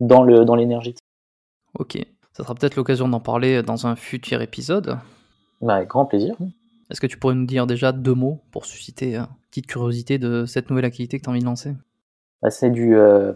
dans 0.00 0.22
le 0.22 0.44
dans 0.44 0.54
l'énergétique. 0.54 1.04
Ok, 1.78 1.98
ça 2.32 2.44
sera 2.44 2.54
peut-être 2.54 2.76
l'occasion 2.76 3.08
d'en 3.08 3.20
parler 3.20 3.62
dans 3.62 3.86
un 3.86 3.96
futur 3.96 4.40
épisode. 4.40 4.98
Bah, 5.60 5.74
avec 5.74 5.88
grand 5.88 6.06
plaisir. 6.06 6.36
Est-ce 6.90 7.00
que 7.00 7.06
tu 7.06 7.18
pourrais 7.18 7.34
nous 7.34 7.46
dire 7.46 7.66
déjà 7.66 7.92
deux 7.92 8.14
mots 8.14 8.38
pour 8.52 8.66
susciter 8.66 9.14
une 9.14 9.22
euh, 9.22 9.26
petite 9.50 9.66
curiosité 9.66 10.18
de 10.18 10.44
cette 10.46 10.70
nouvelle 10.70 10.84
activité 10.84 11.18
que 11.18 11.24
tu 11.24 11.28
as 11.28 11.32
envie 11.32 11.40
de 11.40 11.44
lancer? 11.44 11.74
Bah, 12.40 12.50
C'est 12.50 12.70
du, 12.70 12.96
euh, 12.96 13.32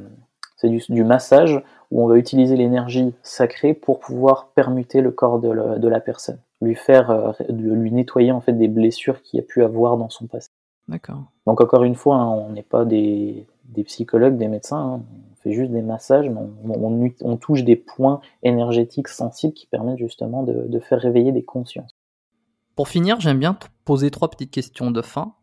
du, 0.63 0.81
du, 0.89 1.03
massage 1.03 1.61
où 1.91 2.05
on 2.05 2.07
va 2.07 2.17
utiliser 2.17 2.57
l'énergie 2.57 3.15
sacrée 3.23 3.75
pour 3.75 3.99
pouvoir 3.99 4.51
permuter 4.55 5.01
le 5.01 5.11
corps 5.11 5.41
de, 5.41 5.79
de 5.79 5.89
la 5.89 6.01
personne, 6.01 6.39
lui 6.61 6.77
faire, 6.77 7.35
lui 7.49 7.91
nettoyer 7.91 8.31
en 8.31 8.41
fait 8.41 8.53
des 8.53 8.69
blessures 8.69 9.23
qu'il 9.23 9.41
a 9.41 9.43
pu 9.43 9.65
avoir 9.65 9.97
dans 9.97 10.11
son 10.11 10.27
passé. 10.27 10.51
D'accord. 10.87 11.23
Donc 11.47 11.61
encore 11.61 11.85
une 11.85 11.95
fois, 11.95 12.17
hein, 12.17 12.29
on 12.29 12.51
n'est 12.51 12.63
pas 12.63 12.85
des, 12.85 13.47
des 13.69 13.85
psychologues, 13.85 14.37
des 14.37 14.49
médecins. 14.49 14.95
Hein. 14.95 15.03
On 15.33 15.37
fait 15.43 15.53
juste 15.53 15.71
des 15.71 15.83
massages, 15.83 16.29
mais 16.29 16.41
on, 17.23 17.37
touche 17.37 17.63
des 17.63 17.77
points 17.77 18.21
énergétiques 18.43 19.09
sensibles 19.09 19.55
qui 19.55 19.67
permettent 19.67 19.99
justement 19.99 20.43
de, 20.43 20.79
faire 20.81 21.01
réveiller 21.01 21.33
des 21.33 21.45
consciences. 21.45 21.95
Pour 22.75 22.89
finir, 22.89 23.21
j'aime 23.21 23.39
bien 23.39 23.55
te 23.55 23.67
poser 23.85 24.11
trois 24.11 24.31
petites 24.31 24.51
questions 24.51 24.91
de 24.91 25.03
fin. 25.03 25.35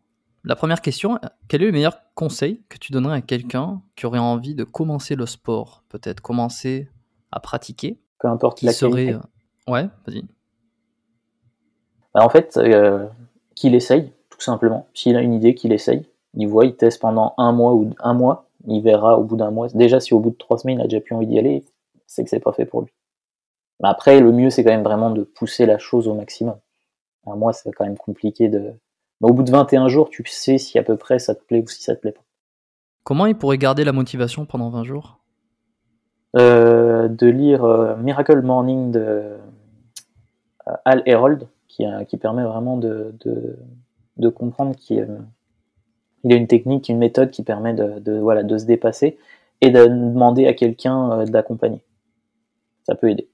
La 0.44 0.54
première 0.54 0.80
question, 0.80 1.18
quel 1.48 1.62
est 1.62 1.66
le 1.66 1.72
meilleur 1.72 1.98
conseil 2.14 2.62
que 2.68 2.78
tu 2.78 2.92
donnerais 2.92 3.16
à 3.16 3.20
quelqu'un 3.20 3.82
qui 3.96 4.06
aurait 4.06 4.18
envie 4.18 4.54
de 4.54 4.64
commencer 4.64 5.16
le 5.16 5.26
sport? 5.26 5.82
Peut-être 5.88 6.20
commencer 6.20 6.88
à 7.32 7.40
pratiquer? 7.40 8.00
Peu 8.20 8.28
importe 8.28 8.62
la 8.62 8.72
serait... 8.72 9.14
Euh, 9.14 9.18
ouais, 9.70 9.88
vas-y. 10.06 10.22
Bah, 12.14 12.22
en 12.22 12.28
fait, 12.28 12.56
euh, 12.56 13.06
qu'il 13.54 13.74
essaye, 13.74 14.12
tout 14.30 14.40
simplement. 14.40 14.86
S'il 14.94 15.16
a 15.16 15.20
une 15.20 15.34
idée, 15.34 15.54
qu'il 15.54 15.72
essaye 15.72 16.06
il 16.36 16.46
voit, 16.46 16.66
il 16.66 16.76
teste 16.76 17.00
pendant 17.00 17.34
un 17.38 17.52
mois 17.52 17.74
ou 17.74 17.90
un 17.98 18.14
mois, 18.14 18.46
il 18.66 18.82
verra 18.82 19.18
au 19.18 19.24
bout 19.24 19.36
d'un 19.36 19.50
mois. 19.50 19.68
Déjà, 19.68 20.00
si 20.00 20.14
au 20.14 20.20
bout 20.20 20.30
de 20.30 20.36
trois 20.36 20.58
semaines, 20.58 20.78
il 20.78 20.82
a 20.82 20.84
déjà 20.84 21.00
plus 21.00 21.14
envie 21.14 21.26
d'y 21.26 21.38
aller, 21.38 21.64
c'est 22.06 22.24
que 22.24 22.30
c'est 22.30 22.40
pas 22.40 22.52
fait 22.52 22.66
pour 22.66 22.82
lui. 22.82 22.92
Mais 23.82 23.88
après, 23.88 24.20
le 24.20 24.32
mieux, 24.32 24.50
c'est 24.50 24.64
quand 24.64 24.70
même 24.70 24.82
vraiment 24.82 25.10
de 25.10 25.22
pousser 25.22 25.66
la 25.66 25.78
chose 25.78 26.08
au 26.08 26.14
maximum. 26.14 26.56
Un 27.26 27.36
mois, 27.36 27.52
c'est 27.52 27.70
quand 27.72 27.84
même 27.84 27.96
compliqué 27.98 28.48
de. 28.48 28.72
Mais 29.20 29.30
au 29.30 29.32
bout 29.32 29.42
de 29.42 29.50
21 29.50 29.88
jours, 29.88 30.10
tu 30.10 30.24
sais 30.26 30.58
si 30.58 30.78
à 30.78 30.82
peu 30.82 30.96
près 30.96 31.18
ça 31.18 31.34
te 31.34 31.42
plaît 31.42 31.62
ou 31.62 31.68
si 31.68 31.82
ça 31.82 31.94
te 31.96 32.00
plaît 32.00 32.12
pas. 32.12 32.22
Comment 33.02 33.26
il 33.26 33.36
pourrait 33.36 33.58
garder 33.58 33.84
la 33.84 33.92
motivation 33.92 34.46
pendant 34.46 34.68
20 34.68 34.84
jours? 34.84 35.18
Euh, 36.36 37.08
De 37.08 37.26
lire 37.26 37.64
euh, 37.64 37.96
Miracle 37.96 38.42
Morning 38.42 38.90
de 38.90 39.00
euh, 39.00 40.74
Al 40.84 41.02
Herold, 41.06 41.48
qui, 41.68 41.84
qui 42.08 42.16
permet 42.16 42.44
vraiment 42.44 42.76
de, 42.76 43.14
de, 43.20 43.58
de 44.16 44.28
comprendre 44.28 44.74
qu'il 44.76 45.18
il 46.26 46.32
y 46.32 46.34
a 46.34 46.38
une 46.38 46.48
technique, 46.48 46.88
une 46.88 46.98
méthode 46.98 47.30
qui 47.30 47.44
permet 47.44 47.72
de, 47.72 48.18
voilà, 48.18 48.42
de 48.42 48.58
se 48.58 48.64
dépasser 48.64 49.16
et 49.60 49.70
de 49.70 49.86
demander 49.86 50.46
à 50.46 50.54
quelqu'un 50.54 51.12
euh, 51.12 51.24
d'accompagner. 51.24 51.80
Ça 52.82 52.96
peut 52.96 53.08
aider. 53.08 53.28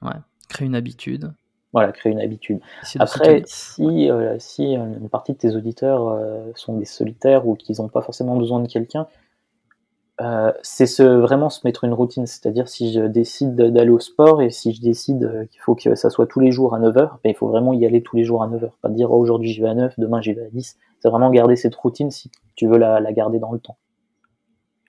Ouais, 0.00 0.16
créer 0.48 0.66
une 0.66 0.74
habitude. 0.74 1.30
Voilà, 1.74 1.92
créer 1.92 2.10
une 2.10 2.20
habitude. 2.20 2.60
Après, 2.98 3.42
si, 3.44 4.10
euh, 4.10 4.36
si 4.38 4.72
une 4.72 5.10
partie 5.10 5.32
de 5.32 5.38
tes 5.38 5.54
auditeurs 5.54 6.08
euh, 6.08 6.50
sont 6.54 6.78
des 6.78 6.86
solitaires 6.86 7.46
ou 7.46 7.54
qu'ils 7.54 7.76
n'ont 7.80 7.88
pas 7.88 8.00
forcément 8.00 8.36
besoin 8.36 8.60
de 8.60 8.66
quelqu'un, 8.66 9.06
euh, 10.22 10.52
c'est 10.62 10.86
vraiment 11.02 11.50
se 11.50 11.60
mettre 11.64 11.84
une 11.84 11.92
routine. 11.92 12.26
C'est-à-dire, 12.26 12.68
si 12.68 12.92
je 12.92 13.00
décide 13.00 13.56
d'aller 13.56 13.90
au 13.90 13.98
sport 13.98 14.40
et 14.40 14.50
si 14.50 14.72
je 14.72 14.80
décide 14.80 15.48
qu'il 15.50 15.60
faut 15.60 15.74
que 15.74 15.94
ça 15.94 16.10
soit 16.10 16.26
tous 16.26 16.40
les 16.40 16.52
jours 16.52 16.74
à 16.74 16.80
9h, 16.80 16.94
ben, 16.94 17.30
il 17.30 17.34
faut 17.34 17.48
vraiment 17.48 17.72
y 17.72 17.84
aller 17.84 18.02
tous 18.02 18.16
les 18.16 18.24
jours 18.24 18.42
à 18.42 18.48
9h. 18.48 18.70
Pas 18.80 18.88
dire 18.88 19.10
oh, 19.10 19.18
aujourd'hui 19.18 19.52
j'y 19.52 19.60
vais 19.60 19.68
à 19.68 19.74
9, 19.74 19.94
demain 19.98 20.20
j'y 20.20 20.32
vais 20.32 20.46
à 20.46 20.50
10. 20.50 20.76
C'est 21.00 21.08
vraiment 21.08 21.30
garder 21.30 21.56
cette 21.56 21.74
routine 21.74 22.10
si 22.10 22.30
tu 22.54 22.68
veux 22.68 22.78
la, 22.78 23.00
garder 23.12 23.38
dans 23.40 23.52
le 23.52 23.58
temps. 23.58 23.76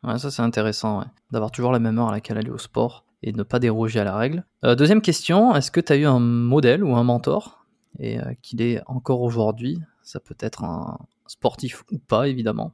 Ouais, 0.04 0.20
ça 0.20 0.30
c'est 0.30 0.42
intéressant, 0.42 1.04
d'avoir 1.32 1.50
toujours 1.50 1.72
la 1.72 1.80
même 1.80 1.98
heure 1.98 2.10
à 2.10 2.12
laquelle 2.12 2.38
aller 2.38 2.50
au 2.50 2.58
sport 2.58 3.06
et 3.24 3.32
ne 3.32 3.44
pas 3.44 3.60
déroger 3.60 4.00
à 4.00 4.04
la 4.04 4.16
règle. 4.16 4.46
Euh, 4.66 4.76
deuxième 4.76 5.02
question, 5.02 5.56
est-ce 5.56 5.72
que 5.72 5.80
tu 5.80 5.94
as 5.94 5.96
eu 5.96 6.06
un 6.06 6.20
modèle 6.20 6.84
ou 6.84 6.96
un 6.96 7.04
mentor? 7.04 7.66
Et 8.00 8.20
euh, 8.20 8.34
qu'il 8.42 8.62
est 8.62 8.82
encore 8.88 9.22
aujourd'hui 9.22 9.80
Ça 10.02 10.20
peut 10.20 10.36
être 10.40 10.64
un 10.64 10.98
sportif 11.28 11.84
ou 11.92 12.00
pas, 12.00 12.28
évidemment. 12.28 12.74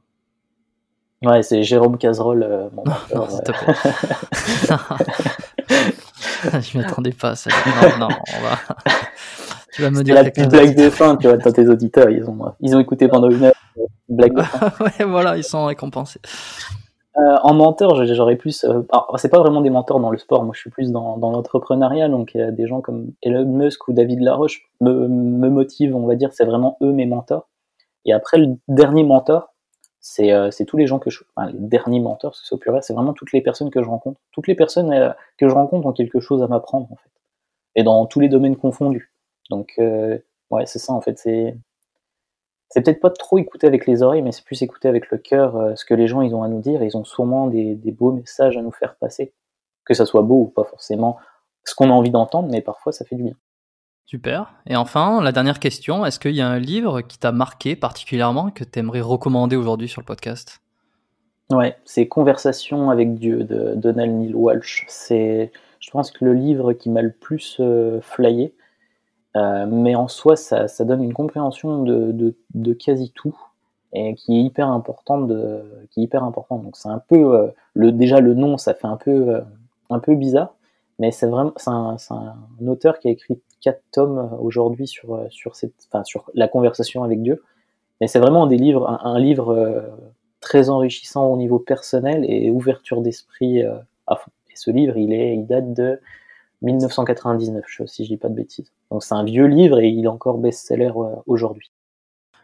Ouais, 1.22 1.42
c'est 1.42 1.62
Jérôme 1.62 1.98
Cazerolle, 1.98 2.42
euh, 2.42 2.68
mon 2.72 2.82
mentor. 2.84 3.54
non, 4.70 6.60
Je 6.60 6.78
m'attendais 6.78 7.12
pas 7.12 7.30
à 7.30 7.36
ça. 7.36 7.50
Non, 7.66 8.06
non, 8.06 8.08
on 8.08 8.42
va... 8.42 8.56
tu 9.72 9.82
vas 9.82 9.90
me 9.90 10.02
dire 10.02 10.14
la 10.14 10.24
petite 10.24 10.48
blague 10.48 10.74
de 10.74 10.88
fin, 10.88 11.16
tu 11.16 11.28
vois, 11.28 11.36
tes 11.36 11.68
auditeurs, 11.68 12.08
ils 12.08 12.24
ont, 12.24 12.38
ils 12.60 12.74
ont 12.74 12.80
écouté 12.80 13.06
pendant 13.06 13.28
une 13.28 13.44
heure, 13.44 13.54
blague 14.08 14.34
de 14.34 14.40
fin. 14.40 14.72
ouais, 14.84 15.04
voilà, 15.04 15.36
ils 15.36 15.44
sont 15.44 15.66
récompensés. 15.66 16.20
Euh, 17.18 17.36
en 17.42 17.52
mentor, 17.52 18.02
j'aurais 18.06 18.36
plus. 18.36 18.64
Euh, 18.64 18.80
c'est 19.16 19.28
pas 19.28 19.40
vraiment 19.40 19.60
des 19.60 19.68
mentors 19.68 20.00
dans 20.00 20.10
le 20.10 20.16
sport. 20.16 20.44
Moi, 20.44 20.52
je 20.54 20.60
suis 20.60 20.70
plus 20.70 20.90
dans, 20.90 21.16
l'entrepreneuriat. 21.16 22.08
Donc, 22.08 22.30
il 22.34 22.40
y 22.40 22.42
a 22.42 22.50
des 22.50 22.66
gens 22.66 22.80
comme 22.80 23.12
Elon 23.22 23.44
Musk 23.44 23.88
ou 23.88 23.92
David 23.92 24.20
Laroche 24.20 24.62
me, 24.80 25.06
me 25.08 25.50
motivent. 25.50 25.94
On 25.94 26.06
va 26.06 26.14
dire, 26.14 26.32
c'est 26.32 26.46
vraiment 26.46 26.78
eux 26.82 26.92
mes 26.92 27.04
mentors. 27.06 27.48
Et 28.06 28.14
après, 28.14 28.38
le 28.38 28.56
dernier 28.68 29.02
mentor, 29.02 29.49
c'est 30.00 30.32
euh, 30.32 30.50
tous 30.66 30.76
les 30.76 30.86
gens 30.86 30.98
que 30.98 31.10
je. 31.10 31.22
Les 31.52 31.58
derniers 31.58 32.00
mentors, 32.00 32.34
c'est 32.34 32.54
au 32.54 32.80
c'est 32.80 32.94
vraiment 32.94 33.12
toutes 33.12 33.32
les 33.32 33.42
personnes 33.42 33.70
que 33.70 33.82
je 33.82 33.88
rencontre. 33.88 34.20
Toutes 34.32 34.48
les 34.48 34.54
personnes 34.54 34.92
euh, 34.92 35.10
que 35.38 35.48
je 35.48 35.54
rencontre 35.54 35.86
ont 35.86 35.92
quelque 35.92 36.20
chose 36.20 36.42
à 36.42 36.48
m'apprendre, 36.48 36.90
en 36.90 36.96
fait. 36.96 37.10
Et 37.76 37.82
dans 37.82 38.06
tous 38.06 38.20
les 38.20 38.28
domaines 38.28 38.56
confondus. 38.56 39.12
Donc, 39.50 39.74
ouais, 39.78 40.66
c'est 40.66 40.78
ça, 40.78 40.92
en 40.92 41.00
fait. 41.00 41.18
C'est 41.18 41.56
c'est 42.70 42.82
peut-être 42.82 43.00
pas 43.00 43.10
trop 43.10 43.38
écouter 43.38 43.66
avec 43.66 43.86
les 43.86 44.02
oreilles, 44.02 44.22
mais 44.22 44.30
c'est 44.32 44.44
plus 44.44 44.62
écouter 44.62 44.88
avec 44.88 45.10
le 45.10 45.18
cœur 45.18 45.56
euh, 45.56 45.74
ce 45.74 45.84
que 45.84 45.94
les 45.94 46.06
gens 46.06 46.22
ils 46.22 46.34
ont 46.34 46.44
à 46.44 46.48
nous 46.48 46.60
dire. 46.60 46.82
Ils 46.82 46.96
ont 46.96 47.04
sûrement 47.04 47.48
des, 47.48 47.74
beaux 47.90 48.12
messages 48.12 48.56
à 48.56 48.62
nous 48.62 48.70
faire 48.70 48.94
passer, 48.96 49.32
que 49.84 49.92
ça 49.92 50.06
soit 50.06 50.22
beau 50.22 50.42
ou 50.42 50.46
pas 50.46 50.64
forcément 50.64 51.18
ce 51.64 51.74
qu'on 51.74 51.90
a 51.90 51.92
envie 51.92 52.10
d'entendre, 52.10 52.48
mais 52.50 52.62
parfois 52.62 52.92
ça 52.92 53.04
fait 53.04 53.16
du 53.16 53.24
bien. 53.24 53.34
Super. 54.10 54.52
Et 54.66 54.74
enfin, 54.74 55.22
la 55.22 55.30
dernière 55.30 55.60
question, 55.60 56.04
est-ce 56.04 56.18
qu'il 56.18 56.34
y 56.34 56.40
a 56.40 56.48
un 56.48 56.58
livre 56.58 57.00
qui 57.00 57.16
t'a 57.16 57.30
marqué 57.30 57.76
particulièrement 57.76 58.50
que 58.50 58.64
tu 58.64 58.80
aimerais 58.80 59.02
recommander 59.02 59.54
aujourd'hui 59.54 59.86
sur 59.86 60.00
le 60.00 60.04
podcast? 60.04 60.60
Ouais, 61.52 61.76
c'est 61.84 62.08
Conversation 62.08 62.90
avec 62.90 63.14
Dieu 63.14 63.44
de 63.44 63.74
Donald 63.76 64.10
Neil 64.10 64.34
Walsh. 64.34 64.84
C'est, 64.88 65.52
je 65.78 65.90
pense 65.92 66.10
que 66.10 66.24
le 66.24 66.32
livre 66.32 66.72
qui 66.72 66.90
m'a 66.90 67.02
le 67.02 67.12
plus 67.12 67.58
euh, 67.60 68.00
flyé, 68.00 68.52
euh, 69.36 69.66
mais 69.70 69.94
en 69.94 70.08
soi, 70.08 70.34
ça, 70.34 70.66
ça, 70.66 70.84
donne 70.84 71.04
une 71.04 71.14
compréhension 71.14 71.84
de, 71.84 72.34
de, 72.52 72.72
quasi 72.72 73.12
tout 73.12 73.38
et 73.92 74.16
qui 74.16 74.36
est 74.36 74.42
hyper 74.42 74.70
importante. 74.70 75.28
De, 75.28 75.62
qui 75.92 76.00
est 76.00 76.02
hyper. 76.02 76.22
Donc 76.22 76.76
c'est 76.76 76.88
un 76.88 77.02
peu 77.08 77.36
euh, 77.36 77.46
le 77.74 77.92
déjà 77.92 78.18
le 78.18 78.34
nom, 78.34 78.58
ça 78.58 78.74
fait 78.74 78.88
un 78.88 78.96
peu 78.96 79.40
un 79.88 80.00
peu 80.00 80.16
bizarre, 80.16 80.56
mais 81.00 81.10
c'est 81.10 81.26
vraiment 81.26 81.52
un, 81.66 81.96
auteur 82.68 83.00
qui 83.00 83.08
a 83.08 83.10
écrit 83.10 83.40
quatre 83.60 83.82
tomes 83.90 84.30
aujourd'hui 84.40 84.86
sur 84.86 85.26
sur 85.30 85.56
cette 85.56 85.74
enfin 85.88 86.04
sur 86.04 86.30
la 86.34 86.46
conversation 86.46 87.02
avec 87.02 87.20
Dieu. 87.22 87.42
Mais 88.00 88.06
c'est 88.06 88.20
vraiment 88.20 88.46
des 88.46 88.56
livres 88.56 88.88
un, 88.88 89.00
un 89.02 89.18
livre 89.18 89.90
très 90.40 90.70
enrichissant 90.70 91.26
au 91.26 91.36
niveau 91.36 91.58
personnel 91.58 92.24
et 92.28 92.50
ouverture 92.50 93.02
d'esprit 93.02 93.62
à 94.06 94.16
fond. 94.16 94.30
Et 94.50 94.56
ce 94.56 94.70
livre, 94.70 94.96
il 94.96 95.12
est 95.12 95.34
il 95.34 95.46
date 95.46 95.74
de 95.74 96.00
1999, 96.62 97.64
si 97.86 98.04
je 98.04 98.08
dis 98.10 98.16
pas 98.16 98.28
de 98.28 98.34
bêtises. 98.34 98.72
Donc 98.90 99.02
c'est 99.02 99.14
un 99.14 99.24
vieux 99.24 99.46
livre 99.46 99.80
et 99.80 99.88
il 99.88 100.04
est 100.04 100.08
encore 100.08 100.38
best-seller 100.38 100.92
euh, 100.96 101.16
aujourd'hui. 101.26 101.70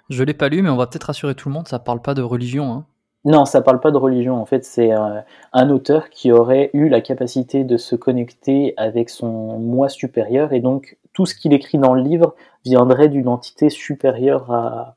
Je 0.09 0.23
l'ai 0.23 0.35
pas 0.35 0.49
lu, 0.49 0.63
mais 0.63 0.71
on 0.71 0.77
va 0.77 0.87
peut-être 0.87 1.05
rassurer 1.05 1.35
tout 1.35 1.49
le 1.49 1.55
monde, 1.55 1.69
ça 1.69 1.79
parle 1.79 2.01
pas 2.01 2.15
de 2.15 2.23
religion. 2.23 2.73
Hein. 2.73 2.87
Non, 3.27 3.45
ça 3.45 3.61
parle 3.61 3.81
pas 3.81 3.91
de 3.91 3.97
religion. 3.97 4.41
En 4.41 4.47
fait, 4.47 4.65
c'est 4.65 4.93
euh, 4.93 5.21
un 5.53 5.71
auteur 5.71 6.11
qui 6.11 6.31
aurait 6.31 6.71
eu 6.75 6.89
la 6.89 7.01
capacité 7.01 7.65
de 7.65 7.77
se 7.77 7.97
connecter 7.97 8.73
avec 8.77 9.11
son 9.11 9.59
moi 9.59 9.89
supérieur, 9.89 10.53
et 10.53 10.61
donc 10.61 10.97
tout 11.13 11.27
ce 11.27 11.35
qu'il 11.35 11.53
écrit 11.53 11.77
dans 11.77 11.93
le 11.93 12.03
livre 12.03 12.37
viendrait 12.65 13.09
d'une 13.09 13.27
entité 13.27 13.69
supérieure 13.69 14.53
à, 14.53 14.97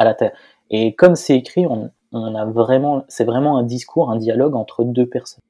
la 0.00 0.14
Terre. 0.14 0.32
Et 0.70 0.94
comme 0.94 1.16
c'est 1.16 1.36
écrit, 1.36 1.66
a 1.66 2.44
vraiment, 2.46 3.04
c'est 3.08 3.24
vraiment 3.24 3.58
un 3.58 3.62
discours, 3.62 4.10
un 4.10 4.16
dialogue 4.16 4.54
entre 4.54 4.82
deux 4.82 5.06
personnes. 5.06 5.44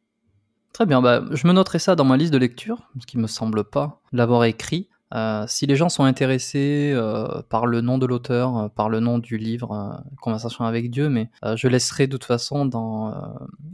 Très 0.73 0.87
bien, 0.87 1.01
bah, 1.01 1.23
je 1.31 1.47
me 1.47 1.53
noterai 1.53 1.79
ça 1.79 1.95
dans 1.95 2.05
ma 2.05 2.17
liste 2.17 2.33
de 2.33 2.39
lecture, 2.39 2.91
ce 3.01 3.07
qui 3.07 3.19
me 3.19 3.29
semble 3.29 3.63
pas 3.63 4.01
l'avoir 4.13 4.43
écrit. 4.45 4.89
Euh, 5.15 5.45
si 5.47 5.67
les 5.67 5.77
gens 5.77 5.89
sont 5.89 6.05
intéressés 6.05 6.93
euh, 6.95 7.43
par 7.49 7.67
le 7.67 7.81
nom 7.81 7.99
de 7.99 8.07
l'auteur, 8.07 8.57
euh, 8.57 8.69
par 8.69 8.89
le 8.89 9.01
nom 9.01 9.19
du 9.19 9.37
livre, 9.37 10.03
Conversation 10.21 10.65
avec 10.65 10.91
Dieu, 10.91 11.09
mais 11.09 11.31
je 11.57 11.69
laisserai 11.69 12.07
de 12.07 12.13
toute 12.13 12.25
façon 12.25 12.65
dans 12.65 13.15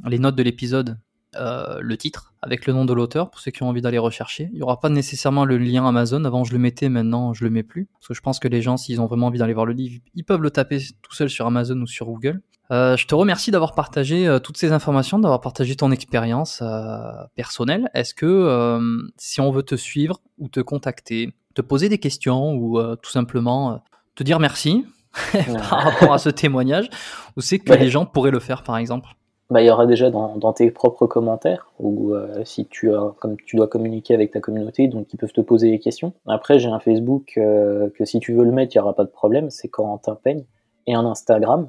les 0.04 0.18
notes 0.18 0.36
de 0.36 0.42
l'épisode 0.42 0.98
le 1.38 1.94
titre 1.94 2.34
avec 2.42 2.66
le 2.66 2.72
nom 2.72 2.84
de 2.84 2.92
l'auteur 2.92 3.30
pour 3.30 3.40
ceux 3.40 3.50
qui 3.50 3.62
ont 3.62 3.68
envie 3.68 3.82
d'aller 3.82 3.98
rechercher. 3.98 4.48
Il 4.52 4.56
n'y 4.56 4.62
aura 4.62 4.80
pas 4.80 4.88
nécessairement 4.88 5.44
le 5.44 5.58
lien 5.58 5.86
Amazon. 5.86 6.24
Avant, 6.24 6.42
je 6.42 6.52
le 6.52 6.58
mettais, 6.58 6.88
maintenant, 6.88 7.32
je 7.32 7.44
le 7.44 7.50
mets 7.50 7.62
plus. 7.62 7.88
Parce 7.94 8.08
que 8.08 8.14
je 8.14 8.20
pense 8.20 8.38
que 8.40 8.48
les 8.48 8.62
gens, 8.62 8.76
s'ils 8.76 9.00
ont 9.00 9.06
vraiment 9.06 9.28
envie 9.28 9.38
d'aller 9.38 9.54
voir 9.54 9.66
le 9.66 9.72
livre, 9.72 10.00
ils 10.14 10.24
peuvent 10.24 10.42
le 10.42 10.50
taper 10.50 10.78
tout 11.02 11.14
seul 11.14 11.30
sur 11.30 11.46
Amazon 11.46 11.80
ou 11.80 11.86
sur 11.86 12.06
Google. 12.06 12.42
Euh, 12.70 12.96
je 12.96 13.06
te 13.06 13.14
remercie 13.14 13.50
d'avoir 13.50 13.74
partagé 13.74 14.28
euh, 14.28 14.38
toutes 14.38 14.56
ces 14.56 14.72
informations, 14.72 15.18
d'avoir 15.18 15.40
partagé 15.40 15.74
ton 15.74 15.90
expérience 15.90 16.60
euh, 16.62 17.00
personnelle. 17.34 17.90
Est-ce 17.94 18.14
que 18.14 18.78
si 19.16 19.40
on 19.40 19.50
veut 19.50 19.62
te 19.62 19.74
suivre 19.74 20.20
ou 20.38 20.48
te 20.48 20.60
contacter, 20.60 21.32
te 21.54 21.62
poser 21.62 21.88
des 21.88 21.98
questions 21.98 22.54
ou 22.54 22.80
tout 22.96 23.10
simplement 23.10 23.80
te 24.14 24.22
dire 24.22 24.38
merci 24.38 24.84
par 25.32 25.82
rapport 25.82 26.12
à 26.12 26.18
ce 26.18 26.28
témoignage, 26.28 26.88
où 27.36 27.40
c'est 27.40 27.58
que 27.58 27.72
les 27.72 27.88
gens 27.88 28.06
pourraient 28.06 28.30
le 28.30 28.38
faire 28.38 28.62
par 28.62 28.76
exemple? 28.76 29.08
Bah, 29.50 29.60
il 29.60 29.66
y 29.66 29.70
aura 29.70 29.86
déjà 29.86 30.10
dans, 30.10 30.52
tes 30.52 30.70
propres 30.70 31.08
commentaires, 31.08 31.72
ou 31.80 32.14
si 32.44 32.66
tu 32.66 32.94
as, 32.94 33.12
comme 33.18 33.36
tu 33.44 33.56
dois 33.56 33.66
communiquer 33.66 34.14
avec 34.14 34.30
ta 34.30 34.40
communauté, 34.40 34.86
donc 34.86 35.12
ils 35.12 35.16
peuvent 35.16 35.32
te 35.32 35.40
poser 35.40 35.70
des 35.70 35.80
questions. 35.80 36.12
Après, 36.28 36.60
j'ai 36.60 36.68
un 36.68 36.78
Facebook 36.78 37.32
que 37.34 38.04
si 38.04 38.20
tu 38.20 38.32
veux 38.32 38.44
le 38.44 38.52
mettre, 38.52 38.74
il 38.76 38.78
n'y 38.78 38.82
aura 38.82 38.94
pas 38.94 39.04
de 39.04 39.10
problème, 39.10 39.50
c'est 39.50 39.68
Corentin 39.68 40.16
Peigne, 40.22 40.44
et 40.86 40.94
un 40.94 41.04
Instagram. 41.04 41.68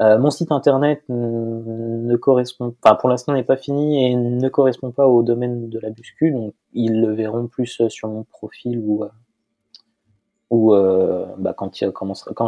Euh, 0.00 0.18
mon 0.18 0.30
site 0.30 0.52
internet 0.52 1.02
ne 1.08 2.16
correspond 2.16 2.74
pas, 2.80 2.94
pour 2.94 3.08
l'instant 3.08 3.34
n'est 3.34 3.44
pas 3.44 3.56
fini 3.56 4.06
et 4.06 4.16
ne 4.16 4.48
correspond 4.48 4.92
pas 4.92 5.06
au 5.06 5.22
domaine 5.22 5.68
de 5.68 5.78
la 5.78 5.90
buscu, 5.90 6.30
donc 6.30 6.54
ils 6.72 7.00
le 7.00 7.12
verront 7.12 7.48
plus 7.48 7.82
sur 7.88 8.08
mon 8.08 8.24
profil 8.24 8.80
ou, 8.82 9.04
euh, 9.04 9.08
ou 10.48 10.74
euh, 10.74 11.26
bah, 11.38 11.54
quand, 11.54 11.74
je 11.74 11.90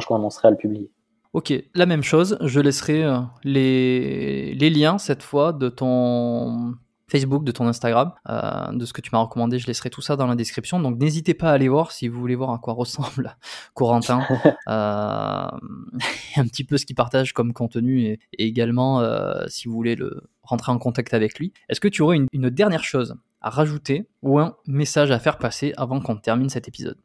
commencerai 0.06 0.48
à 0.48 0.50
le 0.50 0.56
publier. 0.56 0.90
Ok, 1.34 1.52
la 1.74 1.86
même 1.86 2.02
chose, 2.02 2.38
je 2.40 2.60
laisserai 2.60 3.04
les 3.44 4.70
liens 4.70 4.98
cette 4.98 5.22
fois 5.22 5.52
de 5.52 5.68
ton 5.68 6.74
Facebook, 7.12 7.44
de 7.44 7.52
ton 7.52 7.68
Instagram, 7.68 8.12
euh, 8.30 8.72
de 8.72 8.86
ce 8.86 8.94
que 8.94 9.02
tu 9.02 9.10
m'as 9.12 9.20
recommandé. 9.20 9.58
Je 9.58 9.66
laisserai 9.66 9.90
tout 9.90 10.00
ça 10.00 10.16
dans 10.16 10.26
la 10.26 10.34
description. 10.34 10.80
Donc 10.80 10.98
n'hésitez 10.98 11.34
pas 11.34 11.50
à 11.50 11.52
aller 11.52 11.68
voir 11.68 11.92
si 11.92 12.08
vous 12.08 12.18
voulez 12.18 12.34
voir 12.34 12.50
à 12.50 12.58
quoi 12.58 12.72
ressemble 12.72 13.36
Corentin, 13.74 14.22
euh, 14.46 14.50
un 16.36 16.44
petit 16.46 16.64
peu 16.64 16.78
ce 16.78 16.86
qu'il 16.86 16.96
partage 16.96 17.34
comme 17.34 17.52
contenu 17.52 18.00
et, 18.00 18.20
également 18.38 19.00
euh, 19.00 19.44
si 19.46 19.68
vous 19.68 19.74
voulez 19.74 19.94
le 19.94 20.22
rentrer 20.42 20.72
en 20.72 20.78
contact 20.78 21.12
avec 21.12 21.38
lui. 21.38 21.52
Est-ce 21.68 21.80
que 21.80 21.88
tu 21.88 22.00
aurais 22.00 22.16
une, 22.16 22.50
dernière 22.50 22.82
chose 22.82 23.14
à 23.42 23.50
rajouter 23.50 24.08
ou 24.22 24.38
un 24.38 24.56
message 24.66 25.10
à 25.10 25.18
faire 25.18 25.36
passer 25.36 25.74
avant 25.76 26.00
qu'on 26.00 26.16
termine 26.16 26.48
cet 26.48 26.66
épisode? 26.66 26.96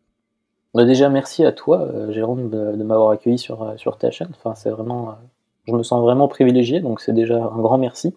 Bah 0.73 0.85
déjà 0.85 1.09
merci 1.09 1.43
à 1.43 1.51
toi 1.51 1.89
Jérôme 2.11 2.49
de, 2.49 2.83
m'avoir 2.83 3.11
accueilli 3.11 3.37
sur, 3.37 3.73
sur 3.77 3.97
ta 3.97 4.09
chaîne. 4.09 4.29
Enfin 4.31 4.55
c'est 4.55 4.69
vraiment, 4.69 5.17
je 5.67 5.73
me 5.73 5.83
sens 5.83 6.01
vraiment 6.01 6.27
privilégié 6.27 6.79
donc 6.79 7.01
c'est 7.01 7.13
déjà 7.13 7.37
un 7.37 7.59
grand 7.59 7.77
merci. 7.77 8.15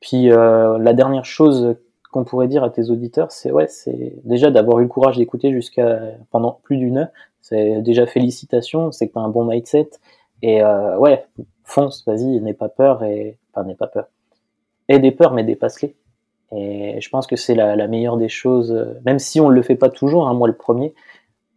Puis 0.00 0.30
euh, 0.30 0.78
la 0.78 0.92
dernière 0.92 1.24
chose 1.24 1.76
qu'on 2.10 2.24
pourrait 2.24 2.48
dire 2.48 2.64
à 2.64 2.70
tes 2.70 2.90
auditeurs, 2.90 3.32
c'est 3.32 3.50
ouais, 3.50 3.66
c'est 3.68 4.14
déjà 4.24 4.50
d'avoir 4.50 4.78
eu 4.78 4.82
le 4.82 4.88
courage 4.88 5.18
d'écouter 5.18 5.52
jusqu'à 5.52 6.00
pendant 6.30 6.60
plus 6.62 6.76
d'une 6.76 6.98
heure. 6.98 7.08
C'est 7.42 7.82
déjà 7.82 8.06
félicitations, 8.06 8.92
c'est 8.92 9.08
que 9.08 9.14
t'as 9.14 9.20
un 9.20 9.28
bon 9.28 9.44
mindset 9.44 9.90
et 10.42 10.62
euh, 10.62 10.96
ouais, 10.98 11.26
fonce, 11.64 12.04
vas-y, 12.06 12.40
n'aie 12.40 12.54
pas 12.54 12.68
peur 12.68 13.02
et 13.04 13.38
enfin 13.52 13.66
n'aie 13.66 13.74
pas 13.74 13.86
peur. 13.86 14.06
Aie 14.88 15.00
des 15.00 15.10
peurs 15.10 15.32
mais 15.32 15.44
dépasse-les. 15.44 15.94
Et 16.52 16.98
je 17.00 17.10
pense 17.10 17.26
que 17.26 17.36
c'est 17.36 17.54
la, 17.54 17.76
la, 17.76 17.86
meilleure 17.88 18.16
des 18.16 18.30
choses, 18.30 18.74
même 19.04 19.18
si 19.18 19.38
on 19.38 19.50
le 19.50 19.60
fait 19.60 19.76
pas 19.76 19.90
toujours, 19.90 20.26
hein, 20.26 20.32
moi 20.32 20.48
le 20.48 20.56
premier. 20.56 20.94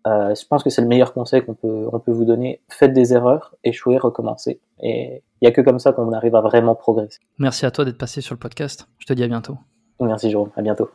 Euh, 0.08 0.34
je 0.34 0.46
pense 0.48 0.64
que 0.64 0.70
c'est 0.70 0.82
le 0.82 0.88
meilleur 0.88 1.14
conseil 1.14 1.44
qu'on 1.44 1.54
peut, 1.54 1.88
on 1.92 2.00
peut 2.00 2.12
vous 2.12 2.26
donner. 2.26 2.62
Faites 2.70 2.94
des 2.94 3.14
erreurs, 3.14 3.56
échouez, 3.64 3.98
recommencez. 3.98 4.60
Et 4.82 5.24
il 5.42 5.46
n'y 5.46 5.48
a 5.48 5.52
que 5.52 5.62
comme 5.62 5.80
ça 5.80 5.92
qu'on 5.92 6.12
arrive 6.14 6.36
à 6.36 6.42
vraiment 6.42 6.76
progresser. 6.76 7.20
Merci 7.38 7.66
à 7.66 7.72
toi 7.72 7.86
d'être 7.86 7.98
passé 7.98 8.22
sur 8.22 8.34
le 8.34 8.40
podcast. 8.40 8.88
Je 8.98 9.06
te 9.06 9.14
dis 9.14 9.24
à 9.24 9.28
bientôt. 9.28 9.58
Merci 10.00 10.32
Jérôme, 10.32 10.50
à 10.56 10.62
bientôt. 10.62 10.90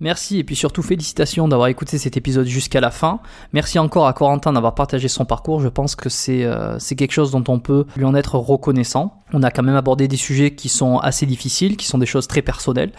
Merci 0.00 0.38
et 0.38 0.44
puis 0.44 0.54
surtout 0.54 0.82
félicitations 0.82 1.48
d'avoir 1.48 1.68
écouté 1.68 1.98
cet 1.98 2.16
épisode 2.16 2.46
jusqu'à 2.46 2.80
la 2.80 2.92
fin. 2.92 3.18
Merci 3.52 3.80
encore 3.80 4.06
à 4.06 4.12
Corentin 4.12 4.52
d'avoir 4.52 4.74
partagé 4.74 5.08
son 5.08 5.24
parcours. 5.24 5.60
Je 5.60 5.68
pense 5.68 5.96
que 5.96 6.08
c'est 6.08 6.44
euh, 6.44 6.78
quelque 6.78 7.10
chose 7.10 7.32
dont 7.32 7.42
on 7.48 7.58
peut 7.58 7.84
lui 7.96 8.04
en 8.04 8.14
être 8.14 8.36
reconnaissant. 8.36 9.22
On 9.32 9.42
a 9.42 9.50
quand 9.50 9.64
même 9.64 9.74
abordé 9.74 10.06
des 10.06 10.16
sujets 10.16 10.52
qui 10.52 10.68
sont 10.68 10.98
assez 10.98 11.26
difficiles, 11.26 11.76
qui 11.76 11.86
sont 11.86 11.98
des 11.98 12.06
choses 12.06 12.28
très 12.28 12.42
personnelles. 12.42 12.92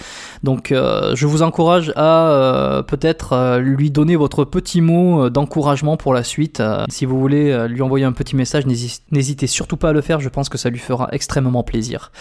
Donc 0.43 0.73
euh, 0.73 1.15
je 1.15 1.25
vous 1.25 1.41
encourage 1.41 1.93
à 1.95 2.31
euh, 2.31 2.83
peut-être 2.83 3.59
lui 3.59 3.91
donner 3.91 4.17
votre 4.17 4.43
petit 4.43 4.81
mot 4.81 5.29
d'encouragement 5.29 5.95
pour 5.95 6.13
la 6.13 6.23
suite. 6.23 6.61
si 6.89 7.05
vous 7.05 7.17
voulez 7.17 7.67
lui 7.69 7.81
envoyer 7.81 8.05
un 8.05 8.11
petit 8.11 8.35
message, 8.35 8.65
n'hésitez 8.65 9.47
surtout 9.47 9.77
pas 9.77 9.89
à 9.89 9.93
le 9.93 10.01
faire. 10.01 10.19
Je 10.19 10.29
pense 10.29 10.49
que 10.49 10.57
ça 10.57 10.69
lui 10.69 10.79
fera 10.79 11.07
extrêmement 11.13 11.63
plaisir. 11.63 12.11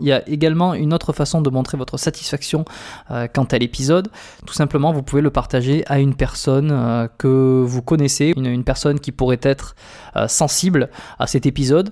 Il 0.00 0.06
y 0.06 0.12
a 0.12 0.26
également 0.28 0.74
une 0.74 0.92
autre 0.92 1.12
façon 1.12 1.40
de 1.40 1.50
montrer 1.50 1.76
votre 1.76 1.96
satisfaction 1.96 2.64
euh, 3.10 3.26
quant 3.32 3.44
à 3.44 3.58
l'épisode. 3.58 4.08
Tout 4.46 4.54
simplement, 4.54 4.92
vous 4.92 5.02
pouvez 5.02 5.22
le 5.22 5.30
partager 5.30 5.84
à 5.86 5.98
une 5.98 6.14
personne 6.14 6.70
euh, 6.72 7.08
que 7.18 7.62
vous 7.64 7.82
connaissez, 7.82 8.32
une, 8.36 8.64
personne 8.64 9.00
qui 9.00 9.12
pourrait 9.12 9.40
être 9.42 9.74
euh, 10.16 10.28
sensible 10.28 10.90
à 11.18 11.26
cet 11.26 11.46
épisode. 11.46 11.90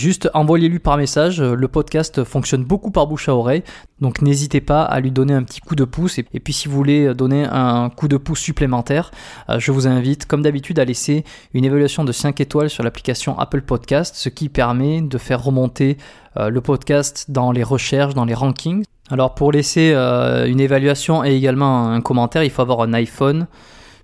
Juste 0.00 0.30
envoyez-lui 0.32 0.78
par 0.78 0.96
message. 0.96 1.42
Le 1.42 1.68
podcast 1.68 2.24
fonctionne 2.24 2.64
beaucoup 2.64 2.90
par 2.90 3.06
bouche 3.06 3.28
à 3.28 3.36
oreille. 3.36 3.62
Donc 4.00 4.22
n'hésitez 4.22 4.62
pas 4.62 4.82
à 4.82 4.98
lui 4.98 5.10
donner 5.10 5.34
un 5.34 5.42
petit 5.42 5.60
coup 5.60 5.74
de 5.74 5.84
pouce. 5.84 6.18
Et, 6.18 6.22
puis 6.22 6.54
si 6.54 6.68
vous 6.68 6.74
voulez 6.74 7.12
donner 7.12 7.44
un 7.44 7.90
coup 7.90 8.08
de 8.08 8.16
pouce 8.16 8.40
supplémentaire, 8.40 9.10
je 9.58 9.70
vous 9.72 9.86
invite 9.86 10.24
comme 10.24 10.40
d'habitude 10.40 10.78
à 10.78 10.86
laisser 10.86 11.24
une 11.52 11.66
évaluation 11.66 12.02
de 12.02 12.12
5 12.12 12.40
étoiles 12.40 12.70
sur 12.70 12.82
l'application 12.82 13.38
Apple 13.38 13.60
Podcast, 13.60 14.14
ce 14.16 14.30
qui 14.30 14.48
permet 14.48 15.02
de 15.02 15.18
faire 15.18 15.44
remonter 15.44 15.98
euh, 16.38 16.48
le 16.48 16.62
podcast 16.62 17.26
dans 17.28 17.52
les 17.52 17.62
recherches, 17.62 18.14
dans 18.14 18.24
les 18.24 18.34
rankings. 18.34 18.84
Alors 19.10 19.34
pour 19.34 19.52
laisser 19.52 19.92
euh, 19.94 20.46
une 20.46 20.60
évaluation 20.60 21.24
et 21.24 21.34
également 21.34 21.88
un 21.88 22.00
commentaire, 22.00 22.42
il 22.42 22.50
faut 22.50 22.62
avoir 22.62 22.80
un 22.80 22.94
iPhone 22.94 23.46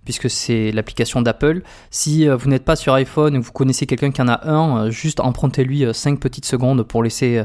puisque 0.06 0.30
c'est 0.30 0.72
l'application 0.72 1.20
d'Apple. 1.20 1.60
Si 1.90 2.26
euh, 2.26 2.36
vous 2.36 2.48
n'êtes 2.48 2.64
pas 2.64 2.76
sur 2.76 2.94
iPhone 2.94 3.36
ou 3.36 3.42
vous 3.42 3.52
connaissez 3.52 3.84
quelqu'un 3.84 4.10
qui 4.10 4.22
en 4.22 4.28
a 4.28 4.48
un, 4.48 4.88
juste 4.88 5.20
empruntez-lui 5.20 5.84
5 5.92 6.18
petites 6.18 6.46
secondes 6.46 6.82
pour 6.82 7.02
laisser 7.02 7.42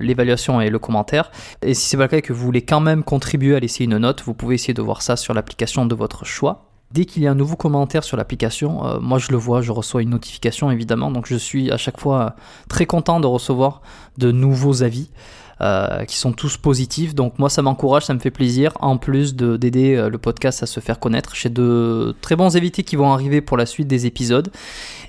l'évaluation 0.00 0.60
et 0.60 0.68
le 0.68 0.78
commentaire. 0.78 1.30
Et 1.62 1.72
si 1.72 1.88
c'est 1.88 1.96
pas 1.96 2.04
le 2.04 2.08
cas 2.08 2.18
et 2.18 2.22
que 2.22 2.34
vous 2.34 2.44
voulez 2.44 2.62
quand 2.62 2.80
même 2.80 3.02
contribuer 3.02 3.56
à 3.56 3.60
laisser 3.60 3.84
une 3.84 3.96
note, 3.96 4.22
vous 4.26 4.34
pouvez 4.34 4.56
essayer 4.56 4.74
de 4.74 4.82
voir 4.82 5.00
ça 5.00 5.16
sur 5.16 5.32
l'application 5.32 5.86
de 5.86 5.94
votre 5.94 6.26
choix. 6.26 6.68
Dès 6.90 7.04
qu'il 7.04 7.22
y 7.22 7.26
a 7.26 7.30
un 7.30 7.34
nouveau 7.34 7.56
commentaire 7.56 8.02
sur 8.02 8.16
l'application, 8.16 8.86
euh, 8.86 8.98
moi 8.98 9.18
je 9.18 9.30
le 9.30 9.36
vois, 9.36 9.60
je 9.60 9.72
reçois 9.72 10.00
une 10.00 10.10
notification 10.10 10.70
évidemment, 10.70 11.10
donc 11.10 11.26
je 11.26 11.36
suis 11.36 11.70
à 11.70 11.76
chaque 11.76 12.00
fois 12.00 12.34
très 12.68 12.86
content 12.86 13.20
de 13.20 13.26
recevoir 13.26 13.82
de 14.16 14.32
nouveaux 14.32 14.82
avis. 14.82 15.10
Euh, 15.60 16.04
qui 16.04 16.16
sont 16.16 16.32
tous 16.32 16.56
positifs. 16.56 17.16
Donc 17.16 17.40
moi 17.40 17.50
ça 17.50 17.62
m'encourage, 17.62 18.04
ça 18.04 18.14
me 18.14 18.20
fait 18.20 18.30
plaisir, 18.30 18.72
en 18.78 18.96
plus 18.96 19.34
d'aider 19.34 19.96
euh, 19.96 20.08
le 20.08 20.16
podcast 20.16 20.62
à 20.62 20.66
se 20.66 20.78
faire 20.78 21.00
connaître. 21.00 21.34
J'ai 21.34 21.48
de 21.48 22.14
très 22.20 22.36
bons 22.36 22.56
invités 22.56 22.84
qui 22.84 22.94
vont 22.94 23.12
arriver 23.12 23.40
pour 23.40 23.56
la 23.56 23.66
suite 23.66 23.88
des 23.88 24.06
épisodes. 24.06 24.52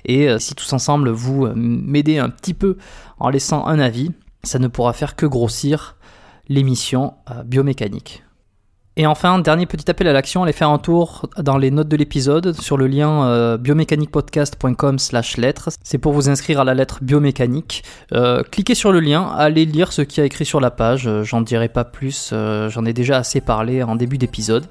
Et 0.04 0.28
si 0.40 0.56
tous 0.56 0.72
ensemble 0.72 1.10
vous 1.10 1.46
m'aidez 1.54 2.18
un 2.18 2.30
petit 2.30 2.54
peu 2.54 2.78
en 3.20 3.28
laissant 3.28 3.64
un 3.66 3.78
avis, 3.78 4.10
ça 4.42 4.58
ne 4.58 4.66
pourra 4.66 4.92
faire 4.92 5.14
que 5.14 5.26
grossir 5.26 5.96
l'émission 6.48 7.14
biomécanique. 7.44 8.24
Et 9.00 9.06
enfin, 9.06 9.38
dernier 9.38 9.64
petit 9.64 9.90
appel 9.90 10.08
à 10.08 10.12
l'action, 10.12 10.42
allez 10.42 10.52
faire 10.52 10.68
un 10.68 10.76
tour 10.76 11.26
dans 11.38 11.56
les 11.56 11.70
notes 11.70 11.88
de 11.88 11.96
l'épisode 11.96 12.52
sur 12.60 12.76
le 12.76 12.86
lien 12.86 13.24
euh, 13.24 13.56
biomécaniquepodcast.com 13.56 14.98
slash 14.98 15.38
lettres. 15.38 15.70
C'est 15.82 15.96
pour 15.96 16.12
vous 16.12 16.28
inscrire 16.28 16.60
à 16.60 16.64
la 16.64 16.74
lettre 16.74 16.98
biomécanique. 17.00 17.82
Euh, 18.12 18.42
cliquez 18.42 18.74
sur 18.74 18.92
le 18.92 19.00
lien, 19.00 19.26
allez 19.34 19.64
lire 19.64 19.94
ce 19.94 20.02
qui 20.02 20.20
a 20.20 20.26
écrit 20.26 20.44
sur 20.44 20.60
la 20.60 20.70
page. 20.70 21.06
Euh, 21.06 21.24
j'en 21.24 21.40
dirai 21.40 21.70
pas 21.70 21.84
plus, 21.84 22.34
j'en 22.68 22.84
ai 22.84 22.92
déjà 22.92 23.16
assez 23.16 23.40
parlé 23.40 23.82
en 23.82 23.96
début 23.96 24.18
d'épisode. 24.18 24.66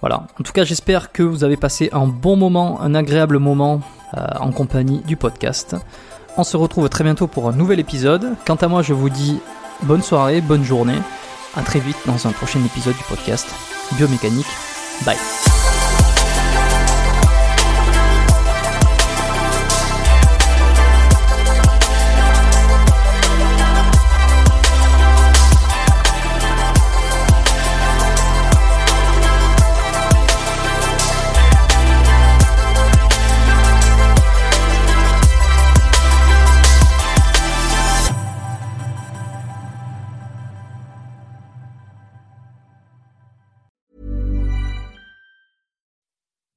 Voilà, 0.00 0.26
en 0.40 0.42
tout 0.42 0.52
cas 0.52 0.64
j'espère 0.64 1.12
que 1.12 1.22
vous 1.22 1.44
avez 1.44 1.56
passé 1.56 1.88
un 1.92 2.08
bon 2.08 2.34
moment, 2.34 2.80
un 2.80 2.96
agréable 2.96 3.38
moment 3.38 3.80
en 4.12 4.50
compagnie 4.50 5.02
du 5.06 5.16
podcast. 5.16 5.76
On 6.36 6.42
se 6.42 6.56
retrouve 6.56 6.88
très 6.88 7.04
bientôt 7.04 7.28
pour 7.28 7.48
un 7.48 7.52
nouvel 7.52 7.78
épisode. 7.78 8.34
Quant 8.44 8.56
à 8.56 8.66
moi, 8.66 8.82
je 8.82 8.92
vous 8.92 9.08
dis 9.08 9.38
bonne 9.84 10.02
soirée, 10.02 10.40
bonne 10.40 10.64
journée. 10.64 10.98
A 11.56 11.62
très 11.62 11.80
vite 11.80 11.96
dans 12.04 12.26
un 12.26 12.32
prochain 12.32 12.62
épisode 12.64 12.96
du 12.96 13.02
podcast 13.04 13.46
Biomécanique. 13.96 14.46
Bye. 15.04 15.55